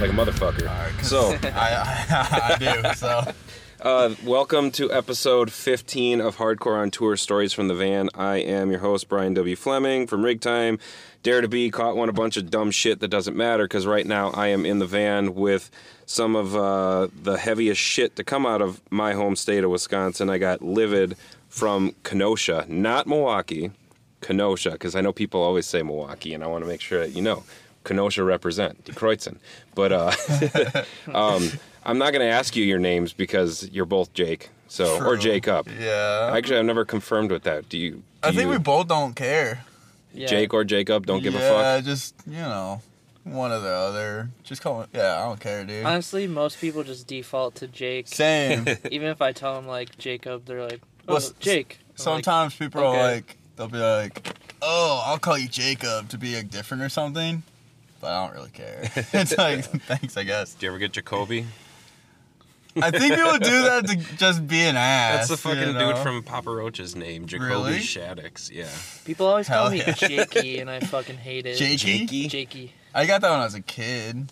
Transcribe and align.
like 0.00 0.10
a 0.10 0.12
motherfucker. 0.12 1.02
So, 1.02 1.36
I, 1.54 1.72
I, 2.10 2.54
I 2.54 2.58
do. 2.58 2.94
So 2.94 3.32
uh, 3.80 4.14
welcome 4.24 4.70
to 4.72 4.92
episode 4.92 5.50
15 5.50 6.20
of 6.20 6.36
Hardcore 6.36 6.76
on 6.76 6.90
Tour 6.90 7.16
Stories 7.16 7.54
from 7.54 7.68
the 7.68 7.74
Van. 7.74 8.10
I 8.14 8.36
am 8.36 8.70
your 8.70 8.80
host, 8.80 9.08
Brian 9.08 9.32
W. 9.34 9.56
Fleming 9.56 10.06
from 10.06 10.22
Rig 10.22 10.42
Time. 10.42 10.78
Dare 11.22 11.40
to 11.40 11.48
be 11.48 11.70
caught 11.70 11.96
one 11.96 12.10
a 12.10 12.12
bunch 12.12 12.36
of 12.36 12.50
dumb 12.50 12.70
shit 12.70 13.00
that 13.00 13.08
doesn't 13.08 13.36
matter 13.36 13.64
because 13.64 13.86
right 13.86 14.06
now 14.06 14.30
I 14.30 14.48
am 14.48 14.66
in 14.66 14.80
the 14.80 14.86
van 14.86 15.34
with 15.34 15.70
some 16.04 16.36
of 16.36 16.54
uh, 16.54 17.08
the 17.22 17.38
heaviest 17.38 17.80
shit 17.80 18.16
to 18.16 18.24
come 18.24 18.44
out 18.44 18.60
of 18.60 18.82
my 18.90 19.14
home 19.14 19.34
state 19.34 19.64
of 19.64 19.70
Wisconsin. 19.70 20.28
I 20.28 20.36
got 20.38 20.60
Livid 20.60 21.16
from 21.48 21.94
Kenosha, 22.02 22.66
not 22.68 23.06
Milwaukee, 23.06 23.70
Kenosha, 24.20 24.72
because 24.72 24.94
I 24.94 25.00
know 25.00 25.12
people 25.12 25.42
always 25.42 25.66
say 25.66 25.82
Milwaukee, 25.82 26.34
and 26.34 26.44
I 26.44 26.48
want 26.48 26.64
to 26.64 26.68
make 26.68 26.82
sure 26.82 27.00
that 27.00 27.16
you 27.16 27.22
know. 27.22 27.44
Kenosha 27.86 28.22
represent, 28.24 28.84
DeKreutzen. 28.84 29.38
But 29.74 29.92
uh, 29.92 30.12
um, 31.14 31.48
I'm 31.84 31.98
not 31.98 32.12
going 32.12 32.26
to 32.26 32.32
ask 32.32 32.54
you 32.56 32.64
your 32.64 32.78
names 32.80 33.12
because 33.14 33.68
you're 33.70 33.86
both 33.86 34.12
Jake, 34.12 34.50
so 34.68 34.96
or 34.96 35.14
True. 35.14 35.18
Jacob. 35.18 35.68
yeah. 35.80 36.32
Actually, 36.34 36.58
I've 36.58 36.66
never 36.66 36.84
confirmed 36.84 37.30
with 37.30 37.44
that. 37.44 37.68
Do 37.68 37.78
you? 37.78 37.90
Do 37.92 38.02
I 38.24 38.28
think 38.32 38.42
you- 38.42 38.50
we 38.50 38.58
both 38.58 38.88
don't 38.88 39.14
care. 39.14 39.64
Yeah. 40.12 40.26
Jake 40.28 40.54
or 40.54 40.64
Jacob 40.64 41.04
don't 41.06 41.22
give 41.22 41.34
yeah, 41.34 41.40
a 41.40 41.48
fuck. 41.52 41.60
Yeah, 41.62 41.80
just 41.82 42.14
you 42.26 42.38
know, 42.38 42.80
one 43.24 43.52
or 43.52 43.60
the 43.60 43.68
other. 43.68 44.30
Just 44.44 44.62
call 44.62 44.80
it. 44.82 44.88
Yeah, 44.94 45.20
I 45.20 45.24
don't 45.24 45.38
care, 45.38 45.62
dude. 45.64 45.84
Honestly, 45.84 46.26
most 46.26 46.58
people 46.58 46.82
just 46.84 47.06
default 47.06 47.54
to 47.56 47.68
Jake. 47.68 48.08
Same. 48.08 48.64
Even 48.90 49.08
if 49.08 49.20
I 49.20 49.32
tell 49.32 49.54
them 49.54 49.66
like 49.66 49.96
Jacob, 49.98 50.46
they're 50.46 50.62
like, 50.62 50.80
"Oh, 51.06 51.14
Well, 51.14 51.22
Jake." 51.38 51.78
I'm 51.80 51.86
like, 51.90 51.98
Sometimes 51.98 52.54
people 52.56 52.82
are 52.82 52.96
like, 52.96 53.36
they'll 53.56 53.68
be 53.68 53.76
like, 53.78 54.34
"Oh, 54.62 55.02
I'll 55.06 55.18
call 55.18 55.36
you 55.36 55.48
Jacob 55.48 56.08
to 56.08 56.16
be 56.18 56.34
like 56.34 56.50
different 56.50 56.82
or 56.82 56.88
something," 56.88 57.42
but 58.06 58.12
I 58.12 58.24
don't 58.26 58.34
really 58.36 58.50
care. 58.50 58.82
it's 59.12 59.36
like, 59.36 59.64
thanks, 59.82 60.16
I 60.16 60.22
guess. 60.22 60.54
Do 60.54 60.66
you 60.66 60.70
ever 60.70 60.78
get 60.78 60.92
Jacoby? 60.92 61.44
I 62.80 62.90
think 62.92 63.14
people 63.14 63.32
do 63.38 63.62
that 63.64 63.86
to 63.88 63.96
just 64.16 64.46
be 64.46 64.60
an 64.60 64.76
ass. 64.76 65.28
That's 65.28 65.42
the 65.42 65.48
fucking 65.48 65.60
you 65.68 65.72
know? 65.72 65.94
dude 65.94 66.02
from 66.02 66.22
Papa 66.22 66.50
Roach's 66.50 66.94
name, 66.94 67.26
Jacoby 67.26 67.48
Really? 67.50 67.78
Shaddix. 67.78 68.52
Yeah. 68.52 68.68
People 69.04 69.26
always 69.26 69.48
call 69.48 69.70
Hell 69.70 69.86
me. 69.86 69.92
Jakey, 69.96 70.58
and 70.60 70.70
I 70.70 70.78
fucking 70.80 71.16
hate 71.16 71.46
it. 71.46 71.56
Jakey? 71.56 72.00
Jakey? 72.00 72.28
Jakey. 72.28 72.72
I 72.94 73.06
got 73.06 73.22
that 73.22 73.30
when 73.30 73.40
I 73.40 73.44
was 73.44 73.54
a 73.54 73.60
kid. 73.62 74.30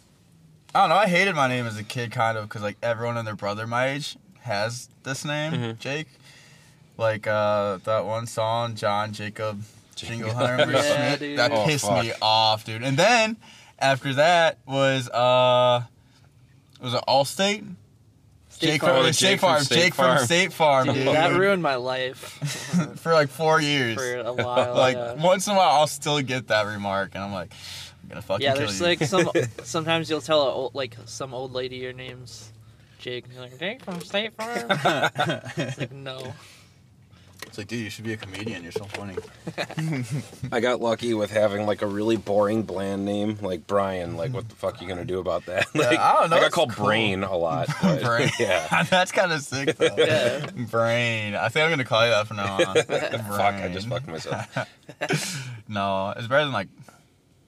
I 0.74 0.80
don't 0.82 0.90
know. 0.90 0.96
I 0.96 1.06
hated 1.08 1.34
my 1.34 1.48
name 1.48 1.66
as 1.66 1.76
a 1.78 1.82
kid, 1.84 2.12
kind 2.12 2.36
of, 2.38 2.44
because 2.44 2.62
like 2.62 2.76
everyone 2.82 3.16
and 3.16 3.26
their 3.26 3.34
brother 3.34 3.66
my 3.66 3.88
age 3.88 4.16
has 4.42 4.88
this 5.02 5.24
name, 5.24 5.52
Mhm. 5.52 5.78
Jake. 5.80 6.06
Like 6.96 7.26
uh, 7.26 7.78
that 7.84 8.04
one 8.04 8.26
song, 8.28 8.74
John 8.76 9.12
Jacob 9.12 9.62
Jingleheimer 9.96 10.70
Yeah, 10.72 11.14
Smith. 11.16 11.36
That 11.38 11.50
Oh, 11.52 11.64
pissed 11.64 11.86
fuck. 11.86 12.04
me 12.04 12.12
off, 12.20 12.64
dude. 12.64 12.82
And 12.82 12.96
then 12.96 13.36
after 13.78 14.14
that 14.14 14.58
was 14.66 15.08
uh, 15.10 15.82
was 16.80 16.94
it 16.94 17.00
Allstate? 17.08 17.64
State 18.48 18.66
Jake 18.68 18.80
Farm. 18.82 19.02
from 19.04 19.12
State 19.12 19.28
Jake 19.28 19.40
from 19.40 19.48
Farm. 19.48 19.64
State 19.64 19.74
Jake 19.76 19.94
Farm. 19.94 20.16
from 20.16 20.26
State 20.26 20.52
Farm, 20.52 20.86
Dude, 20.86 20.94
dude. 20.94 21.06
that 21.08 21.32
ruined 21.32 21.62
my 21.62 21.74
life 21.74 22.18
for 23.00 23.12
like 23.12 23.28
four 23.28 23.60
years. 23.60 23.96
for 23.96 24.14
a 24.20 24.32
while. 24.44 24.74
like 24.74 24.94
yeah. 24.96 25.14
once 25.14 25.48
in 25.48 25.54
a 25.54 25.56
while, 25.56 25.70
I'll 25.80 25.86
still 25.88 26.20
get 26.20 26.46
that 26.48 26.66
remark, 26.66 27.10
and 27.16 27.24
I'm 27.24 27.32
like, 27.32 27.52
I'm 28.02 28.08
gonna 28.10 28.22
fucking 28.22 28.44
yeah, 28.44 28.52
kill 28.52 28.60
there's 28.60 28.78
you. 28.80 28.86
like 28.86 29.02
some. 29.02 29.28
Sometimes 29.64 30.08
you'll 30.08 30.20
tell 30.20 30.42
a 30.42 30.52
old, 30.52 30.74
like 30.74 30.96
some 31.06 31.34
old 31.34 31.52
lady 31.52 31.76
your 31.76 31.92
name's 31.92 32.52
Jake, 33.00 33.24
and 33.24 33.34
you're 33.34 33.42
like 33.42 33.58
Jake 33.58 33.82
from 33.84 34.00
State 34.00 34.34
Farm. 34.34 34.66
it's 35.56 35.78
like 35.78 35.92
no. 35.92 36.32
It's 37.54 37.58
like, 37.60 37.68
dude, 37.68 37.84
you 37.84 37.90
should 37.90 38.04
be 38.04 38.12
a 38.12 38.16
comedian. 38.16 38.64
You're 38.64 38.72
so 38.72 38.82
funny. 38.86 39.14
I 40.50 40.58
got 40.58 40.80
lucky 40.80 41.14
with 41.14 41.30
having 41.30 41.66
like 41.66 41.82
a 41.82 41.86
really 41.86 42.16
boring, 42.16 42.64
bland 42.64 43.04
name, 43.04 43.38
like 43.42 43.64
Brian. 43.68 44.16
Like, 44.16 44.32
what 44.32 44.48
the 44.48 44.56
fuck 44.56 44.80
are 44.80 44.82
you 44.82 44.88
gonna 44.88 45.04
do 45.04 45.20
about 45.20 45.46
that? 45.46 45.68
Yeah, 45.72 45.82
Like, 45.86 45.98
I 46.00 46.12
don't 46.14 46.30
know, 46.30 46.36
I 46.36 46.40
got 46.40 46.46
it's 46.46 46.54
called 46.56 46.72
cool. 46.72 46.86
Brain 46.86 47.22
a 47.22 47.36
lot. 47.36 47.68
but- 47.82 48.02
Brain. 48.02 48.28
Yeah. 48.40 48.82
That's 48.90 49.12
kind 49.12 49.30
of 49.30 49.40
sick, 49.40 49.76
though. 49.76 49.94
Yeah. 49.96 50.46
Brain. 50.68 51.36
I 51.36 51.48
think 51.48 51.62
I'm 51.64 51.70
gonna 51.70 51.84
call 51.84 52.04
you 52.04 52.10
that 52.10 52.26
from 52.26 52.38
now 52.38 52.54
on. 52.56 52.74
Fuck, 52.74 53.54
I 53.54 53.70
just 53.72 53.86
fucked 53.86 54.08
myself. 54.08 54.48
No, 55.68 56.12
it's 56.16 56.26
better 56.26 56.42
than 56.46 56.52
like 56.52 56.68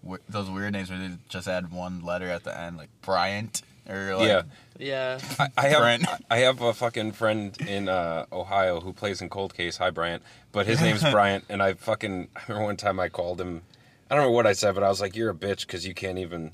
w- 0.04 0.22
those 0.28 0.48
weird 0.48 0.72
names 0.72 0.88
where 0.88 1.00
they 1.00 1.10
just 1.28 1.48
add 1.48 1.72
one 1.72 2.04
letter 2.04 2.30
at 2.30 2.44
the 2.44 2.56
end, 2.56 2.76
like 2.76 2.90
Bryant 3.02 3.62
or 3.88 4.16
like. 4.16 4.28
yeah. 4.28 4.42
Yeah. 4.78 5.18
I, 5.38 5.48
I 5.56 5.68
have 5.68 5.78
Brent. 5.80 6.04
I 6.30 6.38
have 6.38 6.60
a 6.60 6.74
fucking 6.74 7.12
friend 7.12 7.56
in 7.66 7.88
uh, 7.88 8.26
Ohio 8.30 8.80
who 8.80 8.92
plays 8.92 9.22
in 9.22 9.28
Cold 9.30 9.54
Case. 9.54 9.78
Hi, 9.78 9.90
Bryant. 9.90 10.22
But 10.52 10.66
his 10.66 10.80
name's 10.82 11.02
Bryant, 11.10 11.44
and 11.48 11.62
I 11.62 11.74
fucking 11.74 12.28
I 12.36 12.40
remember 12.48 12.64
one 12.66 12.76
time 12.76 13.00
I 13.00 13.08
called 13.08 13.40
him. 13.40 13.62
I 14.10 14.14
don't 14.14 14.24
know 14.24 14.30
what 14.30 14.46
I 14.46 14.52
said, 14.52 14.74
but 14.74 14.84
I 14.84 14.88
was 14.88 15.00
like, 15.00 15.16
"You're 15.16 15.30
a 15.30 15.34
bitch 15.34 15.60
because 15.66 15.86
you 15.86 15.94
can't 15.94 16.18
even." 16.18 16.52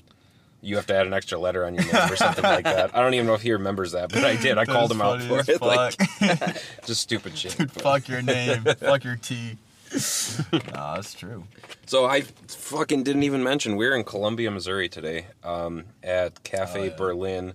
You 0.65 0.77
have 0.77 0.87
to 0.87 0.95
add 0.95 1.05
an 1.05 1.13
extra 1.13 1.37
letter 1.37 1.65
on 1.65 1.75
your 1.75 1.83
name 1.83 2.09
or 2.09 2.15
something 2.15 2.41
like 2.41 2.63
that. 2.63 2.95
I 2.95 3.01
don't 3.01 3.13
even 3.15 3.27
know 3.27 3.33
if 3.33 3.41
he 3.41 3.51
remembers 3.51 3.91
that, 3.91 4.13
but 4.13 4.23
I 4.23 4.37
did. 4.37 4.57
I 4.57 4.63
That 4.63 4.71
called 4.71 4.91
him 4.93 5.01
out 5.01 5.21
for 5.21 5.39
as 5.39 5.49
it. 5.49 5.61
Like, 5.61 5.97
just 6.85 7.01
stupid 7.01 7.37
shit. 7.37 7.57
Dude, 7.57 7.69
fuck 7.69 8.07
your 8.07 8.21
name. 8.21 8.63
fuck 8.63 9.03
your 9.03 9.17
T. 9.17 9.57
nah, 10.73 10.95
that's 10.95 11.13
true. 11.13 11.43
So 11.85 12.05
I 12.05 12.21
fucking 12.21 13.03
didn't 13.03 13.23
even 13.23 13.43
mention 13.43 13.75
we 13.75 13.85
are 13.87 13.95
in 13.95 14.03
Columbia, 14.03 14.49
Missouri 14.51 14.89
today, 14.89 15.27
um, 15.43 15.85
at 16.01 16.43
Cafe 16.43 16.79
Oh, 16.79 16.83
yeah. 16.85 16.95
Berlin, 16.95 17.53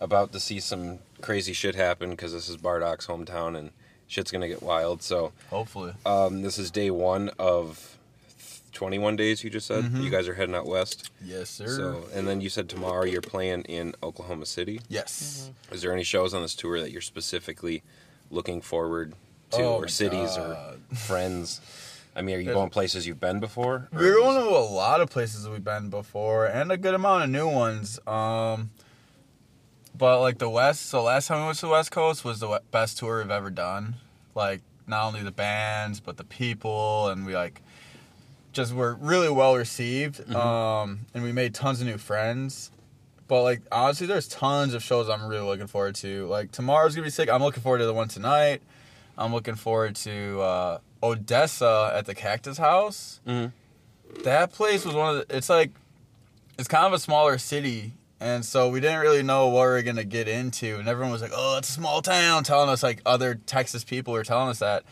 about 0.00 0.32
to 0.32 0.40
see 0.40 0.60
some 0.60 0.98
crazy 1.20 1.52
shit 1.52 1.74
happen 1.74 2.10
because 2.10 2.32
this 2.32 2.48
is 2.48 2.56
Bardock's 2.56 3.06
hometown 3.06 3.56
and 3.56 3.70
shit's 4.06 4.30
gonna 4.30 4.48
get 4.48 4.62
wild. 4.62 5.02
So 5.02 5.32
Hopefully. 5.50 5.92
um, 6.06 6.42
this 6.42 6.58
is 6.58 6.70
day 6.70 6.90
one 6.90 7.30
of 7.38 7.96
21 8.72 9.16
days. 9.16 9.44
You 9.44 9.50
just 9.50 9.66
said 9.66 9.84
Mhm. 9.84 10.02
you 10.02 10.10
guys 10.10 10.26
are 10.28 10.34
heading 10.34 10.54
out 10.54 10.66
west. 10.66 11.10
Yes, 11.24 11.48
sir. 11.50 11.68
So 11.68 12.08
and 12.12 12.26
then 12.26 12.40
you 12.40 12.48
said 12.48 12.68
tomorrow 12.68 13.04
you're 13.04 13.20
playing 13.22 13.62
in 13.62 13.94
Oklahoma 14.02 14.46
City. 14.46 14.80
yes. 14.88 15.50
Is 15.70 15.82
there 15.82 15.92
any 15.92 16.04
shows 16.04 16.34
on 16.34 16.42
this 16.42 16.54
tour 16.54 16.80
that 16.80 16.90
you're 16.90 17.00
specifically 17.00 17.82
looking 18.30 18.60
forward 18.60 19.14
to, 19.56 19.62
Oh 19.64 19.74
or 19.76 19.88
cities 19.88 20.36
God. 20.36 20.78
or 20.90 20.96
friends? 20.96 21.60
I 22.16 22.22
mean, 22.22 22.36
are 22.36 22.38
you 22.38 22.44
There's- 22.46 22.56
going 22.56 22.70
places 22.70 23.06
you've 23.06 23.18
been 23.20 23.40
before? 23.40 23.88
We're 23.92 24.14
going 24.14 24.40
to 24.40 24.48
a 24.50 24.58
lot 24.60 25.00
of 25.00 25.10
places 25.10 25.48
we've 25.48 25.64
been 25.64 25.90
before, 25.90 26.46
and 26.46 26.70
a 26.70 26.76
good 26.76 26.94
amount 26.94 27.24
of 27.24 27.30
new 27.30 27.48
ones. 27.48 27.98
Um, 28.06 28.70
but 29.96 30.20
like 30.20 30.38
the 30.38 30.50
West, 30.50 30.86
so 30.86 31.02
last 31.02 31.28
time 31.28 31.40
we 31.40 31.46
went 31.46 31.58
to 31.58 31.66
the 31.66 31.72
West 31.72 31.90
Coast 31.90 32.24
was 32.24 32.40
the 32.40 32.60
best 32.70 32.98
tour 32.98 33.18
we've 33.18 33.30
ever 33.30 33.50
done. 33.50 33.96
Like 34.34 34.60
not 34.86 35.06
only 35.06 35.22
the 35.22 35.30
bands, 35.32 36.00
but 36.00 36.16
the 36.16 36.24
people, 36.24 37.08
and 37.08 37.24
we 37.26 37.34
like 37.34 37.62
just 38.52 38.72
were 38.72 38.94
really 39.00 39.28
well 39.30 39.56
received. 39.56 40.20
Mhm. 40.26 40.34
Um, 40.36 41.06
and 41.14 41.22
we 41.24 41.32
made 41.32 41.54
tons 41.54 41.80
of 41.80 41.86
new 41.86 41.98
friends. 41.98 42.70
But 43.26 43.42
like 43.42 43.62
honestly, 43.72 44.06
there's 44.06 44.28
tons 44.28 44.74
of 44.74 44.82
shows 44.82 45.08
I'm 45.08 45.26
really 45.26 45.44
looking 45.46 45.66
forward 45.66 45.94
to. 45.96 46.26
Like 46.26 46.52
tomorrow's 46.52 46.94
gonna 46.94 47.06
be 47.06 47.10
sick. 47.10 47.28
I'm 47.30 47.42
looking 47.42 47.62
forward 47.62 47.78
to 47.78 47.86
the 47.86 47.94
one 47.94 48.08
tonight. 48.08 48.62
I'm 49.16 49.32
looking 49.32 49.54
forward 49.54 49.96
to 49.96 50.40
uh, 50.40 50.78
Odessa 51.02 51.92
at 51.94 52.06
the 52.06 52.14
Cactus 52.14 52.58
House. 52.58 53.20
Mhm. 53.26 53.52
that 54.24 54.52
place 54.52 54.84
was 54.84 54.94
one 54.94 55.16
of 55.16 55.26
the, 55.28 55.36
it's 55.36 55.48
like 55.48 55.70
it's 56.58 56.68
kind 56.68 56.86
of 56.86 56.92
a 56.92 56.98
smaller 57.00 57.36
city 57.36 57.92
and 58.20 58.44
so 58.44 58.68
we 58.68 58.78
didn't 58.80 59.00
really 59.00 59.24
know 59.24 59.48
what 59.48 59.62
we 59.62 59.66
were 59.66 59.82
gonna 59.82 60.04
get 60.04 60.28
into 60.28 60.76
and 60.78 60.86
everyone 60.88 61.10
was 61.10 61.20
like 61.20 61.32
oh 61.34 61.58
it's 61.58 61.68
a 61.68 61.72
small 61.72 62.00
town 62.00 62.44
telling 62.44 62.68
us 62.70 62.82
like 62.82 63.02
other 63.04 63.34
texas 63.46 63.82
people 63.82 64.12
were 64.12 64.22
telling 64.24 64.48
us 64.50 64.60
that. 64.60 64.84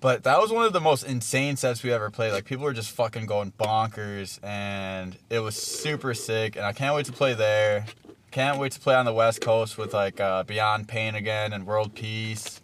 But 0.00 0.22
that 0.22 0.40
was 0.40 0.52
one 0.52 0.64
of 0.64 0.72
the 0.72 0.80
most 0.80 1.02
insane 1.02 1.56
sets 1.56 1.82
we 1.82 1.92
ever 1.92 2.08
played. 2.08 2.32
Like 2.32 2.44
people 2.44 2.64
were 2.64 2.72
just 2.72 2.92
fucking 2.92 3.26
going 3.26 3.52
bonkers 3.58 4.38
and 4.44 5.16
it 5.28 5.40
was 5.40 5.54
super 5.56 6.14
sick 6.14 6.56
and 6.56 6.64
i 6.64 6.72
can't 6.72 6.94
wait 6.94 7.06
to 7.06 7.12
play 7.12 7.34
there. 7.34 7.84
Can't 8.30 8.58
wait 8.58 8.72
to 8.72 8.80
play 8.80 8.94
on 8.94 9.04
the 9.06 9.12
west 9.12 9.40
coast 9.40 9.76
with 9.76 9.92
like 9.92 10.20
uh, 10.20 10.42
beyond 10.44 10.86
pain 10.88 11.14
again 11.14 11.52
and 11.52 11.66
world 11.66 11.94
peace 11.94 12.57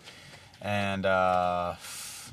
and 0.65 1.07
uh 1.07 1.75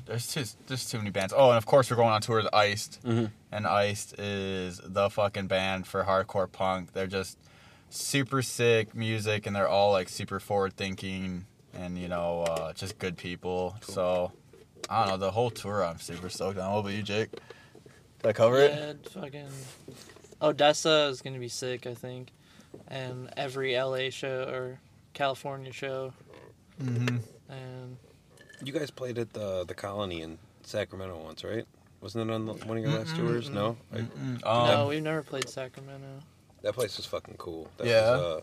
there's 0.06 0.26
too 0.26 0.42
there's 0.66 0.88
too 0.90 0.98
many 0.98 1.10
bands. 1.10 1.32
Oh, 1.36 1.50
and 1.50 1.56
of 1.58 1.66
course 1.66 1.88
we're 1.90 1.96
going 1.96 2.10
on 2.10 2.20
tour 2.22 2.38
with 2.42 2.52
Iced, 2.52 3.00
Mhm. 3.04 3.30
and 3.52 3.66
Iced 3.68 4.18
is 4.18 4.80
the 4.82 5.08
fucking 5.10 5.46
band 5.46 5.86
for 5.86 6.02
hardcore 6.04 6.50
punk. 6.50 6.92
They're 6.92 7.06
just 7.06 7.38
super 7.90 8.42
sick 8.42 8.94
music, 8.96 9.46
and 9.46 9.54
they're 9.54 9.68
all 9.68 9.92
like 9.92 10.08
super 10.08 10.40
forward 10.40 10.74
thinking, 10.76 11.46
and 11.74 11.96
you 11.98 12.08
know, 12.08 12.42
uh, 12.42 12.72
just 12.72 12.98
good 12.98 13.16
people. 13.16 13.76
Cool. 13.82 13.94
So 13.94 14.32
I 14.90 15.00
don't 15.00 15.10
know 15.10 15.16
the 15.26 15.30
whole 15.30 15.50
tour. 15.50 15.84
I'm 15.84 16.00
super 16.00 16.28
stoked 16.28 16.58
on. 16.58 16.72
What 16.72 16.80
about 16.80 16.92
you, 16.94 17.02
Jake? 17.04 17.30
Did 17.30 18.28
I 18.28 18.32
cover 18.32 18.58
it? 18.58 19.08
Fucking 19.10 19.48
Odessa 20.40 21.06
is 21.10 21.22
gonna 21.22 21.38
be 21.38 21.48
sick, 21.48 21.86
I 21.86 21.94
think, 21.94 22.32
and 22.88 23.30
every 23.36 23.76
LA 23.76 24.10
show 24.10 24.44
or 24.48 24.80
California 25.12 25.72
show, 25.72 26.12
Mm-hmm. 26.82 27.18
and 27.48 27.96
You 28.64 28.72
guys 28.72 28.90
played 28.90 29.18
at 29.18 29.32
the 29.32 29.64
the 29.64 29.74
Colony 29.74 30.22
in 30.22 30.38
Sacramento 30.62 31.18
once, 31.22 31.44
right? 31.44 31.64
Wasn't 32.00 32.28
it 32.28 32.32
on 32.32 32.46
the, 32.46 32.52
one 32.54 32.76
of 32.76 32.82
your 32.82 32.92
last 32.98 33.14
tours? 33.16 33.50
No, 33.50 33.76
I, 33.92 33.98
Um, 33.98 34.38
no, 34.44 34.86
we've 34.88 35.02
never 35.02 35.22
played 35.22 35.48
Sacramento. 35.48 36.20
that 36.62 36.74
place 36.74 36.96
was 36.96 37.06
fucking 37.06 37.36
cool. 37.38 37.68
That 37.76 37.86
Yeah. 37.86 38.10
was, 38.12 38.20
uh, 38.20 38.40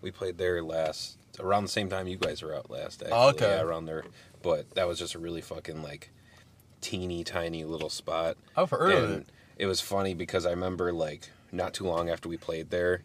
we 0.00 0.10
played 0.10 0.38
there 0.38 0.62
last 0.62 1.18
around 1.38 1.64
the 1.64 1.68
same 1.70 1.88
time 1.90 2.06
you 2.08 2.16
guys 2.16 2.42
were 2.42 2.54
out 2.54 2.70
last. 2.70 3.02
Actually. 3.02 3.16
Oh, 3.18 3.28
okay. 3.30 3.48
Yeah, 3.50 3.60
around 3.62 3.84
there. 3.86 4.04
But 4.42 4.70
that 4.74 4.86
was 4.88 4.98
just 4.98 5.14
a 5.14 5.18
really 5.18 5.40
fucking 5.42 5.82
like 5.82 6.10
teeny 6.80 7.22
tiny 7.24 7.64
little 7.64 7.90
spot. 7.90 8.36
I've 8.56 8.70
heard 8.70 8.92
of 8.92 9.04
and 9.04 9.20
it. 9.22 9.28
it 9.58 9.66
was 9.66 9.80
funny 9.80 10.14
because 10.14 10.46
I 10.46 10.50
remember 10.50 10.92
like 10.92 11.30
not 11.50 11.74
too 11.74 11.84
long 11.84 12.08
after 12.10 12.28
we 12.28 12.36
played 12.38 12.70
there, 12.70 13.02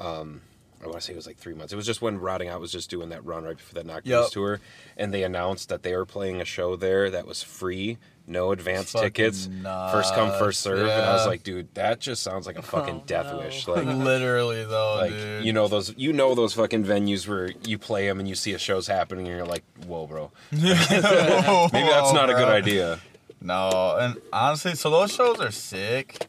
Um, 0.00 0.40
I 0.82 0.86
want 0.86 0.96
to 0.96 1.00
say 1.02 1.12
it 1.12 1.16
was 1.16 1.26
like 1.26 1.36
three 1.36 1.54
months. 1.54 1.72
It 1.72 1.76
was 1.76 1.84
just 1.86 2.00
when 2.00 2.18
Rotting 2.18 2.48
Out 2.48 2.60
was 2.60 2.72
just 2.72 2.88
doing 2.88 3.10
that 3.10 3.24
run 3.24 3.44
right 3.44 3.56
before 3.56 3.74
that 3.74 3.86
Knock 3.86 4.02
Yep. 4.04 4.30
Tour, 4.30 4.60
and 4.96 5.12
they 5.12 5.22
announced 5.24 5.68
that 5.68 5.82
they 5.82 5.94
were 5.94 6.06
playing 6.06 6.40
a 6.40 6.44
show 6.46 6.74
there 6.76 7.10
that 7.10 7.26
was 7.26 7.42
free, 7.42 7.98
no 8.26 8.52
advance 8.52 8.92
Fucking 8.92 9.08
tickets, 9.08 9.46
first 9.62 10.14
come 10.14 10.30
first 10.38 10.42
nuts, 10.42 10.58
serve. 10.58 10.80
And 10.88 10.90
I 10.90 11.12
was 11.12 11.26
like, 11.26 11.42
dude, 11.42 11.74
that 11.74 12.00
just 12.00 12.22
sounds 12.22 12.46
like 12.46 12.56
a 12.56 12.62
fucking 12.62 12.94
Oh, 12.94 13.02
death 13.06 13.26
no. 13.26 13.38
wish. 13.38 13.68
Like, 13.68 13.84
Literally 13.86 14.64
though, 14.64 14.96
like 14.96 15.10
dude. 15.10 15.44
you 15.44 15.52
know 15.52 15.68
those 15.68 15.92
you 15.98 16.12
know 16.14 16.34
those 16.34 16.54
fucking 16.54 16.84
venues 16.84 17.28
where 17.28 17.50
you 17.66 17.76
play 17.76 18.06
them 18.06 18.18
and 18.18 18.26
you 18.28 18.34
see 18.34 18.54
a 18.54 18.58
show's 18.58 18.86
happening 18.86 19.26
and 19.28 19.36
you're 19.36 19.46
like, 19.46 19.64
whoa, 19.86 20.06
bro, 20.06 20.30
maybe 20.52 20.62
that's 20.72 22.12
not 22.14 22.30
a 22.30 22.34
good 22.34 22.48
idea. 22.48 23.00
No, 23.42 23.96
and 23.98 24.16
honestly, 24.32 24.74
so 24.74 24.90
those 24.90 25.12
shows 25.12 25.40
are 25.40 25.50
sick. 25.50 26.26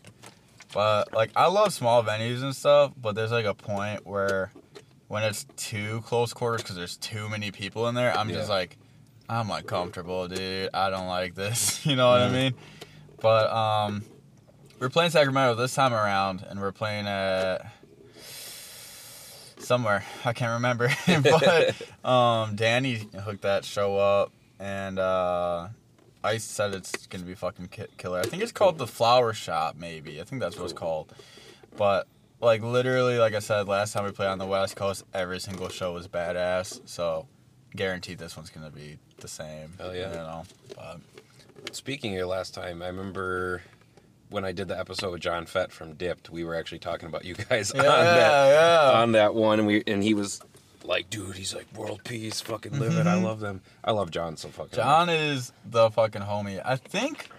But 0.74 1.14
like 1.14 1.32
I 1.36 1.48
love 1.48 1.74
small 1.74 2.04
venues 2.04 2.42
and 2.42 2.56
stuff, 2.56 2.94
but 2.96 3.14
there's 3.16 3.32
like 3.32 3.46
a 3.46 3.54
point 3.54 4.02
where 4.06 4.54
when 5.08 5.24
it's 5.24 5.46
too 5.58 6.02
close 6.06 6.34
quarters 6.34 6.64
because 6.64 6.78
there's 6.78 6.98
too 6.98 7.28
many 7.28 7.52
people 7.52 7.88
in 7.90 7.96
there, 7.96 8.14
I'm 8.16 8.30
just 8.32 8.50
like 8.50 8.78
I'm 9.30 9.50
uncomfortable, 9.52 10.28
dude. 10.28 10.70
I 10.74 10.90
don't 10.90 11.08
like 11.08 11.36
this. 11.36 11.86
You 11.92 11.96
know 11.96 12.10
what 12.10 12.22
I 12.22 12.28
Mhm. 12.30 12.34
mean? 12.34 12.56
But 13.20 13.52
um 13.52 14.06
we're 14.80 14.90
playing 14.90 15.12
Sacramento 15.12 15.56
this 15.56 15.76
time 15.76 15.94
around 15.94 16.46
and 16.50 16.60
we're 16.60 16.72
playing 16.72 17.06
at 17.08 17.66
somewhere. 19.58 20.04
I 20.26 20.34
can't 20.34 20.54
remember. 20.54 20.90
but 21.24 21.76
um 22.10 22.56
Danny 22.56 23.08
hooked 23.24 23.42
that 23.42 23.66
show 23.66 23.98
up 23.98 24.32
and 24.60 24.98
uh 25.00 25.68
I 26.24 26.38
said 26.38 26.74
it's 26.74 27.08
gonna 27.08 27.24
be 27.24 27.36
fucking 27.36 27.68
ki- 27.70 27.88
killer. 27.98 28.20
I 28.20 28.24
think 28.24 28.44
it's 28.44 28.52
called 28.52 28.78
the 28.78 28.88
Flower 28.88 29.34
Shop, 29.34 29.76
maybe. 29.78 30.22
I 30.22 30.24
think 30.24 30.42
that's 30.42 30.58
what 30.58 30.66
it's 30.66 30.74
called. 30.74 31.14
But 31.78 32.08
like 32.40 32.62
literally, 32.62 33.18
like 33.18 33.34
I 33.34 33.40
said, 33.40 33.68
last 33.68 33.94
time 33.94 34.06
we 34.06 34.12
played 34.12 34.30
on 34.30 34.38
the 34.38 34.46
West 34.46 34.76
Coast, 34.76 35.04
every 35.14 35.40
single 35.40 35.70
show 35.70 35.94
was 35.94 36.08
badass. 36.08 36.82
So 36.86 37.28
guaranteed 37.76 38.20
this 38.20 38.36
one's 38.36 38.50
gonna 38.50 38.72
be 38.72 38.98
the 39.18 39.28
same. 39.28 39.74
Hell 39.80 39.96
yeah. 39.96 40.10
You 40.10 40.16
know. 40.16 40.44
But 40.76 41.00
Speaking 41.76 42.20
of 42.20 42.28
last 42.28 42.54
time, 42.54 42.82
I 42.82 42.88
remember 42.88 43.62
when 44.30 44.46
I 44.46 44.52
did 44.52 44.68
the 44.68 44.78
episode 44.78 45.12
with 45.12 45.22
John 45.22 45.46
Fett 45.46 45.72
from 45.72 45.94
Dipped, 45.94 46.30
we 46.30 46.44
were 46.44 46.56
actually 46.56 46.80
talking 46.80 47.08
about 47.08 47.24
you 47.24 47.36
guys 47.36 47.72
yeah, 47.76 47.82
on 47.84 47.88
that 47.88 48.48
yeah. 48.50 49.02
on 49.02 49.12
that 49.14 49.36
one, 49.36 49.60
and 49.60 49.68
we 49.68 49.84
and 49.88 50.04
he 50.04 50.14
was 50.14 50.42
like, 50.92 51.10
dude, 51.10 51.36
he's 51.36 51.56
like 51.56 51.66
world 51.76 52.02
peace, 52.04 52.42
fucking 52.42 52.78
live 52.80 52.96
it. 52.98 53.08
I 53.08 53.16
love 53.16 53.40
them. 53.40 53.62
I 53.84 53.92
love 53.92 54.12
John 54.12 54.38
so 54.38 54.50
fucking. 54.50 54.76
John 54.76 55.10
is 55.10 55.52
the 55.66 55.90
fucking 55.90 56.22
homie. 56.22 56.62
I 56.64 56.76
think. 56.76 57.30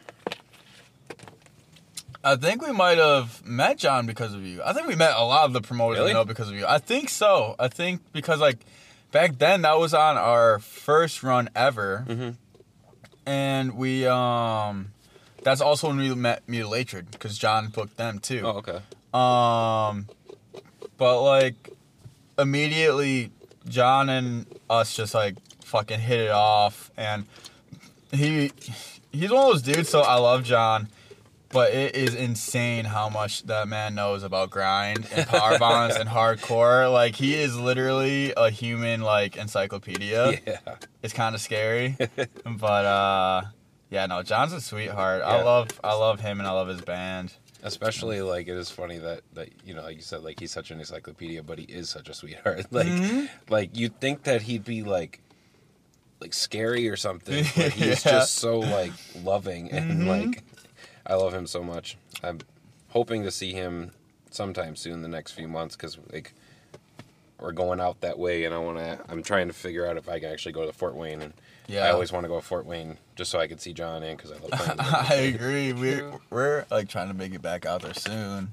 I 2.24 2.36
think 2.36 2.64
we 2.64 2.72
might 2.72 2.98
have 2.98 3.44
met 3.44 3.78
John 3.78 4.06
because 4.06 4.32
of 4.32 4.44
you. 4.44 4.62
I 4.64 4.72
think 4.72 4.86
we 4.86 4.94
met 4.94 5.14
a 5.16 5.24
lot 5.24 5.44
of 5.46 5.52
the 5.52 5.60
promoters 5.60 5.98
Really? 5.98 6.10
we 6.10 6.14
know 6.14 6.24
because 6.24 6.48
of 6.48 6.54
you. 6.54 6.64
I 6.66 6.78
think 6.78 7.08
so. 7.08 7.56
I 7.58 7.66
think 7.68 8.00
because 8.12 8.38
like 8.40 8.58
back 9.10 9.38
then 9.38 9.62
that 9.62 9.78
was 9.78 9.92
on 9.92 10.16
our 10.16 10.60
first 10.60 11.22
run 11.24 11.50
ever, 11.56 12.04
Mhm. 12.08 12.36
and 13.26 13.76
we 13.76 14.06
um 14.06 14.92
that's 15.42 15.60
also 15.60 15.88
when 15.88 15.96
we 15.98 16.14
met 16.14 16.44
Mutilatred 16.46 17.10
because 17.10 17.36
John 17.36 17.68
booked 17.68 17.96
them 17.96 18.20
too. 18.20 18.42
Oh, 18.44 18.62
okay. 18.62 18.78
Um, 19.12 20.06
but 20.96 21.22
like 21.22 21.70
immediately, 22.38 23.32
John 23.68 24.08
and 24.08 24.46
us 24.68 24.94
just 24.94 25.14
like 25.14 25.36
fucking 25.64 26.00
hit 26.00 26.20
it 26.20 26.30
off, 26.30 26.90
and 26.96 27.26
he 28.12 28.52
he's 29.12 29.30
one 29.30 29.46
of 29.46 29.52
those 29.52 29.62
dudes. 29.62 29.88
So 29.88 30.00
I 30.00 30.16
love 30.16 30.44
John, 30.44 30.88
but 31.50 31.72
it 31.72 31.94
is 31.94 32.14
insane 32.14 32.84
how 32.84 33.08
much 33.08 33.44
that 33.44 33.68
man 33.68 33.94
knows 33.94 34.22
about 34.22 34.50
grind 34.50 35.06
and 35.12 35.26
power 35.26 35.58
balance 35.60 35.96
and 35.96 36.08
hardcore. 36.08 36.92
Like 36.92 37.14
he 37.16 37.34
is 37.34 37.56
literally 37.58 38.32
a 38.36 38.50
human 38.50 39.00
like 39.02 39.36
encyclopedia. 39.36 40.40
Yeah. 40.46 40.58
It's 41.02 41.12
kind 41.14 41.34
of 41.34 41.40
scary, 41.40 41.96
but 42.44 42.84
uh. 42.84 43.42
Yeah, 43.90 44.06
no, 44.06 44.22
John's 44.22 44.54
a 44.54 44.60
sweetheart. 44.62 45.20
I 45.20 45.42
love, 45.42 45.68
I 45.84 45.92
love 45.92 46.18
him, 46.18 46.38
and 46.38 46.48
I 46.48 46.52
love 46.52 46.66
his 46.66 46.80
band. 46.80 47.34
Especially 47.64 48.20
like 48.22 48.48
it 48.48 48.56
is 48.56 48.70
funny 48.70 48.98
that 48.98 49.20
that 49.34 49.48
you 49.64 49.72
know 49.74 49.82
like 49.82 49.96
you 49.96 50.02
said 50.02 50.22
like 50.24 50.40
he's 50.40 50.50
such 50.50 50.70
an 50.70 50.78
encyclopedia, 50.80 51.42
but 51.42 51.58
he 51.58 51.64
is 51.64 51.88
such 51.88 52.08
a 52.08 52.14
sweetheart. 52.14 52.66
Like 52.72 52.86
Mhm. 52.86 53.28
like 53.48 53.76
you'd 53.76 54.00
think 54.00 54.24
that 54.24 54.42
he'd 54.42 54.64
be 54.64 54.82
like 54.82 55.20
like 56.20 56.34
scary 56.34 56.88
or 56.88 56.96
something, 56.96 57.44
but 57.56 57.72
he's 57.72 58.04
Yeah. 58.04 58.12
just 58.12 58.34
so 58.34 58.58
like 58.60 58.92
loving 59.14 59.70
and 59.70 60.02
Mhm. 60.02 60.06
like 60.08 60.42
I 61.06 61.14
love 61.14 61.34
him 61.34 61.46
so 61.46 61.62
much. 61.62 61.96
I'm 62.22 62.38
hoping 62.88 63.22
to 63.24 63.30
see 63.30 63.52
him 63.52 63.92
sometime 64.30 64.74
soon, 64.76 65.02
the 65.02 65.08
next 65.08 65.32
few 65.32 65.48
months, 65.48 65.76
because 65.76 65.98
like 66.12 66.32
we're 67.42 67.52
going 67.52 67.80
out 67.80 68.00
that 68.02 68.18
way, 68.18 68.44
and 68.44 68.54
I 68.54 68.58
want 68.58 68.78
to. 68.78 68.98
I'm 69.08 69.22
trying 69.22 69.48
to 69.48 69.52
figure 69.54 69.86
out 69.86 69.96
if 69.96 70.08
I 70.08 70.18
can 70.20 70.30
actually 70.30 70.52
go 70.52 70.66
to 70.66 70.72
Fort 70.72 70.94
Wayne, 70.94 71.20
and 71.22 71.32
Yeah, 71.68 71.84
I 71.86 71.90
always 71.90 72.12
want 72.12 72.24
to 72.24 72.28
go 72.28 72.36
to 72.40 72.46
Fort 72.46 72.66
Wayne 72.66 72.98
just 73.16 73.30
so 73.30 73.38
I 73.38 73.46
could 73.46 73.60
see 73.60 73.72
John 73.72 74.02
in 74.02 74.16
because 74.16 74.30
I 74.32 74.36
love 74.36 74.50
playing. 74.50 74.76
with. 74.78 75.10
I 75.10 75.14
agree. 75.14 75.72
We're 75.72 76.12
we're 76.30 76.64
like 76.70 76.88
trying 76.88 77.08
to 77.08 77.14
make 77.14 77.34
it 77.34 77.42
back 77.42 77.66
out 77.66 77.82
there 77.82 77.94
soon. 77.94 78.52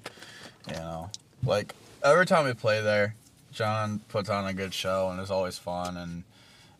You 0.67 0.73
know, 0.75 1.09
like 1.43 1.73
every 2.03 2.25
time 2.25 2.45
we 2.45 2.53
play 2.53 2.81
there, 2.81 3.15
John 3.53 3.99
puts 4.09 4.29
on 4.29 4.45
a 4.47 4.53
good 4.53 4.73
show, 4.73 5.09
and 5.09 5.19
it's 5.19 5.31
always 5.31 5.57
fun, 5.57 5.95
and 5.97 6.23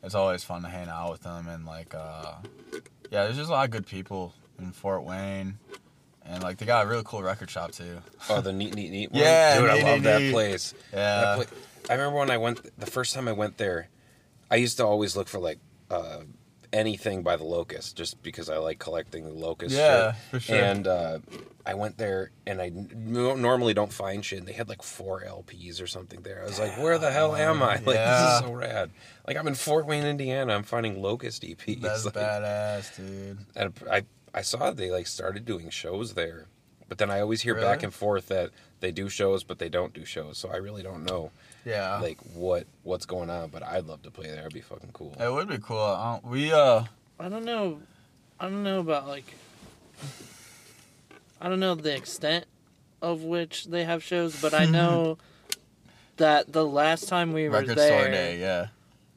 it's 0.03 0.15
always 0.15 0.43
fun 0.43 0.61
to 0.63 0.69
hang 0.69 0.87
out 0.89 1.11
with 1.11 1.23
him, 1.23 1.47
and 1.47 1.65
like, 1.65 1.93
uh, 1.95 2.33
yeah, 3.11 3.23
there's 3.23 3.37
just 3.37 3.49
a 3.49 3.53
lot 3.53 3.65
of 3.65 3.71
good 3.71 3.85
people 3.87 4.33
in 4.59 4.71
Fort 4.71 5.03
Wayne, 5.03 5.57
and 6.25 6.43
like 6.43 6.57
they 6.57 6.65
got 6.65 6.85
a 6.85 6.89
really 6.89 7.01
cool 7.05 7.21
record 7.23 7.49
shop 7.49 7.71
too. 7.71 7.97
Oh, 8.29 8.41
the 8.41 8.53
neat, 8.53 8.75
neat, 8.75 8.91
neat. 8.91 9.11
One? 9.11 9.21
Yeah, 9.21 9.59
dude, 9.59 9.69
I 9.69 9.73
love 9.81 9.83
Neat, 9.97 10.03
that 10.03 10.21
Neat. 10.21 10.31
place. 10.31 10.73
That 10.91 11.37
Yeah, 11.39 11.43
pla- 11.45 11.57
I 11.89 11.93
remember 11.93 12.17
when 12.19 12.31
I 12.31 12.37
went 12.37 12.77
the 12.79 12.85
first 12.85 13.13
time 13.13 13.27
I 13.27 13.31
went 13.33 13.57
there. 13.57 13.89
I 14.51 14.55
used 14.55 14.77
to 14.77 14.85
always 14.85 15.15
look 15.15 15.27
for 15.27 15.39
like 15.39 15.59
uh, 15.91 16.21
anything 16.73 17.23
by 17.23 17.35
the 17.35 17.43
Locust, 17.43 17.95
just 17.95 18.21
because 18.23 18.49
I 18.49 18.57
like 18.57 18.79
collecting 18.79 19.23
the 19.25 19.31
Locust. 19.33 19.75
yeah, 19.75 20.13
shit. 20.13 20.21
for 20.31 20.39
sure. 20.39 20.55
And 20.55 20.87
uh, 20.87 21.19
I 21.65 21.73
went 21.75 21.97
there, 21.97 22.31
and 22.47 22.61
I 22.61 22.67
n- 22.67 22.89
normally 23.41 23.73
don't 23.73 23.93
find 23.93 24.23
shit. 24.25 24.39
And 24.39 24.47
they 24.47 24.53
had 24.53 24.69
like 24.69 24.81
four 24.81 25.23
LPs 25.23 25.81
or 25.81 25.87
something 25.87 26.21
there. 26.21 26.41
I 26.41 26.45
was 26.45 26.59
like, 26.59 26.77
"Where 26.77 26.97
the 26.97 27.11
hell 27.11 27.35
am 27.35 27.61
I? 27.61 27.75
Like, 27.85 27.97
this 27.97 28.31
is 28.33 28.39
so 28.39 28.51
rad." 28.53 28.89
Like, 29.27 29.37
I'm 29.37 29.47
in 29.47 29.55
Fort 29.55 29.85
Wayne, 29.85 30.05
Indiana. 30.05 30.53
I'm 30.55 30.63
finding 30.63 31.01
Locust 31.01 31.43
EPs. 31.43 31.81
That's 31.81 32.05
like, 32.05 32.15
badass, 32.15 32.95
dude. 32.97 33.37
and 33.55 33.73
I 33.91 34.03
I 34.33 34.41
saw 34.41 34.71
they 34.71 34.89
like 34.91 35.07
started 35.07 35.45
doing 35.45 35.69
shows 35.69 36.13
there, 36.15 36.45
but 36.87 36.97
then 36.97 37.09
I 37.11 37.19
always 37.19 37.41
hear 37.41 37.53
Really? 37.55 37.67
back 37.67 37.83
and 37.83 37.93
forth 37.93 38.27
that 38.27 38.49
they 38.79 38.91
do 38.91 39.09
shows, 39.09 39.43
but 39.43 39.59
they 39.59 39.69
don't 39.69 39.93
do 39.93 40.05
shows. 40.05 40.37
So 40.37 40.49
I 40.49 40.57
really 40.57 40.81
don't 40.83 41.03
know 41.03 41.31
Yeah, 41.69 41.99
like 41.99 42.19
what 42.33 42.65
what's 42.83 43.05
going 43.05 43.29
on. 43.29 43.49
But 43.49 43.63
I'd 43.63 43.85
love 43.85 44.01
to 44.03 44.11
play 44.11 44.27
there. 44.27 44.41
It'd 44.41 44.53
be 44.53 44.61
fucking 44.61 44.89
cool. 44.93 45.15
it 45.19 45.31
would 45.31 45.47
be 45.47 45.57
cool. 45.59 46.21
We 46.23 46.51
uh, 46.51 46.83
I 47.19 47.29
don't 47.29 47.45
know. 47.45 47.79
I 48.39 48.45
don't 48.45 48.63
know 48.63 48.79
about 48.79 49.07
like. 49.07 49.25
I 51.41 51.47
don't 51.49 51.59
know 51.59 51.75
the 51.75 51.95
extent 51.95 52.45
of 53.01 53.23
which 53.23 53.65
they 53.65 53.85
have 53.85 54.03
shows, 54.03 54.39
but 54.41 54.53
I 54.53 54.65
know 54.65 55.17
that 56.17 56.51
the 56.51 56.65
last 56.65 57.07
time 57.07 57.31
we 57.33 57.47
were 57.47 57.63
there, 57.63 57.75
store 58.01 58.11
day. 58.11 58.39
Yeah. 58.39 58.67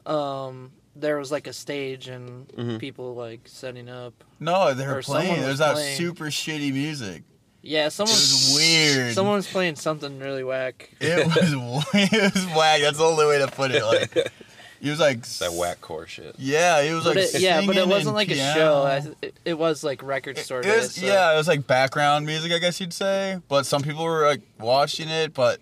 um, 0.06 0.70
there 0.94 1.16
was 1.18 1.32
like 1.32 1.46
a 1.46 1.52
stage 1.52 2.06
and 2.08 2.46
Mhm. 2.48 2.78
people 2.78 3.14
like 3.14 3.40
setting 3.46 3.88
up. 3.88 4.12
No, 4.38 4.74
they 4.74 4.86
were 4.86 5.02
playing. 5.02 5.36
was 5.38 5.40
There's 5.46 5.58
that 5.58 5.74
playing. 5.74 5.96
super 5.96 6.26
shitty 6.26 6.72
music. 6.72 7.22
Yeah, 7.62 7.88
someone 7.90 8.12
It 8.14 8.18
was 8.18 8.52
weird. 8.56 9.14
Someone 9.14 9.36
was 9.36 9.46
playing 9.46 9.76
something 9.76 10.18
really 10.18 10.42
whack. 10.44 10.90
It 11.00 11.26
was 11.26 11.36
it 11.94 12.34
was 12.34 12.46
whack. 12.56 12.80
That's 12.80 12.98
the 12.98 13.04
only 13.04 13.24
way 13.26 13.38
to 13.38 13.46
put 13.46 13.70
it. 13.70 13.84
Like 13.84 14.32
he 14.80 14.90
was 14.90 14.98
like 14.98 15.24
that 15.38 15.52
whack 15.52 15.80
core 15.80 16.08
shit. 16.08 16.34
Yeah, 16.38 16.82
he 16.82 16.92
was 16.92 17.04
But 17.04 17.14
like 17.16 17.34
it, 17.34 17.40
yeah, 17.40 17.64
but 17.64 17.76
it 17.76 17.86
wasn't 17.86 18.08
and 18.08 18.14
like 18.16 18.30
a 18.30 18.34
show. 18.34 18.82
I, 18.82 19.02
it, 19.24 19.36
it 19.44 19.54
was 19.58 19.84
like 19.84 20.02
record 20.02 20.38
store 20.38 20.58
it 20.58 20.64
day. 20.64 20.76
was, 20.78 20.96
so- 20.96 21.06
yeah, 21.06 21.32
it 21.32 21.36
was 21.36 21.46
like 21.46 21.66
background 21.68 22.26
music, 22.26 22.50
I 22.50 22.58
guess 22.58 22.80
you'd 22.80 22.92
say. 22.92 23.38
But 23.48 23.64
some 23.64 23.82
people 23.82 24.02
were 24.04 24.26
like 24.26 24.40
watching 24.58 25.08
it, 25.08 25.32
but 25.32 25.60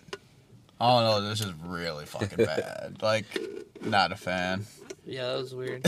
I 0.79 0.89
don't 0.89 1.03
know. 1.23 1.29
This 1.29 1.41
is 1.41 1.53
really 1.67 2.07
fucking 2.07 2.35
bad. 2.45 2.97
like, 3.03 3.25
not 3.81 4.11
a 4.11 4.15
fan. 4.15 4.65
yeah, 5.05 5.27
that 5.33 5.37
was 5.37 5.53
weird. 5.53 5.81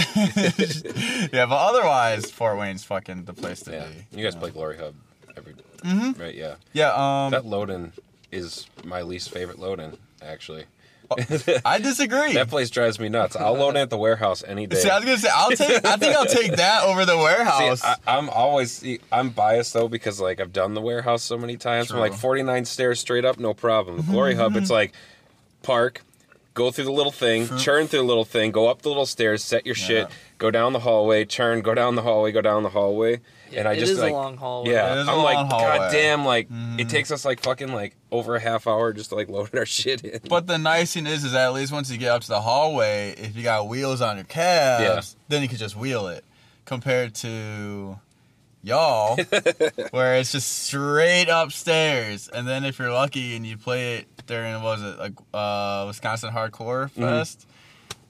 yeah, 1.33 1.45
but 1.47 1.57
otherwise, 1.57 2.29
Fort 2.29 2.57
Wayne's 2.59 2.83
fucking 2.83 3.25
the 3.25 3.33
place 3.33 3.61
to 3.61 3.71
Yeah, 3.71 3.85
be. 4.11 4.17
you 4.19 4.23
guys 4.23 4.35
play 4.35 4.51
Glory 4.51 4.77
Hub 4.77 4.93
every 5.35 5.53
Mhm. 5.83 6.19
right? 6.19 6.33
Yeah, 6.35 6.55
Yeah. 6.73 6.91
Um, 6.93 7.31
that 7.31 7.45
load-in 7.45 7.91
is 8.31 8.67
my 8.83 9.01
least 9.01 9.29
favorite 9.29 9.59
load-in 9.59 9.97
actually. 10.21 10.65
I 11.65 11.79
disagree. 11.79 12.33
That 12.33 12.49
place 12.49 12.69
drives 12.71 12.99
me 12.99 13.07
nuts. 13.09 13.35
I'll 13.35 13.53
load 13.53 13.71
in 13.71 13.77
at 13.77 13.89
the 13.91 13.97
warehouse 13.97 14.43
any 14.47 14.65
day. 14.65 14.77
See, 14.77 14.89
I 14.89 14.95
was 14.95 15.05
gonna 15.05 15.17
say 15.19 15.29
I'll 15.31 15.51
take. 15.51 15.85
I 15.85 15.97
think 15.97 16.15
I'll 16.15 16.25
take 16.25 16.55
that 16.55 16.85
over 16.85 17.05
the 17.05 17.17
warehouse. 17.17 17.81
See, 17.81 17.87
I, 17.87 18.17
I'm 18.17 18.29
always 18.29 18.83
I'm 19.11 19.29
biased 19.29 19.73
though 19.73 19.87
because 19.87 20.19
like 20.19 20.39
I've 20.39 20.53
done 20.53 20.73
the 20.73 20.81
warehouse 20.81 21.21
so 21.21 21.37
many 21.37 21.55
times. 21.57 21.91
I'm 21.91 21.99
like 21.99 22.13
49 22.13 22.65
stairs 22.65 22.99
straight 22.99 23.25
up, 23.25 23.37
no 23.37 23.53
problem. 23.53 24.01
Glory 24.01 24.33
Hub, 24.35 24.55
it's 24.55 24.71
like 24.71 24.93
park, 25.61 26.01
go 26.53 26.69
through 26.71 26.85
the 26.85 26.91
little 26.91 27.11
thing, 27.11 27.47
churn 27.57 27.87
through 27.87 27.99
the 27.99 28.05
little 28.05 28.25
thing, 28.25 28.51
go 28.51 28.67
up 28.67 28.81
the 28.81 28.89
little 28.89 29.05
stairs, 29.05 29.43
set 29.43 29.65
your 29.65 29.75
shit, 29.75 30.07
Yeah. 30.09 30.15
go 30.37 30.51
down 30.51 30.73
the 30.73 30.79
hallway, 30.79 31.25
turn, 31.25 31.61
go 31.61 31.73
down 31.73 31.95
the 31.95 32.01
hallway, 32.03 32.31
go 32.31 32.41
down 32.41 32.63
the 32.63 32.69
hallway, 32.69 33.21
and 33.55 33.67
I 33.67 33.73
it 33.73 33.79
just 33.79 33.93
is 33.93 33.99
like 33.99 34.11
a 34.11 34.15
long 34.15 34.37
hallway. 34.37 34.71
yeah, 34.71 34.93
It 34.93 35.01
is 35.01 35.07
a 35.07 35.11
I'm 35.11 35.17
like, 35.23 35.35
long 35.35 35.49
god 35.49 35.59
hallway. 35.61 35.77
Mm-hmm. 35.79 35.91
damn, 35.93 36.25
like 36.25 36.47
it 36.79 36.89
takes 36.89 37.09
us 37.11 37.25
like 37.25 37.41
fucking 37.41 37.73
like 37.73 37.95
over 38.11 38.35
a 38.35 38.39
half 38.39 38.67
hour 38.67 38.93
just 38.93 39.09
to 39.09 39.15
like 39.15 39.29
load 39.29 39.55
our 39.55 39.65
shit 39.79 40.03
in. 40.03 40.19
But 40.29 40.45
the 40.47 40.57
nice 40.57 40.93
thing 40.93 41.07
is, 41.07 41.23
is 41.23 41.31
that 41.31 41.45
at 41.47 41.53
least 41.53 41.71
once 41.71 41.89
you 41.89 41.97
get 41.97 42.11
up 42.11 42.21
to 42.21 42.27
the 42.29 42.41
hallway, 42.41 43.15
if 43.17 43.35
you 43.35 43.43
got 43.43 43.67
wheels 43.67 44.01
on 44.01 44.17
your 44.17 44.25
calves, 44.25 45.15
then 45.29 45.41
you 45.41 45.47
can 45.47 45.57
just 45.57 45.75
wheel 45.75 46.07
it. 46.07 46.23
Compared 46.65 47.13
to 47.15 47.99
y'all, 48.63 49.15
where 49.91 50.15
it's 50.15 50.31
just 50.31 50.63
straight 50.63 51.27
upstairs, 51.29 52.27
and 52.29 52.47
then 52.47 52.63
if 52.63 52.79
you're 52.79 52.91
lucky 52.91 53.35
and 53.35 53.45
you 53.45 53.57
play 53.57 53.97
it 53.97 54.07
during 54.25 54.53
what 54.55 54.79
was 54.79 54.81
it 54.81 54.97
like 54.99 55.13
uh, 55.33 55.83
Wisconsin 55.87 56.31
Hardcore 56.31 56.89
Mm-hmm. 56.91 57.01
Fest, 57.01 57.45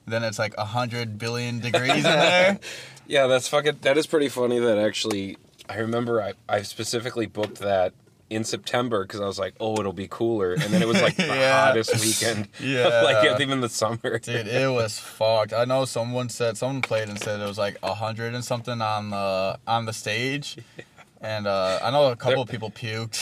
then 0.06 0.22
it's 0.24 0.38
like 0.38 0.54
a 0.56 0.64
hundred 0.64 1.18
billion 1.18 1.60
degrees 1.60 1.96
in 1.96 2.02
there. 2.04 2.58
Yeah, 3.06 3.26
that's 3.26 3.48
fucking. 3.48 3.80
That 3.82 3.98
is 3.98 4.06
pretty 4.06 4.30
funny. 4.30 4.58
That 4.60 4.78
actually, 4.78 5.36
I 5.68 5.76
remember 5.76 6.22
I 6.22 6.32
I 6.48 6.62
specifically 6.62 7.26
booked 7.26 7.58
that 7.58 7.92
in 8.34 8.44
September 8.44 9.04
because 9.04 9.20
I 9.20 9.26
was 9.26 9.38
like, 9.38 9.54
oh, 9.60 9.78
it'll 9.80 9.92
be 9.92 10.08
cooler, 10.08 10.52
and 10.52 10.62
then 10.64 10.82
it 10.82 10.88
was 10.88 11.00
like 11.00 11.16
the 11.18 11.26
Yeah. 11.26 11.66
hottest 11.66 11.94
weekend. 12.04 12.48
Yeah. 12.60 13.02
like 13.02 13.40
even 13.40 13.60
the 13.60 13.68
summer. 13.68 14.18
Dude, 14.18 14.46
it 14.48 14.70
was 14.70 14.98
fucked. 14.98 15.52
I 15.52 15.64
know 15.64 15.84
someone 15.84 16.28
said 16.28 16.56
someone 16.56 16.82
played 16.82 17.08
and 17.08 17.18
said 17.18 17.40
it 17.40 17.46
was 17.46 17.58
like 17.58 17.76
a 17.82 17.94
hundred 17.94 18.34
and 18.34 18.44
something 18.44 18.80
on 18.80 19.10
the 19.10 19.58
on 19.66 19.86
the 19.86 19.92
stage, 19.92 20.58
and 21.20 21.46
uh, 21.46 21.78
I 21.82 21.90
know 21.90 22.10
a 22.10 22.16
couple 22.16 22.42
of 22.42 22.48
people 22.48 22.70
puked, 22.70 23.18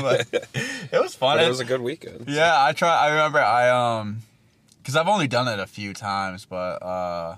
but 0.00 0.26
it 0.92 1.00
was 1.00 1.14
fun. 1.14 1.36
But 1.38 1.44
it 1.44 1.48
was 1.48 1.60
a 1.60 1.64
good 1.64 1.80
weekend. 1.82 2.24
yeah, 2.28 2.54
I 2.64 2.72
try. 2.72 2.96
I 2.96 3.08
remember 3.10 3.40
I 3.40 3.68
um, 4.00 4.22
because 4.78 4.96
I've 4.96 5.08
only 5.08 5.28
done 5.28 5.48
it 5.48 5.58
a 5.60 5.66
few 5.66 5.92
times, 5.94 6.44
but 6.44 6.82
uh, 6.82 7.36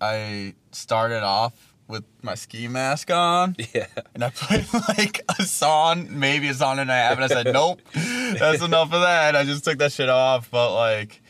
I 0.00 0.54
started 0.72 1.22
off 1.22 1.69
with 1.90 2.04
my 2.22 2.34
ski 2.34 2.68
mask 2.68 3.10
on, 3.10 3.56
Yeah. 3.74 3.86
and 4.14 4.24
I 4.24 4.30
played 4.30 4.66
like 4.88 5.20
a 5.38 5.42
song, 5.44 6.06
maybe 6.18 6.48
a 6.48 6.54
song 6.54 6.78
and 6.78 6.90
a 6.90 6.94
half, 6.94 7.12
and 7.16 7.24
I 7.24 7.26
said, 7.26 7.46
nope, 7.52 7.80
that's 7.94 8.62
enough 8.62 8.92
of 8.92 9.00
that. 9.02 9.36
I 9.36 9.44
just 9.44 9.64
took 9.64 9.78
that 9.78 9.92
shit 9.92 10.08
off, 10.08 10.50
but 10.50 10.74
like, 10.74 11.20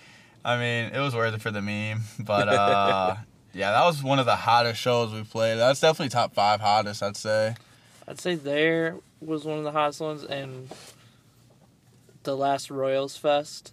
I 0.44 0.56
mean, 0.58 0.92
it 0.94 1.00
was 1.00 1.14
worth 1.14 1.34
it 1.34 1.40
for 1.40 1.50
the 1.50 1.60
meme. 1.62 2.02
But 2.18 2.48
uh, 2.48 3.16
yeah, 3.52 3.72
that 3.72 3.84
was 3.84 4.02
one 4.02 4.18
of 4.18 4.26
the 4.26 4.36
hottest 4.36 4.80
shows 4.80 5.12
we 5.12 5.22
played. 5.24 5.56
That's 5.56 5.80
definitely 5.80 6.10
top 6.10 6.34
five 6.34 6.60
hottest, 6.60 7.02
I'd 7.02 7.16
say. 7.16 7.54
I'd 8.06 8.20
say 8.20 8.34
there 8.36 8.96
was 9.20 9.44
one 9.44 9.58
of 9.58 9.64
the 9.64 9.72
hottest 9.72 10.00
ones, 10.00 10.24
and 10.24 10.68
the 12.22 12.36
last 12.36 12.70
Royals 12.70 13.16
Fest 13.16 13.72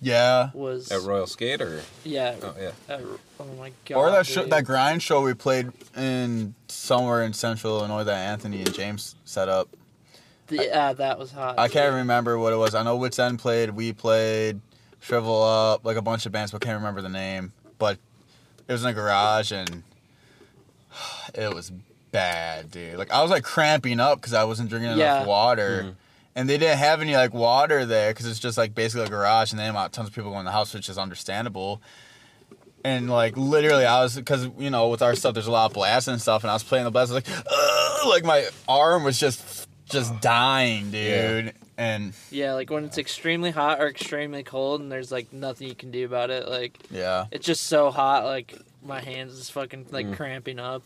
Yeah. 0.00 0.50
was 0.52 0.90
At 0.92 1.02
Royal 1.02 1.26
Skate 1.26 1.62
or 1.62 1.80
yeah. 2.04 2.34
oh 2.42 2.54
yeah. 2.60 2.70
at- 2.88 3.00
oh 3.40 3.44
my 3.58 3.72
god. 3.86 3.96
Or 3.96 4.10
that 4.10 4.26
show, 4.26 4.44
that 4.44 4.64
grind 4.64 5.02
show 5.02 5.22
we 5.22 5.32
played 5.34 5.72
in 5.96 6.54
somewhere 6.68 7.22
in 7.22 7.32
Central 7.32 7.78
Illinois 7.78 8.04
that 8.04 8.16
Anthony 8.28 8.58
and 8.58 8.74
James 8.74 9.14
set 9.24 9.48
up. 9.48 9.68
The- 10.48 10.56
yeah, 10.66 10.92
that 10.92 11.18
was 11.18 11.32
hot. 11.32 11.58
I 11.58 11.68
can't 11.68 11.92
too. 11.92 11.96
remember 11.96 12.38
what 12.38 12.52
it 12.52 12.56
was. 12.56 12.74
I 12.74 12.82
know 12.82 12.96
Wits 12.96 13.18
End 13.18 13.38
played, 13.38 13.70
we 13.70 13.92
played, 13.92 14.60
Shrivel 15.00 15.42
Up, 15.42 15.84
like 15.84 15.96
a 15.96 16.02
bunch 16.02 16.26
of 16.26 16.32
bands, 16.32 16.52
but 16.52 16.60
can't 16.60 16.76
remember 16.76 17.00
the 17.00 17.08
name. 17.08 17.52
But 17.78 17.98
it 18.68 18.72
was 18.72 18.82
in 18.84 18.90
a 18.90 18.92
garage 18.92 19.50
and 19.52 19.82
it 21.34 21.52
was 21.54 21.72
bad, 22.12 22.70
dude. 22.70 22.96
Like 22.98 23.10
I 23.10 23.22
was 23.22 23.30
like 23.30 23.44
cramping 23.44 23.98
up 24.00 24.18
because 24.20 24.34
I 24.34 24.44
wasn't 24.44 24.68
drinking 24.68 24.92
enough 24.92 24.98
Yeah. 24.98 25.24
water. 25.24 25.82
Mhm. 25.88 25.94
And 26.36 26.48
they 26.48 26.58
didn't 26.58 26.78
have 26.78 27.00
any 27.00 27.16
like 27.16 27.32
water 27.34 27.84
there 27.86 28.12
because 28.12 28.26
it's 28.26 28.38
just 28.38 28.56
like 28.58 28.74
basically 28.74 29.06
a 29.06 29.08
garage, 29.08 29.50
and 29.52 29.58
they 29.58 29.64
have 29.64 29.90
tons 29.90 30.08
of 30.08 30.14
people 30.14 30.30
going 30.30 30.40
in 30.40 30.44
the 30.46 30.52
house, 30.52 30.72
which 30.74 30.88
is 30.88 30.98
understandable. 30.98 31.80
And 32.84 33.10
like 33.10 33.36
literally, 33.36 33.84
I 33.86 34.02
was 34.02 34.14
because 34.14 34.48
you 34.58 34.70
know 34.70 34.88
with 34.90 35.02
our 35.02 35.14
stuff, 35.16 35.34
there's 35.34 35.46
a 35.48 35.50
lot 35.50 35.66
of 35.66 35.72
blasts 35.72 36.08
and 36.08 36.20
stuff, 36.20 36.44
and 36.44 36.50
I 36.50 36.54
was 36.54 36.62
playing 36.62 36.84
the 36.84 36.90
blast, 36.92 37.10
like, 37.10 37.26
"Ugh," 37.28 38.06
like 38.08 38.24
my 38.24 38.46
arm 38.68 39.02
was 39.02 39.18
just 39.18 39.66
just 39.88 40.20
dying, 40.20 40.90
dude. 40.90 41.52
And 41.78 42.12
Yeah, 42.30 42.52
like 42.52 42.70
when 42.70 42.84
it's 42.84 42.96
extremely 42.98 43.50
hot 43.50 43.80
or 43.80 43.88
extremely 43.88 44.42
cold, 44.42 44.80
and 44.82 44.92
there's 44.92 45.10
like 45.10 45.32
nothing 45.32 45.68
you 45.68 45.74
can 45.74 45.90
do 45.90 46.04
about 46.04 46.30
it. 46.30 46.48
Like 46.48 46.78
yeah, 46.90 47.26
it's 47.32 47.44
just 47.46 47.64
so 47.64 47.90
hot. 47.90 48.24
Like 48.24 48.54
my 48.84 49.00
hands 49.00 49.32
is 49.32 49.50
fucking 49.50 49.86
like 49.90 50.06
Mm. 50.06 50.16
cramping 50.16 50.58
up. 50.58 50.82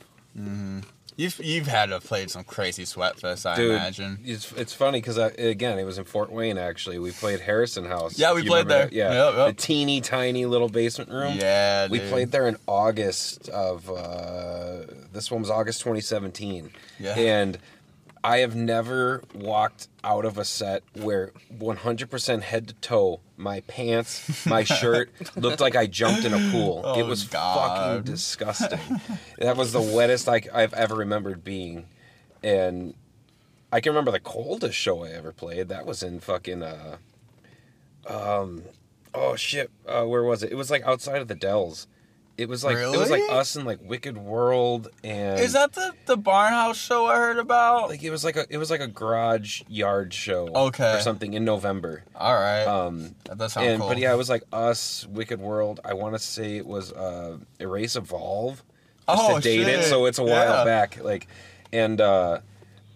You've 1.16 1.38
you've 1.42 1.66
had 1.66 1.86
to 1.90 2.00
played 2.00 2.30
some 2.30 2.44
crazy 2.44 2.84
sweat 2.84 3.18
fest, 3.20 3.44
I 3.46 3.56
Dude, 3.56 3.70
imagine. 3.74 4.18
It's 4.24 4.52
it's 4.52 4.72
funny 4.72 5.00
because 5.00 5.16
again 5.18 5.78
it 5.78 5.84
was 5.84 5.98
in 5.98 6.04
Fort 6.04 6.30
Wayne 6.32 6.58
actually. 6.58 6.98
We 6.98 7.10
played 7.12 7.40
Harrison 7.40 7.84
House. 7.84 8.18
Yeah, 8.18 8.32
we 8.34 8.44
played 8.46 8.68
there. 8.68 8.84
that. 8.86 8.92
Yeah, 8.92 9.12
Yep, 9.30 9.34
yep. 9.36 9.56
the 9.56 9.62
teeny 9.62 10.00
tiny 10.00 10.46
little 10.46 10.68
basement 10.68 11.10
room. 11.10 11.36
Yeah, 11.38 11.88
We 11.88 11.98
dude. 11.98 12.10
played 12.10 12.30
there 12.32 12.46
in 12.48 12.56
August 12.66 13.48
of 13.48 13.88
uh, 13.90 14.82
this 15.12 15.30
one 15.30 15.40
was 15.42 15.50
August 15.50 15.80
2017. 15.80 16.70
Yeah. 16.98 17.14
And 17.18 17.58
I 18.22 18.38
have 18.38 18.54
never 18.54 19.22
walked 19.34 19.88
out 20.04 20.24
of 20.26 20.36
a 20.36 20.44
set 20.44 20.82
where 20.94 21.32
100% 21.58 22.42
head 22.42 22.68
to 22.68 22.74
toe, 22.74 23.20
my 23.40 23.60
pants, 23.62 24.46
my 24.46 24.64
shirt 24.64 25.10
looked 25.36 25.60
like 25.60 25.74
I 25.74 25.86
jumped 25.86 26.24
in 26.24 26.32
a 26.32 26.50
pool. 26.50 26.82
Oh, 26.84 26.98
it 26.98 27.04
was 27.04 27.24
God. 27.24 27.96
fucking 27.98 28.12
disgusting. 28.12 29.00
that 29.38 29.56
was 29.56 29.72
the 29.72 29.80
wettest 29.80 30.28
I, 30.28 30.42
I've 30.52 30.74
ever 30.74 30.94
remembered 30.94 31.42
being. 31.42 31.86
And 32.42 32.94
I 33.72 33.80
can 33.80 33.92
remember 33.92 34.10
the 34.10 34.20
coldest 34.20 34.76
show 34.76 35.04
I 35.04 35.10
ever 35.10 35.32
played. 35.32 35.68
That 35.68 35.86
was 35.86 36.02
in 36.02 36.20
fucking 36.20 36.62
uh 36.62 36.96
um 38.06 38.62
oh 39.14 39.36
shit, 39.36 39.70
uh, 39.86 40.04
where 40.04 40.22
was 40.22 40.42
it? 40.42 40.52
It 40.52 40.56
was 40.56 40.70
like 40.70 40.82
outside 40.84 41.20
of 41.20 41.28
the 41.28 41.34
Dells. 41.34 41.86
It 42.40 42.48
was 42.48 42.64
like 42.64 42.78
it 42.78 42.96
was 42.96 43.10
like 43.10 43.22
us 43.30 43.54
and 43.56 43.66
like 43.66 43.80
Wicked 43.82 44.16
World 44.16 44.88
and 45.04 45.38
Is 45.38 45.52
that 45.52 45.72
the 45.74 45.92
the 46.06 46.16
Barnhouse 46.16 46.76
show 46.76 47.06
I 47.06 47.16
heard 47.16 47.36
about? 47.38 47.90
like 47.90 48.02
it 48.02 48.10
was 48.10 48.24
like 48.24 48.36
a 48.36 48.46
it 48.48 48.56
was 48.56 48.70
like 48.70 48.80
a 48.80 48.86
garage 48.86 49.60
yard 49.68 50.14
show 50.14 50.48
Okay. 50.48 50.96
or 50.96 51.00
something 51.00 51.34
in 51.34 51.44
November. 51.44 52.02
All 52.16 52.34
right, 52.34 52.64
Um 52.64 53.14
that 53.24 53.36
does 53.36 53.52
sound 53.52 53.66
and 53.66 53.80
cool. 53.80 53.88
but 53.90 53.98
yeah, 53.98 54.12
it 54.12 54.16
was 54.16 54.30
like 54.30 54.42
us, 54.52 55.06
Wicked 55.10 55.38
World. 55.40 55.80
I 55.84 55.92
want 55.94 56.14
to 56.14 56.18
say 56.18 56.56
it 56.56 56.66
was 56.66 56.92
uh 56.92 57.36
Erase 57.60 57.96
Evolve. 57.96 58.62
Just 59.08 59.22
Oh, 59.22 59.36
to 59.36 59.40
date 59.42 59.66
it, 59.68 59.84
so 59.84 60.06
it's 60.06 60.18
a 60.18 60.24
while 60.24 60.32
Yeah. 60.60 60.64
back. 60.64 61.02
Like 61.02 61.26
and 61.72 62.00
uh 62.00 62.38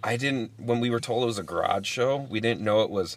I 0.03 0.17
didn't 0.17 0.53
when 0.59 0.81
we 0.81 0.89
were 0.89 1.01
told 1.01 1.23
it 1.23 1.27
was 1.27 1.39
a 1.39 1.43
garage 1.43 1.87
show, 1.87 2.17
we 2.31 2.41
didn't 2.41 2.61
know 2.63 2.81
it 2.83 2.91
was 2.91 3.17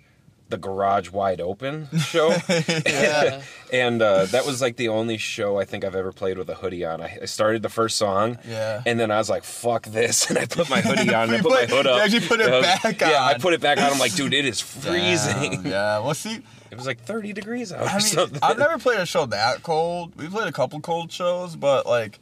the 0.50 0.58
garage 0.58 1.10
wide 1.12 1.42
open 1.42 1.88
show. 2.00 2.34
And 3.74 4.02
uh, 4.02 4.28
that 4.28 4.46
was 4.46 4.62
like 4.62 4.78
the 4.78 4.88
only 4.88 5.18
show 5.18 5.60
I 5.60 5.66
think 5.66 5.84
I've 5.84 5.94
ever 5.96 6.14
played 6.14 6.38
with 6.38 6.48
a 6.50 6.56
hoodie 6.56 6.86
on. 6.86 7.02
I, 7.02 7.18
I 7.24 7.26
started 7.26 7.62
the 7.64 7.70
first 7.70 7.98
song, 7.98 8.38
Yeah. 8.48 8.82
and 8.86 8.98
then 8.98 9.12
I 9.12 9.18
was 9.18 9.30
like, 9.30 9.44
"Fuck 9.44 9.88
this!" 9.88 10.26
and 10.30 10.40
I 10.40 10.46
put 10.46 10.70
my 10.70 10.80
hoodie 10.80 11.14
on. 11.14 11.24
and 11.24 11.32
I 11.34 11.36
You 11.36 11.42
put 11.44 11.52
my 11.52 11.60
put- 11.66 11.70
hood 11.72 11.88
up. 11.88 11.98
you 11.98 12.02
actually 12.04 12.28
put 12.30 12.40
it 12.40 12.50
was- 12.50 12.62
back 12.64 13.02
Yeah, 13.02 13.22
I 13.26 13.38
put 13.38 13.54
it 13.54 13.60
back 13.60 13.78
on. 13.78 13.92
I'm 13.92 14.00
like, 14.00 14.16
dude, 14.16 14.34
it 14.34 14.46
is 14.46 14.62
freezing. 14.62 15.52
Damn, 15.64 15.66
yeah, 15.72 16.00
well, 16.00 16.14
see, 16.14 16.40
It 16.72 16.78
was 16.78 16.86
like 16.88 17.02
30 17.02 17.34
degrees 17.34 17.74
out 17.74 17.86
I 17.90 17.92
mean, 17.92 18.00
something. 18.00 18.40
I've 18.42 18.58
never 18.58 18.78
played 18.78 19.00
a 19.02 19.06
show 19.06 19.26
that 19.26 19.64
cold. 19.64 20.16
We 20.16 20.30
played 20.30 20.48
a 20.48 20.54
couple 20.54 20.80
cold 20.80 21.12
shows, 21.12 21.58
but 21.58 21.86
like, 21.86 22.20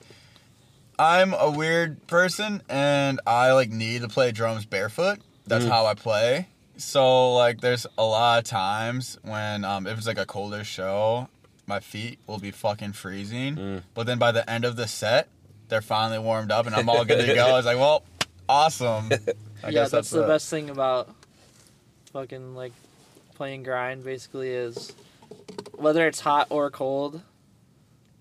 I'm 0.97 1.35
a 1.35 1.51
weird 1.51 2.07
person, 2.07 2.63
and 2.69 3.19
I 3.27 3.51
like 3.51 3.69
need 3.69 4.01
to 4.01 4.07
play 4.07 4.31
drums 4.31 4.65
barefoot. 4.65 5.19
That's 5.45 5.65
Mm. 5.65 5.69
how 5.69 5.85
I 5.85 5.93
play. 5.93 6.47
So 6.77 7.33
like, 7.33 7.61
there's 7.61 7.87
a 7.97 8.03
lot 8.03 8.39
of 8.39 8.45
times 8.45 9.17
when 9.23 9.63
um, 9.63 9.87
if 9.87 9.97
it's 9.97 10.07
like 10.07 10.17
a 10.17 10.25
colder 10.25 10.63
show, 10.63 11.29
my 11.67 11.79
feet 11.79 12.19
will 12.27 12.39
be 12.39 12.51
fucking 12.51 12.93
freezing. 12.93 13.55
Mm. 13.55 13.81
But 13.93 14.05
then 14.07 14.19
by 14.19 14.31
the 14.31 14.47
end 14.49 14.65
of 14.65 14.75
the 14.75 14.87
set, 14.87 15.27
they're 15.69 15.81
finally 15.81 16.19
warmed 16.19 16.51
up, 16.51 16.65
and 16.65 16.75
I'm 16.75 16.89
all 16.89 17.05
good 17.05 17.25
to 17.25 17.33
go. 17.33 17.57
it's 17.57 17.65
like, 17.65 17.77
well, 17.77 18.03
awesome. 18.47 19.09
I 19.63 19.69
yeah, 19.69 19.71
guess 19.71 19.91
that's, 19.91 20.09
the 20.09 20.23
it. 20.23 20.27
best 20.27 20.49
thing 20.49 20.69
about 20.69 21.09
fucking 22.13 22.55
like 22.55 22.73
playing 23.35 23.63
grind. 23.63 24.03
Basically, 24.03 24.49
is 24.49 24.93
whether 25.73 26.07
it's 26.07 26.19
hot 26.19 26.47
or 26.49 26.69
cold, 26.69 27.21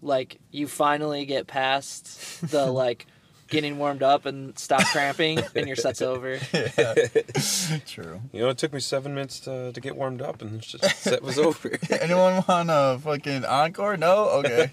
like 0.00 0.38
you 0.50 0.66
finally 0.66 1.26
get 1.26 1.46
past 1.46 2.40
the 2.50 2.66
like 2.70 3.06
getting 3.54 3.78
warmed 3.78 4.02
up 4.02 4.26
and 4.26 4.58
stop 4.58 4.84
cramping, 4.86 5.40
and 5.54 5.66
your 5.66 5.76
set's 5.76 6.02
over. 6.02 6.38
Yeah. 6.52 6.94
True. 7.86 8.20
you 8.32 8.40
know, 8.42 8.48
it 8.48 8.58
took 8.58 8.72
me 8.72 8.80
seven 8.80 9.14
minutes 9.14 9.40
to, 9.40 9.72
to 9.72 9.80
get 9.80 9.96
warmed 9.96 10.20
up, 10.22 10.42
and 10.42 10.60
the 10.60 10.78
set 10.90 11.22
was 11.22 11.38
over. 11.38 11.78
Anyone 11.90 12.44
want 12.48 12.68
a 12.70 12.98
fucking 13.02 13.44
encore? 13.44 13.96
No? 13.96 14.28
Okay. 14.40 14.70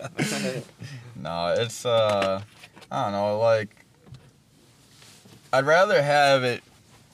no, 1.15 1.53
it's 1.57 1.85
uh 1.85 2.41
I 2.91 3.03
don't 3.03 3.11
know, 3.13 3.39
like 3.39 3.85
I'd 5.53 5.65
rather 5.65 6.01
have 6.01 6.43
it 6.43 6.63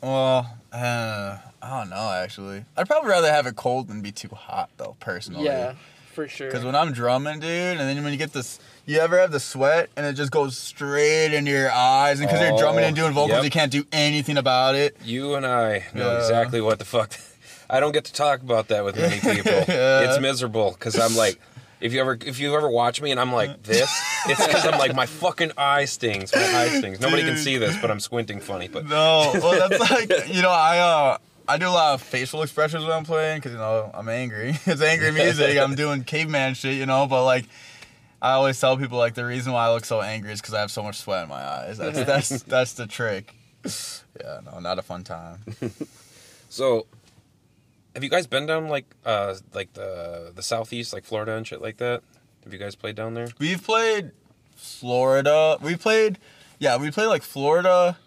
well, 0.02 0.58
uh, 0.72 1.38
I 1.62 1.80
don't 1.80 1.90
know 1.90 2.12
actually. 2.12 2.64
I'd 2.76 2.88
probably 2.88 3.10
rather 3.10 3.32
have 3.32 3.48
it 3.48 3.56
cold 3.56 3.88
than 3.88 4.02
be 4.02 4.12
too 4.12 4.30
hot 4.30 4.70
though, 4.78 4.96
personally. 5.00 5.46
yeah, 5.46 5.74
for 6.14 6.28
sure. 6.28 6.52
Cuz 6.52 6.64
when 6.64 6.76
I'm 6.76 6.94
drumming, 6.94 7.40
dude, 7.40 7.78
and 7.78 7.80
then 7.80 8.04
when 8.04 8.12
you 8.14 8.20
get 8.20 8.34
this 8.34 8.60
you 8.88 9.00
ever 9.00 9.20
have 9.20 9.32
the 9.32 9.39
sweat 9.39 9.89
and 9.96 10.06
it 10.06 10.13
just 10.13 10.32
goes 10.32 10.58
straight 10.58 11.34
into 11.34 11.51
your 11.51 11.70
eyes 11.72 12.20
and 12.20 12.29
cuz 12.29 12.39
you're 12.41 12.58
drumming 12.58 12.86
and 12.86 12.96
doing 12.96 13.12
vocals, 13.13 13.32
yep. 13.32 13.44
you 13.44 13.50
can't 13.51 13.72
do 13.72 13.86
anything 13.91 14.38
about 14.38 14.74
it. 14.75 14.98
You 15.03 15.36
and 15.36 15.46
I 15.46 15.84
know 15.94 16.13
Yeah. 16.13 16.17
exactly 16.20 16.62
what 16.62 16.79
the 16.79 16.86
fuck. 16.86 17.13
I 17.70 17.79
don't 17.82 17.91
get 17.91 18.06
to 18.06 18.13
talk 18.13 18.41
about 18.41 18.70
that 18.70 18.84
with 18.86 18.96
many 18.96 19.20
people. 19.36 19.51
Yeah. 19.67 20.10
It's 20.10 20.20
miserable 20.20 20.72
because 20.72 20.98
I'm 20.98 21.15
like, 21.17 21.38
if 21.82 21.94
you 21.94 22.00
ever 22.00 22.17
if 22.25 22.39
you 22.39 22.56
ever 22.56 22.70
watch 22.70 23.01
me 23.01 23.12
and 23.12 23.20
I'm 23.20 23.32
like 23.34 23.62
this, 23.63 23.91
it's 24.25 24.44
because 24.48 24.65
I'm 24.65 24.79
like 24.79 24.96
my 24.96 25.06
fucking 25.06 25.51
eye 25.58 25.86
stings. 25.86 26.34
My 26.34 26.41
eye 26.41 26.70
stings. 26.79 27.00
Nobody 27.00 27.24
can 27.24 27.38
see 27.38 27.58
this, 27.58 27.75
but 27.82 27.91
I'm 27.91 28.00
squinting 28.00 28.39
funny. 28.39 28.67
But 28.67 28.86
No, 28.88 29.32
well 29.36 29.67
that's 29.70 29.91
like 29.91 30.34
you 30.34 30.41
know 30.41 30.50
I 30.50 30.79
uh 30.79 31.17
I 31.50 31.58
do 31.58 31.67
a 31.67 31.70
lot 31.70 31.94
of 31.94 32.01
facial 32.01 32.41
expressions 32.41 32.84
when 32.84 32.91
I'm 32.94 33.06
playing 33.06 33.38
because 33.39 33.51
you 33.51 33.58
know 33.58 33.91
I'm 33.94 34.10
angry. 34.10 34.58
it's 34.65 34.82
angry 34.82 35.12
music. 35.12 35.58
I'm 35.58 35.75
doing 35.75 36.03
caveman 36.03 36.56
shit, 36.56 36.75
you 36.75 36.86
know. 36.86 37.06
But 37.06 37.25
like 37.25 37.46
I 38.22 38.32
always 38.32 38.60
tell 38.60 38.78
people 38.78 38.98
like 38.98 39.14
the 39.14 39.26
reason 39.26 39.54
why 39.54 39.66
I 39.68 39.74
look 39.74 39.86
so 39.86 40.02
angry 40.02 40.32
is 40.32 40.42
because 40.42 40.54
I 40.54 40.62
have 40.62 40.72
so 40.72 40.82
much 40.84 40.98
sweat 40.98 41.24
in 41.24 41.30
my 41.30 41.36
eyes. 41.44 41.78
That's 41.78 42.04
that's 42.04 42.44
that's 42.44 42.74
the 42.74 42.88
trick. 42.88 43.34
Yeah, 44.20 44.40
no, 44.46 44.60
not 44.60 44.80
a 44.80 44.82
fun 44.82 45.04
time. 45.04 45.40
so, 46.50 46.88
have 47.94 48.04
you 48.04 48.10
guys 48.10 48.26
been 48.28 48.46
down 48.48 48.70
like 48.70 48.86
uh 49.06 49.36
like 49.54 49.74
the 49.74 50.32
the 50.34 50.42
southeast, 50.42 50.94
like 50.94 51.04
Florida 51.04 51.34
and 51.36 51.46
shit 51.46 51.62
like 51.62 51.78
that? 51.78 52.02
Have 52.44 52.54
you 52.54 52.60
guys 52.60 52.76
played 52.76 52.96
down 52.96 53.14
there? 53.14 53.28
We've 53.40 53.62
played 53.64 54.12
Florida. 54.56 55.58
We 55.62 55.76
played, 55.76 56.18
yeah, 56.60 56.78
we 56.78 56.92
played 56.92 57.08
like 57.08 57.24
Florida 57.24 57.98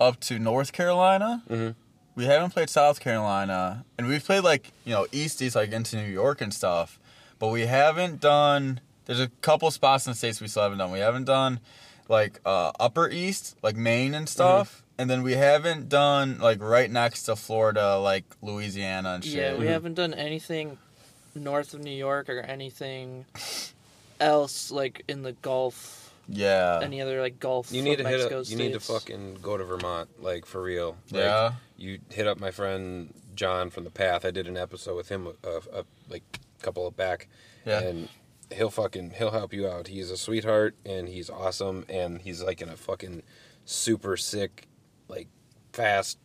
up 0.00 0.20
to 0.20 0.38
North 0.38 0.72
Carolina. 0.72 1.42
Mhm. 1.48 1.74
We 2.16 2.24
haven't 2.26 2.50
played 2.50 2.70
South 2.70 3.00
Carolina, 3.00 3.84
and 3.98 4.06
we've 4.06 4.24
played 4.24 4.42
like 4.44 4.72
you 4.84 4.92
know 4.94 5.06
east 5.12 5.40
east 5.42 5.54
like 5.56 5.70
into 5.72 5.96
New 5.96 6.10
York 6.10 6.40
and 6.40 6.52
stuff. 6.52 6.98
But 7.38 7.48
we 7.48 7.62
haven't 7.66 8.20
done. 8.20 8.80
There's 9.06 9.20
a 9.20 9.28
couple 9.42 9.70
spots 9.70 10.06
in 10.06 10.12
the 10.12 10.16
states 10.16 10.40
we 10.40 10.48
still 10.48 10.62
haven't 10.62 10.78
done. 10.78 10.90
We 10.90 10.98
haven't 11.00 11.24
done 11.24 11.60
like 12.08 12.40
uh, 12.44 12.72
Upper 12.80 13.08
East, 13.08 13.56
like 13.62 13.76
Maine 13.76 14.14
and 14.14 14.28
stuff. 14.28 14.82
And 14.96 15.10
then 15.10 15.22
we 15.22 15.32
haven't 15.32 15.88
done 15.88 16.38
like 16.38 16.62
right 16.62 16.90
next 16.90 17.24
to 17.24 17.34
Florida, 17.36 17.98
like 17.98 18.24
Louisiana 18.42 19.14
and 19.14 19.24
shit. 19.24 19.34
Yeah, 19.34 19.54
we 19.56 19.64
Mhm. 19.66 19.68
haven't 19.70 19.94
done 19.94 20.14
anything 20.14 20.78
north 21.34 21.74
of 21.74 21.80
New 21.80 21.90
York 21.90 22.28
or 22.28 22.38
anything 22.40 23.24
else 24.20 24.70
like 24.70 25.02
in 25.08 25.22
the 25.22 25.32
Gulf. 25.32 26.12
Yeah. 26.28 26.80
Any 26.82 27.00
other 27.02 27.20
like 27.20 27.38
Gulf? 27.40 27.72
You 27.72 27.82
need 27.82 28.00
of 28.00 28.06
to 28.06 28.08
hit. 28.08 28.32
Up, 28.32 28.48
you 28.48 28.56
need 28.56 28.72
to 28.72 28.80
fucking 28.80 29.38
go 29.42 29.56
to 29.56 29.64
Vermont, 29.64 30.08
like 30.22 30.46
for 30.46 30.62
real. 30.62 30.96
Like, 31.10 31.22
yeah. 31.22 31.52
you 31.76 31.98
hit 32.10 32.26
up 32.26 32.38
my 32.40 32.50
friend 32.50 33.12
John 33.34 33.68
from 33.70 33.84
the 33.84 33.90
Path. 33.90 34.24
I 34.24 34.30
did 34.30 34.46
an 34.46 34.56
episode 34.56 34.96
with 34.96 35.08
him 35.10 35.26
a, 35.44 35.48
a, 35.80 35.84
like 36.08 36.22
a 36.60 36.62
couple 36.62 36.86
of 36.86 36.96
back, 36.96 37.28
Yeah. 37.66 37.80
and 37.80 38.08
he'll 38.52 38.70
fucking 38.70 39.10
he'll 39.16 39.30
help 39.30 39.52
you 39.52 39.66
out. 39.68 39.88
He's 39.88 40.10
a 40.10 40.16
sweetheart 40.16 40.76
and 40.84 41.08
he's 41.08 41.30
awesome 41.30 41.84
and 41.88 42.20
he's 42.20 42.42
like 42.42 42.60
in 42.60 42.68
a 42.68 42.76
fucking 42.76 43.22
super 43.64 44.16
sick, 44.16 44.68
like 45.08 45.28
fast, 45.72 46.18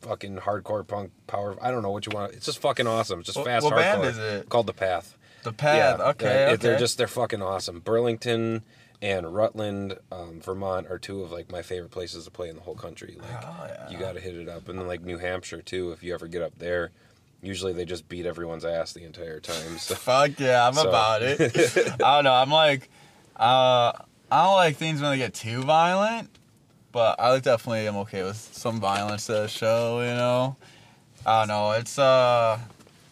fucking 0.00 0.36
hardcore 0.38 0.86
punk 0.86 1.12
power. 1.26 1.56
I 1.62 1.70
don't 1.70 1.82
know 1.82 1.90
what 1.90 2.06
you 2.06 2.12
want. 2.14 2.32
It's 2.32 2.46
just 2.46 2.58
fucking 2.60 2.86
awesome. 2.86 3.20
It's 3.20 3.26
just 3.26 3.38
What- 3.38 3.46
fast 3.46 3.64
what 3.64 3.74
hardcore. 3.74 3.76
band 3.76 4.04
is 4.04 4.18
it? 4.18 4.48
Called 4.48 4.66
the 4.66 4.72
Path. 4.72 5.16
The 5.42 5.52
path. 5.52 6.00
okay. 6.00 6.24
they're, 6.26 6.48
okay. 6.48 6.56
they're 6.56 6.78
just 6.78 6.96
they're 6.98 7.06
fucking 7.06 7.42
awesome. 7.42 7.80
Burlington 7.80 8.62
and 9.02 9.34
Rutland, 9.34 9.98
um, 10.10 10.40
Vermont 10.40 10.86
are 10.88 10.98
two 10.98 11.22
of 11.22 11.30
like 11.32 11.52
my 11.52 11.60
favorite 11.60 11.90
places 11.90 12.24
to 12.24 12.30
play 12.30 12.48
in 12.48 12.56
the 12.56 12.62
whole 12.62 12.74
country. 12.76 13.18
Like 13.20 13.44
Oh, 13.44 13.66
yeah. 13.68 13.90
you 13.90 13.98
got 13.98 14.12
to 14.14 14.20
hit 14.20 14.34
it 14.36 14.48
up, 14.48 14.68
and 14.70 14.78
then 14.78 14.86
like 14.86 15.02
New 15.02 15.18
Hampshire 15.18 15.60
too. 15.60 15.92
If 15.92 16.02
you 16.02 16.14
ever 16.14 16.26
get 16.28 16.40
up 16.40 16.58
there, 16.58 16.92
usually 17.44 17.72
they 17.72 17.84
just 17.84 18.08
beat 18.08 18.26
everyone's 18.26 18.64
ass 18.64 18.92
the 18.92 19.04
entire 19.04 19.40
time. 19.40 19.78
So 19.78 19.94
Fuck 19.94 20.38
yeah, 20.40 20.66
I'm 20.66 20.74
So- 20.74 20.88
about 20.88 21.22
it. 21.22 21.40
I 22.02 22.16
don't 22.16 22.24
know. 22.24 22.32
I'm 22.32 22.50
like, 22.50 22.88
uh, 23.36 23.92
I 24.30 24.44
don't 24.44 24.54
like 24.54 24.76
things 24.76 25.00
when 25.00 25.10
they 25.12 25.18
get 25.18 25.34
too 25.34 25.62
violent, 25.62 26.30
but 26.92 27.20
I 27.20 27.38
definitely 27.40 27.86
am 27.86 27.96
okay 27.98 28.22
with 28.22 28.36
some 28.36 28.80
violence 28.80 29.28
at 29.30 29.44
a 29.44 29.48
show. 29.48 30.00
You 30.00 30.14
know, 30.14 30.56
I 31.26 31.40
don't 31.40 31.48
know. 31.48 31.70
It's 31.72 31.98
uh, 31.98 32.58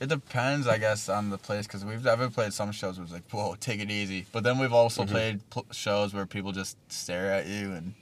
it 0.01 0.09
depends, 0.09 0.67
I 0.67 0.79
guess, 0.79 1.09
on 1.09 1.31
the 1.31 1.39
place 1.39 1.67
because 1.67 1.85
we've 1.85 2.07
ever 2.07 2.29
played 2.31 2.53
some 2.53 2.73
shows 2.73 2.97
where 2.99 3.05
it's 3.05 3.12
like, 3.12 3.29
whoa, 3.31 3.55
take 3.61 3.81
it 3.81 3.91
easy. 3.91 4.27
But 4.33 4.43
then 4.43 4.59
we've 4.59 4.73
also 4.73 5.05
Mhm. 5.05 5.09
played 5.11 5.51
pl- 5.51 5.67
shows 5.71 6.12
where 6.15 6.27
people 6.27 6.51
just 6.53 6.77
stare 6.91 7.33
at 7.33 7.47
you 7.47 7.73
and 7.73 7.95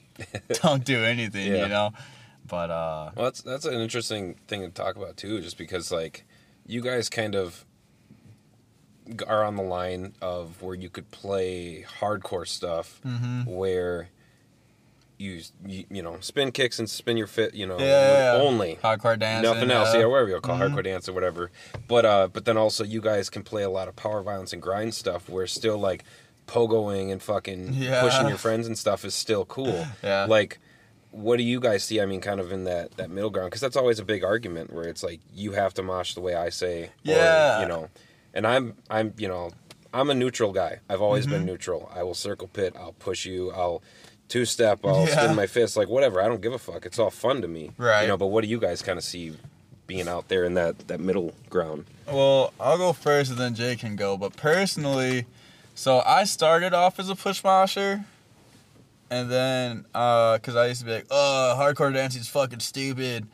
don't 0.63 0.85
do 0.85 1.05
anything. 1.05 1.53
Yeah. 1.53 1.63
You 1.65 1.69
know, 1.69 1.93
but 2.51 2.71
uh, 2.71 3.11
well, 3.15 3.25
that's 3.27 3.41
that's 3.43 3.65
an 3.65 3.75
interesting 3.81 4.35
thing 4.49 4.61
to 4.63 4.69
talk 4.71 4.97
about 4.97 5.17
too, 5.17 5.41
just 5.41 5.57
because 5.57 5.91
like 5.93 6.25
you 6.67 6.81
guys 6.83 7.09
kind 7.09 7.35
of 7.35 7.65
are 9.27 9.43
on 9.45 9.57
the 9.57 9.63
line 9.63 10.15
of 10.21 10.63
where 10.63 10.75
you 10.75 10.89
could 10.91 11.11
play 11.11 11.85
hardcore 12.01 12.47
stuff 12.47 13.01
mhm. 13.05 13.45
where 13.47 14.09
you, 15.19 15.41
you 15.67 15.85
you 15.91 16.01
know 16.03 16.17
spin 16.21 16.53
kicks 16.53 16.79
and 16.79 16.89
spin 16.89 17.17
your 17.17 17.27
fit 17.27 17.53
you 17.55 17.67
know 17.67 17.77
Yeah, 17.79 18.37
yeah, 18.37 18.41
only 18.43 18.79
hardcore 18.83 19.19
dance 19.19 19.43
nothing 19.43 19.71
else 19.71 19.93
yeah 19.95 20.05
whatever 20.07 20.29
you 20.31 20.41
call 20.41 20.57
Mhm. 20.57 20.71
hardcore 20.75 20.85
dance 20.85 21.09
or 21.09 21.13
whatever 21.13 21.51
but 21.89 22.05
uh 22.05 22.29
but 22.33 22.45
then 22.45 22.57
also 22.57 22.85
you 22.85 23.01
guys 23.01 23.29
can 23.31 23.43
play 23.43 23.63
a 23.65 23.69
lot 23.71 23.89
of 23.89 23.97
power 23.97 24.23
violence 24.23 24.53
and 24.53 24.63
grind 24.63 24.95
stuff 24.95 25.29
where 25.29 25.47
still 25.47 25.77
like 25.79 26.05
pogoing 26.47 27.11
and 27.11 27.21
fucking 27.23 27.75
Yeah. 27.75 28.01
pushing 28.03 28.29
your 28.29 28.39
friends 28.39 28.67
and 28.69 28.79
stuff 28.79 29.05
is 29.05 29.15
still 29.15 29.45
cool 29.45 29.87
Yeah. 30.05 30.27
like 30.27 30.59
what 31.13 31.37
do 31.39 31.43
you 31.43 31.59
guys 31.61 31.83
see 31.83 32.01
i 32.01 32.07
mean 32.07 32.21
kind 32.21 32.39
of 32.41 32.53
in 32.53 32.65
that 32.65 32.93
that 32.97 33.11
middle 33.11 33.31
ground 33.31 33.51
because 33.51 33.61
that's 33.61 33.77
always 33.77 33.99
a 33.99 34.05
big 34.05 34.23
argument 34.25 34.73
where 34.73 34.85
it's 34.85 35.03
like 35.03 35.21
you 35.35 35.53
have 35.53 35.75
to 35.75 35.83
mosh 35.83 36.15
the 36.15 36.21
way 36.21 36.35
i 36.35 36.49
say 36.49 36.91
Yeah. 37.03 37.59
or, 37.59 37.63
you 37.63 37.69
know 37.69 37.89
and 38.33 38.47
i'm 38.47 38.75
i'm 38.89 39.13
you 39.19 39.27
know 39.29 39.51
i'm 39.93 40.09
a 40.11 40.15
neutral 40.15 40.53
guy 40.53 40.79
i've 40.89 41.03
always 41.03 41.27
been 41.27 41.43
Mhm. 41.43 41.47
neutral 41.47 41.91
i 41.95 42.03
will 42.03 42.15
circle 42.15 42.47
pit 42.49 42.75
i'll 42.79 42.93
push 42.93 43.27
you 43.27 43.51
i'll 43.53 43.83
two 44.29 44.45
step 44.45 44.79
i'll 44.85 45.07
Yeah. 45.09 45.23
spin 45.25 45.35
my 45.35 45.47
fist 45.49 45.77
like 45.77 45.89
whatever 45.89 46.23
i 46.23 46.29
don't 46.29 46.41
give 46.41 46.53
a 46.53 46.59
fuck 46.59 46.87
it's 46.87 46.99
all 46.99 47.11
fun 47.11 47.43
to 47.43 47.49
me 47.49 47.73
Right. 47.77 48.03
you 48.03 48.09
know 48.09 48.17
but 48.17 48.29
what 48.29 48.43
do 48.45 48.49
you 48.49 48.61
guys 48.61 48.81
kind 48.83 48.97
of 48.99 49.03
see 49.05 49.37
being 49.89 50.07
out 50.07 50.29
there 50.29 50.45
in 50.45 50.55
that 50.55 50.87
that 50.87 51.01
middle 51.01 51.35
ground 51.49 51.87
Well, 52.07 52.53
I'll 52.61 52.79
go 52.79 52.93
first 52.93 53.31
and 53.33 53.39
then 53.41 53.55
Jay 53.57 53.75
can 53.77 53.95
go. 53.97 54.17
But 54.17 54.37
personally, 54.37 55.27
so 55.75 56.01
I 56.07 56.23
started 56.25 56.73
off 56.75 56.99
as 57.01 57.09
a 57.09 57.15
push 57.17 57.43
mosher. 57.45 58.05
And 59.11 59.31
then, 59.31 59.87
uh, 59.95 60.39
cause 60.39 60.55
I 60.57 60.67
used 60.67 60.81
to 60.81 60.87
be 60.87 60.93
like, 60.93 61.07
oh, 61.11 61.57
hardcore 61.59 61.93
dancing's 61.93 62.29
fucking 62.29 62.61
stupid. 62.61 63.27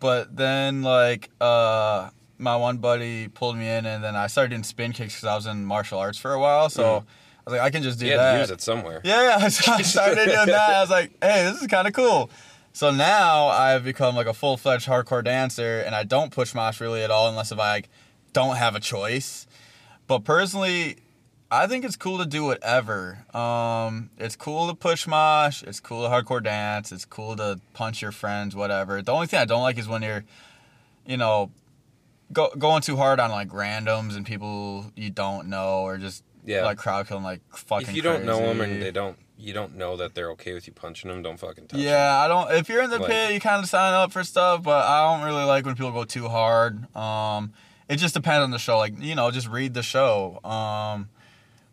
But 0.00 0.36
then, 0.36 0.82
like, 0.82 1.30
uh, 1.40 2.10
my 2.38 2.56
one 2.56 2.78
buddy 2.78 3.28
pulled 3.28 3.56
me 3.56 3.68
in 3.68 3.86
and 3.86 4.02
then 4.02 4.16
I 4.16 4.26
started 4.26 4.50
doing 4.50 4.62
spin 4.64 4.92
kicks 4.92 5.14
because 5.14 5.28
I 5.28 5.34
was 5.36 5.46
in 5.46 5.64
martial 5.64 5.98
arts 5.98 6.18
for 6.18 6.32
a 6.32 6.40
while. 6.40 6.68
So 6.70 6.82
Mhm. 6.82 6.96
I 6.96 7.50
was 7.50 7.52
like, 7.52 7.60
I 7.60 7.70
can 7.70 7.82
just 7.82 7.98
do 8.00 8.06
you 8.06 8.16
that. 8.16 8.40
use 8.40 8.50
it 8.50 8.60
somewhere 8.60 9.00
Yeah, 9.04 9.38
yeah. 9.38 9.48
So 9.50 9.72
I 9.72 9.82
started 9.82 10.24
doing 10.24 10.46
that. 10.46 10.70
I 10.76 10.80
was 10.80 10.90
like, 10.90 11.12
hey, 11.22 11.44
this 11.44 11.60
is 11.60 11.66
kind 11.68 11.86
of 11.86 11.92
cool. 11.94 12.30
So 12.72 12.90
now 12.90 13.48
I've 13.48 13.84
become 13.84 14.16
like 14.16 14.26
a 14.26 14.32
full 14.34 14.56
fledged 14.56 14.88
hardcore 14.88 15.22
dancer, 15.24 15.80
and 15.80 15.94
I 15.94 16.04
don't 16.04 16.30
push 16.32 16.54
mosh 16.54 16.80
really 16.80 17.02
at 17.02 17.10
all 17.10 17.28
unless 17.28 17.52
if 17.52 17.58
I 17.58 17.70
like, 17.72 17.88
don't 18.32 18.56
have 18.56 18.74
a 18.74 18.80
choice. 18.80 19.46
But 20.06 20.20
personally, 20.24 20.96
I 21.52 21.66
think 21.66 21.84
it's 21.84 21.96
cool 21.96 22.18
to 22.18 22.26
do 22.26 22.44
whatever. 22.44 23.24
Um, 23.34 24.10
it's 24.18 24.36
cool 24.36 24.68
to 24.68 24.74
push 24.74 25.06
mosh. 25.06 25.62
It's 25.64 25.80
cool 25.80 26.04
to 26.04 26.08
hardcore 26.08 26.42
dance. 26.42 26.92
It's 26.92 27.04
cool 27.04 27.34
to 27.36 27.60
punch 27.72 28.02
your 28.02 28.12
friends, 28.12 28.54
whatever. 28.54 29.02
The 29.02 29.12
only 29.12 29.26
thing 29.26 29.40
I 29.40 29.44
don't 29.46 29.62
like 29.62 29.76
is 29.78 29.88
when 29.88 30.02
you're, 30.02 30.24
you 31.06 31.16
know, 31.16 31.50
go, 32.32 32.50
going 32.56 32.82
too 32.82 32.96
hard 32.96 33.18
on 33.18 33.30
like 33.30 33.48
randoms 33.48 34.16
and 34.16 34.24
people 34.24 34.92
you 34.94 35.10
don't 35.10 35.48
know, 35.48 35.80
or 35.80 35.98
just 35.98 36.22
yeah 36.44 36.64
like 36.64 36.78
crowd 36.78 37.06
killing 37.08 37.24
like 37.24 37.40
fucking. 37.54 37.88
if 37.88 37.94
you 37.96 38.02
don't 38.02 38.24
know 38.24 38.38
them 38.38 38.60
and 38.62 38.80
they 38.80 38.90
don't 38.90 39.18
you 39.36 39.52
don't 39.52 39.76
know 39.76 39.96
that 39.96 40.14
they're 40.14 40.30
okay 40.30 40.54
with 40.54 40.66
you 40.66 40.72
punching 40.72 41.10
them 41.10 41.22
don't 41.22 41.38
fucking 41.40 41.66
touch. 41.66 41.80
Yeah, 41.80 42.18
I 42.20 42.28
don't. 42.28 42.50
If 42.52 42.68
you're 42.68 42.82
in 42.82 42.90
the 42.90 42.98
Like- 42.98 43.10
pit, 43.10 43.32
you 43.34 43.40
kind 43.40 43.62
of 43.62 43.68
sign 43.68 43.92
up 43.92 44.12
for 44.12 44.22
stuff, 44.22 44.62
but 44.62 44.84
I 44.84 45.02
don't 45.12 45.26
really 45.26 45.44
like 45.44 45.64
when 45.66 45.74
people 45.74 45.92
go 45.92 46.04
too 46.04 46.28
hard. 46.28 46.94
Um, 46.94 47.52
it 47.88 47.96
just 47.96 48.14
depends 48.14 48.44
on 48.44 48.50
the 48.52 48.58
show. 48.58 48.78
Like 48.78 48.94
you 49.00 49.14
know, 49.16 49.30
just 49.32 49.48
read 49.48 49.74
the 49.74 49.82
show. 49.82 50.38
Um, 50.44 51.08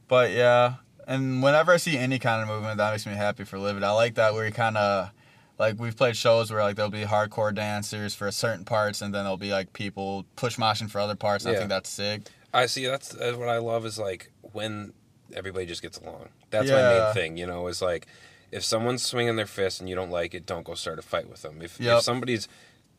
but 0.08 0.32
yeah, 0.32 0.76
and 1.08 1.42
whenever 1.42 1.72
I 1.72 1.78
see 1.78 1.98
any 1.98 2.20
kind 2.20 2.42
of 2.42 2.48
movement, 2.48 2.78
that 2.78 2.92
makes 2.92 3.06
me 3.06 3.14
happy 3.14 3.44
for 3.44 3.58
Livid. 3.60 3.84
I 3.84 3.92
like 3.92 4.16
that 4.16 4.34
where 4.34 4.46
you 4.46 4.52
kind 4.52 4.78
of 4.78 5.12
like 5.60 5.80
we've 5.80 5.96
played 5.96 6.16
shows 6.18 6.52
where 6.52 6.62
like 6.62 6.76
there'll 6.76 6.92
be 6.92 7.04
hardcore 7.04 7.54
dancers 7.54 8.14
for 8.14 8.30
certain 8.32 8.66
parts, 8.66 9.02
and 9.02 9.14
then 9.14 9.24
there'll 9.24 9.38
be 9.38 9.52
like 9.52 9.74
people 9.74 10.26
push 10.36 10.58
moshing 10.58 10.90
for 10.90 11.00
other 11.00 11.16
parts. 11.16 11.46
And 11.46 11.56
I 11.56 11.58
think 11.60 11.70
that's 11.70 11.90
sick. 11.90 12.22
I 12.54 12.66
see. 12.66 12.86
That's, 12.86 13.10
that's 13.10 13.38
what 13.38 13.50
I 13.50 13.58
love 13.58 13.86
is 13.86 13.98
like 14.00 14.32
when 14.54 14.94
everybody 15.34 15.66
just 15.66 15.82
gets 15.82 15.98
along. 15.98 16.30
That's 16.50 16.70
my 16.70 16.82
main 16.82 17.14
thing. 17.14 17.38
You 17.38 17.48
know, 17.48 17.68
is 17.68 17.82
like 17.82 18.08
if 18.52 18.64
someone's 18.64 19.04
swinging 19.04 19.36
their 19.36 19.46
fist 19.46 19.80
and 19.80 19.90
you 19.90 19.96
don't 19.96 20.10
like 20.12 20.34
it, 20.34 20.46
don't 20.46 20.64
go 20.64 20.74
start 20.74 21.00
a 21.00 21.02
fight 21.02 21.30
with 21.30 21.42
them. 21.42 21.62
If, 21.62 21.80
Yep. 21.80 21.98
if 21.98 22.04
somebody's 22.04 22.48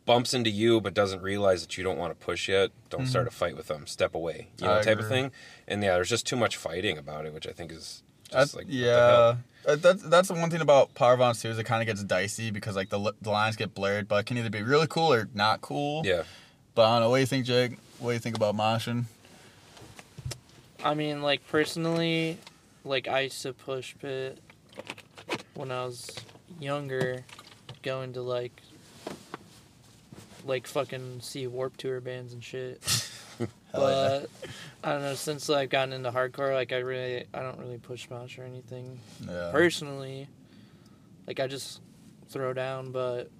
bumps 0.08 0.32
into 0.32 0.48
you 0.48 0.80
but 0.80 0.94
doesn't 0.94 1.20
realize 1.20 1.60
that 1.60 1.76
you 1.76 1.84
don't 1.84 1.98
want 1.98 2.18
to 2.18 2.24
push 2.24 2.48
yet, 2.48 2.70
don't 2.88 3.02
Mhm. 3.02 3.08
start 3.08 3.28
a 3.28 3.30
fight 3.30 3.56
with 3.58 3.66
them. 3.68 3.86
Step 3.86 4.14
away. 4.14 4.48
You 4.58 4.66
know, 4.66 4.78
I 4.78 4.82
type 4.82 4.98
of 4.98 5.06
thing. 5.06 5.30
And 5.68 5.82
yeah, 5.84 5.92
there's 5.94 6.08
just 6.08 6.26
too 6.26 6.34
much 6.36 6.56
fighting 6.56 6.96
about 6.96 7.26
it, 7.26 7.34
which 7.34 7.46
I 7.46 7.52
think 7.52 7.70
is 7.70 8.02
just 8.24 8.32
That's, 8.32 8.54
like 8.54 8.64
what 8.64 8.72
the 8.72 8.78
yeah, 8.78 9.06
hell? 9.66 9.76
That's 9.76 10.02
that's 10.02 10.28
the 10.28 10.34
one 10.34 10.48
thing 10.50 10.62
about 10.62 10.94
power 10.94 11.16
too 11.34 11.50
is 11.50 11.58
it 11.58 11.64
kind 11.64 11.82
of 11.82 11.86
gets 11.86 12.02
dicey 12.02 12.50
because 12.50 12.74
like 12.74 12.88
the 12.88 13.12
the 13.20 13.30
lines 13.30 13.54
get 13.56 13.74
blurred, 13.74 14.08
but 14.08 14.16
it 14.16 14.24
can 14.26 14.38
either 14.38 14.48
be 14.48 14.62
really 14.62 14.86
cool 14.86 15.12
or 15.12 15.28
not 15.34 15.60
cool. 15.60 16.02
Yeah. 16.06 16.22
But 16.74 16.86
I 16.86 16.94
don't 16.94 17.00
know. 17.02 17.10
What 17.10 17.16
do 17.18 17.20
you 17.20 17.26
think, 17.26 17.44
Jake? 17.44 17.72
What 17.98 18.10
do 18.10 18.14
you 18.14 18.18
think 18.20 18.34
about 18.36 18.56
moshing? 18.56 19.04
I 20.82 20.94
mean, 20.94 21.20
like 21.20 21.46
personally, 21.48 22.38
like 22.84 23.08
I 23.08 23.20
used 23.28 23.42
to 23.42 23.52
push 23.52 23.94
pit 24.00 24.38
when 25.54 25.70
I 25.70 25.84
was 25.84 26.08
younger, 26.60 27.24
going 27.82 28.12
to 28.14 28.22
like 28.22 28.62
like 30.48 30.66
fucking 30.66 31.20
see 31.20 31.46
Warped 31.46 31.80
Tour 31.80 32.00
bands 32.00 32.32
and 32.32 32.42
shit. 32.42 32.82
Hell 33.38 33.48
but 33.72 34.30
I 34.82 34.92
don't 34.92 35.02
know. 35.02 35.14
Since 35.14 35.48
I've 35.50 35.68
gotten 35.68 35.92
into 35.92 36.10
hardcore, 36.10 36.54
like 36.54 36.72
I 36.72 36.78
really, 36.78 37.24
I 37.32 37.40
don't 37.40 37.58
really 37.58 37.78
push 37.78 38.08
much 38.10 38.38
or 38.38 38.44
anything 38.44 38.98
yeah. 39.28 39.50
personally. 39.52 40.26
Like 41.26 41.38
I 41.38 41.46
just 41.46 41.80
throw 42.30 42.52
down, 42.52 42.90
but 42.90 43.30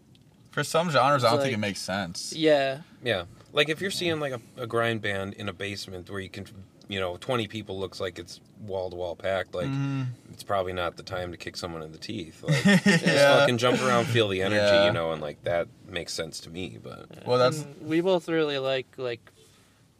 For 0.51 0.62
some 0.62 0.90
genres, 0.90 1.25
I 1.25 1.31
don't 1.31 1.38
It's 1.38 1.44
think 1.44 1.55
it 1.55 1.61
makes 1.61 1.81
sense. 1.81 2.33
yeah, 2.35 2.83
Yeah, 3.03 3.25
like 3.53 3.68
if 3.71 3.81
you're 3.81 3.90
seeing 3.90 4.21
like 4.21 4.33
a, 4.35 4.40
a 4.62 4.66
grind 4.66 5.01
band 5.01 5.35
in 5.35 5.49
a 5.49 5.53
basement 5.53 6.11
where 6.11 6.21
you 6.21 6.29
can, 6.29 6.47
you 6.88 6.98
know, 6.98 7.16
20 7.18 7.46
people 7.48 7.79
looks 7.79 8.01
like 8.01 8.18
it's 8.18 8.40
wall 8.61 8.88
to 8.90 8.96
wall 8.96 9.14
packed. 9.14 9.55
Like 9.55 9.66
Mhm. 9.68 10.07
it's 10.33 10.42
probably 10.42 10.72
not 10.72 10.96
the 10.96 11.03
time 11.03 11.31
to 11.33 11.37
kick 11.37 11.57
someone 11.57 11.83
in 11.83 11.92
the 11.92 11.98
teeth. 11.98 12.42
Like 12.42 12.62
just 12.85 13.07
yeah. 13.07 13.38
fucking 13.40 13.59
jump 13.59 13.81
around, 13.83 14.07
feel 14.07 14.29
the 14.29 14.40
energy, 14.42 14.57
Yeah. 14.62 14.87
you 14.87 14.92
know, 14.92 15.12
and 15.12 15.20
like 15.20 15.42
that 15.44 15.68
makes 15.87 16.12
sense 16.14 16.40
to 16.40 16.51
me. 16.51 16.79
But 16.83 17.27
Well, 17.27 17.38
that's 17.38 17.61
And 17.62 17.87
we 17.88 18.01
both 18.01 18.29
really 18.29 18.59
like 18.59 18.87
like 18.96 19.20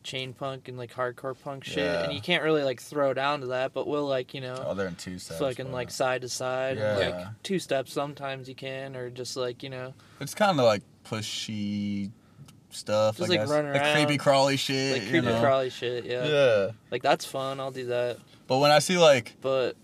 chain 0.03 0.33
punk 0.33 0.69
and 0.69 0.79
like 0.79 0.93
hardcore 0.95 1.39
punk 1.39 1.65
shit, 1.65 1.79
Yeah. 1.85 2.05
and 2.05 2.13
you 2.15 2.21
can't 2.23 2.43
really 2.43 2.63
like 2.63 2.81
throw 2.81 3.13
down 3.13 3.43
to 3.43 3.49
that, 3.49 3.75
but 3.75 3.87
we'll 3.87 4.07
like 4.07 4.33
you 4.33 4.41
know. 4.41 4.65
oh, 4.67 4.73
they're 4.75 4.87
in 4.89 4.95
two 4.95 5.19
steps. 5.19 5.39
fucking 5.41 5.67
but 5.67 5.75
like 5.75 5.91
side 5.91 6.23
to 6.23 6.29
side, 6.31 6.79
Yeah. 6.79 6.97
like 6.97 7.27
two 7.43 7.59
steps. 7.59 7.93
Sometimes 7.93 8.49
you 8.49 8.55
can, 8.55 8.97
or 8.97 9.11
just 9.11 9.37
like 9.37 9.63
you 9.63 9.69
know, 9.69 9.93
it's 10.21 10.35
kind 10.35 10.59
of 10.59 10.65
like 10.65 10.83
pushy 11.05 12.11
stuff. 12.71 13.17
Just, 13.17 13.31
I 13.31 13.33
like, 13.33 13.41
guess. 13.41 13.51
run 13.51 13.73
like 13.73 13.95
creepy 13.95 14.19
crawly 14.19 14.57
shit. 14.57 14.93
like 14.95 15.03
you 15.05 15.11
creepy 15.11 15.27
know? 15.27 15.41
crawly 15.41 15.71
shit. 15.71 16.05
Yeah. 16.05 16.27
Yeah. 16.27 16.71
like 16.91 17.03
that's 17.03 17.25
fun. 17.25 17.61
I'll 17.61 17.71
do 17.71 17.87
that. 17.87 18.19
But 18.47 18.59
when 18.59 18.71
I 18.71 18.79
see 18.79 18.99
like 18.99 19.35
But 19.41 19.77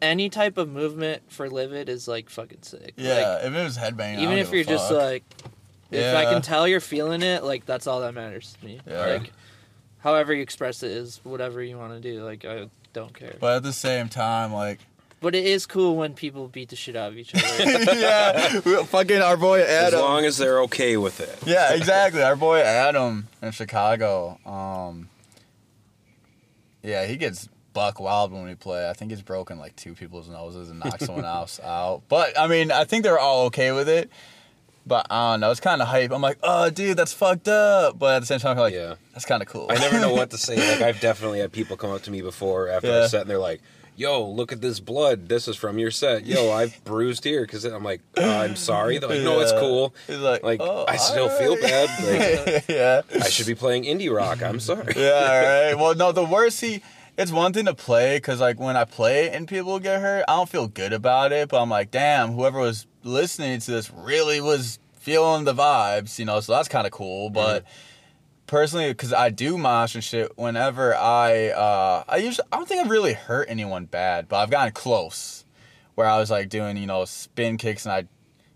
any 0.00 0.30
type 0.30 0.58
of 0.58 0.68
movement 0.68 1.22
for 1.28 1.48
livid 1.50 1.88
is 1.88 2.06
like 2.08 2.30
fucking 2.30 2.62
sick. 2.62 2.94
yeah, 2.96 3.14
Like, 3.14 3.44
if 3.46 3.54
it 3.54 3.64
was 3.64 3.78
headbanging, 3.78 4.18
even 4.18 4.38
if 4.38 4.52
you're 4.52 4.64
just 4.64 4.90
like, 4.90 5.24
if 5.90 6.14
I 6.16 6.24
can 6.24 6.42
tell 6.42 6.66
you're 6.66 6.80
feeling 6.80 7.22
it, 7.22 7.44
like 7.44 7.66
that's 7.66 7.86
all 7.86 8.00
that 8.00 8.14
matters 8.14 8.56
to 8.60 8.66
me. 8.66 8.80
Yeah. 8.86 9.06
Like, 9.06 9.32
however 9.98 10.32
you 10.32 10.42
express 10.42 10.82
it 10.82 10.90
is 10.92 11.20
whatever 11.24 11.62
you 11.62 11.76
want 11.78 11.92
to 11.92 12.00
do. 12.00 12.22
Like 12.22 12.44
I 12.44 12.68
don't 12.92 13.12
care. 13.12 13.36
But 13.40 13.56
at 13.56 13.62
the 13.62 13.72
same 13.72 14.08
time, 14.08 14.52
like 14.52 14.80
But 15.20 15.34
it 15.34 15.46
is 15.46 15.64
cool 15.66 15.96
when 15.96 16.12
people 16.14 16.46
beat 16.48 16.68
the 16.68 16.76
shit 16.76 16.94
out 16.94 17.12
of 17.12 17.18
each 17.18 17.34
other. 17.34 17.44
yeah, 17.94 18.60
we- 18.64 18.84
fucking 18.84 19.22
our 19.22 19.36
boy 19.36 19.62
Adam. 19.62 19.94
as 19.98 20.00
long 20.04 20.24
as 20.24 20.36
they're 20.36 20.60
okay 20.62 20.96
with 20.98 21.20
it. 21.20 21.38
yeah, 21.46 21.72
exactly. 21.72 22.22
Our 22.22 22.36
boy 22.36 22.60
Adam 22.60 23.28
in 23.42 23.50
Chicago. 23.52 24.38
Um, 24.44 25.08
yeah, 26.82 27.06
he 27.06 27.16
gets 27.16 27.48
buck 27.72 27.98
wild 27.98 28.32
when 28.32 28.44
we 28.44 28.54
play. 28.54 28.88
I 28.88 28.92
think 28.92 29.10
he's 29.10 29.22
broken 29.22 29.58
like 29.58 29.74
two 29.76 29.94
people's 29.94 30.28
noses 30.28 30.70
and 30.70 30.80
knocked 30.80 31.02
someone 31.02 31.24
else 31.38 31.58
out. 31.60 32.02
But 32.08 32.38
I 32.38 32.46
mean, 32.46 32.70
I 32.70 32.84
think 32.84 33.02
they're 33.02 33.18
all 33.18 33.46
okay 33.46 33.72
with 33.72 33.88
it. 33.88 34.10
But 34.88 35.08
I 35.10 35.32
don't 35.32 35.40
know. 35.40 35.50
It's 35.50 35.58
kind 35.58 35.82
of 35.82 35.88
hype. 35.88 36.12
I'm 36.12 36.22
like, 36.22 36.38
oh, 36.44 36.70
dude, 36.70 36.96
that's 36.96 37.12
fucked 37.12 37.48
up. 37.48 37.98
But 37.98 38.16
at 38.16 38.18
the 38.20 38.26
same 38.26 38.38
time, 38.38 38.52
I'm 38.52 38.58
like, 38.58 38.74
Yeah. 38.74 38.94
that's 39.14 39.24
kind 39.24 39.42
of 39.42 39.48
cool. 39.48 39.66
I 39.68 39.74
never 39.78 39.98
know 39.98 40.12
what 40.12 40.30
to 40.30 40.38
say. 40.38 40.56
Like 40.74 40.80
I've 40.82 41.00
definitely 41.00 41.40
had 41.40 41.50
people 41.50 41.76
come 41.76 41.90
up 41.90 42.02
to 42.02 42.10
me 42.12 42.20
before 42.22 42.68
after 42.68 42.86
Yeah. 42.88 43.04
a 43.04 43.08
set, 43.08 43.22
and 43.22 43.30
they're 43.30 43.38
like, 43.38 43.62
"Yo, 43.96 44.24
look 44.28 44.52
at 44.52 44.60
this 44.60 44.80
blood. 44.80 45.28
This 45.28 45.48
is 45.48 45.56
from 45.56 45.78
your 45.78 45.90
set. 45.90 46.26
Yo, 46.26 46.50
I've 46.60 46.82
bruised 46.84 47.24
here." 47.24 47.42
Because 47.42 47.64
I'm 47.64 47.82
like, 47.84 48.00
uh, 48.16 48.22
"I'm 48.22 48.56
sorry." 48.56 48.98
They're 48.98 49.08
like, 49.08 49.22
"No, 49.22 49.40
it's 49.40 49.52
cool. 49.52 49.94
He's 50.06 50.18
like, 50.18 50.42
Like, 50.42 50.60
oh, 50.60 50.84
I 50.86 50.96
still 50.96 51.28
feel 51.28 51.56
bad. 51.56 51.88
Like, 52.44 52.64
yeah. 52.68 53.02
I 53.14 53.28
should 53.28 53.46
be 53.46 53.54
playing 53.54 53.84
indie 53.84 54.14
rock. 54.14 54.42
I'm 54.42 54.60
sorry." 54.60 54.92
yeah, 54.96 55.68
right. 55.68 55.74
Well, 55.74 55.94
no, 55.94 56.12
the 56.12 56.24
worst 56.24 56.60
he. 56.60 56.82
It's 57.18 57.32
one 57.32 57.54
thing 57.54 57.64
to 57.64 57.74
play 57.74 58.18
because 58.18 58.40
like 58.40 58.60
when 58.60 58.76
I 58.76 58.84
play 58.84 59.30
and 59.30 59.48
people 59.48 59.78
get 59.78 60.02
hurt, 60.02 60.24
I 60.28 60.36
don't 60.36 60.48
feel 60.48 60.68
good 60.68 60.92
about 60.92 61.32
it. 61.32 61.48
But 61.48 61.62
I'm 61.62 61.70
like, 61.70 61.90
damn, 61.90 62.32
whoever 62.32 62.58
was 62.60 62.86
listening 63.04 63.58
to 63.60 63.70
this 63.70 63.90
really 63.90 64.40
was 64.42 64.78
feeling 64.92 65.44
the 65.44 65.54
vibes, 65.54 66.18
you 66.18 66.26
know. 66.26 66.40
So 66.40 66.52
that's 66.52 66.68
kind 66.68 66.86
of 66.86 66.92
cool. 66.92 67.30
But 67.30 67.64
personally, 68.46 68.88
because 68.88 69.12
I 69.12 69.30
do 69.30 69.56
mosh 69.58 69.94
and 69.94 70.04
shit, 70.04 70.36
whenever 70.38 70.94
I, 70.94 71.48
uh, 71.48 72.04
I 72.08 72.16
usually, 72.18 72.46
I 72.52 72.56
don't 72.56 72.68
think 72.68 72.80
I've 72.84 72.90
really 72.90 73.12
hurt 73.14 73.48
anyone 73.50 73.86
bad, 73.86 74.28
but 74.28 74.36
I've 74.38 74.50
gotten 74.50 74.72
close, 74.72 75.44
where 75.94 76.06
I 76.06 76.18
was 76.18 76.30
like 76.30 76.48
doing, 76.48 76.76
you 76.76 76.86
know, 76.86 77.04
spin 77.04 77.56
kicks 77.56 77.84
and 77.86 77.92
I, 77.92 78.04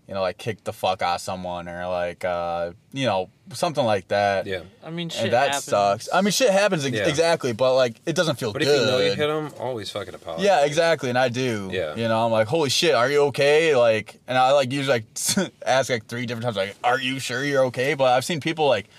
you 0.07 0.15
know, 0.15 0.21
like 0.21 0.37
kicked 0.37 0.65
the 0.65 0.73
fuck 0.73 1.01
out 1.01 1.15
of 1.15 1.21
someone 1.21 1.69
or 1.69 1.87
like, 1.87 2.25
uh, 2.25 2.71
you 2.91 3.05
know, 3.05 3.29
something 3.53 3.85
like 3.85 4.09
that. 4.09 4.45
Yeah. 4.45 4.61
I 4.83 4.89
mean, 4.89 5.07
shit 5.09 5.23
And 5.25 5.33
that 5.33 5.45
happens. 5.47 5.63
sucks. 5.63 6.09
I 6.13 6.19
mean, 6.21 6.31
shit 6.31 6.49
happens 6.49 6.83
ex- 6.85 6.97
Yeah. 6.97 7.07
exactly, 7.07 7.53
but 7.53 7.75
like 7.75 7.95
it 8.05 8.13
doesn't 8.15 8.35
feel 8.37 8.51
But 8.51 8.61
if 8.61 8.67
good. 8.67 8.79
you 8.81 8.85
know 8.87 8.97
you 8.99 9.13
hit 9.13 9.27
them, 9.27 9.53
always 9.57 9.89
fucking 9.89 10.13
apologize. 10.13 10.43
yeah, 10.45 10.65
exactly, 10.65 11.07
and 11.09 11.17
I 11.17 11.29
do. 11.29 11.69
Yeah. 11.71 11.95
you 11.95 12.07
know, 12.09 12.25
I'm 12.25 12.31
like, 12.31 12.47
holy 12.47 12.69
shit, 12.69 12.93
are 12.93 13.09
you 13.09 13.21
okay? 13.27 13.73
Like, 13.75 14.19
and 14.27 14.37
I 14.37 14.51
like 14.51 14.71
usually 14.73 14.95
like 15.37 15.51
ask 15.65 15.89
like 15.89 16.07
three 16.07 16.25
different 16.25 16.43
times, 16.43 16.57
like, 16.57 16.75
are 16.83 16.99
you 16.99 17.19
sure 17.19 17.45
you're 17.45 17.65
okay? 17.67 17.93
But 17.93 18.05
I've 18.11 18.25
seen 18.25 18.41
people 18.41 18.67
like, 18.67 18.89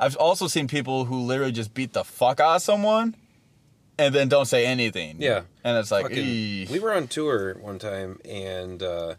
I've 0.00 0.16
also 0.16 0.46
seen 0.48 0.66
people 0.66 1.04
who 1.04 1.20
literally 1.20 1.52
just 1.52 1.74
beat 1.74 1.92
the 1.92 2.02
fuck 2.04 2.40
out 2.40 2.56
of 2.56 2.62
someone, 2.62 3.14
and 3.98 4.14
then 4.14 4.28
don't 4.28 4.46
say 4.46 4.64
anything. 4.66 5.16
Yeah. 5.20 5.42
and 5.62 5.76
it's 5.76 5.90
like, 5.90 6.04
Fucking- 6.04 6.70
we 6.72 6.78
were 6.80 6.92
on 6.94 7.06
tour 7.06 7.54
one 7.60 7.78
time 7.78 8.18
and 8.24 8.82
uh, 8.82 9.14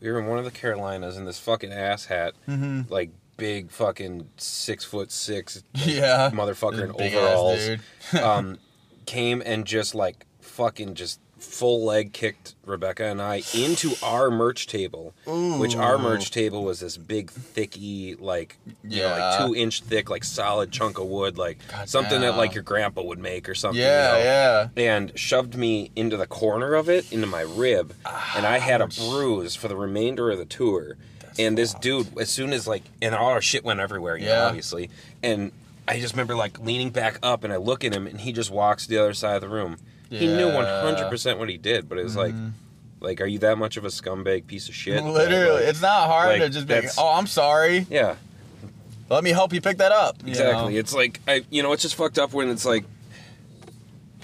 we 0.00 0.10
were 0.10 0.18
in 0.18 0.26
one 0.26 0.38
of 0.38 0.44
the 0.46 0.50
Carolinas 0.50 1.16
and 1.18 1.26
this 1.28 1.38
fucking 1.38 1.72
ass 1.72 2.06
hat, 2.06 2.32
Mhm. 2.48 2.90
like 2.90 3.10
big 3.36 3.70
fucking 3.70 4.28
six 4.38 4.82
foot 4.84 5.12
six 5.12 5.62
yeah, 5.74 6.30
motherfucker 6.32 6.84
in 6.90 6.96
Big 6.96 7.12
ass 7.12 7.36
overalls. 7.38 7.68
um, 8.22 8.58
came 9.06 9.42
and 9.44 9.66
just 9.66 9.94
like 9.94 10.24
fucking 10.40 10.94
just 10.94 11.20
full 11.38 11.84
leg 11.84 12.12
kicked 12.12 12.54
Rebecca 12.66 13.04
and 13.04 13.22
I 13.22 13.42
into 13.54 13.92
our 14.02 14.30
merch 14.30 14.66
table, 14.66 15.14
which 15.26 15.74
our 15.76 15.96
merch 15.98 16.30
table 16.30 16.64
was 16.64 16.80
this 16.80 16.96
big 16.96 17.30
thicky 17.30 18.14
like 18.16 18.56
you 18.84 19.00
know, 19.00 19.06
Yeah. 19.08 19.14
like 19.38 19.46
two 19.46 19.54
inch 19.54 19.82
thick 19.82 20.10
like 20.10 20.24
solid 20.24 20.70
chunk 20.72 20.98
of 20.98 21.06
wood 21.06 21.38
like 21.38 21.58
God 21.70 21.88
something 21.88 22.20
that 22.20 22.36
like 22.36 22.54
your 22.54 22.62
grandpa 22.64 23.02
would 23.02 23.18
make 23.18 23.48
or 23.48 23.54
something. 23.54 23.80
Yeah, 23.80 24.16
you 24.18 24.24
know? 24.24 24.24
yeah. 24.24 24.68
and 24.92 25.18
shoved 25.18 25.54
me 25.56 25.90
into 25.96 26.16
the 26.16 26.26
corner 26.26 26.74
of 26.74 26.88
it 26.88 27.10
into 27.12 27.26
my 27.26 27.40
rib 27.42 27.94
and 28.36 28.46
i 28.46 28.58
had 28.58 28.80
a 28.80 28.86
bruise 28.88 29.54
for 29.54 29.68
the 29.68 29.76
remainder 29.76 30.30
of 30.30 30.38
the 30.38 30.44
tour 30.44 30.96
and 31.38 31.56
this 31.56 31.72
dude 31.74 32.18
as 32.18 32.28
soon 32.30 32.52
as 32.52 32.66
like 32.66 32.82
and 33.00 33.14
all 33.14 33.30
our 33.30 33.40
shit 33.40 33.64
went 33.64 33.80
everywhere 33.80 34.16
you 34.16 34.26
know, 34.26 34.32
Yeah. 34.32 34.46
obviously 34.46 34.90
and 35.22 35.52
i 35.86 35.98
just 36.00 36.14
remember 36.14 36.34
like 36.36 36.58
leaning 36.60 36.90
back 36.90 37.18
up 37.22 37.44
and 37.44 37.52
i 37.52 37.56
look 37.56 37.84
at 37.84 37.94
him 37.94 38.06
and 38.06 38.20
he 38.20 38.32
just 38.32 38.50
walks 38.50 38.84
to 38.84 38.90
the 38.90 38.98
other 38.98 39.14
side 39.14 39.36
of 39.36 39.40
the 39.42 39.48
room 39.48 39.76
he 40.10 40.26
knew 40.26 40.46
100% 40.48 41.38
what 41.38 41.48
he 41.48 41.56
did 41.58 41.88
but 41.88 41.98
it 41.98 42.04
was 42.04 42.16
like 42.16 42.34
Mhm. 42.34 42.52
like 43.00 43.20
are 43.20 43.26
you 43.26 43.38
that 43.40 43.58
much 43.58 43.76
of 43.76 43.84
a 43.84 43.88
scumbag 43.88 44.46
piece 44.46 44.68
of 44.68 44.74
shit 44.74 45.02
Literally, 45.04 45.60
Like, 45.60 45.68
it's 45.68 45.82
not 45.82 46.06
hard 46.08 46.30
like, 46.30 46.40
to 46.42 46.48
just 46.48 46.66
be 46.66 46.74
like, 46.74 46.90
oh, 46.98 47.14
I'm 47.14 47.26
sorry. 47.26 47.86
yeah 47.90 48.16
Let 49.10 49.24
me 49.24 49.30
help 49.30 49.52
you 49.52 49.60
pick 49.60 49.78
that 49.78 49.92
up. 49.92 50.16
Exactly. 50.26 50.72
know? 50.74 50.78
It's 50.78 50.92
like 50.94 51.20
I, 51.26 51.44
you 51.50 51.62
know, 51.62 51.72
it's 51.72 51.82
just 51.82 51.94
fucked 51.94 52.18
up 52.18 52.32
when 52.32 52.48
it's 52.50 52.64
like 52.66 52.84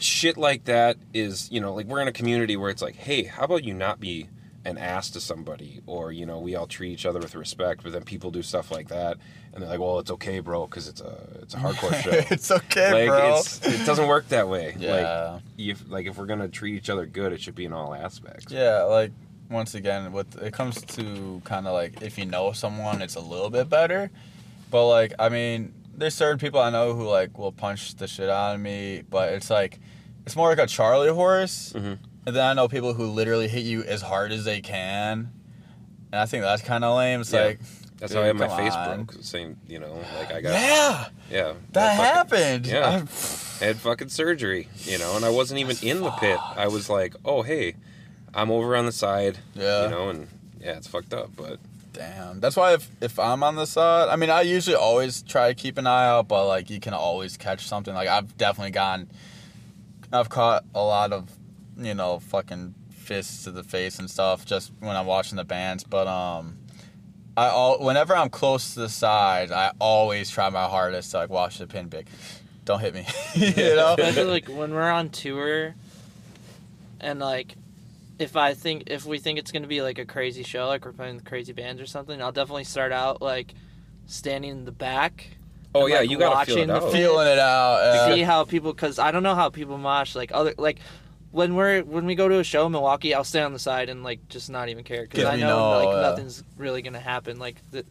shit 0.00 0.36
like 0.36 0.64
that 0.64 0.96
is, 1.14 1.50
you 1.50 1.60
know, 1.60 1.72
like 1.74 1.86
we're 1.86 2.00
in 2.02 2.08
a 2.08 2.12
community 2.12 2.56
where 2.56 2.70
it's 2.70 2.82
like, 2.82 2.96
hey, 2.96 3.22
how 3.24 3.44
about 3.44 3.64
you 3.64 3.72
not 3.74 4.00
be 4.00 4.28
an 4.64 4.78
ass 4.78 5.10
to 5.10 5.20
somebody, 5.20 5.80
or 5.86 6.10
you 6.12 6.24
know, 6.26 6.38
we 6.38 6.54
all 6.54 6.66
treat 6.66 6.92
each 6.92 7.06
other 7.06 7.20
with 7.20 7.34
respect, 7.34 7.82
but 7.82 7.92
then 7.92 8.02
people 8.02 8.30
do 8.30 8.42
stuff 8.42 8.70
like 8.70 8.88
that, 8.88 9.18
and 9.52 9.62
they're 9.62 9.70
like, 9.70 9.80
well, 9.80 9.98
it's 9.98 10.10
okay, 10.10 10.40
bro, 10.40 10.66
because 10.66 10.88
it's 10.88 11.00
a 11.00 11.18
it's 11.42 11.54
a 11.54 11.58
hardcore 11.58 11.94
show. 12.02 12.10
it's 12.30 12.50
okay, 12.50 12.92
like 12.92 13.08
bro. 13.08 13.38
it's 13.38 13.66
it 13.66 13.84
doesn't 13.84 14.08
work 14.08 14.28
that 14.28 14.48
way. 14.48 14.74
Yeah. 14.78 15.32
Like 15.34 15.42
if 15.58 15.88
like 15.88 16.06
if 16.06 16.16
we're 16.16 16.26
gonna 16.26 16.48
treat 16.48 16.76
each 16.76 16.88
other 16.90 17.06
good, 17.06 17.32
it 17.32 17.40
should 17.40 17.54
be 17.54 17.64
in 17.66 17.72
all 17.72 17.94
aspects. 17.94 18.52
Yeah, 18.52 18.82
like 18.82 19.12
once 19.50 19.74
again, 19.74 20.12
with 20.12 20.40
it 20.42 20.52
comes 20.52 20.80
to 20.82 21.42
kind 21.44 21.66
of 21.66 21.74
like 21.74 22.02
if 22.02 22.16
you 22.18 22.24
know 22.24 22.52
someone, 22.52 23.02
it's 23.02 23.16
a 23.16 23.20
little 23.20 23.50
bit 23.50 23.68
better. 23.68 24.10
But 24.70 24.88
like, 24.88 25.12
I 25.18 25.28
mean, 25.28 25.74
there's 25.94 26.14
certain 26.14 26.38
people 26.38 26.60
I 26.60 26.70
know 26.70 26.94
who 26.94 27.06
like 27.06 27.38
will 27.38 27.52
punch 27.52 27.96
the 27.96 28.08
shit 28.08 28.28
out 28.30 28.54
of 28.54 28.60
me, 28.60 29.02
but 29.08 29.32
it's 29.34 29.50
like 29.50 29.78
it's 30.26 30.36
more 30.36 30.48
like 30.48 30.58
a 30.58 30.66
Charlie 30.66 31.10
horse. 31.10 31.72
Mhm. 31.76 31.98
And 32.26 32.34
then 32.34 32.44
I 32.44 32.52
know 32.54 32.68
people 32.68 32.94
who 32.94 33.06
literally 33.06 33.48
hit 33.48 33.64
you 33.64 33.82
as 33.84 34.00
hard 34.02 34.32
as 34.32 34.44
they 34.44 34.60
can, 34.60 35.30
and 36.12 36.20
I 36.20 36.26
think 36.26 36.42
that's 36.42 36.62
kind 36.62 36.84
of 36.84 36.96
lame. 36.96 37.20
It's 37.20 37.32
Yeah. 37.32 37.44
like 37.44 37.60
That's 37.98 38.10
Dude, 38.12 38.16
how 38.18 38.24
I 38.24 38.26
had 38.26 38.36
my 38.36 38.48
come 38.48 38.58
face 38.58 38.74
on. 38.74 39.04
broke. 39.04 39.22
Same, 39.24 39.56
you 39.68 39.78
know, 39.78 39.94
like 40.18 40.32
I 40.32 40.40
got 40.40 40.52
yeah, 40.52 41.08
yeah. 41.30 41.52
that 41.72 41.96
fucking- 41.96 42.04
happened. 42.14 42.66
yeah. 42.66 42.86
I- 42.88 43.64
I 43.64 43.66
had 43.68 43.76
fucking 43.76 44.08
surgery, 44.08 44.68
you 44.84 44.98
know, 44.98 45.14
and 45.16 45.24
I 45.24 45.30
wasn't 45.30 45.60
even 45.60 45.76
in 45.80 46.00
the 46.02 46.10
pit. 46.10 46.38
I 46.56 46.66
was 46.66 46.90
like, 46.90 47.14
oh, 47.24 47.42
hey, 47.42 47.76
I'm 48.34 48.50
over 48.50 48.74
on 48.76 48.84
the 48.84 48.92
side, 48.92 49.38
Yeah. 49.54 49.84
you 49.84 49.90
know, 49.90 50.08
and 50.10 50.26
yeah, 50.60 50.72
it's 50.72 50.88
fucked 50.88 51.14
up, 51.14 51.30
but 51.36 51.60
Damn. 51.92 52.40
That's 52.40 52.56
why 52.56 52.72
if, 52.74 52.90
if 53.00 53.20
I'm 53.20 53.44
on 53.44 53.54
the 53.54 53.66
side, 53.66 54.08
I 54.08 54.16
mean, 54.16 54.28
I 54.28 54.40
usually 54.42 54.74
always 54.74 55.22
try 55.22 55.46
to 55.48 55.54
keep 55.54 55.78
an 55.78 55.86
eye 55.86 56.06
out, 56.08 56.26
but 56.26 56.48
like 56.48 56.68
you 56.68 56.80
can 56.80 56.92
always 56.94 57.36
catch 57.36 57.68
something. 57.68 57.94
Like 57.94 58.08
I've 58.08 58.36
definitely 58.36 58.72
gotten, 58.72 59.08
I've 60.12 60.28
caught 60.28 60.64
a 60.74 60.82
lot 60.82 61.12
of, 61.12 61.28
you 61.76 61.94
know, 61.94 62.18
fucking 62.18 62.74
fists 62.90 63.44
to 63.44 63.50
the 63.50 63.62
face 63.62 63.98
and 63.98 64.10
stuff 64.10 64.44
just 64.44 64.72
when 64.80 64.96
I'm 64.96 65.06
watching 65.06 65.36
the 65.36 65.44
bands. 65.44 65.84
But 65.84 66.06
um, 66.06 66.58
I 67.36 67.48
all 67.48 67.84
whenever 67.84 68.16
I'm 68.16 68.30
close 68.30 68.74
to 68.74 68.80
the 68.80 68.88
side, 68.88 69.52
I 69.52 69.72
always 69.78 70.30
try 70.30 70.48
my 70.50 70.64
hardest 70.64 71.10
to 71.12 71.18
like 71.18 71.30
watch 71.30 71.58
the 71.58 71.66
pin 71.66 71.90
pick. 71.90 72.06
Don't 72.64 72.80
hit 72.80 72.94
me, 72.94 73.06
you 73.34 73.76
know. 73.76 73.94
Especially 73.98 74.24
like 74.24 74.48
when 74.48 74.72
we're 74.72 74.90
on 74.90 75.10
tour, 75.10 75.74
and 77.00 77.20
like, 77.20 77.56
if 78.18 78.36
I 78.36 78.54
think 78.54 78.84
if 78.86 79.04
we 79.04 79.18
think 79.18 79.38
it's 79.38 79.52
gonna 79.52 79.66
be 79.66 79.82
like 79.82 79.98
a 79.98 80.06
crazy 80.06 80.42
show, 80.42 80.66
like 80.66 80.84
we're 80.84 80.92
playing 80.92 81.16
with 81.16 81.24
crazy 81.24 81.52
bands 81.52 81.80
or 81.80 81.86
something, 81.86 82.22
I'll 82.22 82.32
definitely 82.32 82.64
start 82.64 82.92
out 82.92 83.20
like 83.20 83.54
standing 84.06 84.50
in 84.50 84.64
the 84.64 84.72
back. 84.72 85.28
Oh 85.74 85.82
and, 85.82 85.90
yeah, 85.90 85.98
like, 85.98 86.10
you 86.10 86.18
gotta 86.18 86.46
feel 86.46 86.56
it 86.56 86.60
watching 86.60 86.68
the 86.68 86.74
out. 86.76 86.82
fit. 86.84 86.92
Feeling 86.92 87.26
it 87.26 87.38
out. 87.38 87.80
yeah. 87.82 88.14
see 88.14 88.22
how 88.22 88.44
people 88.44 88.72
because 88.72 88.98
I 88.98 89.10
don't 89.10 89.24
know 89.24 89.34
how 89.34 89.50
people 89.50 89.76
mosh 89.76 90.14
like 90.14 90.30
other 90.32 90.54
like 90.56 90.78
when 91.34 91.56
we're 91.56 91.82
when 91.82 92.06
we 92.06 92.14
go 92.14 92.28
to 92.28 92.38
a 92.38 92.44
show 92.44 92.66
in 92.66 92.72
Milwaukee, 92.72 93.12
I'll 93.12 93.24
stay 93.24 93.42
on 93.42 93.52
the 93.52 93.58
side 93.58 93.88
and 93.88 94.04
like 94.04 94.28
just 94.28 94.48
not 94.48 94.68
even 94.68 94.84
care 94.84 95.02
because 95.02 95.24
I 95.24 95.34
know, 95.34 95.48
know, 95.48 95.84
like 95.84 95.96
yeah. 95.96 96.02
nothing's 96.02 96.44
really 96.56 96.80
gonna 96.80 97.00
happen. 97.00 97.40
Like 97.40 97.56
the 97.72 97.84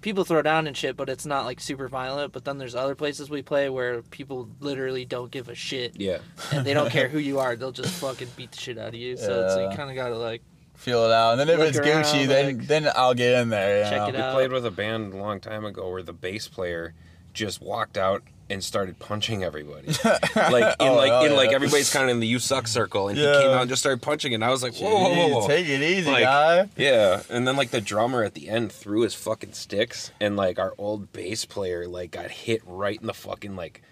people 0.00 0.24
throw 0.24 0.40
down 0.40 0.66
and 0.66 0.74
shit, 0.74 0.96
but 0.96 1.10
it's 1.10 1.26
not 1.26 1.44
like 1.44 1.60
super 1.60 1.86
violent. 1.86 2.32
But 2.32 2.46
then 2.46 2.56
there's 2.56 2.74
other 2.74 2.94
places 2.94 3.28
we 3.28 3.42
play 3.42 3.68
where 3.68 4.00
people 4.00 4.48
literally 4.60 5.04
don't 5.04 5.30
give 5.30 5.50
a 5.50 5.54
shit 5.54 6.00
Yeah, 6.00 6.18
and 6.50 6.64
they 6.64 6.72
don't 6.72 6.88
care 6.90 7.08
who 7.10 7.18
you 7.18 7.38
are. 7.38 7.56
They'll 7.56 7.72
just 7.72 7.92
fucking 8.00 8.28
beat 8.36 8.52
the 8.52 8.58
shit 8.58 8.78
out 8.78 8.88
of 8.88 8.94
you. 8.94 9.18
So 9.18 9.44
it's 9.44 9.56
Yeah. 9.56 9.70
you 9.70 9.76
kind 9.76 9.90
of 9.90 9.96
gotta 9.96 10.16
like 10.16 10.40
Feel 10.74 11.04
it 11.04 11.12
out. 11.12 11.32
And 11.32 11.40
then 11.40 11.50
if 11.50 11.58
Look 11.58 11.68
it's 11.68 11.78
Gucci, 11.80 12.20
around, 12.20 12.28
then 12.28 12.58
like, 12.58 12.66
then 12.68 12.88
I'll 12.94 13.12
get 13.12 13.34
in 13.42 13.50
there. 13.50 13.84
You 13.84 13.90
check 13.90 14.12
know? 14.14 14.18
it 14.18 14.28
we 14.28 14.32
played 14.32 14.52
with 14.52 14.64
a 14.64 14.70
band 14.70 15.12
a 15.12 15.16
long 15.16 15.40
time 15.40 15.66
ago 15.66 15.90
where 15.90 16.04
the 16.04 16.12
bass 16.14 16.48
player 16.48 16.94
just 17.34 17.60
walked 17.60 17.98
out 17.98 18.22
and 18.50 18.62
started 18.64 18.98
punching 18.98 19.42
everybody. 19.44 19.88
like 20.36 20.76
in 20.80 20.88
Oh, 20.88 20.94
like 20.94 21.10
hell 21.10 21.24
in 21.24 21.34
like 21.36 21.50
everybody's 21.52 21.92
kind 21.92 22.04
of 22.04 22.10
in 22.10 22.20
the 22.20 22.26
you 22.26 22.38
suck 22.38 22.66
circle, 22.66 23.08
and 23.08 23.18
Yeah. 23.18 23.34
he 23.36 23.42
came 23.42 23.50
out 23.50 23.60
and 23.62 23.70
just 23.70 23.82
started 23.82 24.00
punching, 24.02 24.34
and 24.34 24.44
I 24.44 24.50
was 24.50 24.62
like, 24.62 24.74
whoa, 24.76 24.90
whoa, 24.90 25.14
whoa, 25.14 25.28
whoa. 25.40 25.46
Take 25.48 25.68
it 25.68 25.82
easy, 25.82 26.10
Like, 26.10 26.24
guy. 26.24 26.68
Yeah, 26.76 27.22
and 27.30 27.46
then 27.46 27.56
like 27.56 27.70
the 27.70 27.80
drummer 27.80 28.22
at 28.24 28.34
the 28.34 28.48
end 28.48 28.72
threw 28.72 29.02
his 29.02 29.14
fucking 29.14 29.52
sticks, 29.52 30.10
and 30.20 30.36
like 30.36 30.58
our 30.58 30.74
old 30.78 31.12
bass 31.12 31.44
player 31.44 31.86
like 31.86 32.10
got 32.12 32.30
hit 32.30 32.62
right 32.66 33.00
in 33.00 33.06
the 33.06 33.14
fucking 33.14 33.56
like 33.56 33.82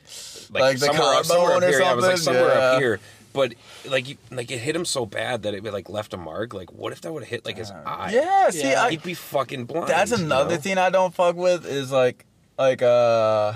Like 0.50 0.78
the 0.78 0.86
somewhere, 0.86 1.14
up- 1.14 1.24
somewhere 1.24 1.56
up 1.56 1.62
here. 1.62 1.80
Yeah, 1.80 1.92
it 1.92 1.96
was 1.96 2.04
like 2.06 2.18
somewhere 2.18 2.50
up 2.58 2.80
here, 2.80 3.00
but 3.32 3.54
like 3.84 4.08
you, 4.08 4.16
like 4.30 4.50
it 4.50 4.58
hit 4.58 4.74
him 4.74 4.84
so 4.86 5.04
bad 5.04 5.42
that 5.42 5.52
it 5.54 5.62
like 5.64 5.90
left 5.90 6.14
a 6.14 6.16
mark. 6.16 6.54
Like 6.54 6.72
what 6.72 6.92
if 6.92 7.02
that 7.02 7.12
would 7.12 7.22
have 7.24 7.28
hit 7.30 7.44
like 7.44 7.58
his 7.58 7.70
eye? 7.70 8.12
Yeah, 8.14 8.48
see, 8.50 8.70
Yeah. 8.70 8.84
I, 8.84 8.90
he'd 8.90 9.02
be 9.02 9.12
fucking 9.14 9.66
blind. 9.66 9.88
that's 9.88 10.12
you 10.12 10.24
another 10.24 10.54
know? 10.54 10.60
thing 10.60 10.78
I 10.78 10.88
don't 10.90 11.12
fuck 11.14 11.36
with 11.36 11.66
is 11.66 11.92
like 11.92 12.24
like 12.58 12.80
uh 12.80 13.52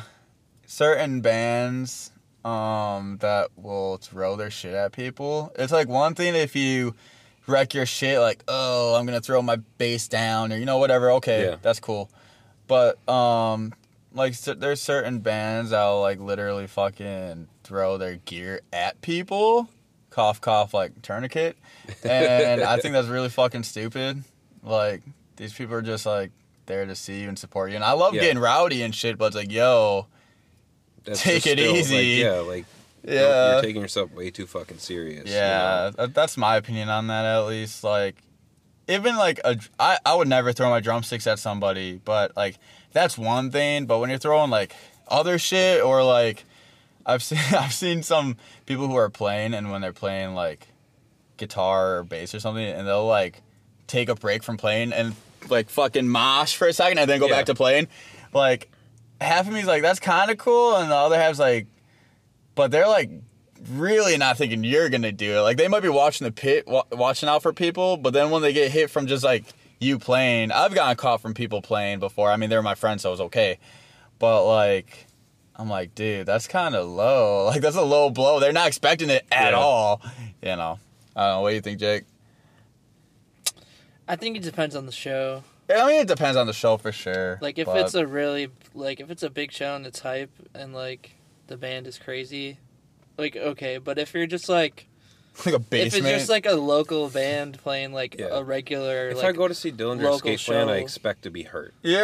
certain 0.74 1.20
bands 1.20 2.12
um 2.44 3.18
that 3.20 3.48
will 3.56 3.96
throw 3.98 4.36
their 4.36 4.50
shit 4.50 4.72
at 4.72 4.92
people. 4.92 5.52
It's 5.58 5.72
like 5.72 5.88
one 5.88 6.14
thing 6.14 6.34
if 6.36 6.54
you 6.54 6.94
wreck 7.46 7.74
your 7.74 7.84
shit 7.86 8.20
like, 8.20 8.44
"Oh, 8.46 8.94
I'm 8.94 9.04
going 9.04 9.18
to 9.18 9.24
throw 9.24 9.42
my 9.42 9.56
bass 9.78 10.06
down" 10.08 10.52
or 10.52 10.56
you 10.56 10.64
know 10.64 10.78
whatever. 10.78 11.10
Okay, 11.12 11.44
Yeah. 11.44 11.56
that's 11.60 11.80
cool. 11.80 12.08
But 12.68 12.96
um 13.08 13.74
like 14.14 14.38
there's 14.40 14.80
certain 14.80 15.18
bands 15.18 15.70
that'll 15.70 16.00
like 16.00 16.18
literally 16.20 16.66
fucking 16.66 17.48
throw 17.64 17.98
their 17.98 18.16
gear 18.16 18.60
at 18.72 19.00
people. 19.02 19.68
Cough 20.10 20.40
cough 20.40 20.72
like 20.72 21.02
tourniquet. 21.02 21.56
And 22.04 22.62
I 22.62 22.78
think 22.78 22.92
that's 22.94 23.08
really 23.08 23.28
fucking 23.28 23.64
stupid. 23.64 24.22
Like 24.62 25.02
these 25.36 25.52
people 25.52 25.74
are 25.74 25.82
just 25.82 26.06
like 26.06 26.30
there 26.66 26.86
to 26.86 26.94
see 26.94 27.22
you 27.22 27.28
and 27.28 27.38
support 27.38 27.70
you. 27.70 27.76
And 27.76 27.84
I 27.84 27.92
love 27.92 28.14
Yeah. 28.14 28.22
getting 28.22 28.38
rowdy 28.38 28.82
and 28.82 28.94
shit, 28.94 29.18
but 29.18 29.26
it's 29.26 29.36
like, 29.36 29.50
yo, 29.52 30.06
Take 31.04 31.46
it 31.46 31.58
still, 31.58 31.72
like, 31.72 31.80
easy. 31.80 31.96
yeah, 32.22 32.30
like 32.40 32.64
yeah, 33.02 33.52
you're 33.54 33.62
taking 33.62 33.80
yourself 33.82 34.12
way 34.12 34.30
too 34.30 34.46
fucking 34.46 34.78
serious. 34.78 35.28
you 35.28 35.34
yeah. 35.34 35.90
know? 35.96 36.06
that's 36.06 36.36
my 36.36 36.56
opinion 36.56 36.88
on 36.88 37.06
that. 37.06 37.24
At 37.24 37.46
least, 37.46 37.82
like, 37.82 38.16
even 38.88 39.16
like 39.16 39.40
a, 39.44 39.58
I, 39.78 39.98
I 40.04 40.14
would 40.14 40.28
never 40.28 40.52
throw 40.52 40.68
my 40.70 40.80
drumsticks 40.80 41.26
at 41.26 41.38
somebody, 41.38 42.00
but 42.04 42.36
like 42.36 42.56
that's 42.92 43.16
one 43.16 43.50
thing. 43.50 43.86
But 43.86 43.98
when 44.00 44.10
you're 44.10 44.18
throwing 44.18 44.50
like 44.50 44.74
other 45.08 45.38
shit 45.38 45.82
or 45.82 46.02
like, 46.04 46.44
I've 47.06 47.22
seen 47.22 47.38
I've 47.52 47.72
seen 47.72 48.02
some 48.02 48.36
people 48.66 48.86
who 48.86 48.96
are 48.96 49.10
playing 49.10 49.54
and 49.54 49.70
when 49.70 49.80
they're 49.80 49.92
playing 49.92 50.34
like 50.34 50.68
guitar 51.38 51.96
or 51.98 52.04
bass 52.04 52.34
or 52.34 52.40
something, 52.40 52.64
and 52.64 52.86
they'll 52.86 53.06
like 53.06 53.40
take 53.86 54.08
a 54.08 54.14
break 54.14 54.42
from 54.42 54.56
playing 54.56 54.92
and 54.92 55.14
like 55.48 55.70
fucking 55.70 56.06
mosh 56.06 56.54
for 56.54 56.68
a 56.68 56.72
second 56.72 56.98
and 56.98 57.08
then 57.10 57.18
go 57.18 57.26
Yeah. 57.28 57.36
back 57.36 57.46
to 57.46 57.54
playing. 57.54 57.88
Like 58.34 58.70
half 59.20 59.46
of 59.46 59.52
me's 59.52 59.66
like 59.66 59.82
that's 59.82 60.00
kind 60.00 60.30
of 60.30 60.38
cool, 60.38 60.76
and 60.76 60.90
the 60.90 60.94
other 60.96 61.16
half's 61.16 61.38
like, 61.38 61.66
but 62.54 62.70
they're 62.70 62.88
like 62.88 63.10
really 63.72 64.16
not 64.16 64.36
thinking 64.38 64.64
you're 64.64 64.88
gonna 64.88 65.12
do 65.12 65.38
it. 65.38 65.40
Like 65.40 65.56
they 65.56 65.68
might 65.68 65.80
be 65.82 65.88
watching 65.88 66.24
the 66.24 66.32
pit, 66.32 66.66
wa- 66.66 66.84
watching 66.92 67.28
out 67.28 67.42
for 67.42 67.52
people, 67.52 67.96
but 67.96 68.12
then 68.12 68.30
when 68.30 68.42
they 68.42 68.52
get 68.52 68.70
hit 68.70 68.90
from 68.90 69.06
just 69.06 69.22
like 69.24 69.44
you 69.80 69.98
playing, 69.98 70.50
I've 70.52 70.74
gotten 70.74 70.96
caught 70.96 71.20
from 71.20 71.34
people 71.34 71.62
playing 71.62 72.00
before. 72.00 72.30
I 72.30 72.36
mean, 72.36 72.50
they're 72.50 72.62
my 72.62 72.74
friends, 72.74 73.02
so 73.02 73.10
it 73.10 73.12
was 73.12 73.20
okay. 73.22 73.58
But 74.18 74.46
like, 74.46 75.06
I'm 75.56 75.68
like, 75.70 75.94
dude, 75.94 76.26
that's 76.26 76.46
kind 76.46 76.74
of 76.74 76.86
low. 76.88 77.46
Like 77.50 77.60
that's 77.62 77.76
a 77.76 77.82
low 77.82 78.10
blow. 78.10 78.40
They're 78.40 78.52
not 78.52 78.68
expecting 78.68 79.10
it 79.10 79.24
at 79.32 79.52
Yeah. 79.52 79.58
all. 79.58 80.00
You 80.42 80.56
know. 80.56 80.78
I 81.16 81.26
don't 81.26 81.36
know. 81.36 81.40
What 81.42 81.50
do 81.50 81.54
you 81.56 81.60
think, 81.60 81.80
Jake? 81.80 82.04
I 84.08 84.16
think 84.16 84.36
it 84.36 84.42
depends 84.42 84.74
on 84.76 84.86
the 84.86 84.92
show. 84.92 85.42
I 85.72 85.86
mean, 85.86 86.00
it 86.02 86.08
depends 86.08 86.36
on 86.36 86.46
the 86.46 86.52
show 86.52 86.76
for 86.76 86.92
sure. 86.92 87.38
Like 87.40 87.58
if 87.58 87.66
but- 87.66 87.78
it's 87.78 87.94
a 87.94 88.06
really 88.06 88.48
like 88.74 89.00
if 89.00 89.10
it's 89.10 89.22
a 89.22 89.30
big 89.30 89.52
show 89.52 89.74
and 89.76 89.86
it's 89.86 90.00
hype 90.00 90.30
and 90.54 90.74
like 90.74 91.12
the 91.46 91.56
band 91.56 91.86
is 91.86 91.98
crazy, 91.98 92.58
like 93.18 93.36
okay. 93.36 93.78
But 93.78 93.98
if 93.98 94.14
you're 94.14 94.26
just 94.26 94.48
like 94.48 94.86
like 95.46 95.54
a 95.54 95.58
basement. 95.60 96.06
if 96.06 96.10
it's 96.12 96.18
just 96.22 96.28
like 96.30 96.44
a 96.44 96.54
local 96.54 97.08
band 97.08 97.58
playing 97.62 97.92
like 97.92 98.16
Yeah. 98.18 98.26
a 98.32 98.42
regular 98.42 99.10
If 99.10 99.18
like 99.18 99.26
I 99.26 99.32
go 99.32 99.46
to 99.48 99.54
see 99.54 99.70
Dillinger 99.70 100.12
Escape 100.14 100.40
Plan, 100.40 100.68
I 100.68 100.78
expect 100.78 101.22
to 101.22 101.30
be 101.30 101.44
hurt. 101.44 101.72
yeah, 101.82 101.98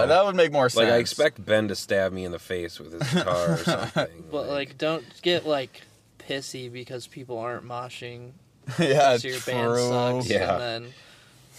Yeah. 0.00 0.06
that 0.06 0.24
would 0.24 0.34
make 0.34 0.50
more 0.52 0.68
sense. 0.68 0.84
Like 0.84 0.92
I 0.92 0.96
expect 0.98 1.44
Ben 1.46 1.68
to 1.68 1.76
stab 1.76 2.12
me 2.12 2.24
in 2.24 2.32
the 2.32 2.40
face 2.40 2.80
with 2.80 2.92
his 2.92 3.02
guitar 3.12 3.52
or 3.52 3.56
something. 3.64 4.24
but 4.30 4.48
like 4.48 4.78
don't 4.78 5.04
get 5.22 5.46
like 5.46 5.82
pissy 6.18 6.70
because 6.72 7.06
people 7.06 7.38
aren't 7.38 7.64
moshing 7.64 8.32
yeah, 8.78 9.16
so 9.16 9.28
your 9.28 9.40
band 9.40 9.76
sucks 9.78 10.28
Yeah. 10.30 10.52
and 10.54 10.60
then 10.84 10.92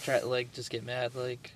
try 0.02 0.20
like 0.20 0.52
just 0.52 0.68
get 0.70 0.84
mad 0.84 1.14
like 1.14 1.53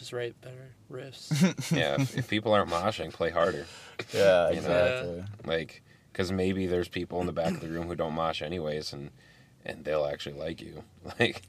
just 0.00 0.12
write 0.14 0.34
better 0.40 0.70
riffs. 0.90 1.30
yeah, 1.76 2.00
if, 2.00 2.16
if 2.16 2.28
people 2.28 2.52
aren't 2.54 2.70
moshing, 2.70 3.12
play 3.12 3.30
harder. 3.30 3.66
Yeah, 4.14 4.48
You 4.48 4.54
know? 4.54 4.58
exactly. 4.60 5.24
Like, 5.44 5.82
because 6.10 6.32
maybe 6.32 6.66
there's 6.66 6.88
people 6.88 7.20
in 7.20 7.26
the 7.26 7.34
back 7.34 7.52
of 7.52 7.60
the 7.60 7.68
room 7.68 7.86
who 7.86 7.94
don't 7.94 8.14
mosh 8.14 8.40
anyways, 8.40 8.94
and 8.94 9.10
and 9.62 9.84
they'll 9.84 10.06
actually 10.06 10.36
like 10.36 10.60
you. 10.62 10.82
Like, 11.20 11.42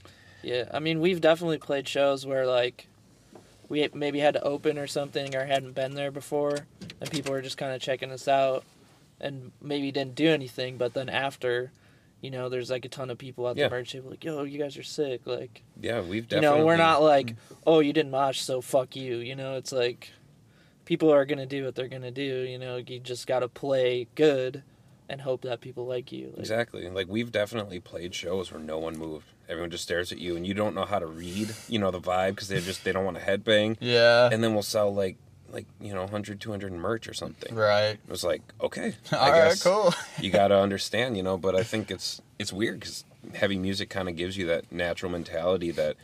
Yeah, 0.44 0.66
I 0.74 0.80
mean, 0.80 1.00
we've 1.00 1.22
definitely 1.22 1.60
played 1.60 1.88
shows 1.88 2.26
where 2.26 2.46
like 2.46 2.88
we 3.70 3.88
maybe 3.94 4.20
had 4.20 4.34
to 4.34 4.44
open 4.44 4.78
or 4.78 4.86
something 4.86 5.34
or 5.34 5.46
hadn't 5.46 5.76
been 5.76 5.94
there 5.96 6.12
before, 6.12 6.58
and 7.00 7.10
people 7.10 7.32
were 7.32 7.42
just 7.42 7.58
kind 7.58 7.74
of 7.74 7.82
checking 7.82 8.12
us 8.12 8.28
out, 8.28 8.66
and 9.22 9.54
maybe 9.62 9.90
didn't 9.94 10.16
do 10.16 10.28
anything. 10.30 10.76
But 10.78 10.94
then 10.94 11.08
after, 11.08 11.72
you 12.22 12.32
know, 12.32 12.50
there's 12.50 12.70
like 12.70 12.86
a 12.86 12.90
ton 12.90 13.10
of 13.10 13.18
people 13.18 13.48
at 13.50 13.58
Yeah. 13.58 13.68
the 13.68 13.76
merch 13.76 13.92
table 13.92 14.10
like, 14.12 14.24
"Yo, 14.24 14.44
you 14.44 14.58
guys 14.60 14.78
are 14.78 14.84
sick!" 14.84 15.22
Like, 15.26 15.64
yeah, 15.82 16.02
we've 16.02 16.28
definitely. 16.28 16.58
you 16.58 16.62
know, 16.62 16.66
we're 16.66 16.78
not 16.78 17.02
like, 17.02 17.36
"Oh, 17.66 17.80
you 17.80 17.94
didn't 17.94 18.12
mosh, 18.12 18.40
so 18.42 18.62
fuck 18.62 18.96
you." 18.96 19.18
You 19.18 19.36
know, 19.36 19.56
it's 19.56 19.72
like 19.72 20.12
people 20.86 21.12
are 21.12 21.26
gonna 21.26 21.46
do 21.46 21.66
what 21.66 21.76
they're 21.76 21.88
gonna 21.88 22.12
do. 22.12 22.22
You 22.24 22.58
know, 22.60 22.78
you 22.78 23.00
just 23.00 23.28
gotta 23.28 23.48
play 23.48 24.08
good 24.16 24.64
and 25.10 25.22
hope 25.22 25.42
that 25.42 25.60
people 25.62 25.86
like 25.86 26.12
you. 26.12 26.28
Like, 26.28 26.40
Exactly. 26.40 26.90
Like 26.90 27.08
we've 27.10 27.32
definitely 27.32 27.80
played 27.80 28.14
shows 28.16 28.52
where 28.52 28.62
no 28.62 28.80
one 28.80 28.98
moved. 28.98 29.26
Everyone 29.50 29.70
just 29.70 29.84
stares 29.84 30.12
at 30.14 30.20
you, 30.20 30.38
and 30.38 30.48
you 30.48 30.54
don't 30.54 30.74
know 30.74 30.86
how 30.86 31.00
to 31.00 31.06
read, 31.08 31.54
you 31.68 31.78
know, 31.80 31.92
the 31.92 32.00
vibe 32.00 32.30
because 32.32 32.48
they 32.48 32.62
just 32.62 32.84
they 32.86 32.92
don't 32.94 33.04
want 33.04 33.18
to 33.18 33.24
headbang. 33.24 33.76
Yeah. 33.82 34.30
And 34.32 34.42
then 34.44 34.54
we'll 34.54 34.64
sell 34.64 34.94
like 34.94 35.18
like 35.52 35.66
you 35.80 35.94
know 35.94 36.02
100 36.02 36.40
200 36.40 36.72
merch 36.74 37.08
or 37.08 37.14
something. 37.14 37.54
right. 37.56 38.00
It 38.04 38.10
was 38.10 38.24
like 38.24 38.42
okay, 38.62 38.94
All 39.12 39.20
I 39.22 39.40
right. 39.48 39.60
Cool. 39.62 39.94
you 40.20 40.32
got 40.32 40.50
to 40.50 40.58
understand, 40.60 41.18
you 41.18 41.24
know. 41.24 41.38
But 41.38 41.56
I 41.56 41.64
think 41.64 41.92
it's 41.92 42.22
it's 42.40 42.52
weird 42.54 42.80
because 42.80 43.04
heavy 43.36 43.58
music 43.58 43.90
kind 43.90 44.10
of 44.10 44.16
gives 44.16 44.38
you 44.38 44.48
that 44.48 44.72
natural 44.72 45.12
mentality 45.12 45.72
that 45.72 45.96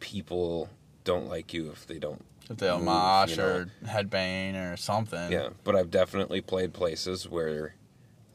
people 0.00 0.68
don't 1.04 1.28
like 1.28 1.52
you 1.52 1.70
if 1.70 1.86
they 1.86 1.98
don't. 1.98 2.24
If 2.50 2.58
they'll 2.58 2.76
move, 2.76 2.86
mosh 2.86 3.30
you 3.30 3.36
know. 3.38 3.46
or 3.46 3.68
headbang 3.86 4.72
or 4.72 4.76
something. 4.76 5.30
Yeah, 5.32 5.50
but 5.64 5.76
I've 5.76 5.90
definitely 5.90 6.40
played 6.40 6.72
places 6.72 7.28
where 7.28 7.74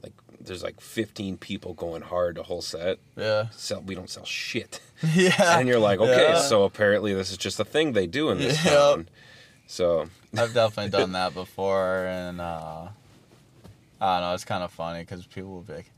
like 0.01 0.13
there's 0.39 0.63
like 0.63 0.79
15 0.81 1.37
people 1.37 1.73
going 1.73 2.01
hard 2.01 2.37
a 2.37 2.43
whole 2.43 2.61
set. 2.61 2.99
Yeah. 3.15 3.47
Sell 3.51 3.81
we 3.81 3.95
don't 3.95 4.09
sell 4.09 4.25
shit. 4.25 4.79
Yeah. 5.13 5.59
and 5.59 5.67
you're 5.67 5.77
like, 5.79 5.99
okay, 5.99 6.29
Yeah. 6.29 6.39
so 6.39 6.63
apparently 6.63 7.13
this 7.13 7.29
is 7.31 7.37
just 7.37 7.59
a 7.59 7.65
thing 7.65 7.93
they 7.93 8.07
do 8.07 8.31
in 8.31 8.39
this 8.39 8.65
Yep. 8.65 8.73
town. 8.73 9.09
So 9.67 10.09
I've 10.37 10.53
definitely 10.53 10.91
done 10.91 11.11
that 11.13 11.33
before, 11.33 12.05
and 12.05 12.39
uh, 12.41 12.87
I 14.01 14.19
don't 14.19 14.29
know. 14.29 14.33
It's 14.33 14.45
kind 14.45 14.63
of 14.63 14.71
funny 14.71 14.99
because 15.01 15.25
people 15.25 15.51
will 15.51 15.61
be 15.61 15.73
like, 15.73 15.91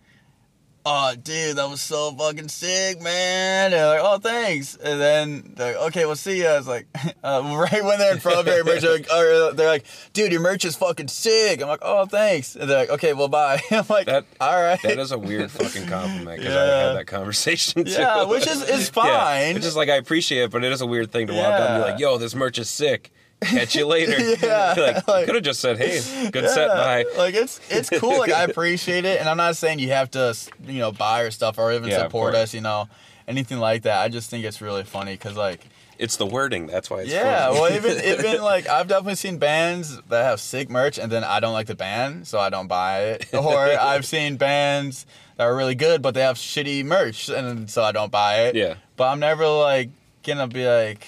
"Oh, 0.86 1.14
dude, 1.22 1.58
that 1.58 1.70
was 1.70 1.82
so 1.82 2.12
fucking 2.14 2.48
sick, 2.48 3.02
man!" 3.02 3.72
They're 3.72 3.88
like, 3.88 4.00
"Oh, 4.02 4.18
thanks," 4.18 4.76
and 4.76 5.00
then 5.00 5.54
they're 5.56 5.76
like, 5.78 5.88
"Okay, 5.90 6.06
we'll 6.06 6.16
see 6.16 6.42
ya." 6.42 6.58
It's 6.58 6.68
like 6.68 6.88
uh, 7.24 7.44
right 7.46 7.84
when 7.84 8.00
they're 8.00 8.14
in 8.14 8.20
front 8.20 8.40
of 8.40 8.48
your 8.48 8.64
merch, 8.64 8.82
they're 8.82 8.94
like, 8.98 9.12
or 9.16 9.54
they're 9.54 9.68
like, 9.68 9.86
"Dude, 10.14 10.32
your 10.32 10.42
merch 10.42 10.66
is 10.66 10.76
fucking 10.76 11.08
sick." 11.10 11.62
I'm 11.62 11.68
like, 11.68 11.82
"Oh, 11.84 12.06
thanks," 12.06 12.56
and 12.56 12.68
they're 12.70 12.80
like, 12.80 12.90
"Okay, 12.90 13.14
well, 13.14 13.28
bye." 13.28 13.62
I'm 13.72 13.86
like, 13.90 14.08
That- 14.08 14.26
"All 14.42 14.60
right." 14.62 14.82
that 14.82 14.98
is 14.98 15.12
a 15.12 15.20
weird 15.20 15.52
fucking 15.52 15.86
compliment 15.88 16.40
because 16.40 16.56
I 16.56 16.66
Yeah. 16.66 16.88
had 16.88 16.96
that 16.98 17.08
conversation 17.08 17.86
too. 17.86 17.92
yeah, 17.92 18.24
which 18.26 18.48
is 18.48 18.62
is 18.64 18.88
Yeah, 18.88 19.04
fine. 19.04 19.56
It's 19.58 19.66
just 19.66 19.78
like 19.78 19.90
I 19.90 19.96
appreciate 19.98 20.44
it, 20.46 20.52
but 20.52 20.64
it 20.64 20.72
is 20.72 20.82
a 20.82 20.88
weird 20.88 21.12
thing 21.12 21.28
to 21.28 21.34
walk 21.34 21.54
up 21.54 21.70
and 21.70 21.84
be 21.84 21.92
like, 21.92 22.00
"Yo, 22.00 22.18
this 22.18 22.34
merch 22.34 22.58
is 22.58 22.70
sick. 22.70 23.12
Catch 23.42 23.76
you 23.76 23.88
later." 23.88 24.14
Yeah, 24.46 24.74
like, 24.78 25.08
like- 25.08 25.26
could 25.26 25.36
have 25.36 25.44
just 25.44 25.60
said, 25.60 25.78
"Hey, 25.78 26.02
good 26.32 26.50
set, 26.50 26.68
bye." 26.70 27.06
Like 27.18 27.36
it's 27.36 27.60
it's 27.70 27.90
cool. 28.00 28.20
Like 28.20 28.32
I 28.32 28.44
appreciate 28.44 29.06
it, 29.06 29.20
and 29.20 29.28
I'm 29.30 29.38
not 29.38 29.56
saying 29.58 29.80
you 29.80 29.90
have 29.92 30.12
to, 30.12 30.36
you 30.66 30.80
know, 30.80 30.92
buy 30.92 31.24
our 31.24 31.32
stuff 31.32 31.58
or 31.58 31.72
even 31.74 31.90
Yeah, 31.90 32.04
support 32.04 32.36
us, 32.36 32.54
you 32.54 32.62
know. 32.62 32.88
anything 33.28 33.60
like 33.60 33.84
that. 33.84 34.00
I 34.02 34.10
just 34.10 34.30
think 34.30 34.44
it's 34.46 34.60
really 34.62 34.84
funny 34.84 35.14
because 35.14 35.38
like 35.38 35.62
It's 36.00 36.18
the 36.18 36.26
wording. 36.26 36.66
That's 36.68 36.90
why 36.90 37.02
it's 37.02 37.12
yeah, 37.12 37.52
well 37.52 37.72
even 37.72 38.04
even 38.04 38.42
like 38.42 38.68
I've 38.68 38.88
definitely 38.88 39.16
seen 39.16 39.38
bands 39.38 40.02
that 40.10 40.24
have 40.24 40.40
sick 40.42 40.70
merch 40.70 40.98
and 40.98 41.12
then 41.12 41.24
I 41.24 41.40
don't 41.40 41.54
like 41.54 41.68
the 41.68 41.76
band, 41.76 42.28
so 42.28 42.40
I 42.40 42.50
don't 42.50 42.68
buy 42.68 43.02
it. 43.12 43.34
Or 43.34 43.58
I've 43.58 44.06
seen 44.06 44.38
bands 44.38 45.06
that 45.38 45.44
are 45.44 45.56
really 45.56 45.76
good 45.76 46.02
but 46.02 46.14
they 46.16 46.22
have 46.22 46.38
shitty 46.38 46.84
merch 46.86 47.30
and 47.30 47.70
so 47.70 47.84
I 47.84 47.92
don't 47.92 48.12
buy 48.12 48.48
it. 48.48 48.56
yeah. 48.56 48.76
But 48.98 49.10
I'm 49.12 49.20
never 49.20 49.48
like 49.48 49.90
gonna 50.24 50.48
be 50.48 50.66
like, 50.68 51.06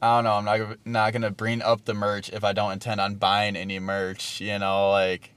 I 0.00 0.16
don't 0.16 0.24
know. 0.24 0.32
I'm 0.34 0.44
not 0.44 0.58
gonna- 0.58 0.76
not 0.84 1.12
gonna 1.12 1.30
bring 1.30 1.60
up 1.62 1.84
the 1.84 1.94
merch 1.94 2.30
if 2.30 2.44
I 2.44 2.52
don't 2.52 2.72
intend 2.72 3.00
on 3.00 3.16
buying 3.16 3.56
any 3.56 3.78
merch. 3.78 4.40
You 4.40 4.58
know, 4.58 4.90
like 4.90 5.30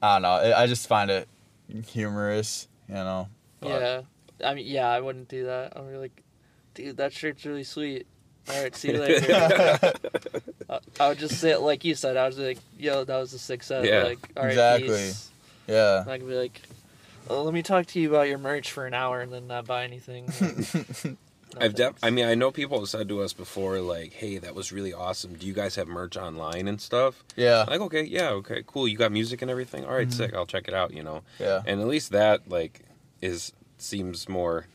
I 0.00 0.14
don't 0.14 0.22
know. 0.22 0.28
I 0.30 0.62
I 0.62 0.66
just 0.66 0.86
find 0.86 1.10
it 1.10 1.28
humorous. 1.86 2.68
You 2.88 2.94
know. 2.94 3.28
Yeah. 3.62 4.02
I 4.44 4.54
mean, 4.54 4.66
yeah, 4.66 4.88
I 4.90 5.00
wouldn't 5.00 5.28
do 5.28 5.44
that. 5.46 5.74
I'm 5.76 5.94
like, 5.94 6.22
dude, 6.74 6.96
that 6.96 7.12
shirt's 7.12 7.44
really 7.44 7.62
sweet. 7.64 8.06
All 8.48 8.60
right, 8.60 8.74
see 8.74 8.90
you 8.90 8.98
later. 8.98 9.32
I, 10.68 10.78
I 10.98 11.08
would 11.08 11.18
just 11.18 11.38
say, 11.40 11.50
it 11.52 11.60
like 11.60 11.84
you 11.84 11.94
said, 11.94 12.16
I 12.16 12.26
was 12.26 12.38
like, 12.38 12.58
yo, 12.76 13.04
that 13.04 13.16
was 13.16 13.32
a 13.34 13.38
sick 13.38 13.62
set. 13.62 13.84
Yeah. 13.84 14.02
Like, 14.02 14.18
all 14.36 14.42
right, 14.42 14.50
Exactly. 14.50 14.88
peace. 14.88 15.30
Yeah. 15.68 16.02
I 16.08 16.18
could 16.18 16.26
be 16.26 16.34
like, 16.34 16.60
oh, 17.30 17.44
let 17.44 17.54
me 17.54 17.62
talk 17.62 17.86
to 17.86 18.00
you 18.00 18.08
about 18.10 18.22
your 18.26 18.38
merch 18.38 18.72
for 18.72 18.84
an 18.84 18.94
hour 18.94 19.20
and 19.20 19.32
then 19.32 19.46
not 19.46 19.64
buy 19.66 19.84
anything. 19.84 20.26
No 21.54 21.64
I've 21.66 21.74
def- 21.74 21.94
I 22.02 22.10
mean, 22.10 22.24
I 22.26 22.34
know 22.34 22.50
people 22.50 22.78
have 22.80 22.88
said 22.88 23.08
to 23.08 23.20
us 23.20 23.32
before, 23.32 23.78
like, 23.80 24.12
"Hey, 24.14 24.38
that 24.38 24.54
was 24.54 24.72
really 24.72 24.92
awesome. 24.92 25.34
Do 25.34 25.46
you 25.46 25.52
guys 25.52 25.74
have 25.76 25.86
merch 25.88 26.16
online 26.16 26.66
and 26.68 26.80
stuff?" 26.80 27.22
Yeah. 27.36 27.64
Like, 27.68 27.80
okay, 27.82 28.02
yeah, 28.02 28.30
okay, 28.30 28.62
cool. 28.66 28.88
You 28.88 28.96
got 28.96 29.12
music 29.12 29.42
and 29.42 29.50
everything. 29.50 29.84
All 29.84 29.92
right, 29.94 30.08
Mhm. 30.08 30.12
sick. 30.14 30.34
I'll 30.34 30.46
check 30.46 30.66
it 30.68 30.74
out. 30.74 30.92
You 30.94 31.02
know, 31.02 31.22
Yeah. 31.38 31.62
and 31.66 31.80
at 31.80 31.86
least 31.86 32.10
that 32.12 32.48
like 32.48 32.80
is 33.20 33.52
seems 33.78 34.28
more, 34.28 34.66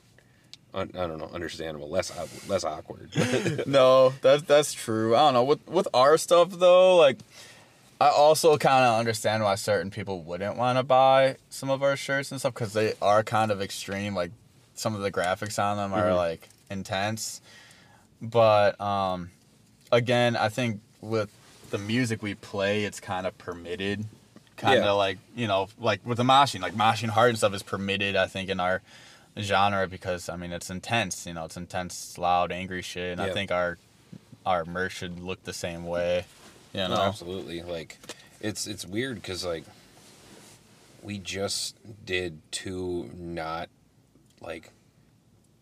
un- 0.74 0.92
I 0.94 1.08
don't 1.08 1.18
know, 1.18 1.30
understandable, 1.34 1.90
less 1.90 2.12
less 2.48 2.64
awkward. 2.64 3.10
no, 3.68 4.14
that's 4.22 4.44
that's 4.44 4.74
true. 4.74 5.16
I 5.16 5.20
don't 5.20 5.34
know. 5.34 5.44
With 5.44 5.68
with 5.68 5.88
our 5.94 6.18
stuff 6.18 6.50
though, 6.52 6.96
like 6.98 7.18
I 8.00 8.10
also 8.10 8.56
kind 8.60 8.86
of 8.86 9.00
understand 9.00 9.44
why 9.44 9.56
certain 9.56 9.90
people 9.90 10.22
wouldn't 10.22 10.56
want 10.58 10.78
to 10.78 10.84
buy 10.84 11.38
some 11.50 11.72
of 11.72 11.82
our 11.82 11.96
shirts 11.98 12.30
and 12.32 12.40
stuff 12.40 12.54
because 12.54 12.74
they 12.74 12.94
are 13.02 13.24
kind 13.24 13.50
of 13.52 13.60
extreme. 13.62 14.14
Like 14.16 14.30
some 14.76 14.94
of 14.94 15.02
the 15.02 15.12
graphics 15.12 15.58
on 15.58 15.78
them 15.78 15.92
are 15.94 16.12
Mhm. 16.12 16.16
like 16.16 16.50
intense. 16.70 17.42
But 18.22 18.80
um, 18.82 19.32
again, 19.92 20.36
I 20.36 20.50
think 20.50 20.82
with 21.02 21.30
the 21.70 21.78
music 21.78 22.22
we 22.24 22.34
play, 22.36 22.84
it's 22.86 23.00
kind 23.00 23.28
of 23.28 23.38
permitted. 23.38 24.06
Kind 24.56 24.80
of 24.80 24.86
Yeah. 24.86 24.92
like 24.92 25.18
you 25.36 25.48
know, 25.48 25.70
like 25.80 26.02
with 26.06 26.18
the 26.18 26.24
moshing, 26.24 26.62
like 26.62 26.74
moshing 26.74 27.10
hard 27.10 27.30
and 27.30 27.38
stuff 27.38 27.54
is 27.54 27.64
permitted. 27.64 28.16
I 28.16 28.26
think 28.28 28.50
in 28.50 28.60
our 28.60 28.82
genre 29.40 29.88
because 29.88 30.30
I 30.30 30.36
mean 30.36 30.52
it's 30.52 30.70
intense. 30.72 31.28
You 31.28 31.34
know, 31.36 31.46
it's 31.46 31.58
intense, 31.58 32.18
loud, 32.18 32.52
angry 32.52 32.82
shit. 32.82 33.12
And 33.12 33.22
I 33.22 33.32
think 33.32 33.52
our 33.52 33.78
our 34.46 34.66
merch 34.66 34.94
should 34.94 35.20
look 35.20 35.44
the 35.44 35.54
same 35.54 35.86
way. 35.86 36.26
You 36.74 36.82
know, 36.82 36.96
No, 36.96 37.02
absolutely. 37.02 37.62
Like, 37.62 38.00
it's 38.42 38.66
it's 38.66 38.86
weird 38.86 39.16
because 39.22 39.46
like 39.46 39.64
we 41.04 41.20
just 41.20 41.76
did 42.06 42.40
two 42.52 43.12
not 43.16 43.70
like 44.42 44.72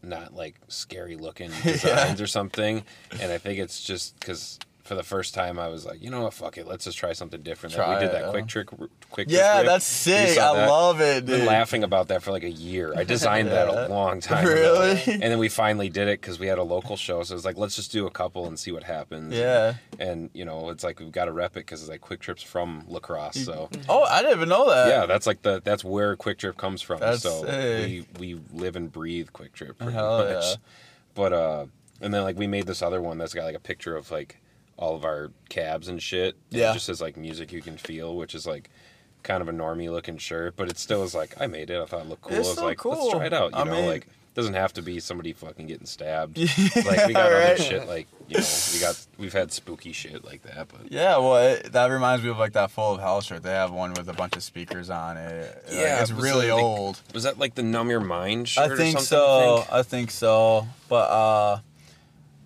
not 0.06 0.34
like 0.34 0.56
scary 0.68 1.16
looking 1.16 1.52
designs 1.64 2.22
or 2.22 2.28
something, 2.28 2.84
and 3.20 3.32
I 3.32 3.38
think 3.38 3.60
it's 3.60 3.84
just 3.84 4.20
because 4.20 4.60
for 4.86 4.94
the 4.96 5.04
first 5.04 5.34
time 5.34 5.58
I 5.60 5.68
was 5.68 5.84
like, 5.84 6.02
you 6.04 6.12
know 6.12 6.22
what, 6.22 6.34
fuck 6.36 6.58
it, 6.60 6.68
let's 6.68 6.86
just 6.86 6.98
try 6.98 7.12
something 7.14 7.42
different. 7.42 7.74
Try 7.76 7.96
we 7.96 8.00
did 8.02 8.10
it, 8.10 8.12
that 8.14 8.26
yeah. 8.26 8.30
quick 8.30 8.46
trick, 8.48 8.68
quick. 9.10 9.28
yeah, 9.32 9.56
trick 9.56 9.66
that's 9.66 9.84
sick. 9.86 10.38
I 10.38 10.54
that? 10.56 10.70
love 10.70 11.02
it, 11.02 11.18
I've 11.18 11.26
been 11.26 11.46
laughing 11.48 11.84
about 11.84 12.10
that 12.10 12.22
for 12.22 12.30
like 12.32 12.44
a 12.44 12.52
year. 12.52 12.94
I 12.96 13.04
designed 13.04 13.48
that 13.50 13.68
a 13.68 13.88
long 13.92 14.22
time 14.22 14.46
Really? 14.46 14.92
ago. 14.92 15.12
And 15.12 15.24
then 15.24 15.40
we 15.40 15.50
finally 15.50 15.90
did 15.90 16.08
it 16.08 16.22
because 16.22 16.38
we 16.40 16.46
had 16.46 16.60
a 16.60 16.64
local 16.64 16.98
show. 16.98 17.24
So 17.24 17.34
it 17.34 17.38
was 17.38 17.46
like, 17.46 17.58
let's 17.58 17.76
just 17.76 17.92
do 17.92 18.06
a 18.06 18.12
couple 18.12 18.46
and 18.48 18.60
see 18.60 18.72
what 18.72 18.84
happens. 18.84 19.34
Yeah. 19.34 19.74
And, 19.98 20.30
you 20.36 20.46
know, 20.46 20.70
it's 20.70 20.84
like 20.84 21.00
we've 21.00 21.12
got 21.12 21.26
to 21.26 21.32
rep 21.32 21.54
it 21.58 21.66
because 21.66 21.82
it's 21.82 21.90
like 21.90 22.02
Kwik 22.02 22.20
Trip's 22.20 22.44
from 22.44 22.84
La 22.88 23.00
Crosse. 23.00 23.44
So 23.44 23.70
Oh, 23.90 24.04
I 24.04 24.22
didn't 24.22 24.38
even 24.38 24.50
know 24.50 24.70
that. 24.70 24.88
yeah, 24.90 25.08
that's 25.08 25.26
like 25.26 25.42
the 25.42 25.62
that's 25.64 25.84
where 25.84 26.16
Kwik 26.16 26.38
Trip 26.38 26.58
comes 26.58 26.84
from. 26.84 27.00
That's 27.00 27.24
so 27.24 27.44
sick. 27.44 28.06
we 28.20 28.36
we 28.36 28.42
live 28.54 28.76
and 28.76 28.92
breathe 28.92 29.30
Kwik 29.34 29.54
Trip 29.54 29.76
pretty 29.80 29.94
Hell 29.94 30.20
much. 30.20 30.44
yeah. 30.44 30.56
But 31.16 31.34
uh, 31.34 31.66
and 32.02 32.14
then 32.14 32.22
like 32.22 32.38
we 32.38 32.46
made 32.46 32.68
this 32.68 32.84
other 32.84 33.02
one 33.02 33.18
that's 33.18 33.34
got 33.34 33.46
like 33.46 33.56
a 33.56 33.60
picture 33.60 33.96
of 33.96 34.12
like 34.12 34.40
all 34.78 34.96
of 34.96 35.06
our 35.06 35.32
cabs 35.50 35.88
and 35.88 36.02
shit. 36.02 36.36
And 36.52 36.60
Yeah. 36.60 36.72
It 36.72 36.74
just 36.76 36.86
says 36.86 37.02
like 37.02 37.18
music 37.18 37.52
you 37.52 37.62
can 37.62 37.78
feel, 37.78 38.16
which 38.16 38.36
is 38.36 38.46
like 38.46 38.70
kind 39.24 39.42
of 39.42 39.50
a 39.50 39.54
normie 39.54 39.92
looking 39.92 40.18
shirt, 40.18 40.56
but 40.56 40.70
it 40.70 40.78
still 40.78 41.04
is 41.04 41.16
like 41.16 41.40
I 41.40 41.48
made 41.48 41.70
it. 41.70 41.82
I 41.82 41.86
thought 41.86 42.02
it 42.02 42.10
looked 42.10 42.22
cool. 42.24 42.38
It's 42.38 42.48
I 42.48 42.52
was 42.52 42.58
so 42.60 42.66
like, 42.66 42.86
let's 42.86 43.10
try 43.12 43.26
it 43.26 43.34
out. 43.34 43.52
You 43.54 43.58
I 43.60 43.64
know, 43.64 43.72
mean- 43.72 43.88
like 43.88 44.08
doesn't 44.36 44.54
have 44.56 44.74
to 44.74 44.82
be 44.82 45.00
somebody 45.00 45.32
fucking 45.32 45.66
getting 45.68 45.86
stabbed. 45.86 46.38
Yeah, 46.38 46.48
like 46.86 47.08
we 47.08 47.14
got 47.14 47.32
right. 47.32 47.52
other 47.54 47.58
shit 47.58 47.88
like 47.88 48.06
you 48.28 48.38
know 48.38 48.44
we 48.74 48.80
got 48.82 49.08
we've 49.18 49.32
had 49.32 49.54
spooky 49.54 49.94
shit 49.94 50.26
like 50.26 50.42
that, 50.44 50.68
but 50.68 50.92
Yeah, 50.92 51.16
well, 51.20 51.38
it, 51.38 51.72
that 51.72 51.86
reminds 51.90 52.22
me 52.22 52.32
of 52.32 52.38
like 52.38 52.52
that 52.52 52.70
full 52.70 52.96
of 52.96 53.00
hell 53.00 53.22
shirt. 53.22 53.44
They 53.44 53.52
have 53.52 53.72
one 53.72 53.94
with 53.94 54.10
a 54.10 54.14
bunch 54.14 54.36
of 54.36 54.44
speakers 54.44 54.90
on 54.90 55.16
it. 55.16 55.64
Like, 55.70 55.74
Yeah, 55.74 56.02
it's 56.02 56.12
really 56.12 56.52
like, 56.52 56.62
old. 56.62 57.02
was 57.14 57.24
that 57.24 57.40
like 57.40 57.56
the 57.56 57.64
numb 57.64 57.90
your 57.90 58.02
mind 58.02 58.50
shirt? 58.50 58.72
I 58.72 58.74
or 58.74 58.76
think 58.76 59.00
something, 59.00 59.06
so. 59.06 59.54
I 59.54 59.56
think? 59.62 59.72
I 59.74 59.84
think 59.84 60.12
so. 60.12 60.68
But 60.90 61.10
uh, 61.10 61.60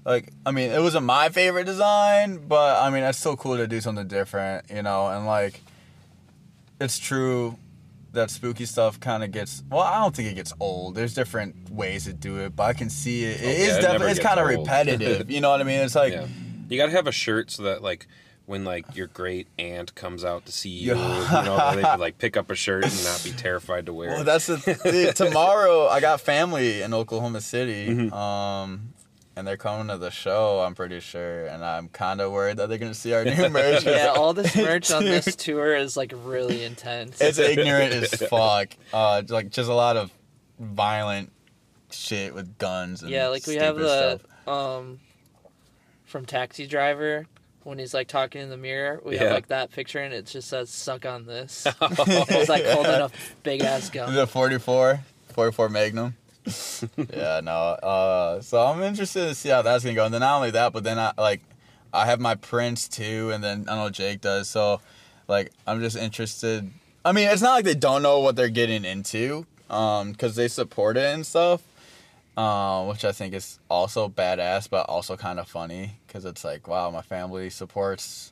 like 0.10 0.34
I 0.46 0.52
mean, 0.52 0.72
it 0.72 0.82
wasn't 0.82 1.06
my 1.06 1.30
favorite 1.30 1.66
design, 1.66 2.46
but 2.48 2.82
I 2.82 2.90
mean, 2.90 3.04
it's 3.04 3.18
still 3.20 3.38
cool 3.38 3.58
to 3.58 3.68
do 3.68 3.80
something 3.80 4.08
different, 4.08 4.66
you 4.70 4.82
know. 4.82 5.08
And 5.08 5.26
like, 5.26 5.62
it's 6.82 6.98
true 7.00 7.58
that 8.14 8.32
spooky 8.32 8.66
stuff 8.66 9.00
kind 9.00 9.24
of 9.24 9.32
gets. 9.32 9.64
Well, 9.70 9.82
I 9.82 10.00
don't 10.00 10.16
think 10.16 10.30
it 10.32 10.36
gets 10.36 10.52
old. 10.60 10.96
There's 10.96 11.14
different 11.14 11.70
ways 11.70 12.06
to 12.06 12.14
do 12.14 12.40
it, 12.40 12.56
but 12.56 12.64
I 12.64 12.74
can 12.74 12.90
see 12.90 13.24
it. 13.24 13.40
It 13.42 13.46
Oh, 13.46 13.50
is 13.50 13.68
yeah, 13.68 13.78
it 13.78 13.82
definitely. 13.82 14.12
It's 14.12 14.20
kind 14.20 14.40
of 14.40 14.48
repetitive. 14.60 15.30
you 15.30 15.42
know 15.42 15.52
what 15.52 15.62
I 15.62 15.64
mean? 15.64 15.80
It's 15.80 15.96
like. 15.96 16.14
yeah. 16.14 16.26
You 16.70 16.78
got 16.78 16.86
to 16.86 16.92
have 16.92 17.08
a 17.08 17.12
shirt 17.12 17.50
so 17.50 17.64
that 17.64 17.82
like 17.82 18.06
when 18.46 18.64
like 18.64 18.96
your 18.96 19.08
great 19.08 19.48
aunt 19.58 19.96
comes 19.96 20.24
out 20.24 20.46
to 20.46 20.52
see 20.52 20.70
you, 20.70 20.90
you 20.94 20.96
know, 20.96 21.72
they 21.76 21.82
like 21.98 22.20
pick 22.20 22.38
up 22.38 22.52
a 22.52 22.56
shirt 22.56 22.84
and 22.84 23.04
not 23.04 23.22
be 23.24 23.32
terrified 23.38 23.88
to 23.88 23.94
wear 23.94 24.10
Well, 24.10 24.24
that's 24.24 24.46
the 24.46 24.58
th- 24.58 25.16
tomorrow. 25.16 25.88
I 25.88 26.00
got 26.00 26.22
family 26.22 26.84
in 26.84 26.94
Oklahoma 26.94 27.42
City, 27.42 27.88
Mhm. 27.90 28.14
um, 28.14 28.94
and 29.40 29.48
they're 29.48 29.58
coming 29.58 29.88
to 29.88 29.98
the 29.98 30.12
show. 30.12 30.60
I'm 30.60 30.76
pretty 30.76 31.00
sure, 31.00 31.48
and 31.48 31.64
I'm 31.64 31.88
kind 31.88 32.20
of 32.20 32.32
worried 32.34 32.58
that 32.58 32.68
they're 32.68 32.78
gonna 32.78 32.94
see 32.94 33.14
our 33.14 33.24
new 33.24 33.50
merch. 33.50 33.86
yeah, 33.86 34.08
all 34.18 34.34
this 34.34 34.54
merch 34.56 34.92
on 34.92 35.06
this 35.06 35.34
tour 35.38 35.74
is 35.76 35.96
like 35.96 36.14
really 36.26 36.64
intense. 36.66 37.22
It's 37.22 37.38
ignorant 37.40 37.94
as 37.94 38.14
fuck. 38.30 38.70
Uh, 38.94 39.24
like 39.30 39.50
just 39.50 39.70
a 39.70 39.74
lot 39.74 39.96
of 39.96 40.12
violent 40.60 41.32
shit 41.90 42.34
with 42.36 42.58
guns. 42.58 43.02
And 43.02 43.12
yeah, 43.12 43.30
like 43.30 43.48
we 43.48 43.56
have 43.56 43.78
the 43.78 44.20
stuff. 44.20 44.48
um 44.48 45.00
from 46.04 46.26
Taxi 46.26 46.68
Driver 46.68 47.26
when 47.64 47.78
he's 47.80 47.94
like 47.94 48.08
talking 48.08 48.42
in 48.42 48.50
the 48.50 48.58
mirror. 48.58 49.00
We 49.06 49.16
Yeah. 49.16 49.26
have 49.26 49.34
like 49.34 49.48
that 49.48 49.72
picture 49.72 50.00
and 50.00 50.14
it 50.14 50.26
just 50.26 50.50
says 50.50 50.70
"suck 50.70 51.06
on 51.06 51.26
this." 51.26 51.66
it's 51.82 52.50
like 52.50 52.66
holding 52.66 52.92
a 52.92 53.10
big 53.44 53.62
ass 53.62 53.90
gun. 53.90 54.14
The 54.14 54.28
44, 54.28 55.00
44 55.34 55.70
Magnum. 55.70 56.16
yeah, 57.14 57.42
no. 57.44 57.52
Uh, 57.52 58.42
so 58.42 58.66
I'm 58.66 58.82
interested 58.82 59.28
to 59.28 59.36
see 59.36 59.50
how 59.50 59.62
that's 59.62 59.84
gonna 59.84 59.96
go. 59.96 60.06
And 60.06 60.14
then 60.14 60.22
not 60.22 60.38
only 60.38 60.52
that, 60.52 60.74
but 60.74 60.84
then 60.84 60.98
I 61.00 61.14
like, 61.18 61.42
I 61.94 62.06
have 62.06 62.20
my 62.20 62.36
prints 62.36 62.88
too, 62.88 63.32
and 63.32 63.44
then 63.44 63.66
I 63.68 63.76
know 63.76 63.90
Jake 63.90 64.22
does. 64.22 64.50
So, 64.50 64.82
like, 65.28 65.52
I'm 65.68 65.82
just 65.82 65.98
interested. 65.98 66.70
I 67.04 67.12
mean, 67.12 67.30
it's 67.30 67.42
not 67.42 67.54
like 67.54 67.66
they 67.66 67.76
don't 67.76 68.02
know 68.02 68.20
what 68.20 68.36
they're 68.36 68.50
getting 68.50 68.86
into, 68.86 69.46
um, 69.70 70.12
because 70.12 70.36
they 70.36 70.48
support 70.48 70.98
it 70.98 71.14
and 71.14 71.26
stuff. 71.26 71.62
Uh, 72.38 72.86
which 72.86 73.04
I 73.04 73.12
think 73.12 73.34
is 73.34 73.60
also 73.70 74.08
badass, 74.08 74.70
but 74.70 74.86
also 74.86 75.18
kind 75.18 75.42
of 75.42 75.48
funny 75.50 76.00
because 76.08 76.24
it's 76.24 76.46
like, 76.46 76.70
wow, 76.70 76.90
my 76.90 77.02
family 77.02 77.50
supports 77.50 78.32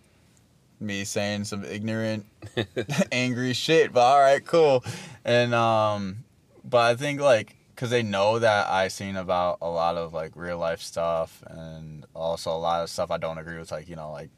me 0.79 1.03
saying 1.03 1.43
some 1.43 1.65
ignorant, 1.65 2.25
angry 3.11 3.51
shit. 3.51 3.91
But 3.91 3.99
all 3.99 4.21
right, 4.21 4.45
cool. 4.45 4.85
And 5.25 5.53
um, 5.53 6.23
but 6.63 6.77
I 6.77 6.95
think 6.95 7.19
like 7.19 7.56
because 7.77 7.91
they 7.91 8.01
know 8.01 8.39
that 8.39 8.67
I 8.67 8.87
seen 8.87 9.15
about 9.15 9.59
a 9.61 9.69
lot 9.69 9.97
of 9.97 10.11
like 10.11 10.31
real 10.35 10.57
life 10.57 10.81
stuff 10.81 11.43
and 11.45 12.03
also 12.15 12.51
a 12.51 12.57
lot 12.57 12.81
of 12.81 12.89
stuff 12.89 13.11
I 13.11 13.17
don't 13.17 13.37
agree 13.37 13.59
with, 13.59 13.71
like 13.71 13.87
you 13.87 13.95
know 13.95 14.11
like 14.11 14.31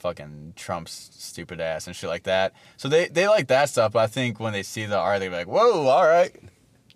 fucking 0.00 0.54
Trump's 0.56 1.10
stupid 1.16 1.60
ass 1.60 1.86
and 1.86 1.94
shit 1.94 2.10
like 2.10 2.24
that. 2.24 2.52
So 2.76 2.88
they 2.88 3.06
they 3.06 3.28
like 3.28 3.46
that 3.48 3.68
stuff. 3.68 3.92
But 3.92 4.00
I 4.00 4.06
think 4.08 4.40
when 4.40 4.52
they 4.52 4.64
see 4.64 4.86
the 4.86 4.98
art, 4.98 5.20
they're 5.20 5.30
like, 5.30 5.46
whoa, 5.46 5.86
all 5.86 6.04
right. 6.06 6.34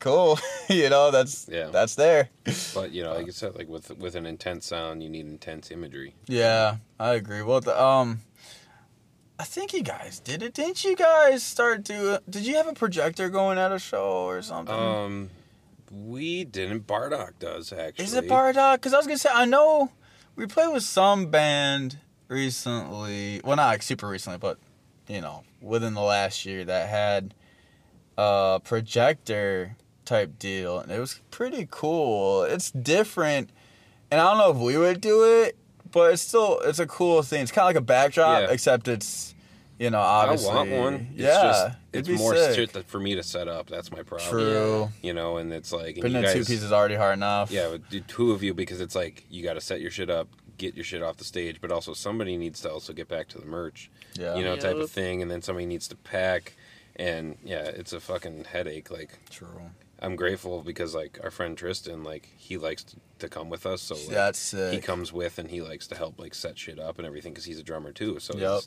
Cool, 0.00 0.38
you 0.68 0.90
know 0.90 1.10
that's 1.12 1.48
Yeah. 1.48 1.68
that's 1.70 1.94
there. 1.94 2.28
but 2.74 2.90
you 2.90 3.04
know, 3.04 3.14
like 3.14 3.26
I 3.26 3.30
said, 3.30 3.54
like 3.54 3.68
with 3.68 3.96
with 3.96 4.16
an 4.16 4.26
intense 4.26 4.66
sound, 4.66 5.02
you 5.02 5.08
need 5.08 5.26
intense 5.26 5.70
imagery. 5.70 6.14
Yeah, 6.26 6.78
I 6.98 7.12
agree. 7.14 7.42
Well, 7.42 7.60
the, 7.60 7.80
um, 7.80 8.20
I 9.38 9.44
think 9.44 9.72
you 9.72 9.82
guys 9.82 10.18
did 10.20 10.42
it. 10.42 10.52
Didn't 10.54 10.84
you 10.84 10.94
guys 10.96 11.42
start 11.42 11.84
do? 11.84 12.18
Did 12.28 12.44
you 12.46 12.56
have 12.56 12.66
a 12.66 12.72
projector 12.74 13.30
going 13.30 13.56
at 13.58 13.72
a 13.72 13.78
show 13.78 14.24
or 14.26 14.42
something? 14.42 14.74
Um, 14.74 15.30
we 15.94 16.44
didn't. 16.44 16.86
Bardock 16.86 17.38
does 17.38 17.72
actually. 17.72 18.04
Is 18.04 18.14
it 18.14 18.26
Bardock? 18.28 18.74
Because 18.76 18.92
I 18.94 18.96
was 18.96 19.06
gonna 19.06 19.18
say 19.18 19.30
I 19.32 19.44
know 19.44 19.90
we 20.36 20.46
played 20.46 20.72
with 20.72 20.82
some 20.82 21.26
band 21.30 21.98
recently. 22.28 23.40
Well, 23.44 23.56
not 23.56 23.68
like 23.68 23.82
super 23.82 24.08
recently, 24.08 24.38
but 24.38 24.58
you 25.08 25.20
know, 25.20 25.44
within 25.60 25.94
the 25.94 26.00
last 26.02 26.44
year 26.44 26.64
that 26.64 26.88
had 26.88 27.34
a 28.18 28.60
projector 28.64 29.76
type 30.04 30.38
deal, 30.38 30.78
and 30.78 30.90
it 30.90 30.98
was 31.00 31.20
pretty 31.30 31.66
cool. 31.70 32.42
It's 32.44 32.70
different, 32.70 33.50
and 34.10 34.20
I 34.20 34.24
don't 34.30 34.38
know 34.38 34.50
if 34.50 34.56
we 34.56 34.76
would 34.78 35.00
do 35.00 35.24
it, 35.42 35.56
but 35.90 36.12
it's 36.12 36.22
still 36.22 36.60
it's 36.60 36.78
a 36.78 36.86
cool 36.86 37.22
thing. 37.22 37.42
It's 37.42 37.52
kind 37.52 37.64
of 37.64 37.68
like 37.68 37.76
a 37.76 37.84
backdrop, 37.84 38.42
Yeah. 38.42 38.50
except 38.50 38.88
it's 38.88 39.33
you 39.78 39.90
know 39.90 39.98
I 39.98 40.24
obviously 40.24 40.54
want 40.54 40.70
one. 40.70 40.94
It's 41.12 41.22
yeah, 41.22 41.42
just, 41.42 41.66
it'd 41.66 41.78
it's 41.92 42.08
be 42.08 42.16
more 42.16 42.36
sick. 42.36 42.70
shit 42.72 42.86
for 42.86 43.00
me 43.00 43.14
to 43.14 43.22
set 43.22 43.48
up. 43.48 43.66
That's 43.68 43.90
my 43.90 44.02
problem. 44.02 44.30
True. 44.30 44.88
You 45.02 45.14
know, 45.14 45.36
and 45.38 45.52
it's 45.52 45.72
like 45.72 45.96
Putting 45.96 46.16
in 46.16 46.22
guys, 46.22 46.32
two 46.32 46.44
pieces 46.44 46.72
already 46.72 46.94
hard 46.94 47.14
enough. 47.14 47.50
Yeah, 47.50 47.68
but 47.70 47.88
do 47.90 48.00
two 48.00 48.32
of 48.32 48.42
you 48.42 48.54
because 48.54 48.80
it's 48.80 48.94
like 48.94 49.24
you 49.30 49.42
got 49.42 49.54
to 49.54 49.60
set 49.60 49.80
your 49.80 49.90
shit 49.90 50.10
up, 50.10 50.28
get 50.58 50.74
your 50.74 50.84
shit 50.84 51.02
off 51.02 51.16
the 51.16 51.24
stage, 51.24 51.60
but 51.60 51.72
also 51.72 51.92
somebody 51.94 52.36
needs 52.36 52.60
to 52.62 52.70
also 52.70 52.92
get 52.92 53.08
back 53.08 53.28
to 53.28 53.38
the 53.38 53.46
merch, 53.46 53.90
yeah, 54.14 54.36
you 54.36 54.44
know, 54.44 54.56
type 54.56 54.76
of 54.76 54.90
thing, 54.90 55.22
and 55.22 55.30
then 55.30 55.42
somebody 55.42 55.66
needs 55.66 55.88
to 55.88 55.96
pack, 55.96 56.54
and 56.96 57.36
yeah, 57.44 57.64
it's 57.64 57.92
a 57.92 58.00
fucking 58.00 58.44
headache. 58.44 58.90
Like 58.90 59.18
true. 59.30 59.70
I'm 60.00 60.16
grateful 60.16 60.62
because 60.62 60.94
like 60.94 61.18
our 61.22 61.30
friend 61.30 61.56
Tristan, 61.56 62.04
like 62.04 62.28
he 62.36 62.58
likes 62.58 62.84
to, 62.84 62.96
to 63.20 63.28
come 63.28 63.48
with 63.48 63.64
us, 63.64 63.80
so 63.80 63.94
like, 63.94 64.08
That's 64.08 64.38
sick. 64.38 64.74
he 64.74 64.80
comes 64.80 65.12
with 65.12 65.38
and 65.38 65.50
he 65.50 65.62
likes 65.62 65.86
to 65.86 65.94
help 65.96 66.18
like 66.20 66.34
set 66.34 66.58
shit 66.58 66.78
up 66.78 66.98
and 66.98 67.06
everything 67.06 67.32
because 67.32 67.44
he's 67.44 67.58
a 67.58 67.62
drummer 67.62 67.92
too. 67.92 68.18
So 68.18 68.36
Yep. 68.36 68.60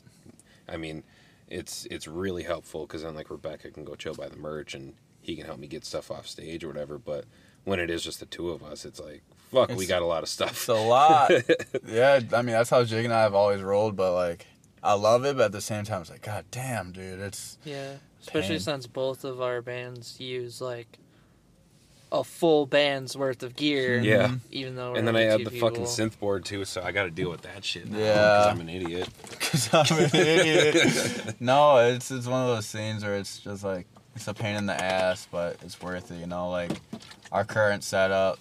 It's- 0.68 0.74
I 0.74 0.76
mean, 0.78 1.02
it's 1.48 1.86
it's 1.90 2.06
really 2.06 2.42
helpful 2.42 2.86
because 2.86 3.02
then 3.02 3.14
like 3.14 3.30
Rebecca 3.30 3.70
can 3.70 3.84
go 3.84 3.94
chill 3.94 4.14
by 4.14 4.28
the 4.28 4.36
merch 4.36 4.74
and 4.74 4.94
he 5.22 5.34
can 5.34 5.46
help 5.46 5.58
me 5.58 5.66
get 5.66 5.84
stuff 5.84 6.10
off 6.10 6.26
stage 6.26 6.62
or 6.62 6.68
whatever. 6.68 6.98
But 6.98 7.24
when 7.64 7.80
it 7.80 7.90
is 7.90 8.02
just 8.04 8.20
the 8.20 8.26
two 8.26 8.50
of 8.50 8.62
us, 8.62 8.84
it's 8.84 9.00
like 9.00 9.22
fuck, 9.50 9.70
we 9.74 9.86
got 9.86 10.02
a 10.02 10.06
lot 10.06 10.22
of 10.22 10.28
stuff. 10.28 10.50
It's 10.52 10.68
a 10.68 10.74
lot. 10.74 11.30
yeah, 11.86 12.20
I 12.34 12.42
mean 12.42 12.52
that's 12.52 12.70
how 12.70 12.84
Jake 12.84 13.04
and 13.04 13.14
I 13.14 13.22
have 13.22 13.34
always 13.34 13.62
rolled, 13.62 13.96
but 13.96 14.12
like 14.14 14.46
I 14.82 14.92
love 14.92 15.24
it, 15.24 15.36
but 15.36 15.46
at 15.46 15.52
the 15.52 15.60
same 15.60 15.84
time 15.84 16.02
it's 16.02 16.10
like, 16.10 16.22
God 16.22 16.44
damn, 16.50 16.92
dude, 16.92 17.18
it's 17.20 17.58
Yeah, 17.64 17.94
especially 18.20 18.56
Pain. 18.56 18.60
since 18.60 18.86
both 18.86 19.24
of 19.24 19.40
our 19.40 19.60
bands 19.62 20.20
use 20.20 20.60
like 20.60 20.98
a 22.10 22.24
full 22.24 22.66
band's 22.66 23.16
worth 23.16 23.42
of 23.42 23.54
gear. 23.56 23.98
Yeah. 24.00 24.36
Even 24.50 24.76
though 24.76 24.92
we're 24.92 24.98
and 24.98 25.06
then 25.08 25.14
I 25.16 25.20
only 25.26 25.30
had 25.30 25.38
two 25.38 25.44
the 25.44 25.50
people. 25.50 25.68
fucking 25.70 25.84
synth 25.84 26.18
board 26.18 26.44
too, 26.44 26.64
so 26.64 26.82
I 26.82 26.90
got 26.92 27.04
to 27.04 27.10
deal 27.10 27.30
with 27.30 27.42
that 27.42 27.64
shit. 27.64 27.90
now, 27.90 27.98
Yeah. 27.98 28.14
'cause 28.14 28.46
I'm 28.46 28.60
an 28.60 28.68
idiot. 28.68 29.08
because 29.30 29.68
I'm 29.72 29.98
an 29.98 30.10
idiot. 30.14 31.36
no, 31.40 31.76
it's 31.78 32.10
it's 32.10 32.26
one 32.26 32.42
of 32.42 32.48
those 32.56 32.70
things 32.70 33.04
where 33.04 33.16
it's 33.16 33.38
just 33.40 33.62
like 33.64 33.86
it's 34.16 34.26
a 34.26 34.34
pain 34.34 34.56
in 34.56 34.66
the 34.66 34.72
ass, 34.74 35.28
but 35.30 35.56
it's 35.62 35.80
worth 35.82 36.10
it. 36.10 36.18
You 36.18 36.26
know, 36.26 36.48
like 36.50 36.72
our 37.30 37.44
current 37.44 37.84
setup, 37.84 38.38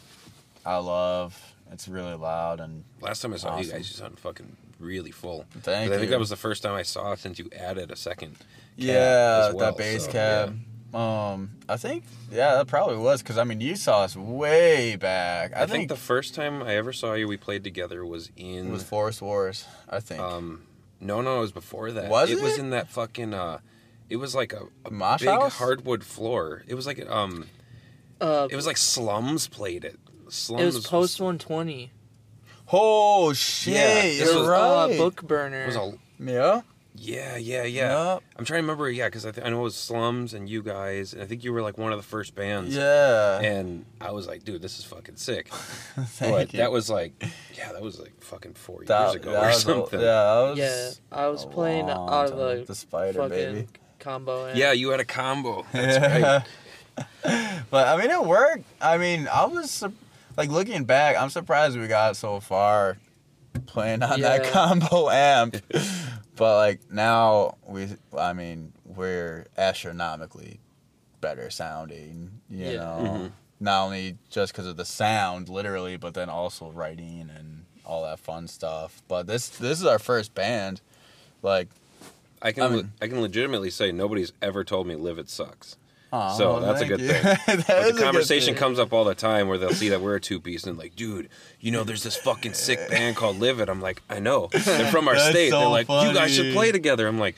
I 0.65 0.77
love. 0.77 1.37
It's 1.71 1.87
really 1.89 2.15
loud 2.15 2.61
and 2.61 2.85
Last 3.01 3.21
time 3.21 3.33
I 3.33 3.37
saw 3.37 3.57
you 3.59 3.69
guys, 3.69 3.89
you 3.89 3.95
sounded 3.97 4.19
fucking 4.19 4.55
really 4.79 5.11
full. 5.11 5.45
thank 5.51 5.89
'Cause 5.89 5.97
I 5.97 5.99
think 5.99 6.11
that 6.11 6.19
was 6.19 6.29
the 6.29 6.37
first 6.37 6.63
time 6.63 6.73
I 6.75 6.83
saw 6.83 7.11
it 7.11 7.19
since 7.19 7.37
you 7.39 7.49
added 7.53 7.91
a 7.91 7.95
second. 7.97 8.37
yeah, 8.77 9.47
as 9.49 9.53
well, 9.55 9.65
that 9.71 9.77
bass 9.77 10.05
so, 10.05 10.11
cab. 10.11 10.57
Um, 10.93 11.51
I 11.67 11.75
think 11.77 12.03
yeah, 12.31 12.55
that 12.55 12.67
probably 12.67 12.97
was 12.97 13.21
because 13.21 13.37
I 13.37 13.43
mean 13.43 13.59
you 13.61 13.75
saw 13.75 14.03
us 14.03 14.15
way 14.15 14.95
back. 14.95 15.51
I, 15.55 15.63
I, 15.63 15.65
think, 15.67 15.89
the 15.89 15.95
first 15.97 16.33
time 16.33 16.63
I 16.63 16.75
ever 16.75 16.93
saw 16.93 17.13
you, 17.13 17.27
we 17.27 17.35
played 17.37 17.63
together 17.63 18.05
was 18.05 18.27
it 18.37 18.41
in. 18.41 18.71
was 18.71 18.83
Forest 18.83 19.21
Wars. 19.21 19.65
I 19.89 19.99
think. 19.99 20.21
um, 20.21 20.63
no, 20.99 21.21
no, 21.21 21.37
it 21.37 21.41
was 21.41 21.51
before 21.51 21.91
that. 21.91 22.09
Was 22.09 22.31
it? 22.31 22.37
It 22.39 22.41
was 22.43 22.57
in 22.57 22.69
that 22.71 22.87
fucking. 22.89 23.33
Uh, 23.33 23.59
it 24.09 24.15
was 24.15 24.33
like 24.33 24.53
a, 24.53 24.63
a 24.85 24.91
Mosh 24.91 25.19
big 25.21 25.29
house? 25.29 25.57
hardwood 25.57 26.03
floor. 26.03 26.63
It 26.67 26.75
was 26.75 26.87
like 26.87 27.05
um, 27.09 27.45
Uh, 28.21 28.47
it 28.49 28.55
was 28.55 28.65
like 28.65 28.77
Slums 28.77 29.47
played 29.47 29.83
it. 29.83 29.99
Slums 30.29 30.61
it 30.61 30.65
was 30.65 30.87
post 30.87 31.19
120. 31.19 31.91
oh 32.71 33.33
shit, 33.33 33.73
Yeah, 33.73 34.01
this 34.01 34.31
you're 34.31 34.39
was- 34.39 34.47
Uh. 34.49 34.97
Book 34.97 35.23
burner. 35.27 35.65
Was 35.67 35.75
a 35.75 35.93
yeah, 36.19 36.61
yeah, 36.97 37.37
yeah, 37.37 37.63
yeah. 37.63 37.63
yeah, 37.63 38.19
I'm 38.37 38.45
trying 38.45 38.57
to 38.59 38.63
remember. 38.63 38.89
Yeah, 38.89 39.05
because 39.07 39.25
I, 39.25 39.31
th- 39.31 39.45
I 39.45 39.49
know 39.49 39.59
it 39.59 39.63
was 39.63 39.75
Slums 39.75 40.33
and 40.33 40.49
you 40.49 40.61
guys, 40.63 41.13
and 41.13 41.21
I 41.21 41.25
think 41.25 41.43
you 41.43 41.53
were 41.53 41.61
like 41.61 41.77
one 41.77 41.91
of 41.91 41.97
the 41.99 42.03
first 42.03 42.35
bands. 42.35 42.75
yeah. 42.75 43.39
And 43.39 43.85
I 44.01 44.11
was 44.11 44.27
like, 44.27 44.43
dude, 44.43 44.61
this 44.61 44.79
is 44.79 44.85
fucking 44.85 45.15
sick. 45.17 45.47
Thank 45.53 46.33
but 46.33 46.53
you. 46.53 46.57
that 46.59 46.71
was 46.71 46.89
like, 46.89 47.13
yeah, 47.55 47.71
that 47.71 47.81
was 47.81 47.99
like 47.99 48.21
fucking 48.23 48.53
four 48.55 48.83
years 48.83 49.15
ago 49.15 49.33
or 49.35 49.47
was 49.47 49.57
a- 49.57 49.59
something. 49.61 49.99
yeah, 50.01 50.05
that 50.05 50.49
was 50.49 50.57
yeah, 50.59 50.89
I 51.11 51.27
was 51.27 51.43
a 51.43 51.47
playing 51.47 51.87
long 51.87 52.09
out 52.09 52.25
of 52.31 52.31
time. 52.31 52.61
a 52.61 52.65
the 52.65 52.75
spider 52.75 53.19
fucking 53.19 53.29
baby. 53.53 53.67
combo. 53.99 54.47
amp. 54.47 54.57
Yeah, 54.57 54.71
you 54.73 54.89
had 54.89 54.99
a 54.99 55.05
combo. 55.05 55.65
That's 55.71 55.99
right. 55.99 56.43
but 57.69 57.87
I 57.87 57.97
mean, 58.01 58.09
it 58.11 58.23
worked. 58.25 58.63
I 58.81 58.97
mean, 58.97 59.27
I 59.31 59.45
was 59.45 59.83
like 60.35 60.49
looking 60.49 60.85
back. 60.85 61.15
I'm 61.15 61.29
surprised 61.29 61.77
we 61.79 61.87
got 61.87 62.15
so 62.17 62.39
far 62.39 62.97
playing 63.65 64.03
on 64.03 64.21
that 64.21 64.51
combo 64.51 65.09
amp. 65.09 65.57
But 66.37 66.55
like 66.57 66.91
now 66.91 67.55
we, 67.67 67.87
I 68.17 68.33
mean, 68.33 68.71
we're 68.85 69.45
astronomically 69.57 70.59
better 71.21 71.49
sounding. 71.49 72.31
You 72.49 72.65
Yeah. 72.65 72.77
know, 72.77 72.97
Mhm. 72.99 73.31
not 73.59 73.83
only 73.85 74.17
just 74.29 74.53
because 74.53 74.67
of 74.67 74.77
the 74.77 74.85
sound, 74.85 75.49
literally, 75.49 75.97
but 75.97 76.13
then 76.13 76.29
also 76.29 76.69
writing 76.71 77.29
and 77.35 77.65
all 77.85 78.03
that 78.03 78.19
fun 78.19 78.47
stuff. 78.47 79.01
But 79.07 79.27
this 79.27 79.49
this 79.49 79.79
is 79.79 79.85
our 79.85 79.99
first 79.99 80.33
band. 80.35 80.81
Like, 81.41 81.67
I 82.41 82.51
can 82.51 82.63
I 82.63 82.67
le- 82.67 82.89
I 83.01 83.07
can 83.07 83.21
legitimately 83.21 83.69
say 83.71 83.91
nobody's 83.91 84.31
ever 84.41 84.63
told 84.63 84.87
me 84.87 84.95
live 84.95 85.17
it 85.19 85.29
sucks. 85.29 85.75
Aw, 86.13 86.33
So, 86.37 86.59
that's 86.61 86.81
a 86.81 86.85
good 86.85 87.01
you. 87.01 87.07
thing. 87.09 87.23
But 87.67 87.95
the 87.95 88.01
conversation 88.01 88.53
thing. 88.53 88.59
comes 88.59 88.79
up 88.79 88.93
all 88.93 89.03
the 89.03 89.13
time 89.15 89.47
where 89.49 89.57
they'll 89.57 89.73
see 89.73 89.89
that 89.89 89.99
we're 90.01 90.15
a 90.15 90.21
two 90.21 90.39
piece 90.39 90.63
and 90.65 90.77
like, 90.77 90.95
dude, 90.95 91.27
you 91.59 91.71
know, 91.71 91.83
there's 91.83 92.03
this 92.03 92.15
fucking 92.15 92.53
sick 92.53 92.89
band 92.89 93.15
called 93.17 93.39
Livid. 93.39 93.67
I'm 93.69 93.81
like, 93.81 94.01
I 94.09 94.19
know. 94.19 94.47
They're 94.51 94.89
from 94.91 95.07
our 95.07 95.17
state. 95.17 95.49
so 95.49 95.59
They're 95.59 95.67
like, 95.67 95.89
you 95.89 96.13
guys 96.13 96.33
should 96.33 96.53
play 96.53 96.71
together. 96.71 97.07
I'm 97.07 97.19
like, 97.19 97.35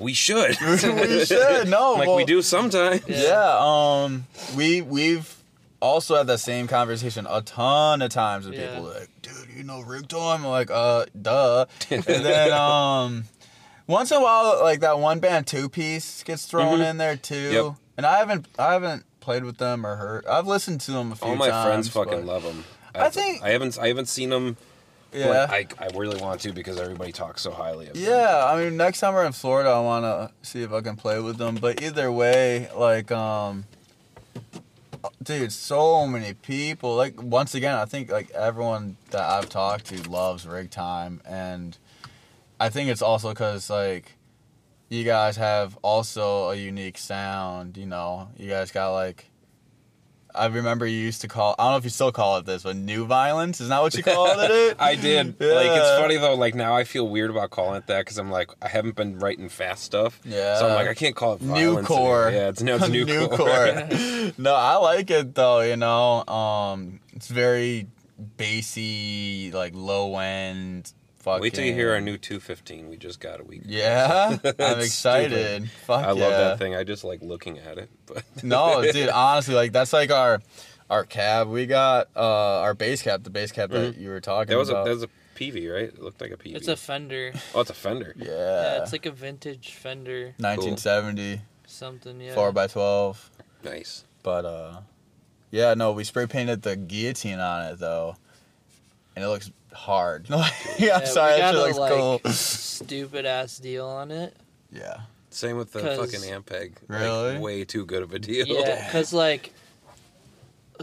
we 0.00 0.12
should. 0.14 0.56
we 0.60 1.24
should. 1.24 1.68
No, 1.68 1.92
like 1.94 2.08
well, 2.08 2.16
we 2.16 2.24
do 2.24 2.42
sometimes. 2.42 3.02
Yeah. 3.08 3.56
um, 3.60 4.26
we 4.56 4.82
we've 4.82 5.34
also 5.80 6.16
had 6.16 6.26
that 6.26 6.38
same 6.38 6.66
conversation 6.66 7.24
a 7.30 7.40
ton 7.42 8.02
of 8.02 8.10
times 8.10 8.46
with 8.46 8.54
Yeah. 8.58 8.74
people 8.76 8.90
like, 8.90 9.08
dude, 9.22 9.48
you 9.56 9.62
know 9.64 9.80
Rig 9.80 10.08
Time? 10.08 10.44
I'm 10.44 10.50
like, 10.50 10.70
uh, 10.72 11.06
duh. 11.20 11.66
and 11.90 12.02
then 12.04 12.52
um, 12.52 13.24
once 13.86 14.10
in 14.10 14.18
a 14.18 14.20
while, 14.20 14.60
like 14.62 14.80
that 14.80 14.98
one 14.98 15.20
band 15.20 15.46
two 15.46 15.68
piece 15.68 16.22
gets 16.24 16.46
thrown 16.46 16.80
Mhm. 16.80 16.90
in 16.90 16.96
there 16.98 17.16
too. 17.16 17.50
Yep. 17.52 17.74
And 17.98 18.06
I 18.06 18.18
haven't 18.18 18.46
I 18.58 18.72
haven't 18.72 19.04
played 19.20 19.44
with 19.44 19.58
them 19.58 19.84
or 19.84 19.96
heard. 19.96 20.24
I've 20.24 20.46
listened 20.46 20.80
to 20.82 20.92
them 20.92 21.12
a 21.12 21.16
few 21.16 21.26
times. 21.26 21.30
All 21.32 21.36
my 21.36 21.48
times. 21.50 21.66
friends 21.66 21.88
fucking 21.88 22.24
but- 22.24 22.32
love 22.32 22.42
them. 22.44 22.64
I 22.94 23.10
think- 23.10 23.42
I 23.42 23.50
haven't 23.50 23.78
I 23.78 23.88
haven't 23.88 24.06
seen 24.08 24.30
them. 24.30 24.56
Yeah. 25.12 25.26
But 25.26 25.50
I, 25.50 25.66
I 25.78 25.88
really 25.96 26.20
want 26.20 26.40
to 26.42 26.52
because 26.52 26.78
everybody 26.78 27.12
talks 27.12 27.42
so 27.42 27.50
highly 27.50 27.88
of 27.88 27.94
them. 27.94 28.02
Yeah, 28.02 28.44
I 28.46 28.62
mean, 28.62 28.76
next 28.76 29.00
time 29.00 29.14
we're 29.14 29.24
in 29.24 29.32
Florida, 29.32 29.70
I 29.70 29.80
want 29.80 30.04
to 30.04 30.30
see 30.46 30.62
if 30.62 30.70
I 30.70 30.82
can 30.82 30.96
play 30.96 31.18
with 31.18 31.38
them. 31.38 31.54
But 31.54 31.82
either 31.82 32.12
way, 32.12 32.68
like, 32.76 33.10
um, 33.10 33.64
dude, 35.22 35.50
so 35.50 36.06
many 36.06 36.34
people. 36.34 36.94
Like, 36.94 37.22
once 37.22 37.54
again, 37.54 37.74
I 37.74 37.86
think 37.86 38.12
like 38.12 38.30
everyone 38.32 38.98
that 39.10 39.22
I've 39.22 39.48
talked 39.48 39.86
to 39.86 40.10
loves 40.10 40.46
Rig 40.46 40.70
Time, 40.70 41.22
and 41.24 41.78
I 42.60 42.68
think 42.68 42.90
it's 42.90 43.02
also 43.02 43.30
because 43.30 43.70
like 43.70 44.12
you 44.88 45.04
guys 45.04 45.36
have 45.36 45.76
also 45.82 46.50
a 46.50 46.54
unique 46.56 46.98
sound. 46.98 47.76
You 47.76 47.86
know, 47.86 48.28
you 48.36 48.48
guys 48.48 48.70
got 48.70 48.92
like. 48.92 49.26
I 50.34 50.46
remember 50.46 50.86
you 50.86 50.98
used 50.98 51.22
to 51.22 51.28
call. 51.28 51.56
I 51.58 51.64
don't 51.64 51.72
know 51.72 51.76
if 51.78 51.84
you 51.84 51.90
still 51.90 52.12
call 52.12 52.36
it 52.36 52.44
this, 52.46 52.62
but 52.62 52.76
new 52.76 53.06
violence. 53.06 53.60
Isn't 53.60 53.70
that 53.70 53.80
what 53.80 53.94
you 53.94 54.02
called 54.04 54.36
it? 54.38 54.76
I 54.80 54.94
did. 54.94 55.40
Like 55.40 55.70
it's 55.70 56.00
funny 56.00 56.16
though. 56.16 56.34
Like 56.34 56.54
now 56.54 56.76
I 56.76 56.84
feel 56.84 57.08
weird 57.08 57.30
about 57.30 57.50
calling 57.50 57.76
it 57.76 57.86
that 57.88 58.04
because 58.04 58.18
I'm 58.18 58.30
like 58.30 58.50
I 58.62 58.68
haven't 58.68 58.94
been 58.94 59.18
writing 59.18 59.48
fast 59.48 59.82
stuff. 59.84 60.20
Yeah. 60.24 60.58
So 60.58 60.68
I'm 60.68 60.74
like 60.74 60.86
I 60.86 60.94
can't 60.94 61.16
call 61.16 61.34
it 61.34 61.42
New 61.42 61.82
core. 61.82 62.28
anymore. 62.28 62.30
Yeah, 62.30 62.48
it's 62.50 62.62
no 62.62 62.76
it's 62.76 62.88
new, 62.90 63.06
core. 63.28 63.36
core. 63.38 64.32
no, 64.38 64.54
I 64.54 64.76
like 64.76 65.10
it 65.10 65.34
though. 65.34 65.60
You 65.60 65.76
know, 65.76 66.24
um, 66.26 67.00
it's 67.14 67.26
very 67.28 67.88
bassy, 68.36 69.50
like 69.52 69.72
low 69.74 70.16
end. 70.18 70.92
Fucking. 71.20 71.42
Wait 71.42 71.54
till 71.54 71.64
you 71.64 71.74
hear 71.74 71.92
our 71.92 72.00
new 72.00 72.16
215 72.16 72.88
we 72.88 72.96
just 72.96 73.18
got 73.20 73.40
a 73.40 73.44
week. 73.44 73.62
ago. 73.62 73.70
Yeah, 73.72 74.28
I'm 74.32 74.40
It's 74.44 74.86
excited. 74.86 75.68
Fuck 75.86 76.04
I 76.04 76.08
yeah. 76.08 76.12
love 76.12 76.30
that 76.32 76.58
thing. 76.58 76.74
I 76.76 76.84
just 76.84 77.02
like 77.04 77.20
looking 77.22 77.58
at 77.58 77.76
it. 77.78 77.90
But 78.06 78.22
no, 78.44 78.82
dude, 78.92 79.08
honestly, 79.08 79.54
like 79.54 79.72
that's 79.72 79.92
like 79.92 80.10
our 80.12 80.40
our 80.88 81.04
cab. 81.04 81.48
We 81.48 81.66
got 81.66 82.08
uh 82.16 82.60
our 82.60 82.74
bass 82.74 83.02
cab, 83.02 83.24
the 83.24 83.30
bass 83.30 83.50
cab 83.52 83.70
that 83.70 83.96
you 83.98 84.10
were 84.10 84.20
talking 84.20 84.42
Mm-hmm. 84.42 84.52
that 84.52 84.58
was 84.58 84.68
a 84.68 84.72
about. 84.72 84.84
that 84.86 84.94
was 84.94 85.02
a 85.02 85.08
PV, 85.36 85.72
right? 85.72 85.84
It 85.84 86.00
looked 86.02 86.20
like 86.20 86.30
a 86.30 86.36
PV. 86.36 86.54
It's 86.56 86.68
a 86.68 86.76
Fender. 86.76 87.32
oh, 87.54 87.60
it's 87.60 87.70
a 87.70 87.74
Fender. 87.74 88.14
yeah, 88.16 88.26
Yeah, 88.28 88.82
it's 88.82 88.92
like 88.92 89.06
a 89.06 89.10
vintage 89.12 89.72
Fender 89.74 90.34
1970, 90.38 91.40
something. 91.66 92.20
Yeah. 92.20 92.34
four 92.34 92.52
by 92.52 92.66
twelve. 92.68 93.30
Nice. 93.64 94.04
But 94.22 94.44
uh 94.44 94.80
yeah, 95.50 95.74
no, 95.74 95.92
we 95.92 96.04
spray 96.04 96.26
painted 96.26 96.62
the 96.62 96.76
guillotine 96.76 97.40
on 97.40 97.66
it 97.72 97.78
though. 97.80 98.16
And 99.16 99.24
it 99.24 99.28
looks 99.28 99.50
hard. 99.78 100.26
yeah, 100.30 100.46
Yeah, 100.78 100.96
I'm 100.98 101.06
sorry, 101.06 101.34
we 101.34 101.40
that 101.40 101.52
got 101.54 101.54
shit 101.54 101.60
a, 101.60 101.62
looks 101.64 101.78
like, 101.78 101.92
cool. 101.92 102.20
stupid 102.32 103.26
ass 103.26 103.58
deal 103.58 103.86
on 103.86 104.10
it. 104.10 104.36
Yeah. 104.72 105.00
Same 105.30 105.56
with 105.56 105.72
the 105.72 105.80
'Cause- 105.80 106.12
fucking 106.12 106.28
Ampeg. 106.30 106.74
Like, 106.88 107.00
Really? 107.00 107.38
way 107.38 107.64
too 107.64 107.84
good 107.86 108.02
of 108.02 108.12
a 108.14 108.18
deal. 108.18 108.46
Yeah, 108.46 108.84
because 108.86 109.12
like 109.12 109.52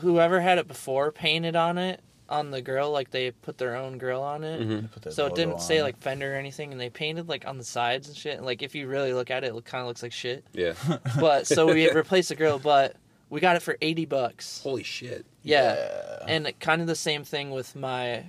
whoever 0.01 0.39
had 0.41 0.57
it 0.57 0.67
before 0.67 1.11
painted 1.11 1.55
on 1.55 1.77
it 1.77 2.01
on 2.27 2.51
the 2.51 2.61
grill, 2.61 2.91
like 2.91 3.11
they 3.11 3.31
put 3.31 3.57
their 3.57 3.75
own 3.75 3.97
grill 3.97 4.21
on 4.23 4.43
it. 4.43 4.61
Mhm. 4.61 4.91
Put 4.91 5.03
that 5.03 5.13
So 5.13 5.25
it 5.25 5.29
logo 5.29 5.35
didn't 5.35 5.61
say 5.61 5.77
on 5.79 5.83
like 5.85 5.97
Fender 5.99 6.33
or 6.33 6.37
anything, 6.37 6.71
and 6.71 6.81
they 6.81 6.89
painted 6.89 7.27
like 7.29 7.45
on 7.47 7.57
the 7.57 7.63
sides 7.63 8.07
and 8.07 8.17
shit. 8.17 8.37
And, 8.37 8.45
like 8.45 8.61
if 8.63 8.75
you 8.75 8.87
really 8.87 9.13
look 9.13 9.29
at 9.31 9.43
it, 9.43 9.53
it 9.55 9.65
kind 9.65 9.81
of 9.81 9.87
looks 9.87 10.03
like 10.03 10.11
shit. 10.13 10.43
Yeah. 10.53 10.73
But 11.19 11.47
so 11.47 11.67
we 11.67 11.89
replaced 11.91 12.29
the 12.29 12.35
grill, 12.35 12.59
but 12.59 12.95
We 13.29 13.39
got 13.41 13.55
it 13.55 13.61
for 13.63 13.75
eighty 13.81 14.05
bucks. 14.05 14.61
Holy 14.63 14.83
shit. 14.83 15.25
Yeah, 15.43 16.19
and 16.27 16.51
kind 16.59 16.81
of 16.81 16.87
the 16.87 16.95
same 16.95 17.23
thing 17.23 17.51
with 17.51 17.75
my 17.75 18.25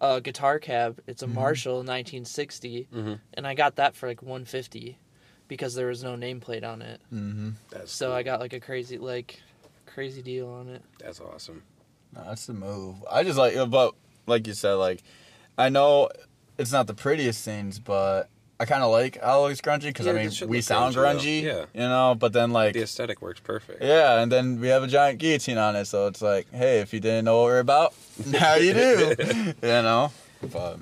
uh, 0.00 0.20
guitar 0.20 0.58
cab. 0.58 1.00
It's 1.06 1.22
a 1.22 1.26
Mm-hmm. 1.26 1.34
Marshall 1.34 1.74
1960, 1.84 2.88
Mhm. 2.94 3.20
and 3.34 3.46
I 3.46 3.54
got 3.54 3.76
that 3.76 3.94
for 3.96 4.06
like 4.08 4.22
150 4.22 4.98
because 5.48 5.74
there 5.74 5.86
was 5.86 6.02
no 6.04 6.14
nameplate 6.14 6.64
on 6.64 6.82
it. 6.82 7.00
Mm-hmm. 7.12 7.50
That's 7.70 7.92
So 7.92 8.06
cool. 8.08 8.14
I 8.16 8.22
got 8.22 8.40
like 8.40 8.52
a 8.52 8.60
crazy 8.60 8.98
like 8.98 9.40
crazy 9.86 10.22
deal 10.22 10.48
on 10.48 10.68
it. 10.68 10.82
That's 10.98 11.20
awesome. 11.20 11.62
No, 12.14 12.24
that's 12.24 12.46
the 12.46 12.54
move. 12.54 12.96
I 13.10 13.22
just 13.24 13.38
like, 13.38 13.54
but 13.70 13.94
like 14.26 14.46
you 14.46 14.54
said, 14.54 14.74
like 14.74 15.02
I 15.56 15.68
know 15.70 16.08
it's 16.58 16.72
not 16.72 16.86
the 16.86 16.94
prettiest 16.94 17.44
things, 17.44 17.78
but 17.78 18.28
I 18.60 18.64
kind 18.64 18.82
of 18.82 18.90
like 18.90 19.16
Alex 19.18 19.60
grungy 19.60 19.82
because 19.82 20.06
Yeah, 20.06 20.12
I 20.12 20.26
mean 20.26 20.32
we 20.48 20.60
sound 20.60 20.94
grungy, 20.96 21.42
grungy. 21.42 21.42
Yeah. 21.42 21.64
you 21.74 21.88
know. 21.88 22.16
But 22.18 22.32
then 22.32 22.50
like, 22.52 22.74
The 22.74 22.82
aesthetic 22.82 23.22
works 23.22 23.38
perfect. 23.40 23.82
yeah, 23.82 24.20
and 24.20 24.32
then 24.32 24.60
we 24.60 24.68
have 24.68 24.82
a 24.82 24.88
giant 24.88 25.18
guillotine 25.20 25.58
on 25.58 25.76
it, 25.76 25.84
so 25.86 26.06
it's 26.08 26.20
like, 26.20 26.50
hey, 26.52 26.80
if 26.80 26.92
you 26.92 26.98
didn't 27.00 27.24
know 27.26 27.38
what 27.38 27.44
we're 27.44 27.60
about, 27.60 27.94
now 28.26 28.56
you 28.56 28.74
do, 28.74 29.14
you 29.62 29.68
know. 29.82 30.10
But 30.52 30.78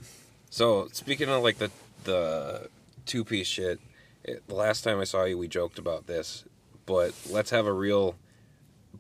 So 0.51 0.89
speaking 0.93 1.29
of 1.29 1.43
like 1.43 1.59
the 1.59 1.71
the 2.05 2.69
two 3.05 3.25
piece 3.25 3.47
shit, 3.47 3.79
it, 4.25 4.47
the 4.49 4.55
last 4.55 4.83
time 4.83 4.99
I 4.99 5.05
saw 5.05 5.25
you, 5.25 5.37
we 5.37 5.47
joked 5.49 5.79
about 5.79 6.07
this, 6.07 6.45
but 6.87 7.13
let's 7.29 7.51
have 7.51 7.67
a 7.67 7.73
real 7.73 8.17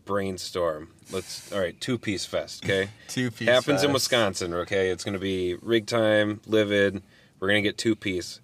brainstorm. 0.04 0.88
Let's 1.10 1.50
all 1.52 1.60
right, 1.60 1.80
two 1.80 1.98
piece 1.98 2.24
fest, 2.26 2.64
okay? 2.64 2.90
two 3.08 3.30
piece 3.30 3.48
Happens 3.48 3.82
in. 3.82 3.92
Wisconsin, 3.92 4.52
okay? 4.54 4.90
It's 4.90 5.04
gonna 5.04 5.18
be 5.18 5.54
rig 5.62 5.86
time, 5.86 6.40
livid. 6.46 7.02
We're 7.40 7.48
gonna 7.48 7.62
get 7.62 7.78
two 7.78 7.96
piece. 7.96 8.40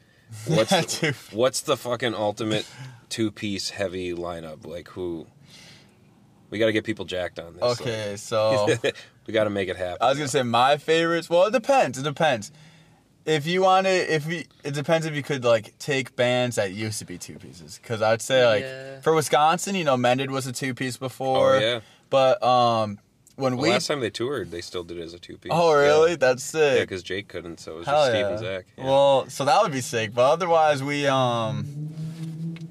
What's 0.47 0.99
Two- 1.01 1.12
what's 1.33 1.61
the 1.61 1.76
fucking 1.76 2.14
ultimate 2.14 2.66
two 3.09 3.30
piece 3.30 3.70
heavy 3.70 4.12
lineup? 4.14 4.66
Like 4.66 4.89
who? 4.89 5.26
We 6.51 6.59
got 6.59 6.66
to 6.66 6.72
get 6.72 6.85
people 6.85 7.05
jacked 7.07 7.39
on 7.39 7.55
this. 7.55 7.62
Okay, 7.80 8.16
so. 8.16 8.68
we 9.26 9.33
got 9.33 9.45
to 9.45 9.51
make 9.51 9.68
it 9.68 9.76
happen. 9.76 9.99
I 10.01 10.09
was 10.11 10.18
gonna 10.18 10.28
say 10.28 10.43
my 10.43 10.76
favorites. 10.76 11.30
Well, 11.30 11.47
it 11.47 11.53
depends. 11.53 11.99
It 11.99 12.03
depends. 12.03 12.53
If 13.24 13.47
you 13.47 13.62
want 13.62 13.87
to, 13.87 13.93
if 14.14 14.26
we, 14.26 14.47
it 14.64 14.74
depends 14.74 15.07
if 15.07 15.14
you 15.14 15.22
could 15.22 15.45
like 15.45 15.78
take 15.78 16.16
bands 16.16 16.57
that 16.57 16.72
used 16.72 16.99
to 16.99 17.05
be 17.05 17.18
two 17.18 17.39
pieces. 17.39 17.78
Because 17.80 18.03
I'd 18.03 18.20
say 18.20 18.45
like 18.45 18.64
Yeah. 18.64 19.01
for 19.01 19.14
Wisconsin, 19.14 19.74
you 19.76 19.85
know, 19.85 19.97
Mended 19.97 20.30
was 20.30 20.47
a 20.47 20.53
two 20.53 20.74
piece 20.74 20.97
before. 20.97 21.55
Oh 21.57 21.59
yeah. 21.59 21.80
But 22.11 22.43
um, 22.43 22.99
when 23.37 23.57
Well, 23.57 23.62
we, 23.64 23.70
last 23.70 23.87
time 23.87 24.01
they 24.01 24.11
toured, 24.11 24.51
they 24.51 24.61
still 24.61 24.85
did 24.85 24.99
it 24.99 25.03
as 25.03 25.14
a 25.14 25.18
two 25.18 25.39
piece. 25.39 25.53
oh 25.55 25.72
really? 25.74 26.11
Yeah, 26.11 26.16
That's 26.16 26.55
Yeah, 26.55 26.61
sick. 26.61 26.80
because 26.89 27.03
Jake 27.03 27.28
couldn't, 27.28 27.61
so 27.61 27.72
it 27.72 27.78
was 27.78 27.87
Hell 27.87 27.97
just 28.07 28.11
Steve 28.12 28.26
and 28.26 28.39
Zach. 28.39 28.64
Yeah. 28.76 28.85
Well, 28.85 29.28
so 29.28 29.45
that 29.45 29.62
would 29.62 29.72
be 29.72 29.80
sick. 29.80 30.14
But 30.14 30.30
otherwise, 30.30 30.83
we 30.83 31.07
um, 31.07 31.64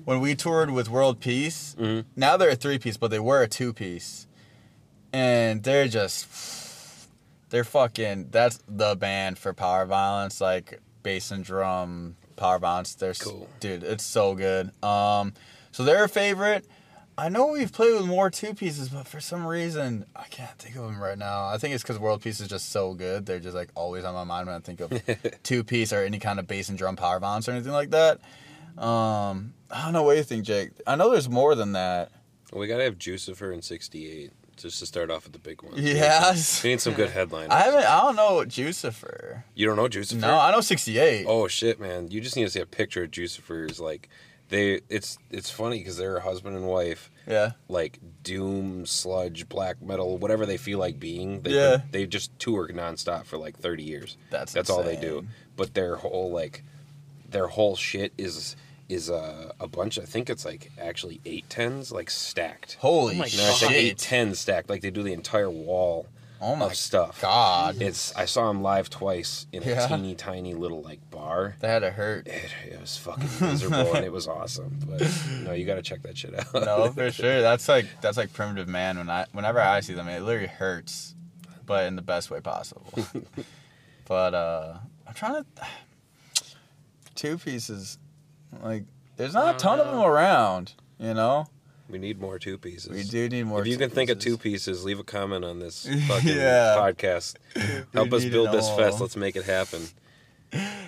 when 0.05 0.19
we 0.19 0.35
toured 0.35 0.71
with 0.71 0.89
World 0.89 1.19
Peace, 1.19 1.75
Mhm. 1.79 2.05
now 2.15 2.37
they're 2.37 2.49
a 2.51 2.55
three 2.55 2.77
piece, 2.79 2.97
but 2.97 3.09
they 3.11 3.19
were 3.19 3.41
a 3.43 3.47
two 3.47 3.73
piece, 3.73 4.27
and 5.13 5.63
they're 5.63 5.87
just 5.87 6.27
they're 7.49 7.63
fucking. 7.63 8.29
That's 8.31 8.59
the 8.67 8.95
band 8.95 9.37
for 9.37 9.53
power 9.53 9.85
violence, 9.85 10.39
like 10.39 10.79
bass 11.03 11.31
and 11.31 11.43
drum 11.43 12.15
power 12.37 12.59
violence. 12.59 12.93
They're 12.95 13.13
Cool. 13.13 13.49
dude. 13.59 13.83
It's 13.83 14.03
so 14.05 14.35
good. 14.35 14.71
Um, 14.83 15.33
so 15.71 15.83
they're 15.83 16.05
a 16.05 16.09
favorite. 16.09 16.65
I 17.17 17.29
know 17.29 17.47
we've 17.47 17.71
played 17.71 17.93
with 17.93 18.05
more 18.05 18.29
two 18.29 18.53
pieces, 18.53 18.89
but 18.89 19.07
for 19.07 19.19
some 19.19 19.45
reason 19.45 20.05
I 20.15 20.23
can't 20.29 20.57
think 20.57 20.75
of 20.75 20.83
them 20.83 21.01
right 21.01 21.17
now. 21.17 21.45
I 21.47 21.57
think 21.57 21.73
it's 21.75 21.83
because 21.83 21.99
World 21.99 22.21
Peace 22.21 22.39
is 22.39 22.47
just 22.47 22.69
so 22.69 22.93
good. 22.93 23.25
They're 23.25 23.39
just 23.39 23.55
like 23.55 23.69
always 23.75 24.03
on 24.03 24.13
my 24.13 24.23
mind 24.23 24.47
when 24.47 24.55
I 24.55 24.59
think 24.59 24.79
of 24.79 24.91
two 25.43 25.63
piece 25.63 25.93
or 25.93 26.03
any 26.03 26.19
kind 26.19 26.39
of 26.39 26.47
bass 26.47 26.69
and 26.69 26.77
drum 26.77 26.95
power 26.95 27.19
violence 27.19 27.47
or 27.47 27.51
anything 27.51 27.73
like 27.73 27.91
that. 27.91 28.19
Um, 28.77 29.53
I 29.69 29.83
don't 29.83 29.93
know 29.93 30.03
what 30.03 30.17
you 30.17 30.23
think, 30.23 30.45
Jake. 30.45 30.71
I 30.87 30.95
know 30.95 31.11
there's 31.11 31.29
more 31.29 31.55
than 31.55 31.73
that. 31.73 32.11
we 32.53 32.67
got 32.67 32.77
to 32.77 32.83
have 32.83 32.97
Jucifer 32.97 33.53
in 33.53 33.61
'68 33.61 34.31
just 34.57 34.79
to 34.79 34.85
start 34.85 35.09
off 35.11 35.23
with 35.23 35.33
the 35.33 35.39
big 35.39 35.61
ones. 35.61 35.79
Yes. 35.79 36.63
We 36.63 36.71
need 36.71 36.81
some 36.81 36.93
good 36.93 37.09
headliners. 37.09 37.51
I 37.51 37.61
haven't. 37.61 37.85
I 37.85 38.01
don't 38.01 38.15
know 38.15 38.43
Jucifer. 38.45 39.43
You 39.55 39.67
don't 39.67 39.75
know 39.75 39.87
Jucifer? 39.87 40.21
No, 40.21 40.39
I 40.39 40.51
know 40.51 40.61
68. 40.61 41.25
Oh 41.27 41.47
shit, 41.47 41.79
man! 41.79 42.09
You 42.09 42.21
just 42.21 42.35
need 42.35 42.43
to 42.43 42.49
see 42.49 42.59
a 42.61 42.65
picture 42.65 43.03
of 43.03 43.11
Jucifer's 43.11 43.79
like. 43.79 44.09
They 44.51 44.81
it's 44.89 45.17
it's 45.31 45.49
funny 45.49 45.79
because 45.79 45.97
they're 45.97 46.17
a 46.17 46.21
husband 46.21 46.55
and 46.57 46.67
wife, 46.67 47.09
Yeah. 47.25 47.53
like 47.67 47.99
doom, 48.21 48.85
sludge, 48.85 49.47
black 49.49 49.81
metal, 49.81 50.17
whatever 50.17 50.45
they 50.45 50.57
feel 50.57 50.77
like 50.77 50.99
being. 50.99 51.41
They, 51.41 51.51
Yeah. 51.51 51.77
They 51.89 52.05
just 52.05 52.37
tour 52.37 52.67
nonstop 52.67 53.25
for 53.25 53.37
like 53.37 53.57
thirty 53.57 53.83
years. 53.83 54.17
That's 54.29 54.51
That's 54.53 54.69
all 54.69 54.83
they 54.83 54.97
do. 54.97 55.25
But 55.55 55.73
their 55.73 55.95
whole 55.95 56.31
like, 56.31 56.63
their 57.29 57.47
whole 57.47 57.75
shit 57.77 58.11
is 58.17 58.55
is 58.89 59.09
a 59.09 59.53
a 59.59 59.67
bunch. 59.69 59.97
I 59.97 60.03
think 60.03 60.29
it's 60.29 60.43
like 60.43 60.69
actually 60.77 61.21
eight 61.25 61.49
tens 61.49 61.91
like 61.93 62.09
stacked. 62.09 62.75
Holy 62.81 63.15
Oh 63.15 63.19
my 63.19 63.29
No, 63.33 63.43
I 63.49 63.53
think 63.53 63.61
God. 63.61 63.71
eight 63.71 63.87
shit. 63.87 63.97
tens 63.99 64.39
stacked. 64.41 64.69
Like 64.69 64.81
they 64.81 64.91
do 64.91 65.01
the 65.01 65.13
entire 65.13 65.49
wall 65.49 66.07
Oh 66.41 66.55
my 66.55 66.65
of 66.65 66.75
stuff. 66.75 67.21
god. 67.21 67.79
It's 67.81 68.15
I 68.15 68.25
saw 68.25 68.49
him 68.49 68.63
live 68.63 68.89
twice 68.89 69.45
in 69.51 69.61
a 69.61 69.87
teeny 69.87 70.15
tiny 70.15 70.55
little 70.55 70.81
like 70.81 70.99
bar. 71.11 71.55
That 71.59 71.67
had 71.67 71.79
to 71.79 71.91
hurt. 71.91 72.27
It, 72.27 72.51
it 72.71 72.81
was 72.81 72.97
fucking 72.97 73.29
miserable 73.39 73.93
and 73.93 74.03
it 74.03 74.11
was 74.11 74.27
awesome. 74.27 74.79
But 74.87 75.01
no, 75.43 75.53
you 75.53 75.65
got 75.65 75.75
to 75.75 75.83
check 75.83 76.01
that 76.01 76.17
shit 76.17 76.33
out. 76.33 76.53
No, 76.53 76.91
for 76.91 77.11
sure. 77.11 77.41
That's 77.41 77.69
like 77.69 77.85
that's 78.01 78.17
like 78.17 78.33
primitive 78.33 78.67
man. 78.67 78.97
When 78.97 79.09
I 79.09 79.27
whenever 79.33 79.61
I 79.61 79.81
see 79.81 79.93
them, 79.93 80.07
it 80.07 80.23
literally 80.23 80.47
hurts, 80.47 81.13
but 81.67 81.85
in 81.85 81.95
the 81.95 82.01
best 82.01 82.31
way 82.31 82.41
possible. 82.41 82.91
but 84.07 84.33
uh 84.33 84.77
I'm 85.07 85.13
trying 85.13 85.43
to 85.55 85.63
two 87.13 87.37
pieces. 87.37 87.99
Like 88.63 88.85
there's 89.17 89.35
not 89.35 89.55
a 89.55 89.57
ton 89.59 89.79
of 89.79 89.85
them 89.87 89.99
around. 89.99 90.73
You 90.97 91.13
know, 91.13 91.45
we 91.91 91.97
need 91.99 92.19
more 92.19 92.39
two 92.39 92.57
pieces. 92.57 92.89
we 92.89 93.03
do 93.03 93.27
need 93.29 93.43
more. 93.43 93.61
If 93.61 93.67
you 93.67 93.73
two 93.73 93.79
can 93.79 93.89
think 93.89 94.09
of 94.09 94.19
two 94.19 94.37
pieces. 94.37 94.67
pieces, 94.67 94.85
leave 94.85 94.99
a 94.99 95.03
comment 95.03 95.43
on 95.45 95.59
this 95.59 95.85
fucking 96.07 96.29
Yeah. 96.29 96.75
podcast. 96.77 97.35
Help 97.93 98.13
us 98.13 98.25
build 98.25 98.51
this 98.51 98.65
all. 98.65 98.77
fest. 98.77 98.99
Let's 99.01 99.15
make 99.15 99.35
it 99.35 99.43
happen. 99.45 99.81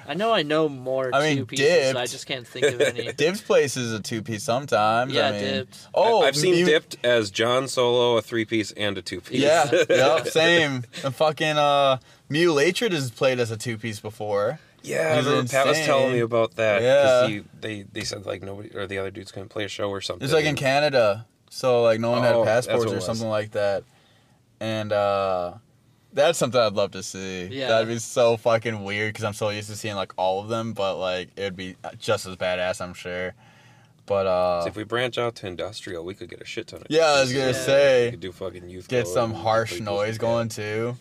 I 0.06 0.14
know 0.14 0.34
I 0.34 0.44
know 0.44 0.68
more 0.68 1.10
I 1.16 1.22
mean, 1.30 1.38
two 1.38 1.46
pieces. 1.46 1.96
I 1.96 2.06
just 2.06 2.26
can't 2.28 2.46
think 2.46 2.66
of 2.66 2.82
any. 2.82 3.14
Dibs 3.18 3.40
place 3.40 3.78
is 3.78 3.94
a 3.94 4.02
two 4.02 4.22
piece 4.22 4.44
sometimes. 4.44 5.14
Yeah, 5.14 5.28
I 5.28 5.32
mean, 5.32 5.42
Dipped. 5.42 5.88
Oh, 5.94 6.22
I- 6.24 6.28
I've 6.28 6.36
seen 6.36 6.56
you- 6.56 6.66
Dipped 6.66 6.98
as 7.06 7.32
John 7.32 7.70
Solo, 7.70 8.18
a 8.18 8.22
three 8.22 8.44
piece 8.44 8.72
and 8.74 8.98
a 8.98 9.02
two 9.02 9.22
piece. 9.22 9.40
Yeah, 9.40 9.70
yep, 9.90 10.28
same. 10.28 10.84
And 11.06 11.16
fucking 11.16 11.58
uh, 11.58 12.00
Mulatred 12.28 12.92
has 12.92 13.10
played 13.10 13.40
as 13.40 13.52
a 13.52 13.58
two 13.58 13.78
piece 13.78 14.02
before. 14.02 14.60
Yeah. 14.84 15.14
I 15.14 15.18
remember 15.20 15.50
Pat 15.50 15.66
was 15.68 15.80
telling 15.80 16.14
me 16.14 16.20
about 16.20 16.56
that. 16.56 16.82
Yeah. 16.82 17.04
'cause 17.04 17.30
he, 17.30 17.44
they 17.62 17.82
they 17.92 18.04
said 18.04 18.26
like 18.26 18.42
nobody 18.44 18.70
or 18.76 18.86
the 18.88 18.98
other 19.00 19.12
dudes 19.12 19.32
couldn't 19.32 19.50
play 19.50 19.64
a 19.66 19.68
show 19.68 19.90
or 19.90 20.02
something. 20.02 20.24
It's 20.24 20.34
like 20.34 20.46
in 20.46 20.56
Canada, 20.56 21.26
so 21.50 21.82
like 21.84 22.00
no 22.00 22.12
one 22.12 22.24
Oh, 22.26 22.44
had 22.44 22.46
passports 22.66 22.92
or 22.92 23.00
something 23.02 23.30
like 23.30 23.52
that, 23.52 23.84
and 24.60 24.92
uh, 24.92 25.54
that's 26.12 26.38
something 26.38 26.60
I'd 26.60 26.74
love 26.74 26.92
to 26.92 27.04
see. 27.04 27.46
Yeah. 27.48 27.68
That'd 27.70 27.88
be 27.88 27.98
so 28.00 28.38
fucking 28.38 28.84
weird 28.84 29.14
because 29.14 29.26
I'm 29.26 29.34
so 29.34 29.50
used 29.50 29.70
to 29.70 29.76
seeing 29.76 29.96
like 29.96 30.14
all 30.18 30.40
of 30.42 30.48
them, 30.50 30.74
but 30.74 30.98
like 30.98 31.30
it 31.36 31.44
would 31.44 31.56
be 31.56 31.76
just 31.98 32.26
as 32.26 32.36
badass, 32.36 32.82
I'm 32.82 32.94
sure. 32.94 33.34
But 34.06 34.28
uh, 34.28 34.62
So 34.64 34.68
if 34.68 34.76
we 34.76 34.84
branch 34.84 35.18
out 35.18 35.36
to 35.36 35.48
industrial, 35.48 36.04
we 36.04 36.14
could 36.14 36.30
get 36.30 36.42
a 36.42 36.46
shit 36.46 36.68
ton 36.68 36.82
of. 36.82 36.88
yeah, 36.90 37.06
I 37.06 37.22
was 37.22 37.32
gonna 37.32 37.46
Yeah. 37.46 37.48
We 37.52 37.54
say 37.54 38.08
could 38.12 38.20
do 38.20 38.32
fucking 38.34 38.70
youth. 38.70 38.88
get 38.90 39.08
some 39.08 39.34
harsh 39.34 39.80
noise 39.80 40.18
going 40.18 40.50
Band. 40.50 40.52
too. 40.52 40.98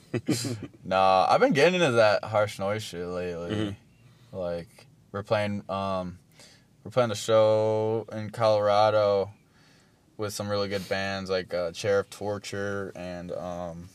nah, 0.84 1.26
I've 1.28 1.40
been 1.40 1.52
getting 1.52 1.74
into 1.80 1.92
that 1.96 2.22
harsh 2.24 2.58
noise 2.60 2.82
shit 2.84 3.04
lately. 3.06 3.50
Mhm. 3.56 3.76
Like 4.32 4.86
we're 5.10 5.24
playing, 5.24 5.64
um, 5.68 6.18
we're 6.84 6.90
playing 6.92 7.10
a 7.10 7.16
show 7.16 8.06
in 8.12 8.30
Colorado 8.30 9.30
with 10.16 10.32
some 10.32 10.48
really 10.48 10.68
good 10.68 10.88
bands 10.88 11.28
like 11.28 11.52
uh, 11.52 11.72
Chair 11.72 11.98
of 12.00 12.10
Torture 12.10 12.92
and 12.94 13.32
um, 13.32 13.88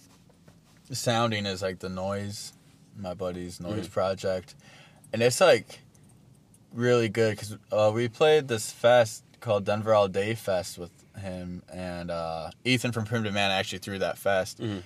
Sounding 0.92 1.46
is 1.46 1.62
like 1.62 1.80
the 1.80 1.90
noise, 1.90 2.54
my 2.98 3.14
buddy's 3.14 3.60
noise 3.60 3.88
Mhm. 3.88 3.92
project, 3.92 4.56
and 5.14 5.22
it's 5.22 5.40
like 5.42 5.80
really 6.74 7.10
good 7.10 7.32
because 7.32 7.58
uh, 7.72 7.92
we 7.94 8.08
played 8.08 8.48
this 8.48 8.72
fest 8.72 9.24
called 9.40 9.66
Denver 9.66 9.94
All 9.94 10.08
Day 10.08 10.36
Fest 10.36 10.78
with 10.78 10.92
him 11.20 11.64
and 11.74 12.12
uh, 12.12 12.52
Ethan 12.64 12.92
from 12.92 13.06
Primitive 13.06 13.34
Man 13.34 13.52
actually 13.52 13.80
threw 13.80 14.00
that 14.00 14.18
fest, 14.18 14.60
Mhm. 14.60 14.84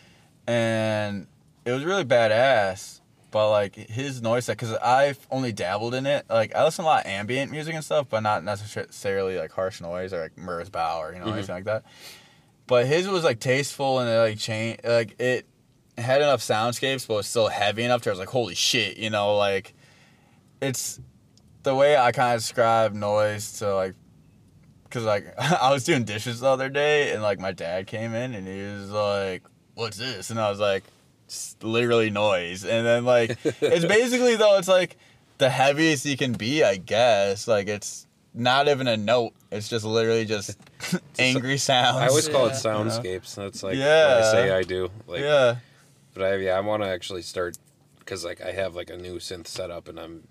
and 0.47 1.27
it 1.65 1.71
was 1.71 1.83
really 1.83 2.05
badass. 2.05 2.99
But 3.31 3.49
like 3.49 3.75
his 3.75 4.21
noise 4.21 4.43
set, 4.45 4.57
because 4.57 4.75
I've 4.79 5.25
only 5.31 5.53
dabbled 5.53 5.93
in 5.93 6.05
it. 6.05 6.25
Like 6.29 6.53
I 6.53 6.65
listen 6.65 6.83
to 6.83 6.89
a 6.89 6.91
lot 6.91 7.05
of 7.05 7.09
ambient 7.11 7.49
music 7.49 7.73
and 7.73 7.83
stuff, 7.83 8.07
but 8.09 8.19
not 8.19 8.43
necessarily 8.43 9.37
like 9.37 9.53
harsh 9.53 9.79
noise 9.79 10.11
or 10.11 10.21
like 10.23 10.35
Merzbow 10.35 10.97
or 10.97 11.13
you 11.13 11.19
know 11.19 11.27
Mhm. 11.27 11.33
anything 11.35 11.55
like 11.55 11.63
that. 11.63 11.83
But 12.67 12.87
his 12.87 13.07
was 13.07 13.23
like 13.23 13.39
tasteful 13.39 13.99
and 13.99 14.09
it 14.09 14.17
like 14.17 14.37
changed. 14.37 14.81
Like 14.83 15.17
it 15.17 15.45
had 15.97 16.21
enough 16.21 16.41
soundscapes, 16.41 17.07
but 17.07 17.13
it 17.13 17.17
was 17.17 17.27
still 17.27 17.47
heavy 17.47 17.83
enough. 17.85 18.01
To 18.01 18.09
I 18.09 18.11
was 18.11 18.19
like, 18.19 18.27
holy 18.29 18.55
shit, 18.55 18.97
you 18.97 19.09
know, 19.09 19.37
like 19.37 19.73
it's 20.61 20.99
the 21.63 21.75
way 21.75 21.97
I 21.97 22.11
kind 22.11 22.35
of 22.35 22.41
describe 22.41 22.93
noise 22.93 23.59
to 23.59 23.73
like, 23.75 23.93
cause 24.89 25.03
like 25.03 25.33
I 25.39 25.71
was 25.71 25.83
doing 25.83 26.03
dishes 26.03 26.39
the 26.39 26.47
other 26.47 26.69
day 26.69 27.11
and 27.13 27.21
like 27.21 27.39
my 27.39 27.51
dad 27.51 27.87
came 27.87 28.13
in 28.13 28.33
and 28.33 28.47
he 28.47 28.61
was 28.63 28.89
like, 28.91 29.43
"What's 29.75 29.97
this?" 29.97 30.29
And 30.29 30.39
I 30.39 30.49
was 30.49 30.59
like, 30.59 30.83
"It's 31.25 31.55
literally 31.61 32.09
noise." 32.09 32.63
And 32.65 32.85
then 32.85 33.05
like 33.05 33.37
it's 33.61 33.85
basically 33.85 34.35
though 34.35 34.57
it's 34.57 34.67
like 34.67 34.97
the 35.37 35.49
heaviest 35.49 36.05
you 36.05 36.17
can 36.17 36.33
be, 36.33 36.63
I 36.63 36.77
guess. 36.77 37.47
Like 37.47 37.67
it's 37.67 38.07
not 38.33 38.67
even 38.67 38.87
a 38.87 38.95
note. 38.97 39.33
It's 39.51 39.67
just 39.67 39.83
literally 39.85 40.25
just 40.25 40.57
angry 41.19 41.57
sounds. 41.57 41.97
I 41.97 42.07
always 42.07 42.27
call 42.29 42.45
it 42.47 42.53
Yeah. 42.53 42.59
soundscapes. 42.59 43.35
That's 43.35 43.61
like 43.63 43.75
Yeah. 43.75 44.15
what 44.15 44.23
I 44.23 44.31
say 44.31 44.51
I 44.51 44.63
do. 44.63 44.89
Like, 45.07 45.19
yeah. 45.21 45.57
but 46.13 46.23
I 46.23 46.35
yeah, 46.37 46.57
I 46.57 46.59
want 46.61 46.83
to 46.83 46.89
actually 46.89 47.21
start 47.23 47.57
because 47.99 48.23
like 48.25 48.41
I 48.41 48.51
have 48.51 48.75
like 48.75 48.89
a 48.89 48.97
new 48.97 49.17
synth 49.19 49.47
setup 49.47 49.87
and 49.87 49.99
I'm 49.99 50.27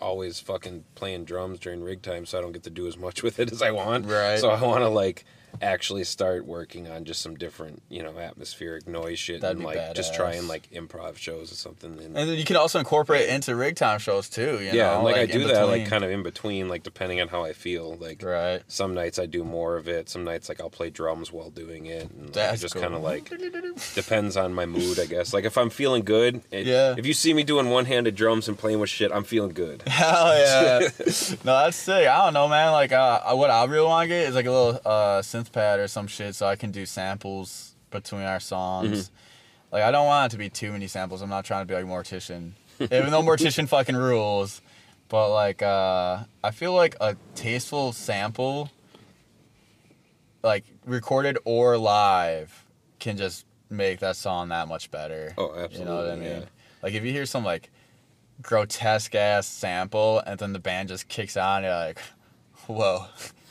always 0.00 0.40
fucking 0.40 0.84
playing 0.94 1.24
drums 1.24 1.58
during 1.58 1.82
rig 1.82 2.02
time, 2.02 2.26
so 2.26 2.38
I 2.38 2.40
don't 2.40 2.52
get 2.52 2.62
to 2.64 2.70
do 2.70 2.86
as 2.86 2.96
much 2.96 3.22
with 3.24 3.38
it 3.38 3.52
as 3.52 3.62
I 3.62 3.70
want. 3.70 4.06
Right. 4.06 4.38
So 4.38 4.50
I 4.50 4.62
want 4.62 4.82
to 4.82 4.88
like 4.88 5.24
actually 5.62 6.04
start 6.04 6.46
working 6.46 6.88
on 6.88 7.04
just 7.04 7.22
some 7.22 7.34
different, 7.36 7.82
you 7.88 8.02
know, 8.02 8.18
atmospheric 8.18 8.86
noise 8.88 9.18
shit 9.18 9.40
That'd 9.40 9.58
and 9.58 9.64
like 9.66 9.94
just 9.94 10.14
try 10.14 10.34
badass. 10.34 10.38
and 10.40 10.48
like 10.48 10.70
improv 10.72 11.16
shows 11.16 11.50
or 11.52 11.54
something. 11.54 11.92
And, 11.92 12.16
And 12.16 12.28
then 12.30 12.38
you 12.38 12.44
can 12.44 12.56
also 12.56 12.78
incorporate 12.78 13.28
into 13.28 13.54
rig 13.56 13.76
time 13.76 13.98
shows 13.98 14.28
too. 14.28 14.58
You 14.60 14.66
yeah, 14.72 14.72
know, 14.72 14.94
and, 14.96 15.04
like, 15.04 15.16
I 15.16 15.26
do 15.26 15.46
that 15.48 15.66
like 15.66 15.86
kind 15.86 16.04
of 16.04 16.10
in 16.10 16.22
between, 16.22 16.68
like 16.68 16.82
depending 16.82 17.20
on 17.20 17.28
how 17.28 17.44
I 17.44 17.52
feel. 17.52 17.96
Like 17.96 18.22
Right. 18.22 18.62
some 18.68 18.94
nights 18.94 19.18
I 19.18 19.26
do 19.26 19.44
more 19.44 19.76
of 19.76 19.88
it. 19.88 20.08
Some 20.08 20.24
nights 20.24 20.48
like 20.48 20.60
I'll 20.60 20.70
play 20.70 20.90
drums 20.90 21.32
while 21.32 21.50
doing 21.50 21.86
it, 21.86 22.10
and 22.10 22.34
like, 22.34 22.54
it 22.54 22.56
just 22.58 22.74
cool. 22.74 22.82
kind 22.82 22.94
of 22.94 23.02
like 23.02 23.28
depends 23.94 24.36
on 24.36 24.52
my 24.54 24.66
mood, 24.66 24.98
I 24.98 25.06
guess. 25.06 25.32
Like 25.32 25.44
if 25.44 25.56
I'm 25.58 25.70
feeling 25.70 26.02
good, 26.04 26.42
it, 26.50 26.66
Yeah. 26.66 26.94
If 26.96 27.06
you 27.06 27.14
see 27.14 27.32
me 27.34 27.42
doing 27.44 27.68
one-handed 27.70 28.14
drums 28.14 28.48
and 28.48 28.58
playing 28.58 28.80
with 28.80 28.90
shit, 28.90 29.10
I'm 29.12 29.24
feeling 29.24 29.52
good. 29.52 29.82
Hell 29.86 30.36
yeah! 30.38 30.78
no, 31.44 31.64
that's 31.64 31.76
sick. 31.76 32.06
I 32.08 32.24
don't 32.24 32.34
know, 32.34 32.48
man. 32.48 32.72
Like, 32.72 32.92
uh, 32.92 33.34
what 33.34 33.50
I 33.50 33.64
really 33.64 33.86
want 33.86 34.04
to 34.04 34.08
get 34.08 34.28
is 34.28 34.34
like 34.34 34.46
a 34.46 34.50
little 34.50 34.80
uh, 34.84 35.20
synth 35.22 35.47
pad 35.48 35.80
or 35.80 35.88
some 35.88 36.06
shit, 36.06 36.34
so 36.34 36.46
I 36.46 36.56
can 36.56 36.70
do 36.70 36.86
samples 36.86 37.74
between 37.90 38.22
our 38.22 38.40
songs. 38.40 38.88
Mm-hmm. 38.88 39.74
Like, 39.74 39.82
I 39.82 39.90
don't 39.90 40.06
want 40.06 40.32
it 40.32 40.36
to 40.36 40.38
be 40.38 40.48
too 40.48 40.72
many 40.72 40.86
samples. 40.86 41.20
I'm 41.22 41.28
not 41.28 41.44
trying 41.44 41.66
to 41.66 41.66
be 41.66 41.74
like 41.74 41.84
Mortician, 41.84 42.52
even 42.80 43.10
though 43.10 43.22
Mortician 43.22 43.68
fucking 43.68 43.96
rules. 43.96 44.62
But 45.08 45.32
like, 45.32 45.62
uh, 45.62 46.24
I 46.44 46.50
feel 46.50 46.72
like 46.74 46.96
a 47.00 47.16
tasteful 47.34 47.92
sample, 47.92 48.70
like 50.42 50.64
recorded 50.84 51.38
or 51.44 51.78
live, 51.78 52.66
can 52.98 53.16
just 53.16 53.46
make 53.70 54.00
that 54.00 54.16
song 54.16 54.48
that 54.48 54.68
much 54.68 54.90
better. 54.90 55.34
Oh, 55.38 55.54
absolutely. 55.56 55.78
You 55.78 55.84
know 55.84 55.96
what 55.96 56.10
I 56.10 56.16
mean? 56.16 56.40
yeah. 56.42 56.44
Like 56.82 56.94
if 56.94 57.04
you 57.04 57.12
hear 57.12 57.26
some 57.26 57.44
like 57.44 57.70
grotesque 58.42 59.14
ass 59.14 59.46
sample 59.46 60.20
and 60.20 60.38
then 60.38 60.52
the 60.52 60.58
band 60.58 60.88
just 60.88 61.08
kicks 61.08 61.36
on, 61.36 61.62
you're 61.62 61.72
like, 61.72 61.98
whoa, 62.66 63.06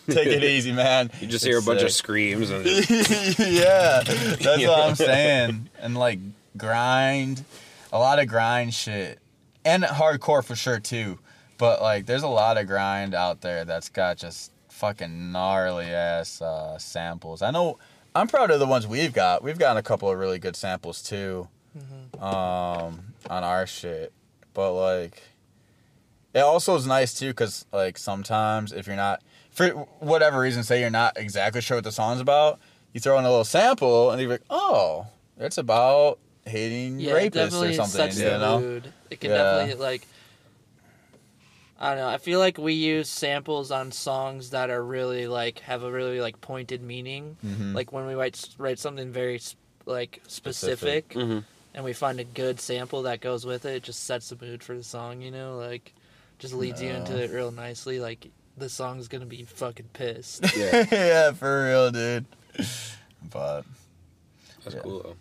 take 0.15 0.27
it 0.27 0.43
easy, 0.43 0.71
man. 0.71 1.11
You 1.19 1.27
just 1.27 1.43
hear 1.45 1.55
a 1.55 1.57
It's 1.59 1.65
bunch 1.67 1.81
of 1.81 1.91
screams 1.91 2.49
and 2.49 2.65
just, 2.65 3.39
yeah, 3.39 4.01
that's 4.03 4.45
what 4.45 4.79
I'm 4.89 4.95
saying. 5.07 5.69
And 5.79 5.97
like 5.97 6.19
grind, 6.57 7.43
a 7.91 7.99
lot 7.99 8.19
of 8.19 8.27
grind 8.27 8.73
shit, 8.73 9.19
and 9.65 9.83
hardcore 9.83 10.43
for 10.43 10.55
sure 10.55 10.79
too. 10.79 11.19
But 11.57 11.81
like, 11.81 12.05
there's 12.05 12.23
a 12.23 12.27
lot 12.27 12.57
of 12.57 12.67
grind 12.67 13.13
out 13.13 13.41
there 13.41 13.65
that's 13.65 13.89
got 13.89 14.17
just 14.17 14.51
fucking 14.69 15.31
gnarly 15.31 15.85
ass 15.85 16.41
uh, 16.41 16.77
samples. 16.77 17.41
I 17.41 17.51
know. 17.51 17.77
I'm 18.15 18.27
proud 18.27 18.49
of 18.49 18.59
the 18.59 18.65
ones 18.65 18.87
we've 18.87 19.13
got. 19.13 19.43
We've 19.43 19.59
gotten 19.59 19.77
a 19.77 19.83
couple 19.83 20.09
of 20.09 20.17
really 20.17 20.39
good 20.39 20.55
samples 20.55 21.03
too, 21.03 21.47
um, 22.19 23.13
on 23.29 23.43
our 23.43 23.67
shit. 23.67 24.11
But 24.55 24.73
like, 24.73 25.21
it 26.33 26.39
also 26.39 26.75
is 26.75 26.87
nice 26.87 27.13
too, 27.13 27.31
cause 27.35 27.65
like 27.71 27.97
sometimes 27.97 28.71
if 28.71 28.87
you're 28.87 28.95
not 28.95 29.21
for 29.57 29.69
whatever 29.99 30.39
reason, 30.39 30.63
say 30.63 30.81
you're 30.81 30.91
not 30.91 31.17
exactly 31.17 31.61
sure 31.61 31.77
what 31.77 31.83
the 31.83 31.91
song's 31.91 32.21
about, 32.21 32.59
you 32.93 32.99
throw 32.99 33.17
in 33.17 33.25
a 33.25 33.29
little 33.29 33.43
sample 33.43 34.11
and 34.11 34.21
you're 34.21 34.29
like, 34.29 34.43
oh, 34.51 35.07
it's 35.39 35.57
about 35.57 36.19
hating 36.45 36.99
Yeah, 36.99 37.15
it 37.15 37.33
rapists 37.33 37.35
or 37.35 37.43
definitely 37.45 37.73
something. 37.73 37.97
sets 38.01 38.19
You 38.19 38.25
the 38.25 38.37
know? 38.37 38.59
mood. 38.59 38.93
It 39.09 39.19
can 39.19 39.31
Yeah. 39.31 39.37
definitely 39.37 39.73
like. 39.83 40.07
I 41.79 41.89
don't 41.89 41.97
know. 41.99 42.07
I 42.07 42.17
feel 42.17 42.39
like 42.39 42.57
we 42.59 42.73
use 42.73 43.07
samples 43.09 43.71
on 43.71 43.91
songs 43.91 44.51
that 44.51 44.69
are 44.69 44.83
really 44.83 45.27
like 45.27 45.59
have 45.59 45.81
a 45.83 45.91
really 45.91 46.21
like 46.21 46.39
pointed 46.41 46.81
meaning. 46.83 47.37
Mhm. 47.45 47.73
Like 47.73 47.91
when 47.91 48.05
we 48.05 48.13
write 48.13 48.39
write 48.59 48.77
something 48.79 49.11
very 49.11 49.39
like 49.85 50.21
specific, 50.27 51.09
Mhm. 51.09 51.43
and 51.73 51.83
we 51.83 51.93
find 51.93 52.19
a 52.19 52.23
good 52.23 52.59
sample 52.59 53.03
that 53.03 53.21
goes 53.21 53.45
with 53.45 53.65
it, 53.65 53.75
it 53.77 53.83
just 53.83 54.03
sets 54.03 54.29
the 54.29 54.37
mood 54.43 54.63
for 54.63 54.75
the 54.75 54.83
song. 54.83 55.21
You 55.21 55.31
know, 55.31 55.57
like 55.57 55.93
just 56.39 56.53
leads 56.53 56.79
you 56.81 56.89
into 56.89 57.17
it 57.21 57.31
real 57.31 57.51
nicely. 57.51 57.99
Like 57.99 58.27
the 58.57 58.69
song's 58.69 59.07
gonna 59.07 59.25
be 59.25 59.43
fucking 59.43 59.89
pissed. 59.93 60.43
yeah, 60.57 60.85
yeah, 60.91 61.31
for 61.31 61.65
real, 61.65 61.91
dude. 61.91 62.25
But 63.31 63.63
that's 64.63 64.75
Yeah. 64.75 64.81
cool 64.81 65.01
though. 65.03 65.15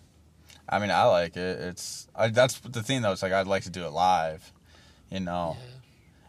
I 0.68 0.78
mean, 0.80 0.90
I 0.90 1.04
like 1.04 1.36
it. 1.36 1.60
It's 1.60 2.08
I, 2.14 2.28
that's 2.28 2.58
the 2.60 2.82
thing 2.82 3.02
though. 3.02 3.12
It's 3.12 3.22
like 3.22 3.32
I'd 3.32 3.46
like 3.46 3.62
to 3.64 3.70
do 3.70 3.84
it 3.84 3.90
live. 3.92 4.52
You 5.10 5.20
know. 5.20 5.56
Yeah. 5.60 5.66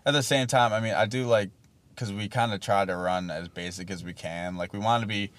At 0.08 0.12
the 0.12 0.24
same 0.24 0.48
time, 0.48 0.72
I 0.74 0.80
mean, 0.80 0.94
I 0.94 1.06
do 1.06 1.26
like 1.26 1.50
because 1.90 2.14
we 2.14 2.30
kind 2.30 2.54
of 2.54 2.62
try 2.62 2.86
to 2.86 2.96
run 2.96 3.32
as 3.32 3.48
basic 3.48 3.90
as 3.90 4.04
we 4.04 4.14
can. 4.14 4.56
Like 4.56 4.72
we 4.74 4.80
want 4.80 5.02
to 5.02 5.08
be 5.08 5.32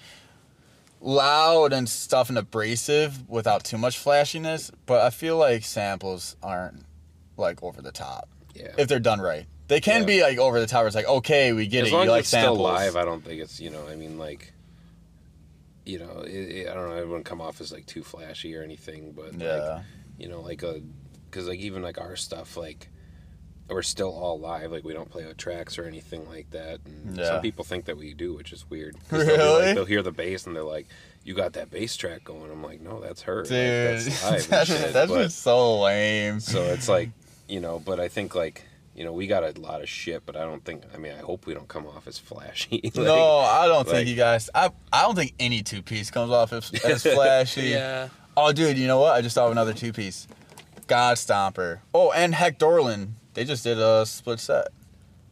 loud 1.01 1.71
and 1.71 1.87
stuff 1.87 2.29
and 2.29 2.37
abrasive 2.37 3.27
without 3.29 3.63
too 3.63 3.77
much 3.77 3.97
flashiness. 3.97 4.71
But 4.85 5.01
I 5.01 5.09
feel 5.11 5.37
like 5.37 5.63
samples 5.63 6.35
aren't 6.43 6.83
like 7.37 7.63
over 7.63 7.81
the 7.81 7.91
top 7.93 8.27
Yeah. 8.53 8.73
if 8.77 8.87
they're 8.89 8.99
done 8.99 9.21
right. 9.21 9.45
They 9.69 9.79
can 9.79 10.01
Yeah. 10.01 10.05
be 10.07 10.21
like 10.21 10.37
over 10.37 10.59
the 10.59 10.67
top. 10.67 10.85
It's 10.85 10.95
like 10.95 11.07
okay, 11.07 11.53
we 11.53 11.65
get 11.67 11.83
as 11.83 11.89
it. 11.89 11.93
long 11.93 12.03
You 12.05 12.09
as 12.09 12.11
like 12.11 12.19
it's 12.21 12.29
samples. 12.29 12.57
still 12.57 12.63
live, 12.63 12.95
I 12.97 13.05
don't 13.05 13.23
think 13.23 13.41
it's 13.41 13.59
you 13.61 13.69
know. 13.69 13.87
I 13.87 13.95
mean, 13.95 14.17
like, 14.19 14.51
you 15.85 15.99
know, 15.99 16.21
it, 16.21 16.31
it, 16.33 16.67
I 16.69 16.73
don't 16.73 16.89
know. 16.89 16.97
It 16.97 17.07
wouldn't 17.07 17.25
come 17.25 17.41
off 17.41 17.61
as 17.61 17.71
like 17.71 17.85
too 17.85 18.03
flashy 18.03 18.55
or 18.55 18.63
anything, 18.63 19.13
but 19.13 19.33
like, 19.33 19.41
yeah. 19.41 19.81
you 20.17 20.27
know, 20.27 20.41
like 20.41 20.61
a, 20.63 20.81
because 21.29 21.47
like 21.47 21.59
even 21.59 21.81
like 21.81 21.99
our 21.99 22.15
stuff, 22.15 22.57
like 22.57 22.89
we're 23.69 23.81
still 23.83 24.09
all 24.11 24.39
live. 24.39 24.71
Like 24.71 24.83
we 24.83 24.93
don't 24.93 25.09
play 25.09 25.25
with 25.25 25.37
tracks 25.37 25.77
or 25.77 25.83
anything 25.85 26.27
like 26.27 26.49
that. 26.51 26.79
And 26.85 27.15
Yeah. 27.17 27.25
some 27.27 27.41
people 27.41 27.63
think 27.63 27.85
that 27.85 27.97
we 27.97 28.13
do, 28.15 28.33
which 28.33 28.51
is 28.51 28.67
weird. 28.69 28.95
'Cause 29.09 29.25
They'll, 29.25 29.37
Really? 29.37 29.65
like, 29.67 29.75
they'll 29.75 29.85
hear 29.85 30.01
the 30.01 30.11
bass 30.11 30.47
and 30.47 30.55
they're 30.55 30.63
like, 30.63 30.87
"You 31.23 31.35
got 31.35 31.53
that 31.53 31.69
bass 31.69 31.95
track 31.95 32.23
going." 32.23 32.49
I'm 32.51 32.63
like, 32.63 32.81
"No, 32.81 32.99
that's 32.99 33.21
her. 33.23 33.41
Like, 33.41 33.49
that's 33.49 34.23
live." 34.23 34.47
that's, 34.49 34.69
that's 34.69 35.11
But- 35.11 35.23
just 35.25 35.39
so 35.43 35.81
lame. 35.81 36.39
so 36.39 36.63
it's 36.63 36.89
like, 36.89 37.09
you 37.47 37.59
know, 37.59 37.77
but 37.79 37.99
I 37.99 38.07
think 38.07 38.33
like. 38.33 38.63
You 38.99 39.05
know, 39.05 39.13
we 39.13 39.27
got 39.27 39.43
a 39.45 39.59
lot 39.59 39.81
of 39.81 39.87
shit, 39.87 40.25
but 40.25 40.35
I 40.35 40.41
don't 40.41 40.63
think. 40.65 40.83
I 40.93 40.97
mean, 40.97 41.13
I 41.13 41.19
hope 41.19 41.45
we 41.47 41.53
don't 41.53 41.69
come 41.69 41.87
off 41.87 42.05
as 42.05 42.19
flashy. 42.19 42.81
Like, 42.93 42.95
no, 43.05 43.37
I 43.39 43.65
don't 43.65 43.87
like- 43.87 43.95
think 43.95 44.09
you 44.09 44.15
guys. 44.17 44.49
I 44.53 44.71
I 44.91 45.03
don't 45.03 45.15
think 45.15 45.33
any 45.39 45.63
two 45.63 45.81
piece 45.81 46.11
comes 46.11 46.31
off 46.31 46.51
as, 46.51 46.69
as 46.83 47.03
flashy. 47.15 47.67
Yeah. 47.69 48.09
Oh, 48.35 48.51
dude, 48.51 48.77
you 48.77 48.87
know 48.87 48.99
what? 48.99 49.13
I 49.13 49.21
just 49.21 49.35
saw 49.35 49.49
another 49.51 49.73
two 49.73 49.93
piece. 49.93 50.27
Godstomper. 50.87 51.79
Oh, 51.93 52.11
and 52.11 52.35
Heck 52.35 52.59
Dorlin. 52.59 53.11
They 53.35 53.45
just 53.45 53.63
did 53.63 53.77
a 53.79 54.05
split 54.05 54.39
set. 54.39 54.67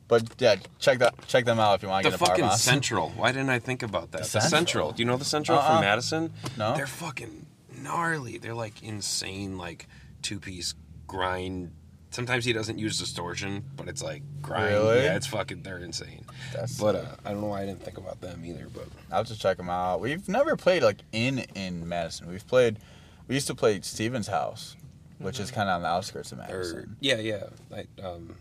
But 0.08 0.24
yeah, 0.40 0.56
check 0.80 1.00
that 1.00 1.16
check 1.28 1.44
them 1.44 1.60
out 1.60 1.76
if 1.76 1.84
you 1.84 1.90
want 1.90 2.06
to 2.06 2.12
The 2.12 2.18
get 2.18 2.22
a 2.22 2.26
power 2.26 2.36
fucking 2.36 2.46
boss. 2.46 2.62
Central. 2.62 3.10
Why 3.10 3.34
didn't 3.34 3.50
I 3.50 3.60
think 3.60 3.84
about 3.84 4.12
that? 4.12 4.20
The 4.20 4.24
The, 4.24 4.40
Central? 4.40 4.50
Central. 4.50 4.92
Do 4.94 5.02
you 5.04 5.06
know 5.06 5.18
the 5.18 5.26
Central 5.26 5.58
Uh-uh. 5.58 5.68
from 5.74 5.82
Madison? 5.82 6.32
No. 6.58 6.74
They're 6.76 6.88
fucking 6.88 7.46
gnarly. 7.82 8.38
They're 8.38 8.54
like 8.56 8.82
insane, 8.82 9.58
like 9.58 9.88
two 10.22 10.40
piece 10.40 10.74
grind. 11.08 11.72
Sometimes 12.18 12.46
he 12.46 12.52
doesn't 12.52 12.80
use 12.80 12.98
distortion, 12.98 13.64
but 13.76 13.88
it's 13.88 14.02
like 14.02 14.24
grind. 14.42 14.74
Really? 14.74 15.04
Yeah, 15.04 15.16
it's 15.18 15.28
fucking. 15.28 15.62
They're 15.62 15.78
insane. 15.78 16.26
That's 16.52 16.80
But 16.80 16.96
uh, 16.96 17.06
I 17.24 17.30
don't 17.32 17.42
know 17.42 17.48
why 17.48 17.62
I 17.62 17.66
didn't 17.68 17.84
think 17.84 18.00
about 18.00 18.20
them 18.22 18.44
either. 18.44 18.68
But 18.74 18.88
I'll 19.12 19.24
just 19.24 19.40
check 19.40 19.58
them 19.58 19.70
out. 19.70 20.00
We've 20.00 20.28
never 20.28 20.56
played 20.56 20.82
like 20.82 20.98
in 21.12 21.46
in 21.54 21.88
Madison. 21.88 22.28
We've 22.28 22.48
played. 22.48 22.80
We 23.28 23.36
used 23.36 23.46
to 23.48 23.54
play 23.54 23.80
Steven's 23.82 24.28
house, 24.30 24.76
which 25.20 25.40
is 25.40 25.52
kind 25.52 25.70
of 25.70 25.76
on 25.76 25.82
the 25.84 25.90
outskirts 25.90 26.32
of 26.32 26.40
or 26.40 26.42
Madison. 26.42 26.96
yeah, 27.02 27.18
yeah. 27.18 27.44
Like 27.70 27.88
um, 28.04 28.36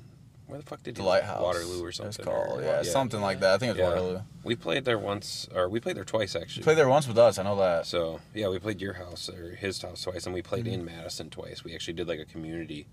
where 0.47 0.59
the 0.59 0.65
fuck 0.65 0.83
did 0.83 0.95
The 0.95 1.03
you 1.03 1.09
lighthouse. 1.09 1.43
Waterloo 1.43 1.85
or 1.85 1.93
something? 1.93 2.09
It's 2.09 2.17
called 2.17 2.61
or- 2.61 2.63
yeah, 2.63 2.83
something 2.83 3.21
like 3.21 3.41
that. 3.41 3.53
I 3.57 3.59
think 3.59 3.71
it's 3.73 3.79
Yeah. 3.79 3.89
Waterloo. 3.89 4.21
We 4.43 4.57
played 4.57 4.87
there 4.87 4.99
once, 4.99 5.49
or 5.55 5.69
we 5.69 5.81
played 5.81 5.97
there 5.99 6.05
twice 6.05 6.33
You 6.35 6.41
actually. 6.41 6.63
played 6.63 6.79
there 6.79 6.89
once 6.89 7.07
with 7.07 7.19
us. 7.19 7.39
I 7.39 7.43
know 7.43 7.57
that. 7.57 7.85
So 7.85 8.21
yeah, 8.33 8.49
we 8.49 8.59
played 8.59 8.81
your 8.81 8.95
house 8.95 9.29
or 9.29 9.51
his 9.57 9.83
house 9.83 10.01
twice, 10.03 10.25
and 10.25 10.35
we 10.35 10.41
played 10.41 10.65
Mm-hmm. 10.65 10.75
in 10.81 10.85
Madison 10.87 11.29
twice. 11.29 11.63
We 11.63 11.75
actually 11.75 11.93
did 11.95 12.09
like 12.09 12.21
a 12.21 12.25
community 12.25 12.87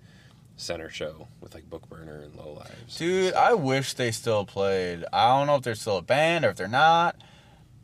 center 0.58 0.90
show 0.90 1.28
with 1.42 1.54
like 1.54 1.70
Book 1.70 1.88
Burner 1.90 2.22
and 2.24 2.36
Low 2.36 2.54
Lives. 2.54 2.98
Dude, 2.98 3.34
I 3.34 3.54
wish 3.54 3.94
they 3.94 4.12
still 4.12 4.46
played. 4.46 5.04
I 5.12 5.38
don't 5.38 5.48
know 5.48 5.56
if 5.56 5.64
they're 5.64 5.76
still 5.76 5.98
a 5.98 6.02
band 6.02 6.46
or 6.46 6.50
if 6.50 6.56
they're 6.58 6.68
not, 6.68 7.16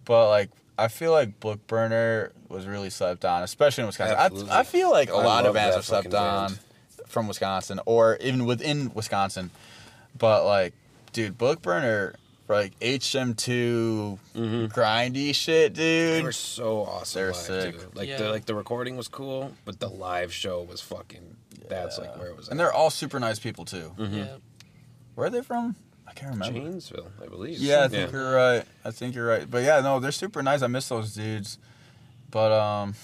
but 0.06 0.30
like 0.30 0.50
I 0.78 0.88
feel 0.88 1.12
like 1.12 1.40
Book 1.40 1.66
Burner 1.68 2.32
was 2.48 2.66
really 2.66 2.90
slept 2.90 3.26
on, 3.26 3.44
especially 3.44 3.82
in 3.84 3.88
Wisconsin. 3.88 4.50
I, 4.50 4.60
I 4.60 4.64
feel 4.64 4.90
like 4.92 5.10
a 5.10 5.14
I 5.14 5.24
lot 5.26 5.46
of 5.46 5.54
bands 5.54 5.76
that 5.76 5.80
are 5.82 5.84
slept 5.84 6.14
on 6.14 6.48
band. 6.52 6.60
from 7.08 7.28
Wisconsin 7.28 7.80
or 7.86 8.18
even 8.22 8.46
within 8.46 8.92
Wisconsin. 8.94 9.52
But 10.18 10.46
like, 10.46 10.74
dude, 11.12 11.38
Book 11.38 11.62
Burner 11.62 12.16
like 12.48 12.80
HM2 12.80 14.18
Mm-hmm. 14.36 14.66
grindy 14.68 15.36
shit, 15.36 15.74
dude. 15.74 15.78
They 16.14 16.16
dude. 16.18 16.24
were 16.24 16.32
so 16.32 16.82
awesome 16.86 17.20
They're 17.20 17.32
live 17.32 17.36
sick. 17.42 17.80
too. 17.80 17.88
Like 17.94 18.08
Yeah. 18.10 18.18
the 18.18 18.30
like 18.30 18.46
the 18.46 18.56
recording 18.56 18.96
was 18.98 19.08
cool, 19.08 19.54
but 19.66 19.80
the 19.80 19.90
live 19.90 20.34
show 20.34 20.62
was 20.64 20.82
fucking. 20.82 21.36
That's 21.70 21.98
like 21.98 22.18
where 22.18 22.28
it 22.30 22.36
was. 22.38 22.48
And 22.50 22.60
at. 22.60 22.64
they're 22.64 22.74
all 22.74 22.90
super 22.90 23.20
nice 23.20 23.40
people 23.40 23.66
too. 23.66 23.94
Mhm. 23.98 24.16
Yeah. 24.18 24.36
Where 25.16 25.28
are 25.28 25.30
they 25.30 25.42
from? 25.42 25.76
I 26.08 26.14
can't 26.14 26.32
remember. 26.34 26.60
Janesville, 26.60 27.12
I 27.24 27.28
believe. 27.28 27.60
Yeah, 27.60 27.84
I 27.84 27.88
think 27.88 28.12
you're 28.12 28.34
right. 28.34 28.66
I 28.84 28.92
think 28.92 29.14
you're 29.16 29.28
right. 29.28 29.50
But 29.50 29.64
yeah, 29.64 29.80
no, 29.82 30.00
they're 30.00 30.12
super 30.12 30.42
nice. 30.42 30.62
I 30.64 30.68
miss 30.68 30.90
those 30.90 31.14
dudes. 31.14 31.58
But 32.32 32.52
um 32.52 32.96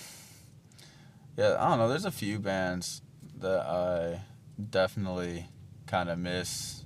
yeah, 1.37 1.57
I 1.59 1.69
don't 1.69 1.77
know, 1.79 1.87
there's 1.89 2.05
a 2.05 2.11
few 2.11 2.39
bands 2.39 3.01
that 3.39 3.59
I 3.61 4.21
definitely 4.69 5.47
kind 5.85 6.09
of 6.09 6.17
miss 6.17 6.83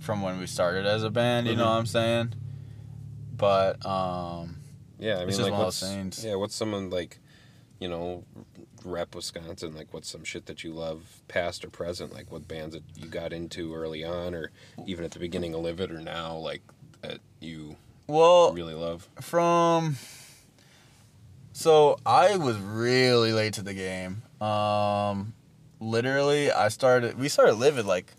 from 0.00 0.20
when 0.22 0.38
we 0.40 0.46
started 0.46 0.84
as 0.86 1.02
a 1.04 1.10
band. 1.10 1.46
You 1.46 1.54
know 1.56 1.64
Mhm. 1.64 1.70
what 1.70 1.78
I'm 1.78 1.86
saying? 1.86 2.34
But 3.36 3.84
um, 3.86 4.56
Yeah, 4.98 5.16
I 5.16 5.18
mean, 5.20 5.28
It's 5.28 5.38
just 5.38 5.42
like, 5.44 5.52
one 5.52 5.60
of 5.60 5.66
what's 5.66 5.80
those 5.80 5.90
things. 5.90 6.24
yeah, 6.24 6.34
what's 6.36 6.54
someone 6.54 6.90
like, 6.90 7.18
you 7.80 7.88
know, 7.88 8.24
rep 8.84 9.14
Wisconsin? 9.14 9.74
Like, 9.74 9.92
what's 9.92 10.08
some 10.08 10.24
shit 10.24 10.46
that 10.46 10.64
you 10.64 10.72
love, 10.72 11.20
past 11.28 11.64
or 11.64 11.70
present? 11.70 12.12
Like, 12.12 12.30
what 12.30 12.48
bands 12.48 12.74
that 12.74 12.82
you 12.96 13.08
got 13.08 13.32
into 13.32 13.74
early 13.74 14.04
on, 14.04 14.34
or 14.34 14.50
even 14.86 15.04
at 15.04 15.12
the 15.12 15.18
beginning 15.18 15.54
of 15.54 15.60
Livid, 15.60 15.90
or 15.90 16.00
now, 16.00 16.36
like 16.36 16.62
that 17.02 17.18
you 17.40 17.76
well, 18.06 18.52
really 18.52 18.74
love? 18.74 19.08
from 19.20 19.96
so 21.54 21.98
I 22.04 22.36
was 22.36 22.58
really 22.58 23.32
late 23.32 23.54
to 23.54 23.62
the 23.62 23.74
game. 23.74 24.22
Um, 24.40 25.34
literally, 25.78 26.50
I 26.50 26.66
started. 26.66 27.16
We 27.16 27.28
started 27.28 27.54
living 27.54 27.86
like 27.86 28.12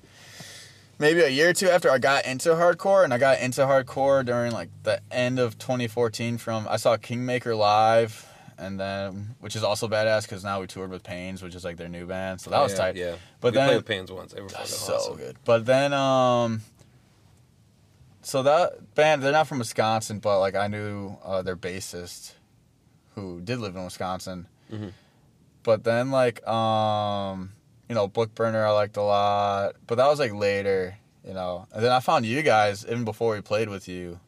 maybe 0.99 1.19
a 1.19 1.27
year 1.27 1.49
or 1.49 1.53
two 1.53 1.69
after 1.69 1.91
I 1.91 1.97
got 1.97 2.25
into 2.25 2.51
hardcore, 2.51 3.03
and 3.03 3.13
I 3.13 3.17
got 3.17 3.39
into 3.41 3.61
hardcore 3.61 4.25
during 4.25 4.53
like 4.53 4.69
the 4.83 5.01
end 5.11 5.39
of 5.39 5.57
2014. 5.57 6.37
From 6.37 6.65
I 6.69 6.77
saw 6.77 6.95
Kingmaker 6.95 7.53
live, 7.55 8.24
and 8.57 8.79
then 8.79 9.35
which 9.39 9.55
is 9.55 9.63
also 9.63 9.87
badass 9.87 10.23
because 10.23 10.43
now 10.43 10.59
we 10.61 10.67
toured 10.67 10.89
with 10.89 11.03
Pains, 11.03 11.41
which 11.43 11.55
is 11.55 11.63
like 11.65 11.77
their 11.77 11.89
new 11.89 12.05
band. 12.05 12.41
So 12.41 12.49
that 12.51 12.59
was 12.61 12.71
yeah, 12.73 12.77
tight. 12.77 12.95
Yeah, 12.95 13.15
But 13.41 13.53
we 13.53 13.57
then- 13.57 13.67
played 13.67 13.75
with 13.77 13.85
Pains 13.85 14.11
once. 14.11 14.33
They 14.33 14.41
were 14.41 14.49
That's 14.49 14.75
so 14.75 14.95
awesome. 14.95 15.17
good. 15.17 15.37
But 15.45 15.65
then, 15.65 15.93
um, 15.93 16.61
so 18.21 18.41
that 18.43 18.95
band, 18.95 19.21
they're 19.21 19.31
not 19.31 19.47
from 19.47 19.59
Wisconsin, 19.59 20.19
but 20.19 20.39
like 20.39 20.55
I 20.55 20.67
knew 20.67 21.17
uh, 21.23 21.41
their 21.41 21.55
bassist 21.55 22.33
who 23.13 23.39
did 23.41 23.59
live 23.59 23.75
in 23.75 23.83
Wisconsin. 23.83 24.47
Mhm. 24.71 24.91
But 25.63 25.83
then, 25.83 26.11
like, 26.11 26.45
um, 26.47 27.53
you 27.89 27.95
know, 27.95 28.07
Book 28.07 28.35
Burner 28.35 28.65
I 28.65 28.71
liked 28.71 28.97
a 28.97 29.01
lot, 29.01 29.75
but 29.87 29.95
that 29.95 30.07
was 30.07 30.19
like 30.19 30.33
later, 30.33 30.97
you 31.25 31.33
know. 31.33 31.67
And 31.71 31.83
then 31.83 31.91
I 31.91 31.99
found 31.99 32.25
you 32.25 32.41
guys 32.41 32.85
even 32.85 33.03
before 33.05 33.33
we 33.33 33.41
played 33.41 33.69
with 33.69 33.87
you. 33.87 34.19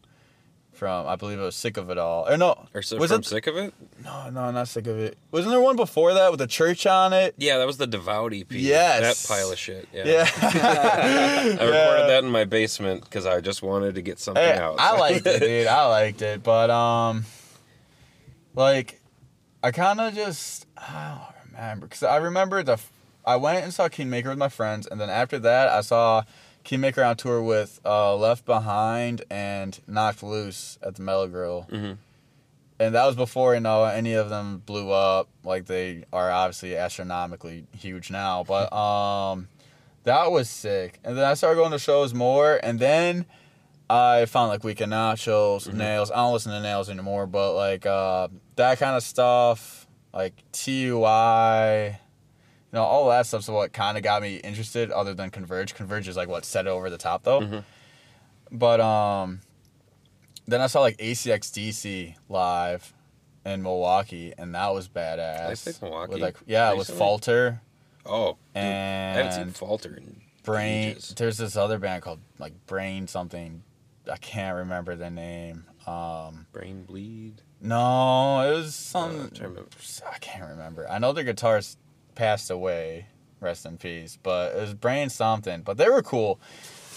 From 0.77 1.07
I 1.07 1.15
believe 1.15 1.39
it 1.39 1.43
was 1.43 1.55
Sick 1.55 1.75
of 1.77 1.89
It 1.89 1.97
All. 1.97 2.29
Or 2.29 2.37
no, 2.37 2.67
Or 2.73 2.81
so 2.83 2.97
was 2.97 3.09
from 3.11 3.21
it? 3.21 3.25
sick 3.25 3.47
of 3.47 3.57
it? 3.57 3.73
No, 4.03 4.29
no, 4.29 4.51
not 4.51 4.67
Sick 4.67 4.85
of 4.85 4.97
It. 4.99 5.17
Wasn't 5.31 5.51
there 5.51 5.59
one 5.59 5.75
before 5.75 6.13
that 6.13 6.29
with 6.29 6.39
the 6.39 6.45
church 6.47 6.85
on 6.85 7.13
it? 7.13 7.33
Yeah, 7.37 7.57
that 7.57 7.65
was 7.65 7.77
the 7.77 7.87
Devout 7.87 8.31
EP. 8.33 8.45
Yes. 8.51 9.23
that 9.23 9.27
pile 9.33 9.51
of 9.51 9.57
shit. 9.57 9.87
Yeah, 9.91 10.03
Yeah. 10.05 10.29
I 11.59 11.65
recorded 11.65 12.09
that 12.09 12.23
in 12.23 12.29
my 12.29 12.45
basement 12.45 13.03
because 13.03 13.25
I 13.25 13.41
just 13.41 13.63
wanted 13.63 13.95
to 13.95 14.01
get 14.03 14.19
something 14.19 14.43
Hey, 14.43 14.57
out. 14.57 14.75
I 14.79 14.95
liked 14.99 15.25
it, 15.25 15.39
dude. 15.39 15.65
I 15.67 15.85
liked 15.87 16.21
it, 16.21 16.43
but 16.43 16.69
um, 16.69 17.25
like, 18.55 18.99
I 19.63 19.71
kind 19.71 19.99
of 19.99 20.13
just 20.13 20.65
I 20.77 21.17
don't 21.17 21.51
remember 21.53 21.87
because 21.87 22.03
I 22.03 22.17
remember 22.17 22.63
the 22.63 22.79
I 23.25 23.35
went 23.35 23.63
and 23.63 23.73
saw 23.73 23.89
Kingmaker 23.89 24.29
with 24.29 24.37
my 24.37 24.49
friends, 24.49 24.87
and 24.87 25.01
then 25.01 25.09
after 25.09 25.39
that 25.39 25.69
I 25.69 25.81
saw 25.81 26.23
Kingmaker 26.67 27.01
on 27.03 27.15
tour 27.15 27.41
with 27.41 27.79
uh, 27.85 28.15
Left 28.15 28.45
Behind 28.45 29.23
and 29.31 29.79
Knocked 29.87 30.21
Loose 30.21 30.77
at 30.83 30.95
the 30.95 31.01
Mellow 31.01 31.27
Grill, 31.27 31.65
Mhm. 31.71 31.97
and 32.79 32.93
that 32.93 33.05
was 33.05 33.15
before 33.15 33.53
you 33.55 33.61
know 33.61 33.85
any 33.85 34.13
of 34.13 34.29
them 34.29 34.61
blew 34.65 34.91
up. 34.91 35.29
Like 35.43 35.65
they 35.65 36.03
are 36.11 36.29
obviously 36.29 36.75
astronomically 36.75 37.65
huge 37.77 38.11
now, 38.11 38.43
but 38.43 38.71
um, 38.85 39.47
that 40.03 40.29
was 40.31 40.49
sick. 40.49 40.99
And 41.05 41.17
then 41.17 41.23
I 41.23 41.33
started 41.35 41.55
going 41.55 41.71
to 41.71 41.79
shows 41.79 42.13
more, 42.13 42.59
and 42.61 42.79
then. 42.79 43.25
I 43.89 44.25
found 44.25 44.49
like 44.49 44.65
Weekend 44.65 44.91
Nachos, 44.91 45.65
Mhm. 45.69 45.75
Nails. 45.75 46.11
I 46.11 46.15
don't 46.17 46.33
listen 46.33 46.51
to 46.51 46.59
Nails 46.59 46.89
anymore, 46.89 47.25
but 47.25 47.53
like 47.53 47.85
uh, 47.85 48.27
that 48.57 48.79
kind 48.79 48.97
of 48.97 49.01
stuff, 49.03 49.87
like 50.13 50.33
TUI, 50.51 51.97
know, 52.73 52.83
all 52.83 53.09
that 53.09 53.25
stuff's 53.25 53.47
what 53.47 53.73
kind 53.73 53.97
of 53.97 54.03
got 54.03 54.21
me 54.21 54.37
interested. 54.37 54.91
Other 54.91 55.13
than 55.13 55.29
Converge, 55.29 55.73
Converge 55.75 56.07
is 56.07 56.17
like 56.17 56.27
what 56.27 56.45
set 56.45 56.65
it 56.67 56.69
over 56.69 56.89
the 56.89 56.97
top 56.97 57.23
though. 57.23 57.41
Mhm. 57.41 57.63
But 58.51 58.79
um, 58.81 59.41
then 60.47 60.61
I 60.61 60.67
saw 60.67 60.81
like 60.81 60.97
ACXDC 60.97 62.15
live 62.29 62.93
in 63.45 63.63
Milwaukee, 63.63 64.33
and 64.37 64.53
that 64.55 64.73
was 64.73 64.87
badass. 64.87 65.37
Did 65.37 65.51
I 65.51 65.53
say 65.53 65.73
Milwaukee 65.81 66.13
With 66.13 66.21
like 66.21 66.35
yeah, 66.45 66.69
with 66.71 66.79
recently? 66.79 66.99
Falter 66.99 67.61
Oh, 68.05 68.37
dude, 68.55 68.63
I 68.63 69.13
haven't 69.15 69.31
seen 69.33 69.51
Falter 69.51 69.95
in 69.95 70.21
Brain. 70.43 70.89
ages. 70.91 71.13
There's 71.17 71.37
this 71.37 71.57
other 71.57 71.77
band 71.77 72.03
called 72.03 72.19
like 72.39 72.53
Brain 72.65 73.07
something. 73.07 73.63
I 74.09 74.15
can't 74.17 74.55
remember 74.55 74.95
the 74.95 75.09
name. 75.09 75.65
Um, 75.85 76.47
Brain 76.53 76.83
Bleed. 76.83 77.41
no, 77.61 78.41
it 78.49 78.51
was 78.53 78.67
Uh, 78.67 78.71
some. 78.71 79.09
I'm 79.11 79.17
trying 79.17 79.29
to 79.31 79.47
remember. 79.49 79.69
I 80.09 80.17
can't 80.19 80.49
remember. 80.49 80.89
I 80.89 80.99
know 80.99 81.11
the 81.11 81.23
guitarist 81.25 81.75
passed 82.17 82.51
away. 82.51 83.05
Rest 83.39 83.65
in 83.65 83.77
peace. 83.77 84.17
But 84.21 84.55
it 84.55 84.59
was 84.59 84.73
Brain 84.73 85.09
something. 85.09 85.61
But 85.61 85.77
they 85.77 85.87
were 85.87 86.01
cool. 86.01 86.39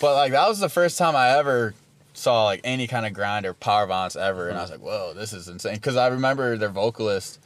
But 0.01 0.15
like 0.15 0.33
that 0.33 0.49
was 0.49 0.59
the 0.59 0.71
first 0.71 0.99
time 0.99 1.15
I 1.15 1.39
ever 1.39 1.75
saw 2.15 2.45
like 2.45 2.61
any 2.65 2.87
kind 2.87 3.07
of 3.07 3.13
grind 3.13 3.47
or 3.47 3.55
power 3.55 3.87
violence 3.87 4.17
ever, 4.17 4.49
and 4.49 4.59
I 4.59 4.63
was 4.63 4.71
like, 4.71 4.81
whoa, 4.81 5.13
this 5.15 5.33
is 5.33 5.47
insane. 5.47 5.75
Because 5.75 5.97
I 5.97 6.09
remember 6.09 6.57
their 6.57 6.71
vocalist 6.71 7.39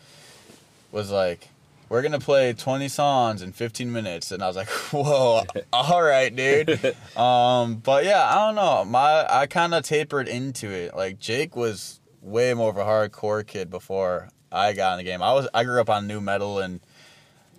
was 0.92 1.10
like, 1.10 1.48
"We're 1.88 2.02
gonna 2.02 2.20
play 2.20 2.52
20 2.52 2.88
songs 2.88 3.42
in 3.42 3.52
15 3.52 3.92
minutes," 3.92 4.30
and 4.30 4.42
I 4.42 4.46
was 4.46 4.56
like, 4.56 4.68
"Whoa, 4.92 5.42
all 5.72 6.02
right, 6.02 6.34
dude." 6.34 6.96
um, 7.16 7.76
but 7.76 8.04
yeah, 8.04 8.24
I 8.24 8.46
don't 8.46 8.54
know. 8.54 8.84
My 8.84 9.26
I 9.28 9.46
kind 9.46 9.74
of 9.74 9.84
tapered 9.84 10.28
into 10.28 10.70
it. 10.70 10.94
Like 10.94 11.18
Jake 11.18 11.56
was 11.56 12.00
way 12.22 12.54
more 12.54 12.70
of 12.70 12.76
a 12.76 12.84
hardcore 12.84 13.44
kid 13.44 13.68
before 13.68 14.28
I 14.50 14.72
got 14.72 14.92
in 14.92 15.04
the 15.04 15.10
game. 15.10 15.22
I 15.22 15.32
was 15.32 15.48
I 15.52 15.64
grew 15.64 15.80
up 15.80 15.90
on 15.90 16.06
nu 16.06 16.20
metal 16.20 16.60
and 16.60 16.80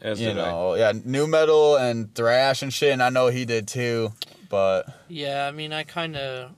As 0.06 0.20
you 0.22 0.28
did 0.28 0.38
I. 0.39 0.51
know, 0.51 0.76
yeah, 0.76 0.93
nu 1.03 1.26
metal 1.28 1.76
and 1.78 2.14
thrash 2.14 2.62
and 2.62 2.72
shit, 2.74 2.93
and 2.93 3.01
I 3.01 3.10
know 3.10 3.28
he 3.28 3.43
did 3.45 3.68
too. 3.68 4.14
But 4.49 4.88
Yeah, 5.10 5.47
I 5.47 5.51
mean, 5.51 5.74
I 5.74 5.84
kind 5.84 6.16
of 6.16 6.51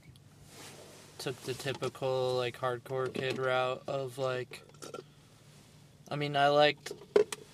took 1.17 1.41
the 1.43 1.53
typical 1.53 2.35
like 2.35 2.59
hardcore 2.59 3.11
kid 3.13 3.37
route 3.37 3.83
of 3.87 4.17
like. 4.17 4.61
I 6.09 6.15
mean, 6.15 6.35
I 6.35 6.49
liked 6.49 6.91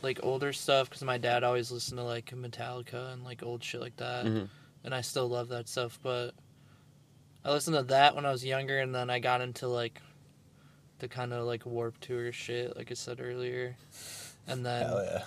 like 0.01 0.19
older 0.23 0.51
stuff 0.53 0.89
because 0.89 1.03
my 1.03 1.17
dad 1.17 1.43
always 1.43 1.71
listened 1.71 1.97
to 1.97 2.03
like 2.03 2.31
Metallica 2.31 3.13
and 3.13 3.23
like 3.23 3.41
old 3.43 3.63
shit 3.63 3.81
like 3.81 3.95
that, 3.97 4.25
Mhm. 4.25 4.47
and 4.83 4.93
I 4.95 5.01
still 5.01 5.27
love 5.29 5.49
that 5.49 5.67
stuff. 5.69 5.99
But 6.03 6.31
I 7.45 7.51
listened 7.51 7.75
to 7.77 7.83
that 7.83 8.15
when 8.15 8.25
I 8.25 8.31
was 8.31 8.43
younger, 8.43 8.79
and 8.79 8.93
then 8.93 9.09
I 9.09 9.19
got 9.19 9.41
into 9.41 9.67
like 9.67 10.01
the 10.99 11.07
kind 11.07 11.33
of 11.33 11.45
like 11.45 11.65
Warped 11.65 12.01
Tour 12.01 12.31
shit, 12.31 12.75
like 12.77 12.89
I 12.91 12.95
said 12.95 13.19
earlier, 13.21 13.75
and 14.47 14.65
then 14.65 14.87
hell 14.87 15.03
yeah, 15.03 15.23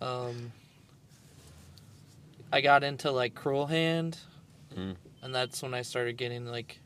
um, 0.00 0.52
I 2.52 2.60
got 2.60 2.82
into 2.82 3.10
like 3.10 3.34
Cruel 3.34 3.66
Hand, 3.66 4.18
Mm. 4.76 4.94
and 5.22 5.34
that's 5.34 5.62
when 5.62 5.74
I 5.74 5.82
started 5.82 6.16
getting 6.16 6.46
like 6.46 6.78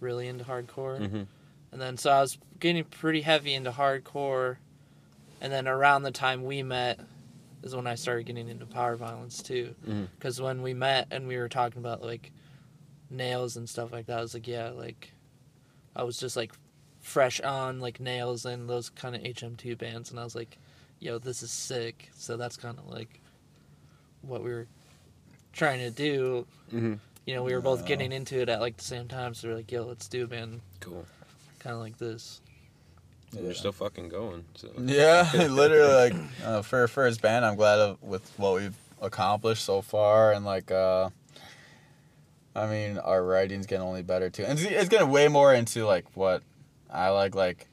really 0.00 0.28
into 0.28 0.44
hardcore. 0.44 1.00
Mhm. 1.00 1.26
And 1.72 1.80
then 1.80 1.96
so 1.96 2.10
I 2.10 2.20
was 2.20 2.38
getting 2.60 2.84
pretty 2.84 3.22
heavy 3.22 3.54
into 3.54 3.70
hardcore, 3.72 4.56
and 5.40 5.52
then 5.52 5.66
around 5.68 6.02
the 6.04 6.10
time 6.12 6.44
we 6.44 6.62
met 6.62 7.00
is 7.62 7.74
when 7.74 7.86
I 7.88 7.96
started 7.96 8.24
getting 8.26 8.48
into 8.48 8.66
power 8.66 8.94
violence 8.96 9.42
too. 9.42 9.74
Because 10.16 10.40
when 10.40 10.62
we 10.62 10.74
met 10.74 11.08
and 11.10 11.26
we 11.26 11.36
were 11.36 11.48
talking 11.48 11.78
about 11.80 12.02
like 12.02 12.30
nails 13.10 13.56
and 13.56 13.68
stuff 13.68 13.92
like 13.92 14.06
that, 14.06 14.18
I 14.18 14.22
was 14.22 14.34
like, 14.34 14.46
yeah, 14.46 14.70
like 14.70 15.12
I 15.96 16.04
was 16.04 16.18
just 16.18 16.36
like 16.36 16.52
fresh 17.00 17.40
on 17.40 17.80
like 17.80 17.98
nails 18.00 18.44
and 18.46 18.68
those 18.68 18.90
kind 18.90 19.16
of 19.16 19.22
HM2 19.22 19.76
bands, 19.76 20.10
and 20.10 20.20
I 20.20 20.24
was 20.24 20.36
like, 20.36 20.56
yo, 21.00 21.18
this 21.18 21.42
is 21.42 21.50
sick. 21.50 22.10
So 22.14 22.36
that's 22.36 22.56
kind 22.56 22.78
of 22.78 22.88
like 22.88 23.20
what 24.22 24.42
we 24.42 24.50
were 24.50 24.66
trying 25.52 25.78
to 25.80 25.90
do. 25.90 26.46
Mhm. 26.72 26.98
You 27.26 27.34
know, 27.34 27.42
we 27.42 27.52
were 27.54 27.60
both 27.60 27.80
Yeah. 27.82 27.86
getting 27.88 28.12
into 28.12 28.40
it 28.40 28.48
at 28.48 28.60
like 28.60 28.76
the 28.78 28.84
same 28.84 29.06
time, 29.08 29.34
so 29.34 29.48
we 29.48 29.54
are 29.54 29.56
like, 29.56 29.70
yo, 29.70 29.84
let's 29.84 30.08
do 30.08 30.24
a 30.24 30.26
band 30.26 30.60
Cool. 30.80 31.04
kind 31.58 31.74
of 31.74 31.80
like 31.80 31.98
this. 31.98 32.40
And 33.36 33.44
We're 33.44 33.52
still 33.54 33.72
fucking 33.72 34.08
going. 34.08 34.44
So. 34.54 34.70
yeah, 34.78 35.30
literally 35.50 36.10
like 36.10 36.14
uh, 36.44 36.62
for 36.62 36.88
for 36.88 37.04
his 37.06 37.18
band, 37.18 37.44
I'm 37.44 37.56
glad 37.56 37.78
of, 37.78 38.02
with 38.02 38.30
what 38.38 38.54
we've 38.54 38.76
accomplished 39.02 39.64
so 39.64 39.82
far, 39.82 40.32
and 40.32 40.44
like 40.46 40.70
uh, 40.70 41.10
I 42.56 42.66
mean, 42.66 42.98
our 42.98 43.22
writing's 43.22 43.66
getting 43.66 43.84
only 43.86 44.02
better 44.02 44.30
too, 44.30 44.44
and 44.44 44.58
it's, 44.58 44.68
it's 44.68 44.88
getting 44.88 45.10
way 45.10 45.28
more 45.28 45.52
into 45.54 45.84
like 45.86 46.06
what 46.16 46.42
I 46.90 47.10
like, 47.10 47.34
like 47.34 47.68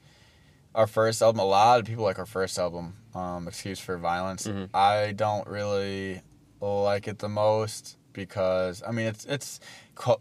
our 0.74 0.86
first 0.86 1.22
album. 1.22 1.40
A 1.40 1.44
lot 1.44 1.80
of 1.80 1.86
people 1.86 2.04
like 2.04 2.18
our 2.18 2.26
first 2.26 2.58
album, 2.58 2.96
um, 3.16 3.48
"Excuse 3.48 3.80
for 3.80 3.96
Violence." 3.96 4.46
Mhm. 4.46 4.68
I 4.74 5.12
don't 5.12 5.46
really 5.48 6.22
like 6.60 7.08
it 7.08 7.18
the 7.18 7.28
most 7.28 7.96
because 8.12 8.82
I 8.86 8.90
mean, 8.92 9.06
it's 9.06 9.24
it's 9.24 9.60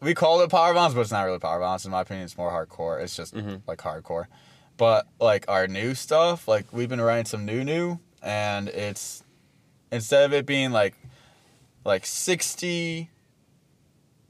we 0.01 0.13
call 0.13 0.41
it 0.41 0.49
power 0.49 0.73
violence, 0.73 0.93
but 0.93 1.01
it's 1.01 1.11
not 1.11 1.23
really 1.23 1.39
power 1.39 1.59
violence 1.59 1.85
in 1.85 1.91
my 1.91 2.01
opinion. 2.01 2.25
It's 2.25 2.37
more 2.37 2.51
hardcore. 2.51 3.01
It's 3.01 3.15
just 3.15 3.33
Mhm. 3.35 3.61
like 3.67 3.79
hardcore. 3.79 4.25
But 4.77 5.07
like 5.19 5.45
our 5.47 5.67
new 5.67 5.95
stuff, 5.95 6.47
like 6.47 6.65
we've 6.73 6.89
been 6.89 7.01
writing 7.01 7.25
some 7.25 7.45
new 7.45 7.63
new, 7.63 7.99
and 8.21 8.67
it's 8.69 9.23
instead 9.91 10.23
of 10.25 10.33
it 10.33 10.45
being 10.45 10.71
like 10.71 10.95
like 11.85 12.05
sixty 12.05 13.09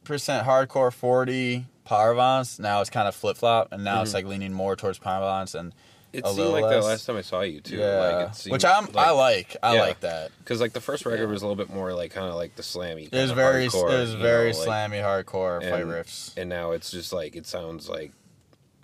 percent 0.04 0.46
hardcore, 0.48 0.94
forty 0.94 1.66
power 1.84 2.14
violence. 2.14 2.60
Now 2.60 2.82
it's 2.82 2.90
kind 2.90 3.08
of 3.08 3.16
flip 3.16 3.38
flop, 3.38 3.70
and 3.72 3.84
now 3.84 4.02
it's 4.02 4.12
Mhm. 4.12 4.16
like 4.16 4.26
leaning 4.26 4.54
more 4.54 4.76
towards 4.76 5.00
power 5.00 5.22
violence, 5.22 5.56
and 5.56 5.74
It 6.18 6.26
a 6.26 6.34
seemed 6.34 6.50
like 6.50 6.64
less. 6.64 6.74
that 6.84 6.88
last 6.88 7.06
time 7.06 7.16
I 7.18 7.22
saw 7.22 7.42
you 7.42 7.62
too. 7.62 7.78
Yeah, 7.78 8.00
Like, 8.00 8.30
it 8.30 8.36
seemed 8.36 8.52
which 8.54 8.66
I'm 8.66 8.88
I 8.96 9.12
like. 9.12 9.58
I 9.62 9.76
Yeah. 9.76 9.82
like 9.82 10.00
that. 10.02 10.32
because 10.40 10.62
like 10.62 10.74
the 10.74 10.82
first 10.82 11.06
record 11.06 11.22
Yeah. 11.26 11.32
was 11.32 11.42
a 11.42 11.48
little 11.48 11.64
bit 11.64 11.74
more 11.74 11.94
like 11.94 12.12
kind 12.12 12.28
of 12.28 12.36
like 12.36 12.56
the 12.56 12.64
slammy. 12.64 13.08
It 13.12 13.22
was 13.22 13.32
very 13.32 13.68
hardcore, 13.68 13.94
it 13.94 14.00
was 14.00 14.14
very 14.14 14.52
know, 14.52 14.60
like- 14.60 14.68
slammy 14.68 15.02
hardcore 15.04 15.62
fight 15.62 15.82
and- 15.82 15.92
riffs. 15.92 16.38
and 16.38 16.50
now 16.50 16.72
it's 16.72 16.92
just 16.92 17.12
like 17.14 17.36
it 17.36 17.46
sounds 17.46 17.90
like 17.90 18.12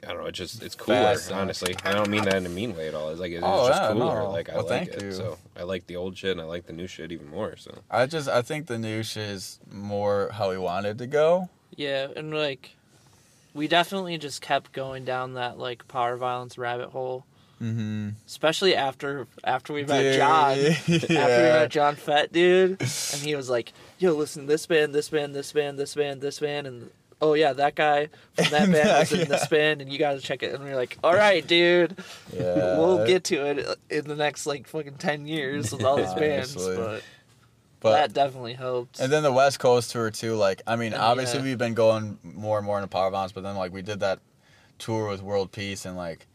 I 0.03 0.07
don't 0.07 0.21
know. 0.21 0.25
It 0.25 0.31
just 0.31 0.63
it's 0.63 0.73
cooler. 0.73 0.97
Fast, 0.97 1.31
honestly, 1.31 1.75
I 1.85 1.91
don't 1.93 2.09
mean 2.09 2.23
that 2.23 2.33
in 2.33 2.47
a 2.47 2.49
mean 2.49 2.75
way 2.75 2.87
at 2.87 2.95
all. 2.95 3.09
It's 3.11 3.19
like 3.19 3.31
it's 3.33 3.43
Oh, 3.45 3.67
just 3.67 3.79
yeah, 3.81 3.91
cooler. 3.91 4.15
no. 4.23 4.31
Like 4.31 4.49
I 4.49 4.55
Well, 4.55 4.65
like 4.67 4.87
it. 4.87 5.03
you. 5.03 5.11
So 5.11 5.37
I 5.55 5.61
like 5.61 5.85
the 5.85 5.95
old 5.95 6.17
shit 6.17 6.31
and 6.31 6.41
I 6.41 6.45
like 6.45 6.65
the 6.65 6.73
new 6.73 6.87
shit 6.87 7.11
even 7.11 7.29
more. 7.29 7.55
So 7.55 7.71
I 7.89 8.07
just 8.07 8.27
I 8.27 8.41
think 8.41 8.65
the 8.65 8.79
new 8.79 9.03
shit 9.03 9.29
is 9.29 9.59
more 9.71 10.31
how 10.33 10.49
we 10.49 10.57
wanted 10.57 10.97
to 10.97 11.05
go. 11.07 11.49
Yeah, 11.75 12.07
and 12.15 12.33
like 12.33 12.71
we 13.53 13.67
definitely 13.67 14.17
just 14.17 14.41
kept 14.41 14.71
going 14.71 15.05
down 15.05 15.33
that 15.33 15.57
like 15.57 15.87
power 15.87 16.17
violence 16.17 16.57
rabbit 16.57 16.89
hole. 16.89 17.25
Mm-hmm. 17.61 18.09
Especially 18.25 18.75
after 18.75 19.27
after 19.43 19.71
we 19.71 19.83
met 19.83 20.15
John. 20.17 20.57
After 20.57 21.07
we 21.07 21.15
met 21.15 21.69
John 21.69 21.95
Fett, 21.95 22.33
dude. 22.33 22.81
And 22.81 23.21
he 23.21 23.35
was 23.35 23.51
like, 23.51 23.71
Yo, 23.99 24.13
listen, 24.13 24.47
this 24.47 24.65
band, 24.65 24.95
this 24.95 25.09
band, 25.09 25.35
this 25.35 25.51
band, 25.51 25.77
this 25.77 25.93
band, 25.93 26.21
this 26.21 26.39
band 26.39 26.65
and 26.65 26.89
oh 27.21 27.35
yeah, 27.35 27.53
that 27.53 27.75
guy 27.75 28.09
from 28.33 28.45
that 28.45 28.71
band 28.71 28.89
was 28.99 29.13
in 29.13 29.29
this 29.29 29.47
band 29.47 29.79
and 29.79 29.91
you 29.91 29.99
gotta 29.99 30.19
check 30.19 30.41
it 30.41 30.55
and 30.55 30.63
we 30.63 30.71
are 30.71 30.75
like, 30.75 30.97
Alright, 31.03 31.45
dude. 31.45 31.97
Yeah. 32.33 32.41
we'll 32.79 33.05
get 33.05 33.25
to 33.25 33.45
it 33.45 33.77
in 33.91 34.07
the 34.07 34.15
next 34.15 34.47
like 34.47 34.67
fucking 34.67 34.95
ten 34.95 35.27
years 35.27 35.71
with 35.71 35.83
all 35.83 35.97
these 35.97 36.13
bands. 36.15 36.55
But, 36.55 37.03
But 37.81 37.93
that 37.93 38.13
definitely 38.13 38.53
helped. 38.53 38.99
and 38.99 39.11
then 39.11 39.23
the 39.23 39.31
West 39.31 39.59
Coast 39.59 39.91
tour 39.91 40.09
too. 40.11 40.35
Like 40.35 40.61
I 40.65 40.75
mean, 40.75 40.93
And 40.93 41.01
obviously 41.01 41.39
yeah. 41.39 41.45
we've 41.45 41.57
been 41.57 41.73
going 41.73 42.17
more 42.23 42.57
and 42.57 42.65
more 42.65 42.77
into 42.77 42.87
power 42.87 43.09
violence, 43.09 43.31
but 43.31 43.43
then 43.43 43.55
like 43.55 43.73
we 43.73 43.81
did 43.81 43.99
that 44.01 44.19
tour 44.77 45.09
with 45.09 45.21
World 45.21 45.51
Peace 45.51 45.85
and 45.85 45.97
like 45.97 46.27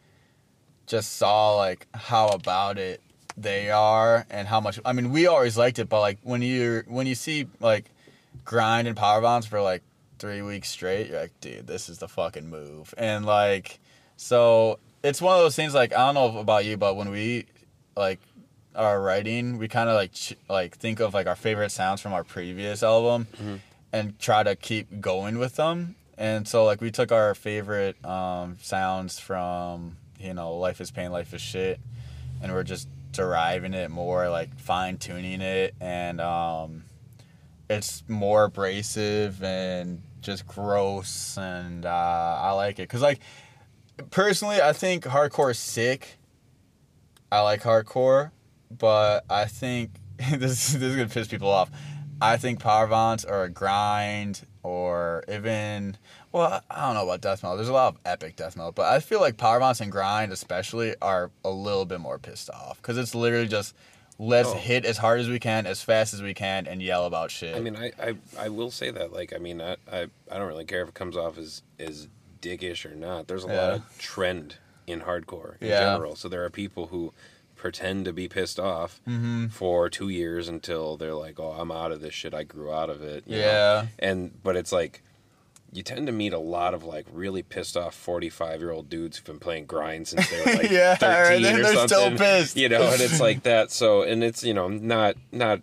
just 0.86 1.16
saw 1.16 1.56
like 1.56 1.86
how 1.94 2.28
about 2.28 2.78
it 2.78 3.00
they 3.36 3.70
are 3.70 4.26
and 4.30 4.48
how 4.48 4.60
much. 4.60 4.80
I 4.84 4.92
mean, 4.92 5.10
we 5.10 5.26
always 5.26 5.56
liked 5.56 5.78
it, 5.78 5.88
but 5.88 6.00
like 6.00 6.18
when 6.22 6.42
you 6.42 6.82
when 6.86 7.06
you 7.06 7.14
see 7.14 7.46
like 7.60 7.90
grind 8.44 8.88
and 8.88 8.96
power 8.96 9.20
violence 9.20 9.46
for 9.46 9.60
like 9.60 9.82
three 10.18 10.42
weeks 10.42 10.68
straight, 10.68 11.10
you're 11.10 11.20
like, 11.20 11.40
dude, 11.40 11.66
this 11.66 11.88
is 11.88 11.98
the 11.98 12.08
fucking 12.08 12.48
move. 12.48 12.94
And 12.96 13.26
like, 13.26 13.78
so 14.16 14.78
it's 15.02 15.20
one 15.20 15.36
of 15.36 15.42
those 15.42 15.54
things. 15.54 15.74
Like 15.74 15.92
I 15.92 16.12
don't 16.12 16.14
know 16.14 16.38
about 16.40 16.64
you, 16.64 16.76
but 16.76 16.96
when 16.96 17.10
we 17.10 17.46
like 17.96 18.20
are 18.76 19.00
writing, 19.00 19.58
we 19.58 19.68
kind 19.68 19.88
of 19.88 19.94
like 19.96 20.12
ch- 20.12 20.34
like 20.48 20.76
think 20.76 21.00
of 21.00 21.14
like 21.14 21.26
our 21.26 21.36
favorite 21.36 21.70
sounds 21.70 22.00
from 22.00 22.12
our 22.12 22.24
previous 22.24 22.82
album, 22.82 23.26
Mhm. 23.42 23.60
and 23.92 24.18
try 24.18 24.42
to 24.42 24.54
keep 24.56 25.00
going 25.00 25.38
with 25.38 25.56
them. 25.56 25.96
And 26.18 26.46
so 26.48 26.64
like 26.64 26.80
we 26.80 26.90
took 26.90 27.10
our 27.12 27.34
favorite 27.34 28.02
um, 28.04 28.56
sounds 28.62 29.18
from 29.18 29.96
you 30.18 30.32
know 30.34 30.56
Life 30.56 30.80
is 30.80 30.90
Pain, 30.90 31.10
Life 31.12 31.34
is 31.34 31.40
Shit, 31.42 31.80
and 32.42 32.52
we're 32.52 32.62
just 32.64 32.88
deriving 33.12 33.72
it 33.74 33.90
more, 33.90 34.28
like 34.28 34.54
fine 34.58 34.98
tuning 34.98 35.40
it, 35.40 35.74
and 35.80 36.20
um, 36.20 36.84
it's 37.70 38.04
more 38.08 38.44
abrasive 38.44 39.42
and 39.42 40.02
just 40.20 40.46
gross, 40.46 41.36
and 41.38 41.86
uh, 41.86 42.38
I 42.42 42.52
like 42.52 42.78
it 42.78 42.82
because 42.88 43.02
like 43.02 43.20
personally, 44.10 44.60
I 44.60 44.72
think 44.72 45.04
hardcore 45.04 45.50
is 45.52 45.58
sick. 45.58 46.18
I 47.30 47.40
like 47.40 47.62
hardcore, 47.62 48.30
but 48.70 49.24
I 49.30 49.46
think 49.46 49.90
this 50.30 50.72
this 50.72 50.74
is 50.74 50.96
gonna 50.96 51.08
piss 51.08 51.28
people 51.28 51.48
off. 51.50 51.70
I 52.20 52.38
think 52.38 52.60
power 52.60 52.86
violence 52.86 53.24
or 53.24 53.44
a 53.44 53.48
grind 53.50 54.40
or 54.62 55.22
even 55.28 55.96
well, 56.32 56.62
I 56.70 56.86
don't 56.86 56.94
know 56.94 57.04
about 57.04 57.20
death 57.20 57.42
metal. 57.42 57.56
There's 57.56 57.68
a 57.68 57.72
lot 57.74 57.94
of 57.94 58.00
epic 58.04 58.36
death 58.36 58.56
metal, 58.56 58.72
but 58.72 58.86
I 58.86 59.00
feel 59.00 59.20
like 59.20 59.36
power 59.36 59.58
violence 59.58 59.80
and 59.80 59.92
grind 59.92 60.32
especially 60.32 60.94
are 61.02 61.30
a 61.44 61.50
little 61.50 61.84
bit 61.84 62.00
more 62.00 62.18
pissed 62.18 62.50
off 62.50 62.78
because 62.80 62.96
it's 62.98 63.14
literally 63.14 63.48
just 63.48 63.74
let's 64.18 64.48
Oh. 64.48 64.54
hit 64.56 64.86
as 64.86 64.96
hard 64.96 65.20
as 65.20 65.28
we 65.28 65.38
can, 65.38 65.66
as 65.66 65.82
fast 65.82 66.14
as 66.14 66.22
we 66.22 66.32
can, 66.32 66.66
and 66.66 66.80
yell 66.82 67.04
about 67.04 67.30
shit. 67.30 67.54
I 67.54 67.60
mean, 67.60 67.76
I, 67.76 67.92
I, 68.02 68.14
I 68.38 68.48
will 68.48 68.70
say 68.70 68.90
that. 68.90 69.12
Like, 69.12 69.34
I 69.34 69.38
mean, 69.38 69.60
I, 69.60 69.76
I, 69.92 70.06
I 70.30 70.38
don't 70.38 70.48
really 70.48 70.64
care 70.64 70.80
if 70.82 70.88
it 70.88 70.94
comes 70.94 71.16
off 71.18 71.36
as 71.36 71.62
as 71.78 72.08
dickish 72.40 72.90
or 72.90 72.94
not. 72.94 73.28
There's 73.28 73.44
a 73.44 73.48
lot 73.48 73.72
of 73.72 73.98
trend 73.98 74.56
in 74.86 75.00
hardcore 75.02 75.60
in 75.60 75.68
Yeah. 75.68 75.80
general. 75.80 76.16
So 76.16 76.28
there 76.30 76.44
are 76.44 76.50
people 76.50 76.86
who 76.86 77.12
pretend 77.66 78.04
to 78.04 78.12
be 78.12 78.28
pissed 78.28 78.60
off 78.60 79.00
Mhm. 79.08 79.50
for 79.50 79.90
two 79.90 80.08
years 80.08 80.46
until 80.48 80.96
they're 80.96 81.14
like, 81.14 81.40
"Oh, 81.40 81.50
I'm 81.58 81.72
out 81.72 81.90
of 81.90 82.00
this 82.00 82.14
shit. 82.14 82.32
I 82.32 82.44
grew 82.44 82.72
out 82.72 82.90
of 82.90 83.02
it." 83.02 83.24
you 83.26 83.36
know? 83.36 83.42
yeah, 83.44 83.86
And 83.98 84.40
but 84.44 84.54
it's 84.56 84.70
like 84.70 85.02
you 85.72 85.82
tend 85.82 86.06
to 86.06 86.12
meet 86.12 86.32
a 86.32 86.38
lot 86.38 86.74
of 86.74 86.84
like 86.84 87.04
really 87.12 87.42
pissed 87.42 87.76
off 87.76 87.92
45 87.94 88.60
year 88.60 88.70
old 88.70 88.88
dudes 88.88 89.16
who've 89.16 89.26
been 89.26 89.40
playing 89.40 89.66
grind 89.66 90.06
since 90.06 90.30
they 90.30 90.38
were 90.44 90.52
like 90.62 90.70
Yeah, 90.70 90.94
13 90.94 91.42
they're- 91.42 91.54
or 91.60 91.62
they're 91.64 91.86
still 91.88 92.02
something. 92.04 92.18
pissed. 92.18 92.56
You 92.56 92.68
know, 92.68 92.82
and 92.92 93.00
it's 93.02 93.18
like 93.20 93.42
that. 93.50 93.72
So, 93.72 94.02
and 94.02 94.22
it's, 94.22 94.44
you 94.44 94.54
know, 94.54 94.68
not, 94.68 95.16
not 95.32 95.60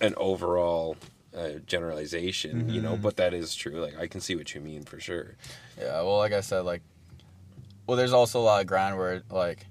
an 0.00 0.14
overall 0.16 0.96
uh, 1.34 1.60
generalization, 1.66 2.68
you 2.68 2.80
Mm-hmm. 2.80 2.82
know, 2.90 2.96
but 2.96 3.16
that 3.18 3.32
is 3.32 3.54
true. 3.54 3.80
Like, 3.80 3.96
I 3.98 4.08
can 4.08 4.20
see 4.20 4.34
what 4.34 4.52
you 4.54 4.60
mean 4.60 4.82
for 4.82 4.98
sure. 4.98 5.36
Yeah, 5.78 6.02
well, 6.02 6.18
like 6.18 6.32
I 6.32 6.40
said, 6.40 6.60
like, 6.62 6.82
well, 7.86 7.96
there's 7.96 8.12
also 8.12 8.40
a 8.40 8.42
lot 8.50 8.60
of 8.62 8.66
grind 8.66 8.98
where 8.98 9.22
like 9.30 9.64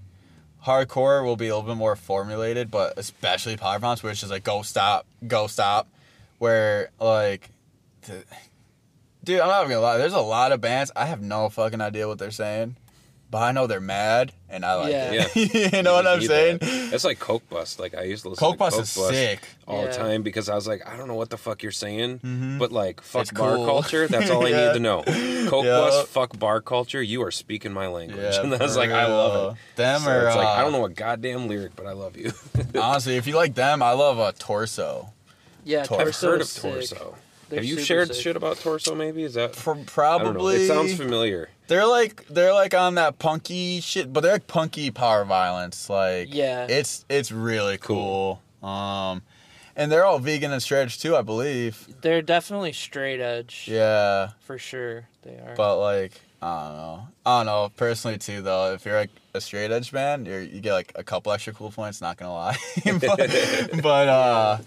hardcore 0.65 1.23
will 1.23 1.35
be 1.35 1.47
a 1.47 1.55
little 1.55 1.69
bit 1.69 1.77
more 1.77 1.95
formulated, 1.95 2.71
but 2.71 2.93
especially 2.97 3.55
power 3.55 3.79
where 3.79 4.11
it's 4.11 4.19
just 4.19 4.31
like 4.31 4.43
go 4.43 4.63
stop, 4.63 5.05
go 5.27 5.47
stop, 5.47 5.87
where 6.39 6.89
like, 6.99 7.49
dude, 9.23 9.39
I'm 9.39 9.47
not 9.47 9.61
even 9.61 9.71
gonna 9.71 9.81
lie. 9.81 9.97
There's 9.97 10.13
a 10.13 10.19
lot 10.19 10.51
of 10.51 10.61
bands 10.61 10.91
I 10.95 11.05
have 11.05 11.21
no 11.21 11.49
fucking 11.49 11.81
idea 11.81 12.07
what 12.07 12.17
they're 12.17 12.31
saying, 12.31 12.75
but 13.35 13.41
I 13.43 13.51
know 13.51 13.67
they're 13.67 13.81
mad 13.81 14.31
and 14.49 14.63
I 14.63 14.75
like 14.75 14.91
Yeah. 14.93 15.27
it. 15.35 15.73
you 15.73 15.83
know 15.83 15.91
what 15.91 16.07
I'm 16.07 16.21
saying? 16.21 16.59
that. 16.59 16.93
It's 16.93 17.03
like 17.03 17.19
Coke 17.19 17.43
Bust. 17.49 17.81
Like, 17.81 17.93
I 17.93 18.03
used 18.03 18.23
to 18.23 18.29
listen 18.29 18.39
Coke 18.39 18.53
to 18.55 18.59
Bust 18.59 18.75
Coke 18.77 18.83
is 18.83 18.89
sick. 18.91 19.41
all 19.67 19.81
Yeah. 19.81 19.87
the 19.87 19.93
time 19.93 20.23
because 20.23 20.47
I 20.47 20.55
was 20.55 20.65
like, 20.67 20.87
I 20.87 20.95
don't 20.95 21.09
know 21.09 21.15
what 21.15 21.29
the 21.29 21.37
fuck 21.37 21.61
you're 21.61 21.73
saying, 21.73 22.19
Mhm. 22.19 22.59
but 22.59 22.71
like, 22.71 23.01
fuck 23.01 23.23
It's 23.23 23.31
bar 23.31 23.55
cool. 23.57 23.65
culture. 23.65 24.07
That's 24.07 24.29
all 24.29 24.45
I 24.47 24.51
need 24.61 24.73
to 24.75 24.79
know. 24.79 25.03
Coke 25.03 25.65
Yeah. 25.65 25.79
Bust, 25.81 26.07
fuck 26.07 26.39
bar 26.39 26.61
culture. 26.61 27.01
You 27.01 27.23
are 27.23 27.31
speaking 27.31 27.73
my 27.73 27.87
language. 27.87 28.21
Yeah, 28.21 28.41
and 28.43 28.53
I 28.55 28.57
was 28.59 28.75
for 28.75 28.79
like, 28.79 28.91
I 28.91 29.07
love 29.07 29.57
it. 29.57 29.75
Them 29.75 29.99
So 30.01 30.11
are 30.11 30.27
it's 30.27 30.35
like, 30.37 30.47
I 30.47 30.59
uh, 30.59 30.61
don't 30.63 30.71
know 30.71 30.85
a 30.85 30.89
goddamn 30.89 31.49
lyric, 31.49 31.75
but 31.75 31.87
I 31.87 31.91
love 31.91 32.15
you. 32.15 32.31
Honestly, 32.79 33.17
if 33.17 33.27
you 33.27 33.35
like 33.35 33.55
them, 33.55 33.83
I 33.83 33.91
love 33.91 34.17
a 34.17 34.31
torso. 34.31 35.11
yeah, 35.65 35.83
Tor- 35.83 35.99
I've 35.99 36.05
Torso 36.05 36.29
heard 36.29 36.41
of 36.41 36.47
sick. 36.47 36.71
Torso. 36.71 37.15
They're 37.55 37.63
Have 37.63 37.69
you 37.69 37.79
shared 37.79 38.13
sick. 38.13 38.21
shit 38.23 38.35
about 38.35 38.57
Torso? 38.59 38.95
Maybe 38.95 39.23
is 39.23 39.33
that 39.35 39.53
Pro- 39.53 39.73
I 39.73 39.77
don't 39.77 39.85
know. 39.85 39.91
probably. 39.93 40.55
It 40.63 40.67
sounds 40.67 40.95
familiar. 40.95 41.49
They're 41.67 41.87
like 41.87 42.27
they're 42.27 42.53
like 42.53 42.73
on 42.73 42.95
that 42.95 43.17
punky 43.19 43.79
shit, 43.81 44.11
but 44.13 44.21
they're 44.21 44.33
like 44.33 44.47
punky 44.47 44.91
power 44.91 45.25
violence. 45.25 45.89
Like 45.89 46.33
Yeah. 46.33 46.67
it's 46.69 47.05
it's 47.09 47.31
really 47.31 47.77
cool. 47.77 48.41
Um, 48.61 49.21
and 49.75 49.91
they're 49.91 50.05
all 50.05 50.19
vegan 50.19 50.51
and 50.51 50.61
straight 50.61 50.83
edge 50.83 50.99
too, 50.99 51.15
I 51.15 51.21
believe. 51.21 51.87
They're 52.01 52.21
definitely 52.21 52.71
straight 52.73 53.19
edge. 53.19 53.65
Yeah, 53.69 54.29
For 54.41 54.57
sure, 54.57 55.07
they 55.23 55.31
are. 55.37 55.53
but 55.55 55.79
like 55.79 56.21
I 56.41 56.67
don't 56.67 56.75
know. 56.77 57.07
I 57.25 57.39
don't 57.39 57.45
know. 57.47 57.71
Personally 57.75 58.17
too, 58.19 58.41
though, 58.43 58.73
if 58.73 58.85
you're 58.85 58.95
like 58.99 59.09
a 59.33 59.41
straight 59.41 59.71
edge 59.71 59.91
band, 59.91 60.27
you're, 60.27 60.41
you 60.41 60.61
get 60.61 60.73
like 60.73 60.91
a 60.95 61.03
couple 61.03 61.31
extra 61.31 61.53
cool 61.53 61.71
points. 61.71 62.01
Not 62.01 62.17
gonna 62.17 62.33
lie, 62.33 62.57
but, 62.85 63.01
but 63.81 64.07
uh, 64.07 64.57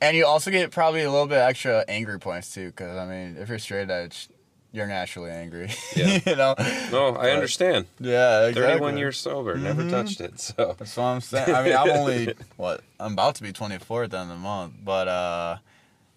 and 0.00 0.16
you 0.16 0.26
also 0.26 0.50
get 0.50 0.70
probably 0.70 1.02
a 1.02 1.10
little 1.10 1.26
bit 1.26 1.38
extra 1.38 1.84
angry 1.88 2.18
points 2.18 2.52
too, 2.54 2.66
because 2.66 2.96
I 2.96 3.06
mean, 3.06 3.36
if 3.38 3.48
you're 3.48 3.58
straight 3.58 3.90
edge. 3.90 4.28
You're 4.72 4.88
naturally 4.88 5.30
angry, 5.30 5.70
Yeah. 5.96 6.18
you 6.26 6.36
know. 6.36 6.54
No, 6.92 7.08
I 7.10 7.12
But- 7.12 7.30
understand. 7.30 7.86
Yeah, 7.98 8.48
exactly. 8.48 8.72
31 8.74 8.98
years 8.98 9.16
sober, 9.16 9.56
never 9.56 9.82
Mhm. 9.84 9.90
touched 9.90 10.20
it. 10.20 10.38
So 10.38 10.74
That's 10.78 10.94
what 10.98 11.04
I'm 11.04 11.20
saying. 11.22 11.54
I 11.54 11.62
mean, 11.62 11.74
I'm 11.74 11.88
only 11.92 12.34
what 12.58 12.82
I'm 13.00 13.14
about 13.14 13.36
to 13.36 13.42
be 13.42 13.52
24 13.52 14.02
at 14.04 14.10
the 14.10 14.18
end 14.18 14.30
of 14.30 14.36
the 14.36 14.42
month, 14.42 14.74
but 14.84 15.08
uh, 15.08 15.56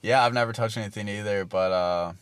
yeah, 0.01 0.25
I've 0.25 0.33
never 0.33 0.51
touched 0.51 0.75
anything 0.75 1.07
either. 1.07 1.45
But 1.45 1.71
uh, 1.71 2.13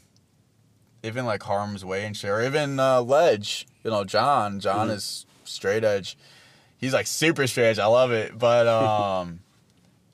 even 1.02 1.26
like 1.26 1.42
Harm's 1.42 1.84
Way 1.84 2.06
and 2.06 2.16
shit, 2.16 2.30
or 2.30 2.44
even 2.44 2.80
uh, 2.80 3.02
Ledge, 3.02 3.66
you 3.84 3.90
know, 3.90 4.04
John. 4.04 4.60
John 4.60 4.90
Mhm. 4.90 4.96
is 4.96 5.26
straight 5.44 5.84
edge. 5.84 6.18
He's 6.78 6.94
like 6.94 7.08
super 7.08 7.48
straight 7.48 7.70
edge. 7.70 7.80
I 7.80 7.88
love 7.88 8.12
it, 8.12 8.38
but 8.38 8.68
um, 8.68 9.40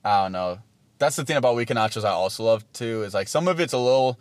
I 0.05 0.23
don't 0.23 0.31
know. 0.31 0.59
That's 1.03 1.15
the 1.17 1.25
thing 1.25 1.37
about 1.37 1.55
Weekend 1.55 1.77
Nachos 1.77 2.03
I 2.05 2.09
also 2.11 2.43
love 2.43 2.63
too. 2.73 3.03
Is 3.03 3.13
like 3.13 3.27
some 3.27 3.47
of 3.47 3.59
it's 3.59 3.73
a 3.73 3.77
little. 3.77 4.19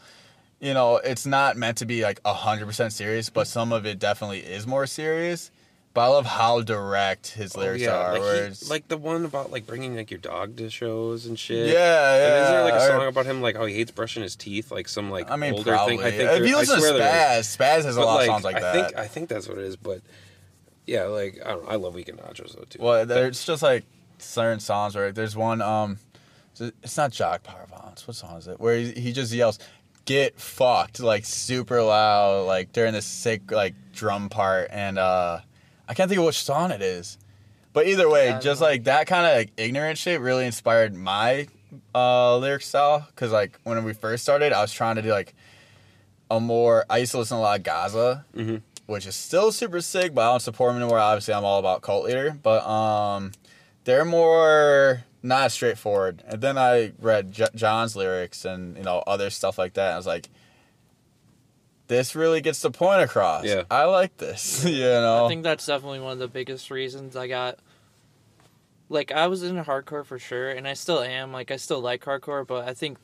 You 0.61 0.75
know, 0.75 0.97
it's 0.99 1.27
not 1.27 1.57
meant 1.57 1.79
to 1.79 1.87
be 1.87 2.03
like 2.03 2.21
hundred 2.25 2.67
percent 2.67 2.93
serious, 2.93 3.31
but 3.31 3.47
some 3.47 3.73
of 3.73 3.85
it 3.87 3.99
definitely 3.99 4.41
is 4.41 4.67
more 4.67 4.87
serious. 4.87 5.51
But 5.95 6.03
I 6.03 6.07
love 6.07 6.25
how 6.25 6.63
direct 6.63 7.33
his 7.33 7.55
lyrics 7.57 7.83
Oh, 7.83 7.87
yeah, 7.87 7.97
are. 7.99 8.19
like, 8.19 8.55
he- 8.55 8.67
like 8.71 8.89
the 8.89 8.97
one 8.97 9.25
about 9.27 9.51
like 9.53 9.67
bringing 9.67 9.95
like 9.97 10.11
your 10.11 10.21
dog 10.21 10.57
to 10.57 10.71
shows 10.71 11.27
and 11.27 11.39
shit. 11.39 11.67
yeah, 11.69 11.75
yeah. 11.75 12.27
And 12.27 12.43
isn't 12.45 12.53
there 12.55 12.65
like 12.65 12.75
a 12.75 12.85
or- 12.85 12.89
song 13.01 13.07
about 13.09 13.27
him 13.27 13.43
like 13.43 13.57
how 13.57 13.67
he 13.67 13.75
hates 13.75 13.91
brushing 13.91 14.23
his 14.23 14.35
teeth, 14.37 14.71
like 14.71 14.89
some 14.89 15.11
like 15.11 15.31
I 15.31 15.37
mean, 15.37 15.53
older 15.55 15.73
probably. 15.73 15.99
thing? 15.99 16.07
I 16.07 16.11
think 16.13 16.31
if 16.43 16.49
you 16.49 16.57
listen 16.57 16.81
to 16.81 16.85
is. 16.87 17.01
Spaz, 17.03 17.57
Spaz 17.59 17.85
has 17.85 17.97
a 17.97 18.01
But, 18.01 18.07
lot 18.07 18.21
of 18.21 18.27
songs 18.27 18.45
like 18.45 18.57
I 18.57 18.61
that. 18.61 18.75
I 18.77 18.83
think 18.85 18.99
I 18.99 19.07
think 19.09 19.29
that's 19.29 19.49
what 19.49 19.59
it 19.59 19.65
is, 19.65 19.77
but 19.77 20.01
yeah, 20.87 21.05
like 21.05 21.41
I 21.45 21.51
don't 21.51 21.65
know, 21.65 21.71
I 21.71 21.75
love 21.75 21.95
Weekend 21.95 22.19
Nachos 22.21 22.55
though 22.57 22.65
too. 22.71 22.79
well, 22.81 23.05
there's 23.05 23.45
just 23.45 23.63
like 23.63 23.85
certain 24.19 24.61
songs 24.61 24.95
where 24.95 25.13
there's 25.13 25.37
one. 25.37 25.61
Um, 25.61 25.99
it's 26.61 26.97
not 26.97 27.11
Jock 27.13 27.43
Power 27.43 27.67
Violence. 27.69 28.07
What 28.07 28.17
song 28.17 28.37
is 28.37 28.49
it? 28.49 28.61
Where 28.61 28.77
he, 28.77 28.93
he 28.93 29.13
just 29.13 29.33
yells, 29.33 29.59
"Get 30.05 30.39
fucked!" 30.39 31.01
like 31.01 31.25
super 31.25 31.83
loud, 31.83 32.47
like 32.47 32.73
during 32.73 32.93
this 32.93 33.07
sick 33.07 33.51
like 33.51 33.75
drum 33.93 34.29
part, 34.29 34.69
and 34.71 34.99
uh, 34.99 35.41
I 35.89 35.95
can't 35.95 36.09
think 36.09 36.19
of 36.21 36.27
which 36.27 36.43
song 36.43 36.71
it 36.71 36.83
is. 36.83 37.19
But 37.73 37.87
either 37.87 38.09
way, 38.09 38.27
Yeah, 38.29 38.39
just 38.41 38.61
like 38.61 38.85
that 38.85 39.07
kind 39.07 39.27
of 39.27 39.35
like 39.35 39.51
ignorant 39.57 39.97
shit 39.99 40.21
really 40.21 40.45
inspired 40.45 40.95
my 40.95 41.47
uh, 41.95 42.37
lyric 42.37 42.63
style. 42.63 43.09
Cause 43.17 43.33
like 43.33 43.59
when 43.65 43.83
we 43.85 43.95
first 43.95 44.23
started, 44.23 44.53
I 44.53 44.61
was 44.61 44.73
trying 44.73 44.97
to 44.97 45.03
do 45.03 45.11
like 45.11 45.35
a 46.31 46.39
more. 46.39 46.85
I 46.91 46.99
used 46.99 47.13
to 47.13 47.19
listen 47.19 47.37
to 47.39 47.41
a 47.41 47.43
lot 47.43 47.59
of 47.59 47.63
Gaza, 47.65 48.25
Mhm. 48.37 48.61
which 48.87 49.07
is 49.07 49.17
still 49.17 49.53
super 49.53 49.81
sick, 49.81 50.13
but 50.15 50.21
I 50.23 50.31
don't 50.33 50.41
support 50.41 50.73
them 50.75 50.83
anymore. 50.83 50.99
Obviously, 50.99 51.33
I'm 51.33 51.45
all 51.47 51.59
about 51.59 51.81
cult 51.81 52.05
leader, 52.05 52.37
but 52.43 52.63
um, 52.67 53.33
they're 53.85 54.05
more 54.05 55.05
not 55.23 55.45
as 55.45 55.53
straightforward. 55.53 56.23
And 56.27 56.41
then 56.41 56.59
I 56.59 56.93
read 56.99 57.33
J- 57.33 57.47
John's 57.55 57.97
lyrics 57.97 58.45
and 58.45 58.77
you 58.77 58.83
know 58.83 59.03
other 59.07 59.31
stuff 59.31 59.59
like 59.59 59.75
that. 59.75 59.87
And 59.87 59.95
I 59.95 59.97
was 59.97 60.07
like, 60.07 60.29
this 61.89 62.15
really 62.15 62.41
gets 62.41 62.61
the 62.63 62.71
point 62.71 63.03
across. 63.03 63.45
Yeah. 63.45 63.65
I 63.71 63.85
like 63.85 64.17
this. 64.17 64.65
you 64.67 64.81
know. 64.81 65.27
I 65.27 65.29
think 65.29 65.43
that's 65.43 65.67
definitely 65.67 66.01
one 66.01 66.13
of 66.13 66.19
the 66.19 66.29
biggest 66.29 66.71
reasons 66.71 67.17
I 67.17 67.29
got. 67.29 67.59
Like 68.89 69.13
I 69.13 69.29
was 69.29 69.43
into 69.43 69.63
hardcore 69.63 70.05
for 70.05 70.19
sure, 70.19 70.51
and 70.51 70.69
I 70.69 70.75
still 70.75 71.01
am. 71.01 71.33
Like 71.33 71.51
I 71.51 71.57
still 71.57 71.81
like 71.81 72.05
hardcore, 72.05 72.47
but 72.47 72.69
I 72.69 72.75
think 72.75 72.99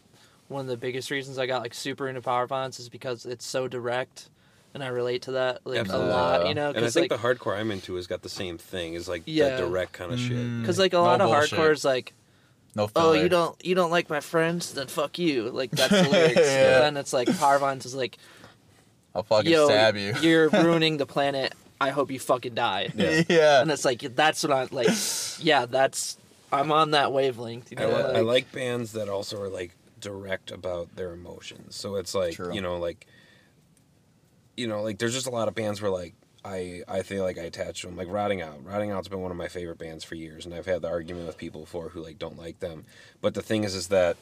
one 0.48 0.62
of 0.62 0.68
the 0.68 0.76
biggest 0.76 1.10
reasons 1.10 1.38
I 1.38 1.46
got 1.46 1.62
like 1.62 1.74
super 1.74 2.08
into 2.08 2.20
power 2.20 2.46
violence 2.46 2.80
is 2.80 2.88
because 2.88 3.24
it's 3.24 3.46
so 3.46 3.68
direct, 3.68 4.30
and 4.80 4.84
I 4.84 4.88
relate 4.88 5.22
to 5.22 5.32
that 5.32 5.60
like 5.64 5.80
Absolutely. 5.80 6.08
a 6.08 6.12
lot. 6.12 6.48
You 6.48 6.54
know, 6.54 6.68
And 6.70 6.84
I 6.84 6.90
think 6.90 7.10
like 7.10 7.20
the 7.20 7.26
hardcore 7.26 7.58
I'm 7.58 7.70
into 7.72 7.96
has 7.96 8.06
got 8.06 8.22
the 8.22 8.28
same 8.28 8.58
thing. 8.58 8.94
Is 8.94 9.08
like 9.08 9.22
Yeah. 9.26 9.56
the 9.56 9.66
direct 9.66 9.92
kind 9.92 10.12
of 10.12 10.20
shit. 10.20 10.36
Mm. 10.36 10.60
because 10.60 10.78
like 10.78 10.92
a 10.92 10.96
No 10.96 11.02
lot 11.02 11.20
of 11.20 11.28
bullshit. 11.30 11.58
hardcore 11.58 11.72
is 11.72 11.84
like, 11.84 12.12
no 12.76 12.88
oh 12.94 13.12
you 13.12 13.28
don't 13.28 13.56
you 13.64 13.74
don't 13.74 13.90
like 13.90 14.08
my 14.08 14.20
friends, 14.20 14.72
then 14.74 14.86
fuck 14.86 15.18
you. 15.18 15.50
Like 15.50 15.70
that's 15.72 15.90
the 16.02 16.08
lyrics. 16.08 16.36
Yeah. 16.36 16.74
But 16.74 16.80
then 16.80 16.96
it's 16.96 17.12
like 17.12 17.36
power 17.38 17.58
violence 17.58 17.86
is 17.86 17.94
like, 17.94 18.18
I'll 19.14 19.22
fucking 19.24 19.50
yo, 19.50 19.66
stab 19.66 19.96
you. 19.96 20.14
you're 20.20 20.48
ruining 20.50 20.96
the 20.98 21.06
planet. 21.06 21.54
I 21.80 21.90
hope 21.90 22.10
you 22.10 22.18
fucking 22.20 22.54
die. 22.54 22.90
Yeah. 22.94 23.22
yeah. 23.28 23.60
and 23.62 23.70
it's 23.70 23.84
like 23.84 24.00
that's 24.14 24.42
what 24.44 24.52
I 24.52 24.68
like. 24.70 24.88
Yeah, 25.40 25.66
that's 25.66 26.16
I'm 26.52 26.72
on 26.72 26.92
that 26.92 27.12
wavelength. 27.12 27.70
You 27.72 27.78
I, 27.78 27.80
know, 27.82 27.96
I 28.16 28.20
like 28.20 28.50
bands 28.52 28.92
that 28.92 29.08
also 29.08 29.40
are 29.42 29.48
like 29.48 29.72
direct 30.00 30.50
about 30.50 30.94
their 30.96 31.12
emotions. 31.12 31.74
So 31.76 31.96
it's 31.96 32.14
like 32.14 32.34
True. 32.34 32.54
you 32.54 32.60
know, 32.60 32.78
like 32.78 33.06
you 34.58 34.66
know, 34.66 34.82
like 34.82 34.98
there's 34.98 35.14
just 35.14 35.26
a 35.26 35.30
lot 35.30 35.48
of 35.48 35.54
bands 35.54 35.80
where 35.80 35.90
like 35.90 36.14
I 36.44 36.82
I 36.88 37.02
feel 37.02 37.24
like 37.24 37.38
I 37.38 37.42
attach 37.42 37.82
to 37.82 37.86
them. 37.86 37.96
Like 37.96 38.08
Rotting 38.08 38.42
Out. 38.42 38.64
Rotting 38.64 38.90
Out's 38.90 39.08
been 39.08 39.20
one 39.20 39.30
of 39.30 39.36
my 39.36 39.48
favorite 39.48 39.78
bands 39.78 40.04
for 40.04 40.14
years, 40.14 40.44
and 40.44 40.54
I've 40.54 40.66
had 40.66 40.82
the 40.82 40.88
argument 40.88 41.26
with 41.26 41.38
people 41.38 41.62
before 41.62 41.90
who 41.90 42.02
like 42.02 42.18
don't 42.18 42.38
like 42.38 42.60
them. 42.60 42.84
But 43.20 43.34
the 43.34 43.42
thing 43.42 43.64
is, 43.64 43.74
is 43.74 43.88
that 43.88 44.16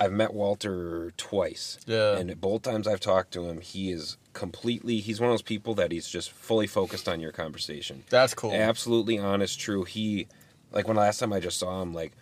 I've 0.00 0.12
met 0.12 0.34
Walter 0.34 1.12
twice. 1.16 1.78
Yeah. 1.86 2.16
And 2.16 2.40
both 2.40 2.62
times 2.62 2.88
I've 2.88 3.00
talked 3.00 3.32
to 3.34 3.44
him, 3.44 3.60
he 3.60 3.90
is 3.92 4.16
completely. 4.32 4.98
He's 4.98 5.20
one 5.20 5.30
of 5.30 5.34
those 5.34 5.42
people 5.42 5.74
that 5.76 5.92
he's 5.92 6.08
just 6.08 6.32
fully 6.32 6.66
focused 6.66 7.08
on 7.08 7.20
your 7.20 7.32
conversation 7.32 8.02
That's 8.10 8.34
cool. 8.34 8.52
absolutely 8.52 9.18
honest, 9.18 9.60
true. 9.60 9.84
He, 9.84 10.26
like 10.72 10.88
when 10.88 10.96
last 10.96 11.18
time 11.20 11.32
I 11.32 11.40
just 11.40 11.58
saw 11.58 11.82
him, 11.82 11.94
like 11.94 12.12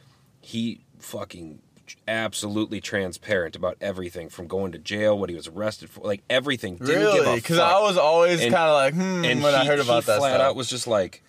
he 0.40 0.80
fucking 0.98 1.60
absolutely 2.08 2.80
transparent 2.80 3.56
about 3.56 3.76
everything 3.80 4.28
from 4.28 4.46
going 4.46 4.72
to 4.72 4.78
jail, 4.78 5.18
what 5.18 5.28
he 5.30 5.36
was 5.36 5.48
arrested 5.48 5.90
for, 5.90 6.00
like 6.06 6.22
everything. 6.30 6.76
Didn't 6.76 6.96
Really? 7.00 7.36
Because. 7.36 7.58
I 7.58 7.80
was 7.80 7.96
always 7.96 8.40
kind 8.40 8.54
of 8.54 8.74
like, 8.74 8.94
hmm, 8.94 9.24
and 9.24 9.42
when 9.42 9.52
he, 9.54 9.60
I 9.60 9.64
heard 9.64 9.80
about 9.80 10.04
he 10.04 10.06
that 10.06 10.18
flat 10.18 10.34
stuff. 10.34 10.40
out 10.40 10.56
was 10.56 10.68
just 10.68 10.86
like, 10.86 11.22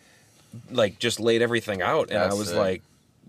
like 0.70 0.99
just 0.99 1.20
laid 1.20 1.41
everything 1.41 1.82
out, 1.82 2.09
and 2.09 2.20
I 2.20 2.34
was 2.34 2.49
sick. 2.49 2.57
like, 2.57 2.82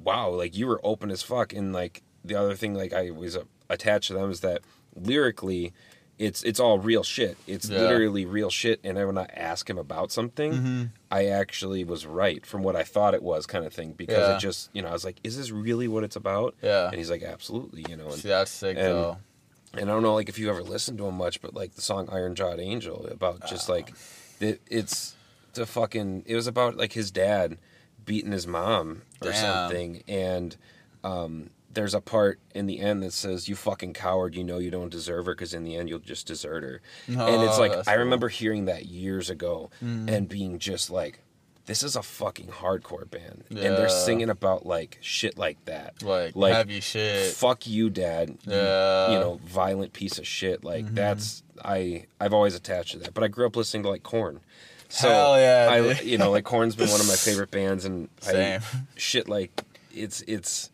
wow, 0.02 0.30
like 0.30 0.56
you 0.56 0.66
were 0.66 0.80
open 0.82 1.10
as 1.10 1.22
fuck. 1.22 1.52
And 1.52 1.72
like 1.72 2.02
the 2.24 2.34
other 2.34 2.54
thing, 2.54 2.74
like 2.74 2.92
I 2.92 3.10
was 3.10 3.36
attached 3.70 4.08
to 4.08 4.14
them 4.14 4.30
is 4.30 4.40
that 4.40 4.62
lyrically. 4.96 5.72
It's 6.18 6.42
it's 6.44 6.60
all 6.60 6.78
real 6.78 7.02
shit. 7.02 7.36
It's 7.48 7.68
Yeah. 7.68 7.80
literally 7.80 8.26
real 8.26 8.50
shit. 8.50 8.78
And 8.84 8.96
when 8.96 9.18
I 9.18 9.24
ask 9.34 9.68
him 9.68 9.78
about 9.78 10.12
something, 10.12 10.52
Mhm. 10.52 10.88
I 11.12 11.26
actually 11.26 11.84
was 11.84 12.06
right 12.06 12.44
from 12.46 12.62
what 12.62 12.74
I 12.74 12.82
thought 12.84 13.12
it 13.14 13.22
was, 13.22 13.46
kind 13.46 13.64
of 13.66 13.72
thing. 13.74 13.92
Because 13.92 14.16
Yeah. 14.28 14.36
it 14.36 14.40
just, 14.40 14.70
you 14.72 14.80
know, 14.82 14.88
I 14.88 14.92
was 14.92 15.04
like, 15.04 15.16
"Is 15.22 15.36
this 15.36 15.50
really 15.50 15.86
what 15.86 16.02
it's 16.04 16.16
about?" 16.16 16.54
Yeah. 16.62 16.86
And 16.88 16.96
he's 16.96 17.10
like, 17.10 17.22
"Absolutely," 17.22 17.84
you 17.88 17.96
know. 17.96 18.06
And, 18.06 18.14
See, 18.14 18.28
that's 18.28 18.50
sick 18.50 18.76
and- 18.78 18.86
though. 18.86 19.18
and 19.74 19.90
I 19.90 19.92
don't 19.92 20.02
know, 20.02 20.14
like 20.14 20.28
if 20.28 20.38
you 20.38 20.48
ever 20.48 20.62
listened 20.62 20.98
to 20.98 21.06
him 21.06 21.14
much, 21.16 21.40
but 21.42 21.54
like 21.54 21.74
the 21.74 21.82
song 21.82 22.08
"Iron 22.10 22.34
Jawed 22.34 22.58
Angel" 22.60 23.06
about 23.06 23.46
just 23.48 23.68
Oh. 23.68 23.74
like, 23.74 23.92
it, 24.40 24.60
it's 24.68 25.14
the 25.54 25.66
fucking. 25.66 26.24
It 26.26 26.34
was 26.34 26.46
about 26.46 26.76
like 26.76 26.94
his 26.94 27.10
dad 27.10 27.58
beating 28.04 28.32
his 28.32 28.46
mom 28.46 29.02
or 29.20 29.30
Damn. 29.30 29.34
something, 29.68 30.02
and 30.08 30.56
um, 31.04 31.50
there's 31.74 31.94
a 31.94 32.00
part 32.00 32.38
in 32.54 32.66
the 32.66 32.80
end 32.80 33.02
that 33.02 33.12
says, 33.12 33.48
"You 33.48 33.56
fucking 33.56 33.94
coward! 33.94 34.34
You 34.34 34.44
know 34.44 34.58
you 34.58 34.70
don't 34.70 34.90
deserve 34.90 35.26
her 35.26 35.34
because 35.34 35.54
in 35.54 35.64
the 35.64 35.76
end 35.76 35.88
you'll 35.88 35.98
just 36.00 36.26
desert 36.26 36.62
her." 36.62 36.80
and 37.06 37.42
it's 37.42 37.56
Oh, 37.56 37.60
like 37.60 37.72
I 37.72 37.82
cool. 37.94 38.04
remember 38.04 38.28
hearing 38.28 38.66
that 38.66 38.86
years 38.86 39.30
ago 39.30 39.70
Mm. 39.82 40.08
and 40.10 40.28
being 40.28 40.58
just 40.58 40.90
like, 40.90 41.20
"This 41.66 41.82
is 41.82 41.94
a 41.96 42.02
fucking 42.02 42.48
hardcore 42.48 43.08
band," 43.10 43.44
and 43.50 43.58
they're 43.58 43.88
singing 43.88 44.28
about 44.30 44.66
like 44.66 44.98
shit 45.00 45.38
like 45.38 45.64
that. 45.66 46.02
Like, 46.02 46.34
like, 46.36 46.52
heavy 46.54 46.80
shit. 46.80 47.32
Fuck 47.34 47.66
you, 47.66 47.88
dad. 47.90 48.30
You- 48.46 48.52
Yeah. 48.52 49.12
You 49.12 49.18
know, 49.20 49.40
violent 49.44 49.92
piece 49.92 50.18
of 50.18 50.26
shit. 50.26 50.64
Like 50.64 50.86
Mhm. 50.86 50.94
that's 50.94 51.42
I 51.64 52.06
I've 52.20 52.34
always 52.34 52.54
attached 52.54 52.92
to 52.92 52.98
that. 52.98 53.14
But 53.14 53.22
I 53.24 53.28
grew 53.28 53.46
up 53.46 53.56
listening 53.56 53.84
to 53.84 53.88
like 53.90 54.02
Korn. 54.02 54.40
So 54.88 55.08
Hell 55.08 55.38
yeah, 55.40 55.68
I 55.70 56.00
you 56.02 56.18
know 56.18 56.30
like 56.30 56.44
Korn's 56.44 56.74
been 56.74 56.90
one 56.90 57.00
of 57.00 57.06
my 57.08 57.14
favorite 57.28 57.50
bands, 57.50 57.84
and 57.86 58.08
Same. 58.20 58.60
I 58.60 58.64
shit 58.96 59.26
like 59.28 59.62
it's 59.94 60.22
it's 60.26 60.68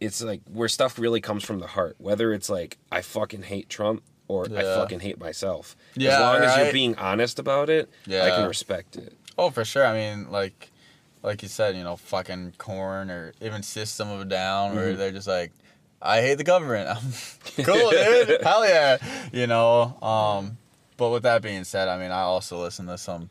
it's 0.00 0.22
like 0.22 0.40
where 0.52 0.68
stuff 0.68 0.98
really 0.98 1.20
comes 1.20 1.44
from 1.44 1.58
the 1.60 1.66
heart. 1.66 1.96
Whether 1.98 2.32
it's 2.32 2.48
like 2.50 2.76
I 2.92 3.02
fucking 3.02 3.42
hate 3.42 3.68
Trump 3.68 4.02
or 4.28 4.46
I 4.46 4.62
fucking 4.62 5.00
hate 5.00 5.18
myself. 5.20 5.76
Yeah, 5.94 6.14
as 6.14 6.20
long 6.20 6.36
as 6.42 6.56
you're 6.58 6.72
being 6.72 6.96
honest 6.96 7.38
about 7.38 7.70
it, 7.70 7.88
yeah. 8.06 8.24
I 8.24 8.30
can 8.30 8.48
respect 8.48 8.96
it. 8.96 9.12
Oh, 9.38 9.50
for 9.50 9.64
sure. 9.64 9.86
I 9.86 9.92
mean, 9.94 10.30
like, 10.30 10.70
like 11.22 11.42
you 11.42 11.48
said, 11.48 11.76
you 11.76 11.84
know, 11.84 11.96
fucking 11.96 12.54
Korn 12.58 13.10
or 13.10 13.32
even 13.40 13.62
System 13.62 14.10
of 14.10 14.20
a 14.22 14.24
Down, 14.24 14.74
where 14.74 14.94
Mhm. 14.94 14.96
they're 14.96 15.12
just 15.12 15.28
like, 15.28 15.52
I 16.02 16.20
hate 16.22 16.34
the 16.36 16.44
government. 16.44 16.88
I'm 17.58 17.64
cool, 17.64 17.90
dude. 17.90 18.42
Hell 18.42 18.66
yeah. 18.66 18.98
You 19.32 19.46
know. 19.46 19.96
Um, 20.02 20.58
but 20.96 21.10
with 21.10 21.22
that 21.24 21.42
being 21.42 21.64
said, 21.64 21.88
I 21.88 21.98
mean, 21.98 22.10
I 22.10 22.20
also 22.22 22.60
listen 22.60 22.86
to 22.86 22.98
some 22.98 23.28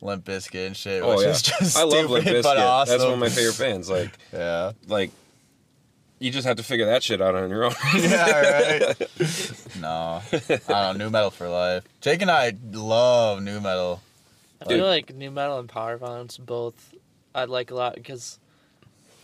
Limp 0.00 0.24
Bizkit 0.24 0.66
and 0.68 0.76
shit, 0.76 1.02
Oh 1.02 1.16
which 1.16 1.24
yeah, 1.24 1.30
is 1.30 1.42
just 1.42 1.76
I 1.76 1.82
love 1.82 2.08
Limp 2.10 2.24
stupid, 2.26 2.44
Bizkit. 2.44 2.56
awesome. 2.60 2.92
That's 2.92 3.04
one 3.04 3.14
of 3.14 3.18
my 3.18 3.28
favorite 3.28 3.58
bands. 3.58 3.90
Like 3.90 4.10
Yeah. 4.32 4.72
like 4.86 5.10
you 6.18 6.30
just 6.30 6.46
have 6.46 6.56
to 6.56 6.62
figure 6.62 6.86
that 6.86 7.02
shit 7.02 7.20
out 7.20 7.34
on 7.34 7.48
your 7.50 7.64
own. 7.64 7.74
yeah, 7.98 8.40
right. 8.86 9.02
No, 9.80 10.20
I 10.32 10.38
don't 10.68 10.98
know. 10.98 11.04
Nu 11.06 11.10
metal 11.10 11.30
for 11.30 11.48
life. 11.48 11.84
Jake 12.00 12.22
and 12.22 12.30
I 12.30 12.52
love 12.72 13.42
nu 13.42 13.60
metal. 13.60 14.02
I 14.60 14.64
Dude. 14.64 14.78
feel 14.78 14.86
like 14.86 15.14
nu 15.14 15.30
metal 15.30 15.58
and 15.60 15.68
power 15.68 15.96
violence 15.96 16.36
both 16.36 16.94
I 17.34 17.44
like 17.44 17.70
a 17.70 17.74
lot 17.74 17.94
because 17.94 18.38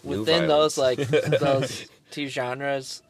within 0.04 0.46
those 0.46 0.78
like 0.78 0.98
those 1.40 1.86
two 2.10 2.28
genres, 2.28 3.02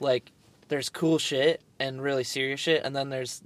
like 0.00 0.30
there's 0.68 0.88
cool 0.90 1.18
shit 1.18 1.62
and 1.78 2.02
really 2.02 2.24
serious 2.24 2.60
shit, 2.60 2.84
and 2.84 2.94
then 2.94 3.08
there's 3.08 3.42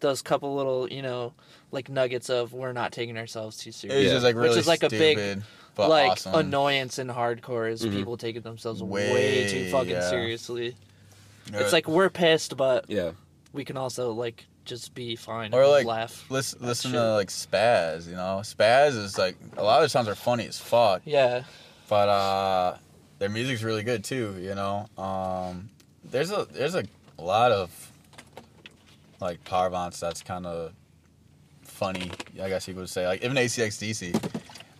those 0.00 0.22
couple 0.22 0.54
little 0.56 0.90
you 0.90 1.02
know 1.02 1.34
like 1.72 1.88
nuggets 1.90 2.30
of 2.30 2.52
we're 2.54 2.72
not 2.72 2.92
taking 2.92 3.18
ourselves 3.18 3.58
too 3.58 3.68
It's 3.68 3.78
seriously. 3.78 4.08
just 4.08 4.24
like 4.24 4.36
Which 4.36 4.56
is 4.56 4.66
like 4.68 4.82
a 4.82 4.88
big, 4.88 5.18
stupid, 5.18 5.42
but 5.76 5.88
like 5.88 6.10
awesome. 6.12 6.34
annoyance 6.34 6.98
in 6.98 7.06
hardcore 7.08 7.70
is 7.70 7.82
Mhm. 7.84 7.92
people 7.92 8.16
taking 8.16 8.42
themselves 8.42 8.82
Way, 8.82 9.12
way, 9.12 9.48
too 9.48 9.70
fucking 9.70 9.90
yeah. 9.90 10.10
seriously. 10.10 10.74
Yeah. 11.52 11.60
It's 11.60 11.72
like 11.72 11.86
we're 11.86 12.10
pissed, 12.10 12.56
but 12.56 12.86
yeah. 12.88 13.12
we 13.52 13.64
can 13.64 13.76
also 13.76 14.10
like 14.12 14.44
just 14.64 14.94
be 14.94 15.14
fine 15.14 15.54
Or, 15.54 15.62
and 15.62 15.70
like, 15.70 15.86
laugh. 15.86 16.24
listen, 16.28 16.58
that 16.60 16.66
listen 16.66 16.90
shit. 16.90 16.98
to 16.98 17.14
like 17.14 17.28
Spaz. 17.28 18.08
You 18.08 18.16
know, 18.16 18.40
Spaz 18.42 18.96
is 18.96 19.16
like 19.16 19.36
a 19.56 19.62
lot 19.62 19.76
of 19.76 19.82
their 19.82 19.88
songs 19.88 20.08
are 20.08 20.16
funny 20.16 20.46
as 20.48 20.58
fuck, 20.58 21.02
Yeah, 21.04 21.44
but 21.88 22.08
uh, 22.08 22.76
their 23.20 23.28
music's 23.28 23.62
really 23.62 23.84
good 23.84 24.02
too. 24.02 24.34
You 24.40 24.56
know, 24.56 24.88
um, 24.98 25.68
there's 26.04 26.32
a 26.32 26.46
there's 26.50 26.74
a 26.74 26.84
lot 27.18 27.52
of 27.52 27.70
like 29.20 29.44
power 29.44 29.70
violence 29.70 30.00
that's 30.00 30.22
kind 30.22 30.46
of 30.46 30.72
funny. 31.62 32.10
I 32.42 32.48
guess 32.48 32.66
you 32.66 32.74
could 32.74 32.88
say 32.88 33.06
like 33.06 33.22
even 33.22 33.36
ACxDC, 33.36 34.14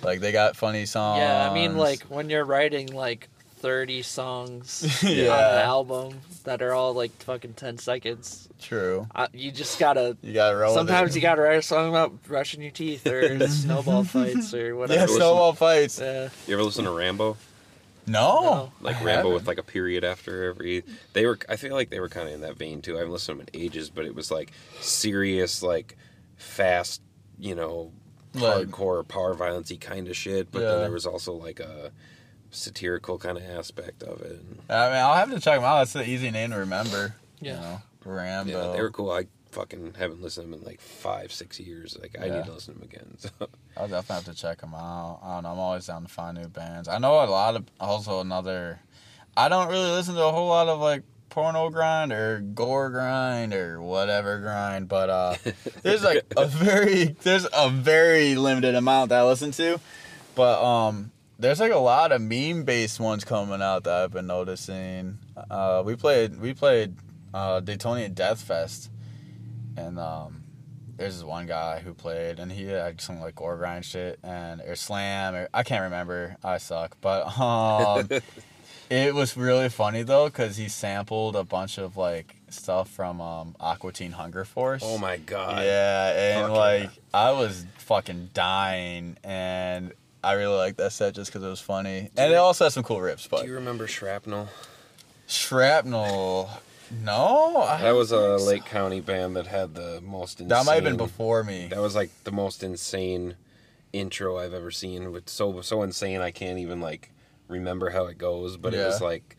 like 0.03 0.21
they 0.21 0.33
got 0.33 0.57
funny 0.57 0.87
songs. 0.87 1.19
yeah. 1.21 1.49
I 1.51 1.55
mean, 1.55 1.77
like 1.77 2.03
when 2.05 2.29
you're 2.31 2.45
writing 2.45 2.89
like 2.93 3.29
30 3.59 4.03
songs 4.03 5.03
on 5.05 5.11
an 5.11 5.17
yeah, 5.17 5.63
album 5.65 6.21
that 6.45 6.63
are 6.63 6.73
all 6.75 6.93
like 6.95 7.11
fucking 7.23 7.55
10 7.55 7.79
seconds, 7.79 8.49
true. 8.61 9.07
uh, 9.15 9.27
you 9.33 9.51
just 9.51 9.79
gotta. 9.79 10.17
You 10.23 10.33
gotta 10.35 10.57
roll. 10.57 10.75
Sometimes 10.75 11.13
it. 11.13 11.17
you 11.17 11.23
gotta 11.23 11.41
write 11.43 11.59
a 11.59 11.63
song 11.63 11.89
about 11.89 12.23
brushing 12.25 12.63
your 12.63 12.71
teeth 12.71 13.07
or 13.07 13.47
snowball 13.49 14.05
fights 14.05 14.53
or 14.55 14.69
yeah, 14.69 14.73
whatever. 14.75 15.01
Listen- 15.03 15.17
snowball 15.17 15.53
fights. 15.55 15.99
Yeah. 15.99 16.29
You 16.47 16.55
ever 16.55 16.63
listen 16.63 16.85
to 16.85 16.91
Rambo? 16.91 17.37
No, 18.09 18.41
No. 18.43 18.73
Like 18.81 18.97
I 18.97 19.05
Rambo 19.05 19.11
haven't. 19.17 19.33
with 19.35 19.47
like 19.49 19.59
a 19.59 19.65
period 19.65 20.05
after 20.05 20.45
every. 20.45 20.85
They 21.15 21.27
were. 21.27 21.39
I 21.49 21.57
feel 21.57 21.75
like 21.75 21.91
they 21.91 21.99
were 21.99 22.09
kind 22.09 22.29
of 22.29 22.35
in 22.35 22.43
that 22.43 22.57
vein 22.57 22.81
too. 22.83 22.95
I 22.95 22.99
haven't 22.99 23.13
listened 23.13 23.41
to 23.41 23.45
them 23.47 23.51
in 23.53 23.61
ages, 23.61 23.91
but 23.91 24.05
it 24.05 24.15
was 24.15 24.31
like 24.31 24.53
serious, 24.81 25.61
like 25.63 25.97
fast, 26.37 27.01
you 27.39 27.57
know, 27.57 27.91
Like- 28.41 28.69
hardcore 28.69 29.07
power 29.07 29.35
violencey 29.35 29.81
kind 29.81 30.09
of 30.09 30.17
shit. 30.17 30.51
But 30.53 30.63
Yeah. 30.63 30.69
then 30.73 30.81
there 30.83 30.91
was 30.93 31.07
also 31.07 31.33
like 31.33 31.61
a 31.61 31.91
satirical 32.51 33.19
kind 33.19 33.37
of 33.39 33.45
aspect 33.45 34.03
of 34.03 34.21
it. 34.23 34.41
I 34.69 34.87
mean, 34.89 34.97
I'll 34.97 35.15
have 35.15 35.31
to 35.31 35.41
check 35.41 35.57
them 35.57 35.65
out. 35.65 35.79
That's 35.79 35.95
an 35.97 36.05
easy 36.07 36.31
name 36.31 36.51
to 36.51 36.57
remember. 36.59 37.15
Yeah. 37.41 37.55
You 37.55 37.61
know, 37.61 37.83
Rambo. 38.05 38.51
Yeah, 38.53 38.73
they 38.77 38.81
were 38.83 38.91
cool. 38.91 39.11
I 39.11 39.27
fucking 39.51 39.95
haven't 39.99 40.23
listened 40.23 40.47
to 40.47 40.51
them 40.51 40.61
in 40.61 40.67
like 40.67 40.81
five, 40.81 41.33
six 41.33 41.59
years. 41.59 41.97
Like 42.01 42.17
I 42.21 42.27
Yeah. 42.27 42.37
need 42.37 42.45
to 42.47 42.53
listen 42.53 42.75
to 42.75 42.81
them 42.81 42.89
again. 42.89 43.17
So 43.19 43.31
I'll 43.77 43.89
definitely 43.89 44.15
have 44.17 44.25
to 44.37 44.41
check 44.41 44.61
them 44.61 44.75
out. 44.75 45.21
I 45.23 45.35
don't 45.35 45.43
know. 45.43 45.51
I'm 45.53 45.59
always 45.59 45.87
down 45.87 46.03
to 46.03 46.09
find 46.09 46.39
new 46.39 46.49
bands. 46.49 46.89
I 46.89 46.99
know 46.99 47.15
a 47.23 47.27
lot 47.27 47.57
of 47.57 47.65
also 47.81 48.21
another. 48.21 48.81
I 49.37 49.49
don't 49.51 49.69
really 49.69 49.91
listen 49.91 50.15
to 50.15 50.23
a 50.25 50.33
whole 50.33 50.49
lot 50.49 50.69
of 50.69 50.81
like 50.81 51.03
porno 51.29 51.71
grind 51.71 52.13
or 52.13 52.41
gore 52.41 52.91
grind 52.91 53.53
or 53.53 53.81
whatever 53.81 54.39
grind, 54.41 54.89
but 54.89 55.11
uh, 55.11 55.37
there's 55.83 56.03
like 56.03 56.25
a 56.37 56.47
very 56.47 57.17
there's 57.23 57.47
a 57.53 57.71
very 57.71 58.35
limited 58.35 58.75
amount 58.75 59.11
that 59.11 59.21
I 59.21 59.25
listen 59.25 59.51
to, 59.53 59.81
but 60.35 60.63
um, 60.63 61.13
there's 61.39 61.61
like 61.61 61.73
a 61.73 61.79
lot 61.79 62.13
of 62.13 62.21
meme 62.21 62.65
based 62.65 63.01
ones 63.01 63.25
coming 63.25 63.63
out 63.63 63.85
that 63.85 63.95
I've 63.95 64.13
been 64.13 64.27
noticing. 64.27 65.19
Uh, 65.51 65.83
we 65.85 65.97
played 65.97 66.41
we 66.41 66.55
played 66.55 66.95
uh, 67.35 67.61
Daytonian 67.61 68.15
Death 68.15 68.41
Fest, 68.41 68.91
and 69.77 69.99
um, 69.99 70.45
there's 70.97 71.17
this 71.17 71.25
one 71.25 71.47
guy 71.47 71.81
who 71.81 71.93
played, 71.93 72.39
and 72.39 72.51
he 72.51 72.65
had 72.65 73.01
some 73.01 73.21
like 73.21 73.35
gore 73.35 73.57
grind 73.57 73.85
shit 73.85 74.19
and 74.23 74.63
or 74.63 74.75
slam 74.77 75.35
or 75.35 75.49
I 75.53 75.63
can't 75.63 75.83
remember. 75.83 76.37
I 76.43 76.59
suck, 76.59 76.97
but 77.01 77.39
um, 77.39 78.09
it 78.91 79.15
was 79.15 79.37
really 79.37 79.69
funny 79.69 80.03
though 80.03 80.27
because 80.27 80.57
he 80.57 80.69
sampled 80.69 81.37
a 81.37 81.45
bunch 81.45 81.79
of 81.79 81.97
like 81.97 82.37
stuff 82.49 82.89
from 82.89 83.21
um, 83.21 83.57
Aqua 83.61 83.93
Teen 83.93 84.13
Hunger 84.13 84.45
Force. 84.45 84.83
oh 84.85 84.99
my 84.99 85.17
god, 85.17 85.65
Yeah, 85.65 86.37
and 86.39 86.47
Fuck 86.49 86.57
like 86.57 86.83
yeah. 86.83 86.91
I 87.13 87.31
was 87.33 87.65
fucking 87.79 88.31
dying, 88.35 89.17
and 89.25 89.93
I 90.23 90.33
really 90.35 90.57
liked 90.57 90.77
that 90.79 90.93
set 90.93 91.15
just 91.15 91.31
because 91.33 91.45
it 91.45 91.49
was 91.49 91.61
funny, 91.61 92.11
and 92.17 92.33
it 92.33 92.37
also 92.37 92.65
has 92.65 92.75
some 92.75 92.83
cool 92.83 93.01
rips. 93.01 93.27
But 93.27 93.43
Do 93.43 93.49
you 93.49 93.55
remember 93.55 93.87
Shrapnel? 93.87 94.49
Shrapnel, 95.27 96.49
no, 97.05 97.63
I 97.63 97.83
That 97.83 97.95
was 97.95 98.13
a 98.13 98.39
so. 98.39 98.45
Lake 98.45 98.65
County 98.65 99.01
band 99.01 99.37
that 99.37 99.47
had 99.49 99.75
the 99.75 100.01
most 100.03 100.41
insane. 100.41 100.49
That 100.49 100.65
might 100.67 100.75
have 100.77 100.85
been 100.85 100.97
before 100.97 101.43
me. 101.43 101.67
That 101.69 101.81
was 101.81 101.95
like 101.97 102.11
the 102.25 102.33
most 102.33 102.63
insane 102.63 103.35
intro 103.93 104.39
I've 104.39 104.55
ever 104.55 104.71
seen. 104.71 105.11
With 105.11 105.29
so 105.29 105.61
so 105.63 105.83
insane, 105.83 106.21
I 106.21 106.31
can't 106.31 106.59
even 106.59 106.81
like 106.81 107.11
remember 107.49 107.91
how 107.91 108.07
it 108.07 108.19
goes. 108.19 108.57
But 108.57 108.75
it 108.75 108.85
was 108.85 109.01
like 109.01 109.37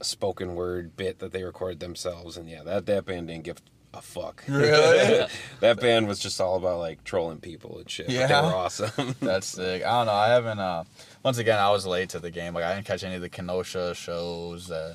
a 0.00 0.04
spoken 0.04 0.54
word 0.54 0.96
bit 0.96 1.18
that 1.18 1.32
they 1.32 1.42
recorded 1.42 1.80
themselves, 1.80 2.36
and 2.36 2.48
yeah, 2.48 2.62
that 2.64 2.86
that 2.86 3.04
band 3.06 3.28
didn't 3.28 3.44
give 3.44 3.60
a 3.92 4.00
fuck. 4.00 4.44
Really? 4.48 5.26
that 5.60 5.80
band 5.80 6.06
was 6.06 6.18
just 6.20 6.40
all 6.40 6.56
about 6.56 6.78
like 6.78 7.02
trolling 7.04 7.38
people 7.40 7.78
and 7.78 7.90
shit. 7.90 8.06
But 8.06 8.12
they 8.12 8.18
Yeah. 8.20 8.46
were 8.46 8.54
awesome. 8.54 9.14
That's 9.20 9.46
sick. 9.48 9.84
I 9.84 9.90
don't 9.90 10.06
know. 10.06 10.12
I 10.12 10.28
haven't. 10.28 10.60
Uh, 10.60 10.84
once 11.24 11.38
again, 11.38 11.58
I 11.58 11.70
was 11.70 11.86
late 11.86 12.08
to 12.10 12.18
the 12.20 12.30
game. 12.30 12.54
Like 12.54 12.64
I 12.64 12.74
didn't 12.74 12.86
catch 12.86 13.02
any 13.04 13.16
of 13.16 13.20
the 13.20 13.28
Kenosha 13.28 13.94
shows, 13.94 14.70
uh, 14.70 14.94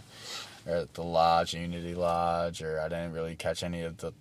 at 0.68 0.94
the 0.96 1.04
lodge, 1.04 1.54
Unity 1.54 1.94
Lodge, 1.94 2.64
or 2.64 2.80
I 2.80 2.90
didn't 2.90 3.12
really 3.14 3.36
catch 3.36 3.62
any 3.64 3.82
of 3.84 3.98
the 3.98 4.12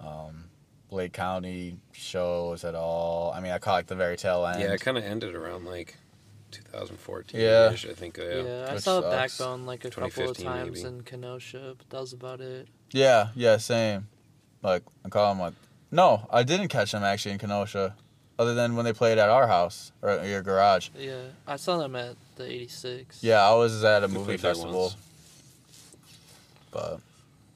um, 0.00 0.44
Lake 0.90 1.12
County 1.14 1.78
shows 1.92 2.64
at 2.64 2.74
all. 2.74 3.32
I 3.32 3.40
mean, 3.40 3.52
I 3.52 3.58
caught 3.58 3.72
like 3.74 3.86
the 3.86 3.94
very 3.94 4.16
tail 4.18 4.44
end. 4.44 4.60
yeah, 4.60 4.72
it 4.72 4.80
kind 4.82 4.98
of 4.98 5.04
ended 5.04 5.34
around 5.34 5.64
like 5.64 5.96
2014. 6.64 7.40
Yeah. 7.40 7.70
I 7.72 7.76
think. 7.94 8.18
uh, 8.18 8.22
Yeah, 8.22 8.34
Yeah. 8.42 8.66
I 8.70 8.74
Which 8.74 8.82
saw 8.82 9.00
sucks. 9.00 9.38
Backbone 9.38 9.66
like 9.66 9.84
a 9.84 9.90
couple 9.90 10.04
of 10.06 10.14
2015 10.14 10.46
times 10.46 10.82
maybe. 10.82 10.96
in 10.96 11.02
Kenosha, 11.02 11.74
but 11.78 11.90
that 11.90 12.00
was 12.00 12.12
about 12.12 12.40
it. 12.40 12.68
yeah, 12.92 13.28
yeah, 13.34 13.56
same. 13.58 14.08
Like 14.62 14.82
I 15.04 15.08
call 15.08 15.32
them 15.32 15.40
like. 15.40 15.54
No, 15.92 16.26
I 16.32 16.42
didn't 16.42 16.68
catch 16.68 16.92
them 16.92 17.04
actually 17.04 17.32
in 17.32 17.38
Kenosha, 17.38 17.94
other 18.38 18.54
than 18.54 18.74
when 18.74 18.84
they 18.84 18.92
played 18.92 19.18
at 19.18 19.28
our 19.30 19.46
house 19.46 19.92
or 20.02 20.20
your 20.24 20.42
garage. 20.42 20.88
Yeah, 20.98 21.22
I 21.46 21.56
saw 21.56 21.78
them 21.78 21.94
at 21.96 22.16
the 22.36 22.44
'86. 22.44 23.22
Yeah, 23.22 23.40
I 23.48 23.54
was 23.54 23.84
at 23.84 24.02
a 24.02 24.08
We 24.08 24.14
movie 24.14 24.36
festival. 24.36 24.80
once. 24.82 24.96
But 26.72 27.00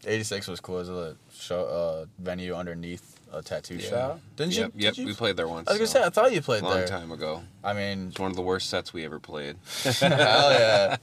86 0.06 0.46
was 0.48 0.60
cool. 0.60 0.76
It 0.76 0.88
was 0.88 0.88
a 0.88 1.16
show, 1.34 1.64
uh, 1.64 2.06
venue 2.18 2.54
underneath 2.54 3.19
a 3.32 3.42
tattoo 3.42 3.76
Yeah. 3.76 3.88
shop. 3.90 4.20
Didn't 4.36 4.52
yep, 4.54 4.72
you? 4.74 4.84
yep. 4.84 4.94
did 4.94 5.00
you? 5.02 5.06
We 5.06 5.14
played 5.14 5.36
there 5.36 5.46
once. 5.48 5.68
I 5.68 5.72
was 5.72 5.78
gonna 5.78 5.86
so, 5.88 6.00
say, 6.00 6.04
I 6.06 6.10
thought 6.10 6.32
you 6.32 6.40
played 6.42 6.62
there. 6.62 6.68
a 6.70 6.72
long 6.72 6.78
there. 6.80 6.88
time 6.88 7.12
ago. 7.12 7.42
I 7.62 7.72
mean, 7.74 8.08
It's 8.08 8.18
one 8.18 8.30
of 8.30 8.36
the 8.36 8.42
worst 8.42 8.68
sets 8.70 8.92
we 8.92 9.04
ever 9.04 9.18
played. 9.20 9.56
hell 9.82 10.52
yeah. 10.52 10.96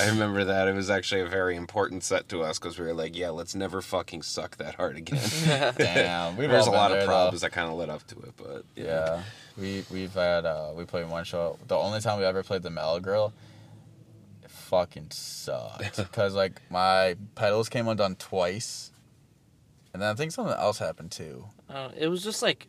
I 0.00 0.08
remember 0.08 0.44
that. 0.44 0.68
It 0.68 0.74
was 0.74 0.90
actually 0.90 1.22
a 1.22 1.26
very 1.26 1.56
important 1.56 2.02
set 2.04 2.28
to 2.30 2.42
us 2.42 2.58
because 2.58 2.78
we 2.78 2.84
were 2.86 2.92
like, 2.94 3.16
yeah, 3.16 3.30
let's 3.30 3.54
never 3.54 3.80
fucking 3.80 4.22
suck 4.22 4.56
that 4.58 4.74
hard 4.74 4.96
again. 4.96 5.20
Damn. 5.78 6.36
We've 6.36 6.50
There's 6.50 6.66
a 6.66 6.70
been 6.70 6.78
lot 6.78 6.88
there, 6.88 6.98
of 6.98 7.04
though. 7.04 7.12
problems 7.12 7.40
that 7.42 7.52
kind 7.52 7.70
of 7.70 7.78
led 7.78 7.88
up 7.88 8.06
to 8.08 8.18
it, 8.20 8.32
but 8.36 8.64
Yeah. 8.76 9.22
We 9.56 9.84
we've 9.90 10.12
had 10.14 10.44
uh 10.46 10.72
we 10.74 10.84
played 10.84 11.08
one 11.10 11.24
show. 11.24 11.58
The 11.68 11.76
only 11.76 12.00
time 12.00 12.18
we 12.18 12.24
ever 12.24 12.42
played 12.42 12.62
the 12.62 12.70
Metal 12.70 13.00
Grill, 13.00 13.32
it 14.42 14.50
fucking 14.50 15.08
sucked. 15.10 16.10
Cause 16.12 16.34
like 16.34 16.60
my 16.70 17.16
pedals 17.34 17.68
came 17.68 17.86
undone 17.86 18.16
twice, 18.16 18.90
and 19.92 20.00
then 20.02 20.08
I 20.10 20.14
think 20.14 20.32
something 20.32 20.54
else 20.54 20.78
happened 20.78 21.10
too. 21.10 21.44
Uh, 21.72 21.88
it 21.96 22.08
was 22.08 22.22
just 22.22 22.42
like 22.42 22.66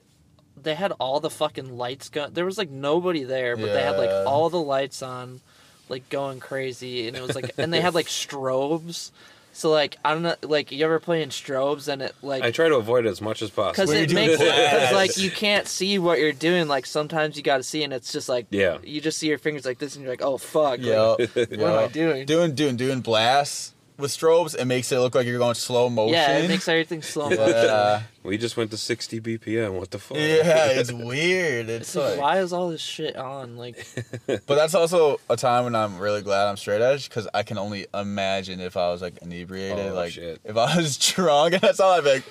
they 0.62 0.76
had 0.76 0.92
all 1.00 1.20
the 1.20 1.30
fucking 1.30 1.78
lights 1.78 2.10
going. 2.10 2.34
There 2.34 2.46
was 2.46 2.58
like 2.58 2.70
nobody 2.70 3.24
there, 3.24 3.58
but 3.58 3.74
they 3.74 3.82
had 3.84 3.98
like 3.98 4.10
Yeah. 4.10 4.24
all 4.26 4.50
the 4.50 4.60
lights 4.62 5.02
on, 5.02 5.42
like 5.90 6.08
going 6.10 6.40
crazy, 6.40 7.08
and 7.08 7.18
it 7.18 7.22
was 7.22 7.36
like, 7.36 7.52
and 7.58 7.74
they 7.74 7.82
had 7.82 7.94
like 7.96 8.06
strobes. 8.22 9.12
So 9.56 9.70
like 9.70 9.98
I 10.04 10.14
don't 10.14 10.24
know, 10.24 10.36
like 10.42 10.72
you 10.72 10.84
ever 10.84 11.00
play 11.00 11.22
in 11.22 11.30
strobes 11.30 11.88
and 11.88 12.02
it 12.02 12.16
like 12.24 12.44
I 12.44 12.50
try 12.50 12.70
to 12.70 12.76
avoid 12.76 13.06
it 13.06 13.10
as 13.10 13.22
much 13.22 13.42
as 13.44 13.52
because 13.52 13.76
possible. 13.76 13.94
When 13.94 14.04
it 14.04 14.08
do 14.10 14.16
makes 14.16 14.34
it 14.34 14.38
class. 14.38 14.72
because 14.74 14.94
like 14.96 15.18
you 15.18 15.30
can't 15.46 15.68
see 15.68 16.00
what 16.00 16.18
you're 16.20 16.32
doing. 16.32 16.68
Like 16.68 16.86
sometimes 16.88 17.38
you 17.38 17.44
got 17.44 17.58
to 17.58 17.64
see, 17.64 17.84
and 17.84 17.94
it's 17.94 18.12
just 18.12 18.28
like 18.30 18.48
Yeah. 18.50 18.78
you 18.84 19.00
just 19.02 19.20
see 19.20 19.28
your 19.28 19.38
fingers 19.38 19.64
like 19.66 19.78
this, 19.78 19.96
and 19.96 20.04
you're 20.04 20.12
like, 20.12 20.24
oh 20.24 20.38
fuck, 20.40 20.80
like, 20.80 20.82
Yeah. 20.82 21.16
what 21.18 21.52
am 21.52 21.78
I 21.80 21.88
doing? 21.92 22.26
Doing 22.26 22.56
doing 22.56 22.78
doing 22.78 23.02
blasts 23.02 23.74
with 24.04 24.12
strobes, 24.12 24.56
it 24.56 24.66
makes 24.66 24.92
it 24.92 25.00
look 25.00 25.16
like 25.16 25.26
you're 25.26 25.40
going 25.40 25.56
slow 25.56 25.90
motion. 25.90 26.14
Yeah, 26.14 26.38
it 26.38 26.48
makes 26.48 26.68
everything 26.68 27.02
slow 27.02 27.30
But, 27.30 27.40
uh, 27.40 28.00
We 28.24 28.38
just 28.38 28.56
went 28.56 28.70
to 28.72 28.78
60 28.78 29.20
BPM. 29.20 29.74
What 29.74 29.90
the 29.92 29.98
fuck? 30.00 30.18
yeah, 30.18 30.68
it's 30.68 30.92
weird. 30.94 31.68
It's 31.70 31.88
It's 31.88 31.96
like, 31.96 32.12
like, 32.12 32.20
why 32.20 32.40
is 32.40 32.54
all 32.54 32.70
this 32.70 32.80
shit 32.82 33.16
on? 33.16 33.58
Like, 33.58 33.86
but 34.28 34.48
that's 34.48 34.76
also 34.76 35.20
a 35.30 35.36
time 35.36 35.64
when 35.66 35.76
I'm 35.76 35.98
really 35.98 36.22
glad 36.22 36.48
I'm 36.48 36.56
straight 36.58 36.82
edge 36.82 37.10
because 37.10 37.28
I 37.34 37.42
can 37.44 37.58
only 37.58 37.88
imagine 37.94 38.60
if 38.60 38.78
I 38.78 38.92
was 38.92 39.02
like 39.02 39.18
inebriated, 39.24 39.88
Oh, 39.92 39.96
like 39.96 40.12
shit. 40.14 40.40
if 40.46 40.56
I 40.56 40.78
was 40.78 40.98
drunk, 40.98 41.54
and 41.54 41.62
that's 41.62 41.80
all 41.80 41.92
I'd 41.94 42.04
be 42.04 42.10
like, 42.14 42.24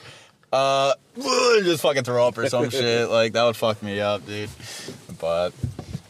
uh, 0.53 0.95
just 1.63 1.83
fucking 1.83 2.05
throw 2.05 2.27
up 2.29 2.39
or 2.39 2.49
some 2.49 2.71
shit. 2.71 3.09
Like 3.11 3.33
that 3.33 3.45
would 3.45 3.57
fuck 3.57 3.83
me 3.83 4.01
up, 4.01 4.25
dude. 4.27 4.51
But 5.21 5.53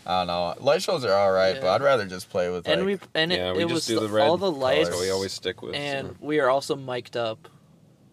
I 0.07 0.21
don't 0.25 0.27
know. 0.27 0.55
Light 0.65 0.83
shows 0.83 1.05
are 1.05 1.13
all 1.15 1.31
right, 1.33 1.61
but 1.61 1.69
I'd 1.71 1.83
rather 1.83 2.05
just 2.07 2.29
play 2.31 2.51
with. 2.51 2.67
and 2.69 2.85
like, 2.87 3.01
we 3.03 3.09
and 3.15 3.33
it, 3.33 3.37
Yeah, 3.39 3.53
we 3.53 3.59
it 3.59 3.69
just 3.69 3.73
was 3.75 3.87
do 3.87 3.95
the 3.97 4.01
the- 4.09 4.09
red 4.13 4.27
all 4.29 4.37
the 4.37 4.51
lights, 4.51 4.89
That's 4.89 4.97
what 4.99 5.05
we 5.05 5.11
always 5.11 5.33
stick 5.33 5.63
with. 5.63 5.75
and 5.75 6.09
so. 6.09 6.17
we 6.21 6.41
are 6.41 6.51
also 6.51 6.75
mic'd 6.77 7.17
up, 7.17 7.49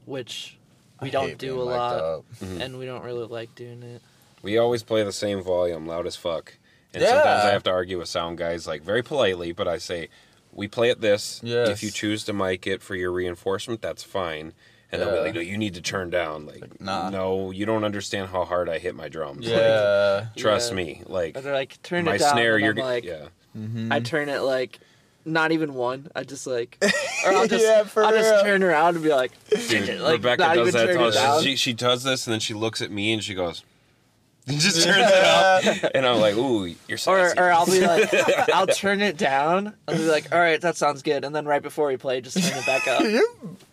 which 0.06 0.58
we 1.02 1.08
I 1.08 1.12
don't 1.12 1.28
hate 1.30 1.38
do 1.38 1.48
being 1.56 1.62
a 1.62 1.66
mic'd 1.66 1.78
lot, 1.78 1.96
up. 1.96 2.26
Mhm. 2.42 2.62
and 2.62 2.80
we 2.80 2.86
don't 2.86 3.04
really 3.04 3.26
like 3.26 3.56
doing 3.56 3.82
it. 3.84 4.02
We 4.42 4.58
always 4.58 4.84
play 4.84 5.04
the 5.04 5.12
same 5.14 5.42
volume, 5.42 5.88
loud 5.88 6.06
as 6.08 6.16
fuck. 6.16 6.54
And 6.94 7.02
Yeah. 7.04 7.10
sometimes 7.10 7.46
I 7.46 7.52
have 7.52 7.64
to 7.64 7.72
argue 7.72 8.00
with 8.00 8.08
sound 8.10 8.38
guys, 8.38 8.66
like 8.68 8.82
very 8.84 9.04
politely, 9.04 9.52
but 9.52 9.68
I 9.68 9.78
say, 9.78 10.10
we 10.52 10.68
play 10.68 10.90
at 10.90 11.02
this. 11.02 11.40
Yes. 11.44 11.70
If 11.70 11.84
you 11.84 11.92
choose 11.92 12.24
to 12.26 12.34
mic 12.34 12.66
it 12.66 12.82
for 12.82 12.96
your 12.96 13.12
reinforcement, 13.12 13.82
that's 13.82 14.04
fine. 14.04 14.54
And 14.92 15.02
they'll 15.02 15.12
be 15.12 15.20
like, 15.20 15.36
no, 15.36 15.42
you 15.42 15.58
need 15.58 15.76
to 15.76 15.82
turn 15.82 16.10
down. 16.10 16.46
Like, 16.48 16.62
Like, 16.62 16.82
nah. 16.82 17.10
no, 17.12 17.52
you 17.52 17.66
don't 17.68 17.84
understand 17.84 18.30
how 18.30 18.44
hard 18.46 18.68
I 18.70 18.80
hit 18.80 18.96
my 18.96 19.08
drums. 19.08 19.46
Like, 19.46 19.56
Yeah. 19.56 20.26
trust 20.36 20.72
Yeah. 20.72 20.76
me. 20.78 21.04
Like, 21.06 21.36
But 21.36 21.44
they're 21.44 21.54
like, 21.54 21.80
turn 21.84 22.06
my 22.06 22.16
it 22.16 22.20
down. 22.20 22.34
snare, 22.34 22.56
and 22.56 22.64
you're 22.64 22.72
I'm 22.72 22.78
g- 22.78 22.82
like, 22.84 23.04
yeah. 23.04 23.28
Mhm. 23.58 23.92
I 23.94 24.00
turn 24.00 24.30
it 24.30 24.40
like, 24.42 24.80
not 25.26 25.52
even 25.52 25.76
one. 25.76 26.10
I 26.16 26.24
just 26.24 26.48
like, 26.48 26.78
or 27.26 27.34
I'll 27.34 27.48
just, 27.48 27.64
Yeah, 27.64 27.84
I'll 28.04 28.12
just 28.14 28.44
turn 28.44 28.64
around 28.64 28.96
and 28.96 29.04
be 29.04 29.10
like, 29.10 29.32
Dude, 29.68 30.00
like 30.00 30.14
Rebecca 30.14 30.42
not 30.42 30.56
does 30.56 30.68
even 30.70 30.88
that. 30.88 30.94
turn 30.94 31.02
Oh, 31.16 31.38
it 31.40 31.44
she, 31.44 31.56
she 31.56 31.74
does 31.74 32.04
this, 32.04 32.26
and 32.26 32.34
then 32.34 32.40
she 32.40 32.56
looks 32.56 32.82
at 32.82 32.90
me 32.90 33.14
and 33.14 33.24
she 33.24 33.36
goes, 33.36 33.64
and 34.48 34.60
just 34.60 34.84
turns 34.84 34.98
it 35.12 35.24
up. 35.84 35.92
And 35.94 36.08
I'm 36.08 36.20
like, 36.20 36.36
ooh, 36.36 36.66
you're 36.88 36.98
Or, 37.06 37.20
or 37.38 37.52
I'll 37.52 37.68
be 37.68 37.82
like, 37.86 38.12
I'll 38.50 38.66
turn 38.66 39.02
it 39.02 39.16
down. 39.18 39.76
I'll 39.88 39.96
be 39.96 40.06
like, 40.08 40.32
all 40.34 40.40
right, 40.40 40.60
that 40.62 40.76
sounds 40.78 41.04
good. 41.04 41.24
And 41.24 41.36
then 41.36 41.46
right 41.46 41.62
before 41.62 41.86
we 41.88 41.98
play, 41.98 42.22
just 42.22 42.36
turn 42.42 42.58
it 42.58 42.66
back 42.66 42.88
up. 42.88 43.04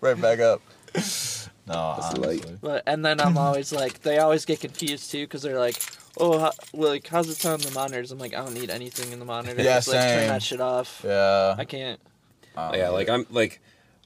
right 0.03 0.21
back 0.21 0.41
up. 0.41 0.61
No, 1.69 1.97
That's 1.99 2.15
honestly. 2.15 2.59
But 2.61 2.85
and 2.87 3.05
then 3.05 3.21
I'm 3.21 3.37
always 3.37 3.73
like, 3.73 4.01
they 4.03 4.19
always 4.19 4.45
get 4.45 4.61
confused 4.61 5.11
too 5.11 5.25
because 5.25 5.43
they're 5.43 5.59
like, 5.59 5.77
oh, 6.17 6.39
how, 6.39 6.53
well, 6.73 6.91
like 6.91 7.09
how's 7.09 7.29
it 7.29 7.35
sound 7.39 7.63
in 7.65 7.69
the 7.71 7.75
monitors? 7.75 8.13
I'm 8.13 8.19
like, 8.21 8.35
I 8.35 8.37
don't 8.45 8.55
need 8.55 8.71
anything 8.71 9.11
in 9.13 9.19
the 9.19 9.25
monitor. 9.25 9.61
Yeah, 9.61 9.75
just, 9.79 9.89
like, 9.89 9.99
turn 10.01 10.29
that 10.29 10.43
shit 10.45 10.61
off. 10.61 11.03
Yeah. 11.05 11.57
I 11.59 11.65
can't. 11.65 11.99
Um, 12.57 12.73
yeah, 12.75 12.91
like 12.91 13.09
I'm 13.09 13.27
like, 13.31 13.61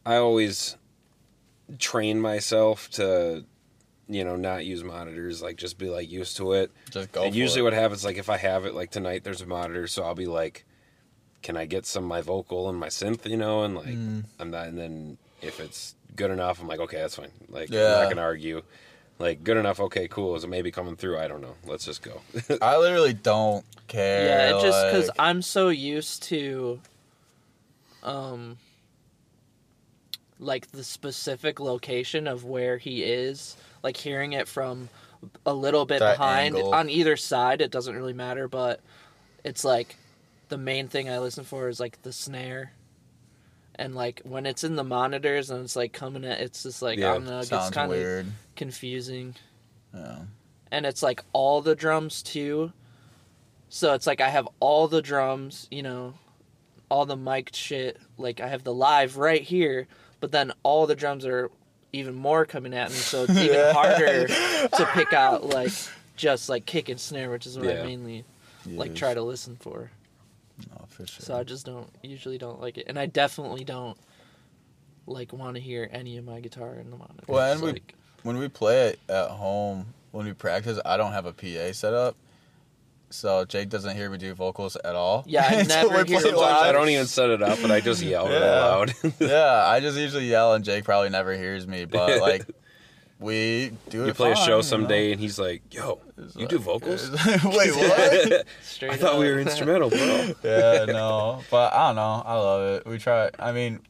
I 0.06 0.16
always 0.16 0.76
train 1.78 2.18
myself 2.18 2.88
to, 2.92 3.44
you 4.08 4.24
know, 4.24 4.36
not 4.36 4.64
use 4.64 4.82
monitors. 4.82 5.42
Like, 5.42 5.56
just 5.56 5.76
be 5.76 5.90
like 5.90 6.10
used 6.10 6.38
to 6.38 6.54
it. 6.54 6.70
just 6.90 7.12
go. 7.12 7.24
and 7.24 7.32
for 7.34 7.38
usually, 7.38 7.60
it. 7.60 7.64
what 7.64 7.72
happens, 7.74 8.06
like, 8.06 8.16
if 8.16 8.30
I 8.30 8.38
have 8.38 8.64
it, 8.64 8.74
like 8.74 8.90
tonight, 8.90 9.22
there's 9.22 9.42
a 9.42 9.46
monitor, 9.46 9.86
so 9.86 10.02
I'll 10.02 10.14
be 10.14 10.24
like, 10.26 10.64
can 11.42 11.58
I 11.58 11.66
get 11.66 11.84
some 11.84 12.04
of 12.04 12.08
my 12.08 12.22
vocal 12.22 12.70
and 12.70 12.78
my 12.78 12.88
synth, 12.88 13.26
you 13.28 13.36
know, 13.36 13.64
and 13.64 13.74
like, 13.74 13.88
Mm. 13.88 14.24
I'm 14.38 14.50
not, 14.50 14.66
and 14.68 14.78
then 14.78 15.18
if 15.42 15.60
it's 15.60 15.94
good 16.16 16.30
enough, 16.30 16.60
I'm 16.60 16.68
like, 16.68 16.80
okay, 16.80 16.98
that's 16.98 17.16
fine. 17.16 17.30
Like, 17.48 17.70
I'm 17.70 17.76
not 17.76 18.08
gonna 18.08 18.22
argue. 18.22 18.62
Like, 19.18 19.44
good 19.44 19.58
enough, 19.58 19.80
okay, 19.80 20.08
cool. 20.08 20.34
Is 20.36 20.44
it 20.44 20.48
maybe 20.48 20.70
coming 20.70 20.96
through? 20.96 21.18
I 21.18 21.28
don't 21.28 21.42
know. 21.42 21.54
Let's 21.66 21.84
just 21.84 22.02
go. 22.02 22.20
I 22.62 22.78
literally 22.78 23.12
don't 23.12 23.64
care. 23.86 24.26
Yeah, 24.26 24.56
it 24.58 24.62
just 24.62 24.86
because 24.86 25.08
like- 25.08 25.16
I'm 25.18 25.42
so 25.42 25.68
used 25.68 26.22
to, 26.24 26.80
um, 28.02 28.56
like 30.38 30.70
the 30.72 30.82
specific 30.82 31.60
location 31.60 32.26
of 32.26 32.44
where 32.44 32.78
he 32.78 33.02
is, 33.02 33.56
like 33.82 33.96
hearing 33.96 34.32
it 34.32 34.48
from 34.48 34.88
a 35.44 35.52
little 35.52 35.84
bit 35.84 35.98
That 35.98 36.16
behind 36.16 36.56
angle. 36.56 36.72
on 36.72 36.88
either 36.88 37.16
side, 37.16 37.60
it 37.60 37.70
doesn't 37.70 37.94
really 37.94 38.14
matter, 38.14 38.48
but 38.48 38.80
it's 39.44 39.64
like 39.64 39.96
the 40.48 40.56
main 40.56 40.88
thing 40.88 41.10
I 41.10 41.18
listen 41.18 41.44
for 41.44 41.68
is 41.68 41.78
like 41.78 42.00
the 42.02 42.12
snare. 42.12 42.72
And 43.80 43.94
like 43.94 44.20
when 44.24 44.44
it's 44.46 44.62
in 44.62 44.76
the 44.76 44.84
monitors 44.84 45.50
and 45.50 45.64
it's 45.64 45.74
like 45.74 45.92
coming 45.94 46.24
at 46.24 46.38
it's 46.40 46.62
just 46.64 46.82
like 46.82 46.98
Yeah, 46.98 47.10
I 47.10 47.14
don't 47.14 47.24
know, 47.24 47.38
it 47.40 47.48
gets 47.50 47.70
kind 47.70 47.90
of 47.90 47.98
weird. 47.98 48.26
confusing. 48.54 49.34
Yeah. 49.94 50.18
And 50.70 50.84
it's 50.86 51.02
like 51.02 51.24
all 51.32 51.62
the 51.62 51.74
drums 51.74 52.22
too. 52.22 52.72
So 53.70 53.94
it's 53.94 54.06
like 54.06 54.20
I 54.20 54.28
have 54.28 54.46
all 54.60 54.86
the 54.86 55.00
drums, 55.02 55.66
you 55.70 55.82
know, 55.82 56.14
all 56.90 57.06
the 57.06 57.16
mic 57.16 57.50
shit. 57.54 57.98
Like 58.18 58.40
I 58.40 58.48
have 58.48 58.64
the 58.64 58.74
live 58.74 59.16
right 59.16 59.40
here, 59.42 59.86
but 60.20 60.30
then 60.30 60.52
all 60.62 60.86
the 60.86 60.94
drums 60.94 61.24
are 61.24 61.50
even 61.92 62.14
more 62.14 62.44
coming 62.44 62.74
at 62.74 62.90
me, 62.90 62.96
so 62.96 63.24
it's 63.24 63.32
even 63.32 63.46
Yeah. 63.54 63.72
harder 63.72 64.26
to 64.28 64.88
pick 64.92 65.12
out 65.12 65.44
like 65.46 65.72
just 66.16 66.48
like 66.50 66.66
kick 66.66 66.88
and 66.90 67.00
snare, 67.00 67.30
which 67.30 67.46
is 67.46 67.56
what 67.58 67.66
Yeah. 67.66 67.80
I 67.82 67.86
mainly 67.86 68.24
like 68.66 68.94
try 68.94 69.14
to 69.14 69.22
listen 69.22 69.56
for. 69.56 69.90
No, 71.00 71.06
for 71.06 71.12
sure. 71.12 71.24
So 71.24 71.36
I 71.36 71.42
just 71.44 71.66
don't 71.66 71.88
usually 72.02 72.38
don't 72.38 72.60
like 72.60 72.78
it, 72.78 72.86
and 72.88 72.98
I 72.98 73.06
definitely 73.06 73.64
don't 73.64 73.96
like 75.06 75.32
want 75.32 75.56
to 75.56 75.60
hear 75.60 75.88
any 75.92 76.16
of 76.18 76.24
my 76.24 76.40
guitar 76.40 76.74
in 76.74 76.90
the 76.90 76.96
monitor. 76.96 77.24
Well, 77.26 77.52
and 77.52 77.60
we- 77.62 77.72
like, 77.72 77.94
when 78.22 78.36
we 78.38 78.48
play 78.48 78.88
it 78.88 79.00
at 79.08 79.30
home, 79.30 79.86
when 80.12 80.26
we 80.26 80.32
practice, 80.32 80.78
I 80.84 80.96
don't 80.96 81.12
have 81.12 81.26
a 81.26 81.32
PA 81.32 81.72
set 81.72 81.94
up. 81.94 82.16
So 83.12 83.44
Jake 83.44 83.70
doesn't 83.70 83.96
hear 83.96 84.08
me 84.08 84.18
do 84.18 84.34
vocals 84.34 84.76
at 84.76 84.94
all. 84.94 85.24
Yeah, 85.26 85.44
I 85.44 85.62
never 85.68 85.88
we 85.88 85.94
hear 86.10 86.20
play 86.20 86.30
vocals. 86.30 86.42
I 86.44 86.70
don't 86.70 86.88
even 86.90 87.06
set 87.06 87.30
it 87.30 87.42
up, 87.42 87.58
and 87.64 87.72
I 87.72 87.80
just 87.80 88.02
yell 88.02 88.28
it 88.28 88.38
Yeah. 88.38 88.46
out 88.60 89.04
loud. 89.04 89.12
yeah, 89.18 89.64
I 89.66 89.80
just 89.80 89.98
usually 89.98 90.26
yell, 90.28 90.54
and 90.54 90.64
Jake 90.64 90.84
probably 90.84 91.08
never 91.10 91.34
hears 91.36 91.66
me. 91.66 91.86
But 91.86 92.20
like, 92.20 92.46
we 93.20 93.72
do 93.90 94.04
it. 94.04 94.06
you 94.08 94.14
play 94.14 94.32
a 94.32 94.34
fine, 94.34 94.46
show 94.46 94.56
you 94.58 94.62
someday, 94.62 95.06
know? 95.08 95.12
and 95.12 95.20
he's 95.20 95.38
like, 95.38 95.62
"Yo, 95.72 96.00
It's 96.18 96.34
you 96.34 96.40
like- 96.42 96.48
do 96.48 96.58
vocals?" 96.58 97.10
Wait, 97.44 97.74
what? 97.76 98.46
straight 98.62 98.92
I 98.92 98.96
thought 98.96 99.18
we 99.18 99.30
were 99.30 99.38
instrumental, 99.38 99.90
bro. 99.90 99.98
yeah, 100.42 100.84
no, 100.86 101.42
but 101.50 101.72
I 101.72 101.88
don't 101.88 101.96
know. 101.96 102.22
I 102.24 102.34
love 102.34 102.74
it. 102.80 102.86
We 102.86 102.98
try. 102.98 103.30
I 103.38 103.52
mean, 103.52 103.80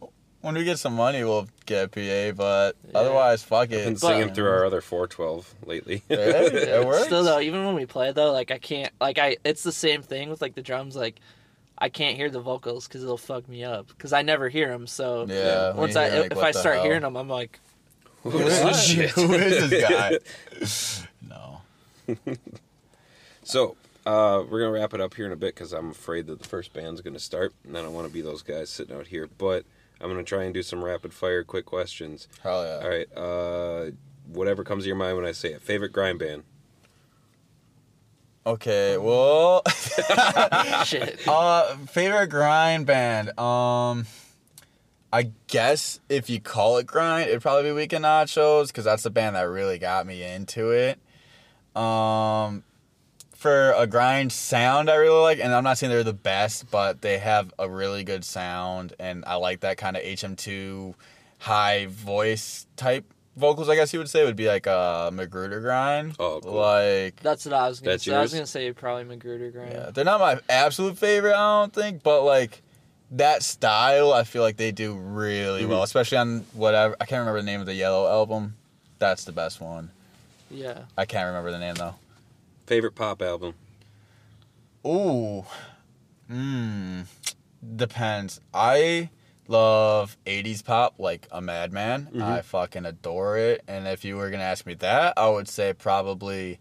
when 0.40 0.54
we 0.54 0.64
get 0.64 0.78
some 0.78 0.94
money, 0.94 1.22
we'll 1.22 1.48
get 1.66 1.84
a 1.84 1.88
PA. 1.88 2.36
But 2.36 2.76
Yeah. 2.90 2.98
otherwise, 2.98 3.42
fuck 3.42 3.62
I've 3.62 3.70
been 3.70 3.92
it. 3.94 4.00
singing 4.00 4.34
through 4.34 4.48
our 4.48 4.64
other 4.64 4.80
412 4.80 5.54
lately. 5.64 6.02
Yeah, 6.08 6.16
it 6.18 6.86
works. 6.86 7.04
Still 7.04 7.22
though, 7.24 7.40
even 7.40 7.64
when 7.64 7.74
we 7.74 7.86
play 7.86 8.10
though, 8.12 8.32
like 8.32 8.50
I 8.50 8.58
can't 8.58 8.92
like 9.00 9.18
I 9.18 9.36
it's 9.44 9.62
the 9.62 9.72
same 9.72 10.02
thing 10.02 10.28
with 10.30 10.40
like 10.42 10.54
the 10.54 10.62
drums. 10.62 10.96
Like 10.96 11.20
I 11.78 11.88
can't 11.88 12.16
hear 12.16 12.28
the 12.30 12.40
vocals 12.40 12.86
because 12.88 13.02
it'll 13.02 13.16
fuck 13.16 13.48
me 13.48 13.64
up 13.64 13.88
because 13.88 14.12
I 14.12 14.22
never 14.22 14.48
hear 14.48 14.68
them. 14.68 14.86
So 14.86 15.26
Yeah. 15.28 15.72
once 15.74 15.94
I 15.96 16.10
hear, 16.10 16.20
like, 16.22 16.32
if 16.32 16.38
I 16.38 16.50
start 16.50 16.74
hell? 16.76 16.84
hearing 16.84 17.00
them, 17.02 17.16
I'm 17.16 17.28
like, 17.28 17.58
Who 18.22 18.38
is 18.38 18.62
this 18.62 18.84
shit? 18.84 19.10
Who 19.10 19.32
is 19.34 19.70
this 19.70 19.88
guy? 19.88 21.08
no. 21.28 21.60
So 23.42 23.74
uh, 24.06 24.44
we're 24.48 24.60
gonna 24.60 24.70
wrap 24.70 24.94
it 24.94 25.00
up 25.00 25.14
here 25.14 25.26
in 25.26 25.32
a 25.32 25.36
bit 25.36 25.54
because 25.56 25.72
I'm 25.72 25.90
afraid 25.90 26.26
that 26.28 26.40
the 26.40 26.46
first 26.46 26.72
band's 26.72 27.00
gonna 27.00 27.18
start, 27.18 27.52
and 27.66 27.76
I 27.76 27.82
don't 27.82 27.92
want 27.92 28.06
to 28.06 28.12
be 28.12 28.20
those 28.20 28.42
guys 28.42 28.70
sitting 28.70 28.94
out 28.94 29.08
here. 29.08 29.28
But 29.38 29.64
I'm 30.00 30.08
gonna 30.08 30.22
try 30.22 30.44
and 30.44 30.54
do 30.54 30.62
some 30.62 30.84
rapid 30.84 31.12
fire, 31.12 31.42
quick 31.42 31.66
questions. 31.66 32.28
Hell 32.44 32.64
yeah. 32.64 32.80
All 32.82 32.88
right. 32.88 33.16
Uh, 33.16 33.90
whatever 34.32 34.62
comes 34.62 34.84
to 34.84 34.88
your 34.88 34.96
mind 34.96 35.16
when 35.16 35.26
I 35.26 35.32
say 35.32 35.52
it. 35.52 35.62
Favorite 35.62 35.92
grind 35.92 36.20
band. 36.20 36.44
Okay. 38.46 38.96
Well, 38.98 39.62
shit. 40.84 41.26
uh, 41.26 41.76
favorite 41.88 42.28
grind 42.28 42.86
band. 42.86 43.36
Um, 43.38 44.06
I 45.12 45.32
guess 45.48 46.00
if 46.08 46.30
you 46.30 46.40
call 46.40 46.78
it 46.78 46.86
grind, 46.86 47.28
it'd 47.28 47.42
probably 47.42 47.70
be 47.70 47.72
Weekend 47.72 48.04
Nachos 48.04 48.68
because 48.68 48.84
that's 48.84 49.02
the 49.02 49.10
band 49.10 49.36
that 49.36 49.42
really 49.42 49.78
got 49.78 50.06
me 50.06 50.22
into 50.22 50.70
it. 50.70 50.98
Um, 51.80 52.62
for 53.34 53.72
a 53.72 53.86
grind 53.86 54.32
sound, 54.32 54.90
I 54.90 54.96
really 54.96 55.20
like, 55.20 55.40
and 55.40 55.52
I'm 55.52 55.64
not 55.64 55.78
saying 55.78 55.90
they're 55.90 56.04
the 56.04 56.12
best, 56.12 56.70
but 56.70 57.00
they 57.00 57.18
have 57.18 57.52
a 57.58 57.68
really 57.68 58.04
good 58.04 58.24
sound, 58.24 58.92
and 59.00 59.24
I 59.26 59.36
like 59.36 59.60
that 59.60 59.78
kind 59.78 59.96
of 59.96 60.02
HM2 60.02 60.94
high 61.38 61.86
voice 61.86 62.66
type 62.76 63.04
vocals. 63.36 63.68
I 63.68 63.74
guess 63.74 63.92
you 63.92 63.98
would 63.98 64.10
say 64.10 64.24
would 64.24 64.36
be 64.36 64.46
like 64.46 64.66
a 64.66 65.10
Magrudergrind. 65.12 66.16
Oh, 66.18 66.40
cool. 66.42 66.52
Like 66.52 67.16
That's 67.20 67.46
what 67.46 67.54
I 67.54 67.68
was 67.68 67.80
gonna 67.80 67.92
That's 67.92 68.04
say. 68.04 68.14
I 68.14 68.20
was 68.20 68.32
gonna 68.32 68.46
say 68.46 68.70
probably 68.72 69.16
Magrudergrind. 69.16 69.72
Yeah, 69.72 69.90
they're 69.90 70.04
not 70.04 70.20
my 70.20 70.38
absolute 70.48 70.98
favorite, 70.98 71.34
I 71.34 71.62
don't 71.62 71.72
think, 71.72 72.02
but 72.02 72.22
like 72.22 72.62
that 73.12 73.42
style, 73.42 74.12
I 74.12 74.24
feel 74.24 74.42
like 74.42 74.56
they 74.56 74.72
do 74.72 74.94
really 74.94 75.66
well, 75.66 75.82
especially 75.82 76.18
on 76.18 76.40
whatever. 76.52 76.96
I 77.00 77.06
can't 77.06 77.20
remember 77.20 77.40
the 77.40 77.46
name 77.46 77.60
of 77.60 77.66
the 77.66 77.74
Yellow 77.74 78.08
album. 78.08 78.54
That's 78.98 79.24
the 79.24 79.32
best 79.32 79.60
one. 79.60 79.90
Yeah. 80.50 80.82
I 80.96 81.04
can't 81.06 81.26
remember 81.26 81.50
the 81.50 81.58
name 81.58 81.74
though. 81.74 81.94
Favorite 82.66 82.94
pop 82.94 83.22
album. 83.22 83.54
Ooh, 84.86 85.44
mmm, 86.30 87.06
depends. 87.76 88.40
I 88.54 89.10
love 89.48 90.16
'80s 90.26 90.62
pop 90.64 90.94
like 90.98 91.26
a 91.30 91.40
madman. 91.40 92.08
Mhm. 92.14 92.22
I 92.22 92.42
fucking 92.42 92.86
adore 92.86 93.36
it. 93.36 93.62
And 93.68 93.86
if 93.86 94.04
you 94.04 94.16
were 94.16 94.30
gonna 94.30 94.42
ask 94.44 94.64
me 94.66 94.74
that, 94.74 95.14
I 95.16 95.28
would 95.28 95.48
say 95.48 95.72
probably 95.72 96.58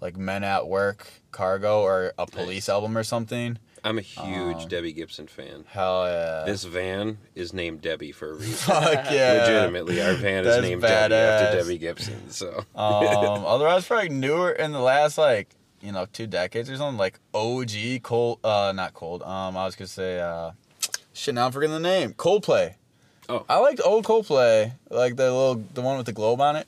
like 0.00 0.16
Men 0.16 0.44
at 0.44 0.68
Work, 0.68 1.08
Cargo, 1.32 1.80
or 1.80 2.12
a 2.18 2.26
Police 2.26 2.68
Nice. 2.68 2.74
album 2.74 2.96
or 2.98 3.04
something. 3.04 3.58
I'm 3.86 3.98
a 3.98 4.02
huge 4.02 4.62
Um, 4.62 4.68
Debbie 4.68 4.92
Gibson 4.92 5.26
fan. 5.28 5.64
Hell 5.68 6.06
yeah. 6.06 6.42
This 6.44 6.64
van 6.64 7.18
is 7.34 7.52
named 7.52 7.82
Debbie 7.82 8.10
for 8.12 8.32
a 8.32 8.34
reason. 8.34 8.54
Fuck 8.56 9.10
yeah. 9.12 9.44
Legitimately, 9.46 10.02
our 10.02 10.14
van 10.14 10.44
is 10.44 10.46
That's 10.54 10.62
named 10.66 10.82
Debbie 10.82 11.14
after. 11.14 11.58
Debbie 11.58 11.78
Gibson. 11.78 12.30
So 12.30 12.64
Um, 12.74 13.44
otherwise, 13.46 13.86
for 13.86 13.96
like 13.96 14.10
newer 14.10 14.50
in 14.50 14.72
the 14.72 14.80
last 14.80 15.18
like 15.18 15.48
you 15.80 15.92
know 15.92 16.06
two 16.12 16.26
decades 16.26 16.68
or 16.68 16.76
something, 16.76 16.98
like 16.98 17.20
OG 17.32 18.02
cold, 18.02 18.40
uh, 18.42 18.72
not 18.74 18.92
cold. 18.92 19.22
Um, 19.22 19.56
I 19.56 19.64
was 19.64 19.76
gonna 19.76 19.86
say, 19.88 20.18
uh, 20.20 20.50
shit. 21.12 21.34
Now 21.36 21.46
I'm 21.46 21.52
forgetting 21.52 21.74
the 21.74 21.80
name. 21.80 22.12
Coldplay. 22.14 22.74
Oh. 23.28 23.44
I 23.48 23.58
liked 23.58 23.80
old 23.84 24.04
Coldplay, 24.04 24.72
like 24.90 25.16
the 25.16 25.24
little 25.32 25.62
the 25.74 25.82
one 25.82 25.96
with 25.96 26.06
the 26.06 26.12
globe 26.12 26.40
on 26.40 26.56
it, 26.56 26.66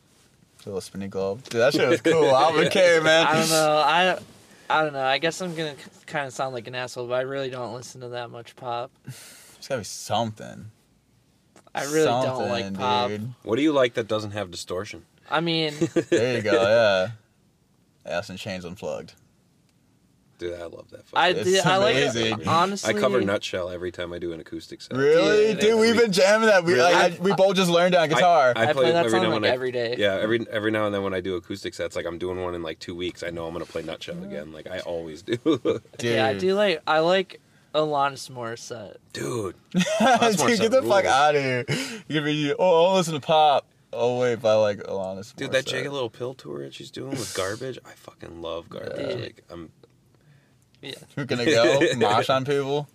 the 0.63 0.71
little 0.71 0.81
spinny 0.81 1.09
globe. 1.09 1.43
Dude, 1.45 1.61
that 1.61 1.73
shit 1.73 1.89
was 1.89 2.01
cool. 2.03 2.33
I 2.33 2.53
would 2.53 2.71
care, 2.71 3.03
man. 3.03 3.27
I 3.27 3.33
don't 3.41 3.51
know. 3.51 3.83
I 3.85 4.19
I 4.71 4.83
don't 4.83 4.93
know. 4.93 5.05
I 5.05 5.19
guess 5.19 5.41
I'm 5.41 5.55
gonna 5.55 5.75
kind 6.07 6.27
of 6.27 6.33
sound 6.33 6.55
like 6.55 6.67
an 6.67 6.75
asshole, 6.75 7.07
but 7.07 7.15
I 7.15 7.23
really 7.23 7.51
don't 7.51 7.75
listen 7.75 8.01
to 8.03 8.09
that 8.11 8.31
much 8.31 8.55
pop. 8.57 8.91
There's 9.05 9.69
gotta 9.69 9.81
be 9.81 9.85
something. 9.85 10.71
I 11.75 11.85
really 11.85 12.05
don't 12.07 12.25
Something, 12.25 12.49
like 12.51 12.75
pop. 12.75 13.09
dude. 13.09 13.33
what 13.45 13.57
do 13.57 13.63
you 13.63 13.73
like 13.73 13.95
that 13.95 14.09
doesn't 14.09 14.33
have 14.33 14.51
distortion? 14.51 15.05
I 15.31 15.41
mean, 15.41 15.75
There 16.11 16.37
you 16.37 16.43
go. 16.43 16.53
Yeah. 16.53 17.11
Alice 18.13 18.31
in 18.31 18.37
Chains 18.37 18.65
Unplugged. 18.65 19.13
Dude, 20.39 20.55
I 20.55 20.67
love 20.67 20.89
that. 20.91 21.01
I 21.13 21.33
fucking- 21.35 21.41
It's 21.53 21.63
did. 21.63 21.67
I 21.67 21.77
like 21.79 21.97
amazing. 21.97 22.49
honestly. 22.49 22.95
I 22.95 22.99
cover 23.01 23.21
Nutshell 23.21 23.71
every 23.71 23.91
time 23.91 24.13
I 24.13 24.19
do 24.21 24.33
an 24.33 24.41
acoustic 24.41 24.81
set. 24.81 24.97
Really, 24.97 25.49
Yeah, 25.49 25.55
dude? 25.55 25.81
We've 25.81 25.97
been 25.97 26.13
jamming 26.13 26.47
that. 26.49 26.65
We 26.65 26.75
Really? 26.75 26.93
like, 26.93 27.19
I, 27.21 27.23
we 27.23 27.33
both 27.35 27.57
just 27.57 27.71
learned 27.71 27.95
on 27.97 28.09
guitar. 28.09 28.53
I, 28.55 28.73
play, 28.73 28.93
that 28.93 29.11
song 29.11 29.29
like 29.31 29.43
I, 29.45 29.49
every 29.49 29.73
day. 29.73 29.97
Yeah, 29.99 30.15
every 30.15 30.47
every 30.51 30.71
now 30.71 30.87
and 30.87 30.95
then 30.95 31.03
when 31.03 31.13
I 31.13 31.21
do 31.21 31.35
acoustic 31.35 31.75
sets, 31.75 31.97
like 31.97 32.07
I'm 32.07 32.19
doing 32.19 32.41
one 32.41 32.55
in 32.55 32.63
like 32.63 32.79
two 32.79 32.95
weeks, 32.95 33.23
I 33.25 33.31
know 33.31 33.47
I'm 33.47 33.53
gonna 33.53 33.65
play 33.65 33.83
Nutshell 33.83 34.23
again. 34.23 34.53
Like 34.53 34.69
I 34.69 34.79
always 34.81 35.23
do. 35.23 35.37
Dude. 35.37 35.83
Yeah, 36.01 36.27
I 36.27 36.35
do 36.35 36.55
like. 36.55 36.83
I 36.87 37.01
like 37.01 37.41
Alanis 37.75 38.31
Morissette. 38.31 38.97
Dude, 39.13 39.57
Dude, 39.73 39.83
Morissette 39.83 40.61
get 40.61 40.71
the 40.71 40.83
fuck 40.83 41.05
out 41.05 41.35
of 41.35 41.43
here. 41.43 41.65
You 41.69 42.15
can 42.21 42.25
be, 42.25 42.55
oh, 42.59 42.87
I'll 42.87 42.95
listen 42.97 43.15
to 43.15 43.21
pop. 43.21 43.67
Oh, 43.93 44.19
wait, 44.21 44.41
by 44.43 44.53
like 44.55 44.79
Alanis. 44.81 45.35
dude, 45.35 45.51
that 45.53 45.65
Morissette. 45.65 45.69
Jagged 45.71 45.93
Little 45.93 46.11
Pill 46.11 46.35
tour 46.35 46.63
that 46.65 46.75
she's 46.75 46.91
doing 46.91 47.11
with 47.11 47.35
Garbage, 47.37 47.79
I 47.85 47.91
fucking 47.93 48.41
love 48.43 48.69
Garbage. 48.69 49.17
Yeah. 49.17 49.23
Like 49.23 49.45
I'm 49.51 49.71
We're 51.17 51.25
gonna 51.25 51.45
go 51.45 51.81
mosh 51.97 52.29
on 52.31 52.45
people. 52.45 52.89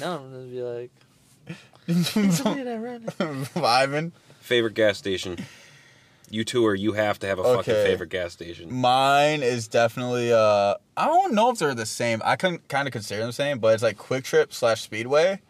No, 0.00 0.16
I'm 0.16 0.32
gonna 0.32 0.44
be 0.46 0.62
like. 0.62 0.90
Vibing. 3.04 4.12
favorite 4.40 4.74
gas 4.74 4.98
station. 4.98 5.38
You 6.30 6.42
tour, 6.44 6.74
you 6.74 6.92
have 6.92 7.18
to 7.20 7.26
have 7.26 7.38
a 7.38 7.42
fucking 7.44 7.74
Okay. 7.74 7.84
favorite 7.84 8.08
gas 8.08 8.32
station. 8.32 8.72
Mine 8.72 9.42
is 9.42 9.68
definitely, 9.68 10.32
uh, 10.32 10.74
I 10.96 11.04
don't 11.06 11.34
know 11.34 11.50
if 11.50 11.58
they're 11.58 11.74
the 11.74 11.84
same. 11.86 12.22
I 12.24 12.36
can 12.36 12.58
kind 12.68 12.88
of 12.88 12.92
consider 12.92 13.20
them 13.20 13.28
the 13.28 13.32
same, 13.34 13.58
but 13.58 13.74
it's 13.74 13.82
like 13.82 13.98
Quick 13.98 14.24
Trip 14.24 14.52
slash 14.52 14.80
Speedway. 14.82 15.40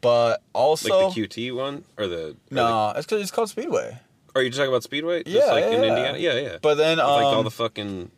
But 0.00 0.42
also, 0.52 1.06
Like 1.06 1.14
the 1.14 1.26
QT 1.28 1.54
one 1.54 1.84
or 1.96 2.06
the 2.06 2.30
or 2.30 2.34
no, 2.50 2.92
it's 2.96 3.06
cause 3.06 3.20
it's 3.22 3.30
called 3.30 3.48
Speedway. 3.48 3.98
Are 4.34 4.42
you 4.42 4.50
talking 4.50 4.68
about 4.68 4.82
Speedway? 4.82 5.22
Just 5.22 5.34
Yeah, 5.46 5.52
like 5.52 5.64
in 5.64 5.82
yeah. 5.82 5.88
Indiana. 5.88 6.18
Yeah, 6.18 6.34
yeah. 6.34 6.56
But 6.60 6.74
then, 6.74 6.98
With, 6.98 7.06
um, 7.06 7.22
like 7.22 7.34
all 7.34 7.42
the 7.42 7.50
fucking. 7.50 8.10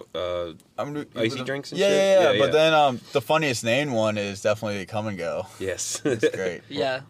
F- 0.00 0.06
Uh, 0.14 0.52
I'm, 0.78 1.06
icy 1.16 1.42
drinks 1.44 1.70
and 1.72 1.78
yeah, 1.80 1.86
shit? 1.88 1.96
Yeah, 1.96 2.20
yeah, 2.22 2.32
Yeah, 2.32 2.38
But 2.38 2.46
yeah. 2.46 2.52
then, 2.52 2.74
um, 2.74 3.00
the 3.12 3.20
funniest 3.20 3.64
named 3.64 3.92
one 3.92 4.18
is 4.18 4.40
definitely 4.42 4.84
Kum 4.86 5.14
& 5.16 5.16
Go. 5.16 5.46
yes. 5.58 6.00
It's 6.04 6.28
great. 6.34 6.62
Yeah, 6.68 7.00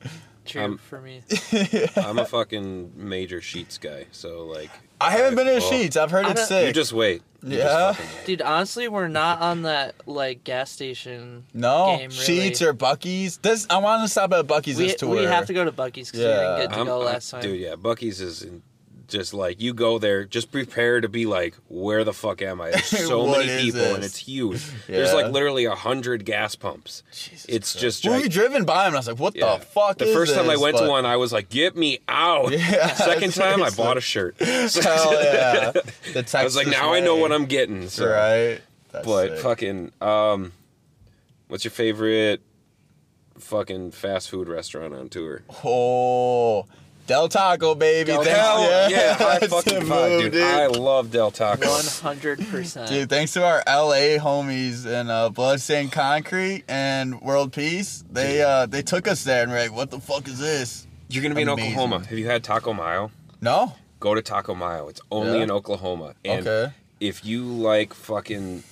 true 0.44 0.62
Um, 0.64 0.78
for 0.78 1.00
me. 1.00 1.22
I'm 1.96 2.18
a 2.18 2.24
fucking 2.24 2.92
major 2.96 3.40
Sheetz 3.40 3.78
guy, 3.80 4.06
so 4.12 4.44
like 4.46 4.70
I 5.00 5.12
haven't 5.12 5.34
been 5.36 5.46
to 5.46 5.52
Well, 5.60 5.72
Sheetz. 5.72 5.96
I've 5.96 6.10
heard 6.10 6.26
I 6.26 6.30
it's 6.32 6.40
don't- 6.40 6.48
sick. 6.48 6.66
You 6.66 6.72
just 6.72 6.92
wait. 6.92 7.22
You 7.42 7.56
Yeah. 7.56 7.92
fucking 7.92 8.16
wait. 8.18 8.26
Dude, 8.26 8.42
honestly, 8.42 8.86
we're 8.88 9.08
not 9.08 9.40
on 9.40 9.62
that 9.62 9.94
like 10.06 10.44
gas 10.44 10.70
station. 10.70 11.44
no 11.54 11.96
game, 11.96 12.10
really. 12.10 12.50
Sheetz 12.50 12.60
or 12.60 12.74
Buc-ee's. 12.74 13.38
This 13.38 13.66
I 13.70 13.78
want 13.78 14.02
to 14.04 14.08
stop 14.08 14.32
at 14.34 14.46
Buc-ee's 14.46 14.76
We, 14.76 14.88
this 14.88 14.96
tour. 14.96 15.08
we 15.16 15.22
have 15.24 15.46
to 15.46 15.54
go 15.54 15.64
to 15.64 15.72
Buc-ee's 15.72 16.10
because 16.10 16.20
we 16.20 16.26
Yeah. 16.26 16.36
didn't 16.56 16.58
get 16.60 16.70
to 16.72 16.76
I'm- 16.76 16.86
go 16.86 16.96
I'm- 16.98 17.06
last 17.06 17.30
time. 17.30 17.40
Dude, 17.42 17.60
yeah, 17.60 17.76
Buc-ee's 17.76 18.20
is 18.20 18.42
in, 18.42 18.62
just 19.10 19.34
like 19.34 19.60
you 19.60 19.74
go 19.74 19.98
there, 19.98 20.24
just 20.24 20.50
prepare 20.50 21.00
to 21.00 21.08
be 21.08 21.26
like, 21.26 21.54
where 21.68 22.04
the 22.04 22.12
fuck 22.12 22.40
am 22.42 22.60
I? 22.60 22.70
There's 22.70 22.86
so 23.08 23.26
many 23.26 23.62
people 23.62 23.82
and 23.94 24.02
it's 24.04 24.16
huge. 24.16 24.64
There's 24.86 25.12
like 25.12 25.32
literally 25.32 25.64
a 25.66 25.74
hundred 25.74 26.24
gas 26.24 26.54
pumps. 26.54 27.02
Jesus 27.12 27.44
it's 27.48 27.72
Christ. 27.72 27.80
just 27.80 28.04
Well, 28.04 28.14
like 28.14 28.22
we 28.22 28.28
driven 28.28 28.64
by 28.64 28.82
him, 28.82 28.88
and 28.88 28.96
I 28.96 28.98
was 29.00 29.08
like, 29.08 29.18
"What 29.18 29.36
yeah. 29.36 29.56
the 29.58 29.64
fuck?" 29.64 29.98
The 29.98 30.06
first 30.06 30.34
time 30.34 30.48
I 30.48 30.54
this? 30.54 30.60
went 30.62 30.76
to 30.78 30.88
one, 30.88 31.04
I 31.04 31.16
was 31.16 31.32
like, 31.32 31.48
"Get 31.50 31.76
me 31.76 31.98
out!" 32.08 32.52
Yeah, 32.58 32.94
Second 32.94 33.34
time, 33.34 33.62
I 33.62 33.70
bought 33.70 33.96
a 33.96 34.00
shirt. 34.00 34.36
Hell 34.38 35.12
yeah! 35.22 35.72
The 36.12 36.34
I 36.36 36.44
was 36.44 36.56
like, 36.56 36.66
now 36.68 36.92
I 36.94 37.00
know 37.00 37.16
what 37.16 37.32
I'm 37.32 37.46
getting. 37.46 37.88
So. 37.88 38.08
right. 38.10 38.60
That's 38.92 39.06
But 39.06 39.28
sick. 39.28 39.38
fucking, 39.38 39.92
um, 40.00 40.52
what's 41.48 41.64
your 41.64 41.70
favorite 41.70 42.40
fucking 43.38 43.92
fast 43.92 44.28
food 44.30 44.48
restaurant 44.48 44.94
on 44.94 45.08
tour? 45.08 45.42
Oh, 45.64 46.66
Del 47.10 47.28
Taco, 47.28 47.74
baby. 47.74 48.12
Del 48.12 48.22
Thanks- 48.22 48.38
Taco. 48.38 48.62
Hell 48.62 48.90
yeah, 48.92 49.16
I 49.18 49.38
That's 49.40 49.52
fucking 49.52 49.80
the 49.80 49.84
fuck, 49.84 50.08
dude. 50.08 50.32
dude. 50.32 50.42
I 50.44 50.66
love 50.68 51.10
Del 51.10 51.32
Taco. 51.32 51.68
One 51.68 51.84
hundred 51.84 52.38
percent. 52.46 52.88
Dude, 52.88 53.08
thanks 53.10 53.32
to 53.32 53.44
our 53.44 53.64
LA 53.66 54.16
homies 54.22 54.86
and 54.86 55.10
uh, 55.10 55.28
Bloodstained 55.30 55.90
Concrete 55.90 56.62
and 56.68 57.20
World 57.20 57.52
Peace, 57.52 58.04
they 58.12 58.42
uh, 58.42 58.66
they 58.66 58.82
took 58.82 59.08
us 59.08 59.24
there 59.24 59.42
and 59.42 59.50
we're 59.50 59.60
like, 59.60 59.74
"What 59.74 59.90
the 59.90 59.98
fuck 59.98 60.28
is 60.28 60.38
this?" 60.38 60.86
You're 61.08 61.24
gonna 61.24 61.34
be 61.34 61.42
Amazing. 61.42 61.64
in 61.64 61.72
Oklahoma. 61.72 62.06
Have 62.06 62.16
you 62.18 62.26
had 62.26 62.44
Taco 62.44 62.72
Mayo? 62.72 63.10
No. 63.40 63.74
Go 63.98 64.14
to 64.14 64.22
Taco 64.22 64.54
Mayo. 64.54 64.86
It's 64.88 65.00
only 65.10 65.38
Yeah? 65.38 65.44
in 65.44 65.50
Oklahoma. 65.50 66.14
And 66.24 66.46
okay. 66.46 66.72
if 67.00 67.24
you 67.24 67.42
like 67.44 67.92
fucking 67.92 68.62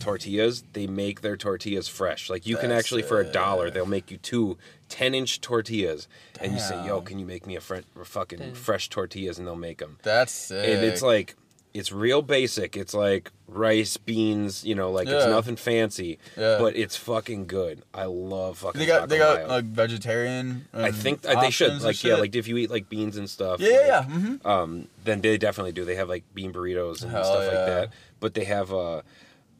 tortillas, 0.00 0.64
they 0.72 0.86
make 0.86 1.20
their 1.20 1.36
tortillas 1.36 1.88
fresh. 1.88 2.28
Like 2.30 2.46
you 2.46 2.56
can 2.56 2.70
That's 2.70 2.80
actually 2.84 3.02
for 3.02 3.20
a 3.20 3.24
dollar, 3.24 3.70
they'll 3.70 3.86
make 3.86 4.10
you 4.10 4.18
two 4.18 4.58
10 4.88 5.14
inch 5.14 5.40
tortillas, 5.40 6.06
and 6.40 6.52
you 6.52 6.58
say, 6.60 6.86
"Yo, 6.86 7.00
can 7.00 7.18
you 7.18 7.26
make 7.26 7.46
me 7.46 7.56
a 7.56 7.60
fre- 7.60 7.78
fucking 8.04 8.38
Damn. 8.38 8.54
fresh 8.54 8.88
tortillas?" 8.88 9.38
And 9.38 9.46
they'll 9.46 9.56
make 9.56 9.78
them. 9.78 9.98
That's 10.02 10.32
sick. 10.32 10.64
And 10.64 10.84
it's 10.84 11.02
like 11.02 11.34
it's 11.74 11.92
real 11.92 12.22
basic. 12.22 12.74
It's 12.76 12.94
like 12.94 13.30
rice, 13.48 13.96
beans, 13.98 14.64
you 14.64 14.74
know, 14.74 14.90
like 14.90 15.08
it's 15.08 15.24
Yeah. 15.26 15.30
nothing 15.30 15.56
fancy, 15.56 16.18
Yeah. 16.36 16.56
but 16.58 16.74
it's 16.76 16.96
fucking 16.96 17.46
good. 17.48 17.82
I 17.92 18.04
love 18.04 18.58
fucking. 18.58 18.78
they 18.78 18.86
got 18.86 19.00
Taco 19.00 19.06
they 19.08 19.18
got 19.18 19.36
Mayo. 19.40 19.48
like 19.48 19.64
vegetarian. 19.64 20.68
I 20.72 20.88
and 20.88 20.96
think 20.96 21.26
uh, 21.26 21.40
they 21.40 21.50
should 21.50 21.66
options 21.66 21.82
and 21.82 21.84
like 21.84 22.02
yeah, 22.04 22.10
shit. 22.12 22.20
like 22.20 22.34
if 22.36 22.48
you 22.48 22.56
eat 22.56 22.70
like 22.70 22.88
beans 22.88 23.16
and 23.16 23.28
stuff. 23.28 23.60
yeah, 23.60 23.68
yeah, 23.70 23.76
like, 23.78 23.86
yeah. 23.88 24.02
hmm 24.04 24.46
um, 24.46 24.88
then 25.04 25.20
they 25.20 25.36
definitely 25.36 25.72
do. 25.72 25.84
They 25.84 25.96
have 25.96 26.08
like 26.08 26.24
bean 26.34 26.52
burritos 26.52 27.02
and 27.02 27.10
Hell 27.10 27.24
stuff 27.24 27.42
yeah. 27.52 27.58
like 27.58 27.66
that. 27.66 27.90
But 28.20 28.34
they 28.34 28.44
have 28.44 28.70
a, 28.72 29.02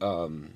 um, 0.01 0.51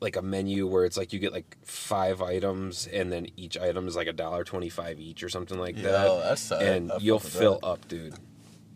like 0.00 0.16
a 0.16 0.22
menu 0.22 0.66
where 0.66 0.84
it's 0.84 0.96
like 0.96 1.12
you 1.12 1.18
get 1.18 1.32
like 1.32 1.56
five 1.64 2.22
items, 2.22 2.86
and 2.86 3.12
then 3.12 3.26
each 3.36 3.58
item 3.58 3.86
is 3.88 3.96
like 3.96 4.08
a 4.08 4.12
dollar 4.12 4.44
twenty 4.44 4.68
five 4.68 4.98
each 4.98 5.22
or 5.22 5.28
something 5.28 5.58
like 5.58 5.76
Yo, 5.76 5.82
that. 5.82 6.24
that's 6.28 6.40
sick. 6.42 6.58
and 6.62 6.90
I 6.92 6.96
you'll 7.00 7.18
fill 7.18 7.58
that. 7.60 7.66
up, 7.66 7.88
dude. 7.88 8.14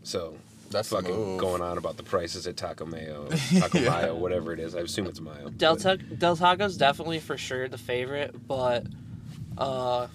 So 0.02 0.36
That's 0.70 0.88
fucking 0.90 1.14
move. 1.14 1.40
going 1.40 1.62
on 1.62 1.78
about 1.78 1.96
the 1.96 2.02
prices 2.02 2.46
at 2.46 2.56
Taco 2.56 2.84
Mayo, 2.84 3.28
Taco 3.58 3.78
Yeah. 3.78 3.90
Mayo, 3.90 4.14
whatever 4.16 4.52
it 4.52 4.60
is. 4.60 4.74
I 4.74 4.80
assume 4.80 5.06
it's 5.06 5.20
Mayo. 5.20 5.48
Del, 5.50 5.76
but- 5.76 5.82
Ta- 5.82 6.14
Del 6.18 6.36
Taco's 6.36 6.76
definitely 6.76 7.20
for 7.20 7.38
sure 7.38 7.68
the 7.68 7.78
favorite, 7.78 8.46
but 8.46 8.84
uh, 9.56 10.08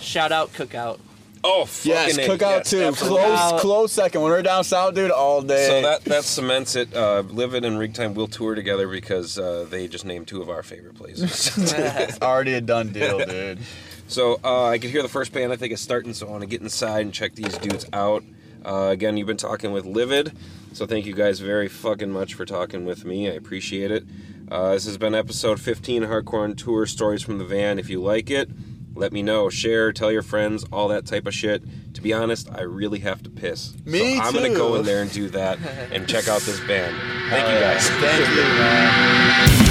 shout 0.00 0.30
out 0.30 0.52
Cookout. 0.52 0.98
Oh, 1.46 1.66
fucking 1.66 1.90
Yes, 1.92 2.16
A, 2.16 2.26
cookout 2.26 2.40
yes, 2.40 2.70
too. 2.70 2.82
absolutely. 2.82 3.20
Close, 3.36 3.60
close 3.60 3.92
second. 3.92 4.22
When 4.22 4.30
we're 4.30 4.40
down 4.42 4.64
south, 4.64 4.94
dude, 4.94 5.10
all 5.10 5.42
day. 5.42 5.66
So 5.68 5.82
that 5.82 6.04
that 6.06 6.24
cements 6.24 6.74
it. 6.74 6.94
Uh, 6.94 7.22
Livid 7.28 7.64
and 7.66 7.78
Rig 7.78 7.92
Time 7.92 8.14
will 8.14 8.28
tour 8.28 8.54
together 8.54 8.88
because 8.88 9.38
uh, 9.38 9.66
they 9.68 9.86
just 9.86 10.04
named 10.06 10.26
two 10.26 10.40
of 10.40 10.48
our 10.48 10.62
favorite 10.62 10.94
places. 10.94 11.52
it's 11.58 12.18
already 12.22 12.54
a 12.54 12.60
done 12.62 12.92
deal, 12.92 13.18
dude. 13.26 13.58
So 14.08 14.40
uh, 14.42 14.66
I 14.68 14.78
can 14.78 14.90
hear 14.90 15.02
the 15.02 15.08
first 15.08 15.32
band 15.32 15.52
I 15.52 15.56
think 15.56 15.72
is 15.72 15.80
starting, 15.80 16.14
so 16.14 16.26
I 16.26 16.30
want 16.30 16.40
to 16.42 16.46
get 16.48 16.62
inside 16.62 17.00
and 17.00 17.12
check 17.12 17.34
these 17.34 17.56
dudes 17.58 17.86
out. 17.92 18.24
Uh, 18.64 18.88
again, 18.90 19.18
you've 19.18 19.26
been 19.26 19.36
talking 19.36 19.72
with 19.72 19.84
Livid, 19.84 20.32
so 20.72 20.86
thank 20.86 21.04
you 21.04 21.12
guys 21.12 21.40
very 21.40 21.68
fucking 21.68 22.10
much 22.10 22.32
for 22.32 22.46
talking 22.46 22.86
with 22.86 23.04
me. 23.04 23.28
I 23.28 23.34
appreciate 23.34 23.90
it. 23.90 24.04
Uh, 24.50 24.72
this 24.72 24.86
has 24.86 24.96
been 24.96 25.14
episode 25.14 25.60
15 25.60 26.02
Hardcore 26.04 26.44
on 26.44 26.54
Tour 26.54 26.86
Stories 26.86 27.22
from 27.22 27.36
the 27.38 27.44
Van. 27.44 27.78
If 27.78 27.90
you 27.90 28.00
like 28.02 28.30
it, 28.30 28.48
let 28.94 29.12
me 29.12 29.22
know. 29.22 29.50
Share, 29.50 29.92
tell 29.92 30.12
your 30.12 30.22
friends, 30.22 30.64
all 30.72 30.88
that 30.88 31.06
type 31.06 31.26
of 31.26 31.34
shit. 31.34 31.62
To 31.94 32.00
be 32.00 32.12
honest, 32.12 32.48
I 32.52 32.62
really 32.62 33.00
have 33.00 33.22
to 33.22 33.30
piss. 33.30 33.74
Me 33.84 34.16
so 34.16 34.22
I'm 34.22 34.34
gonna 34.34 34.50
go 34.50 34.74
in 34.76 34.84
there 34.84 35.02
and 35.02 35.10
do 35.12 35.28
that 35.30 35.58
and 35.90 36.08
check 36.08 36.28
out 36.28 36.42
this 36.42 36.60
band. 36.60 36.96
Thank 37.30 37.48
you 37.48 37.60
guys. 37.60 37.88
Thank 37.88 38.28
you, 38.28 38.42
man. 38.42 39.63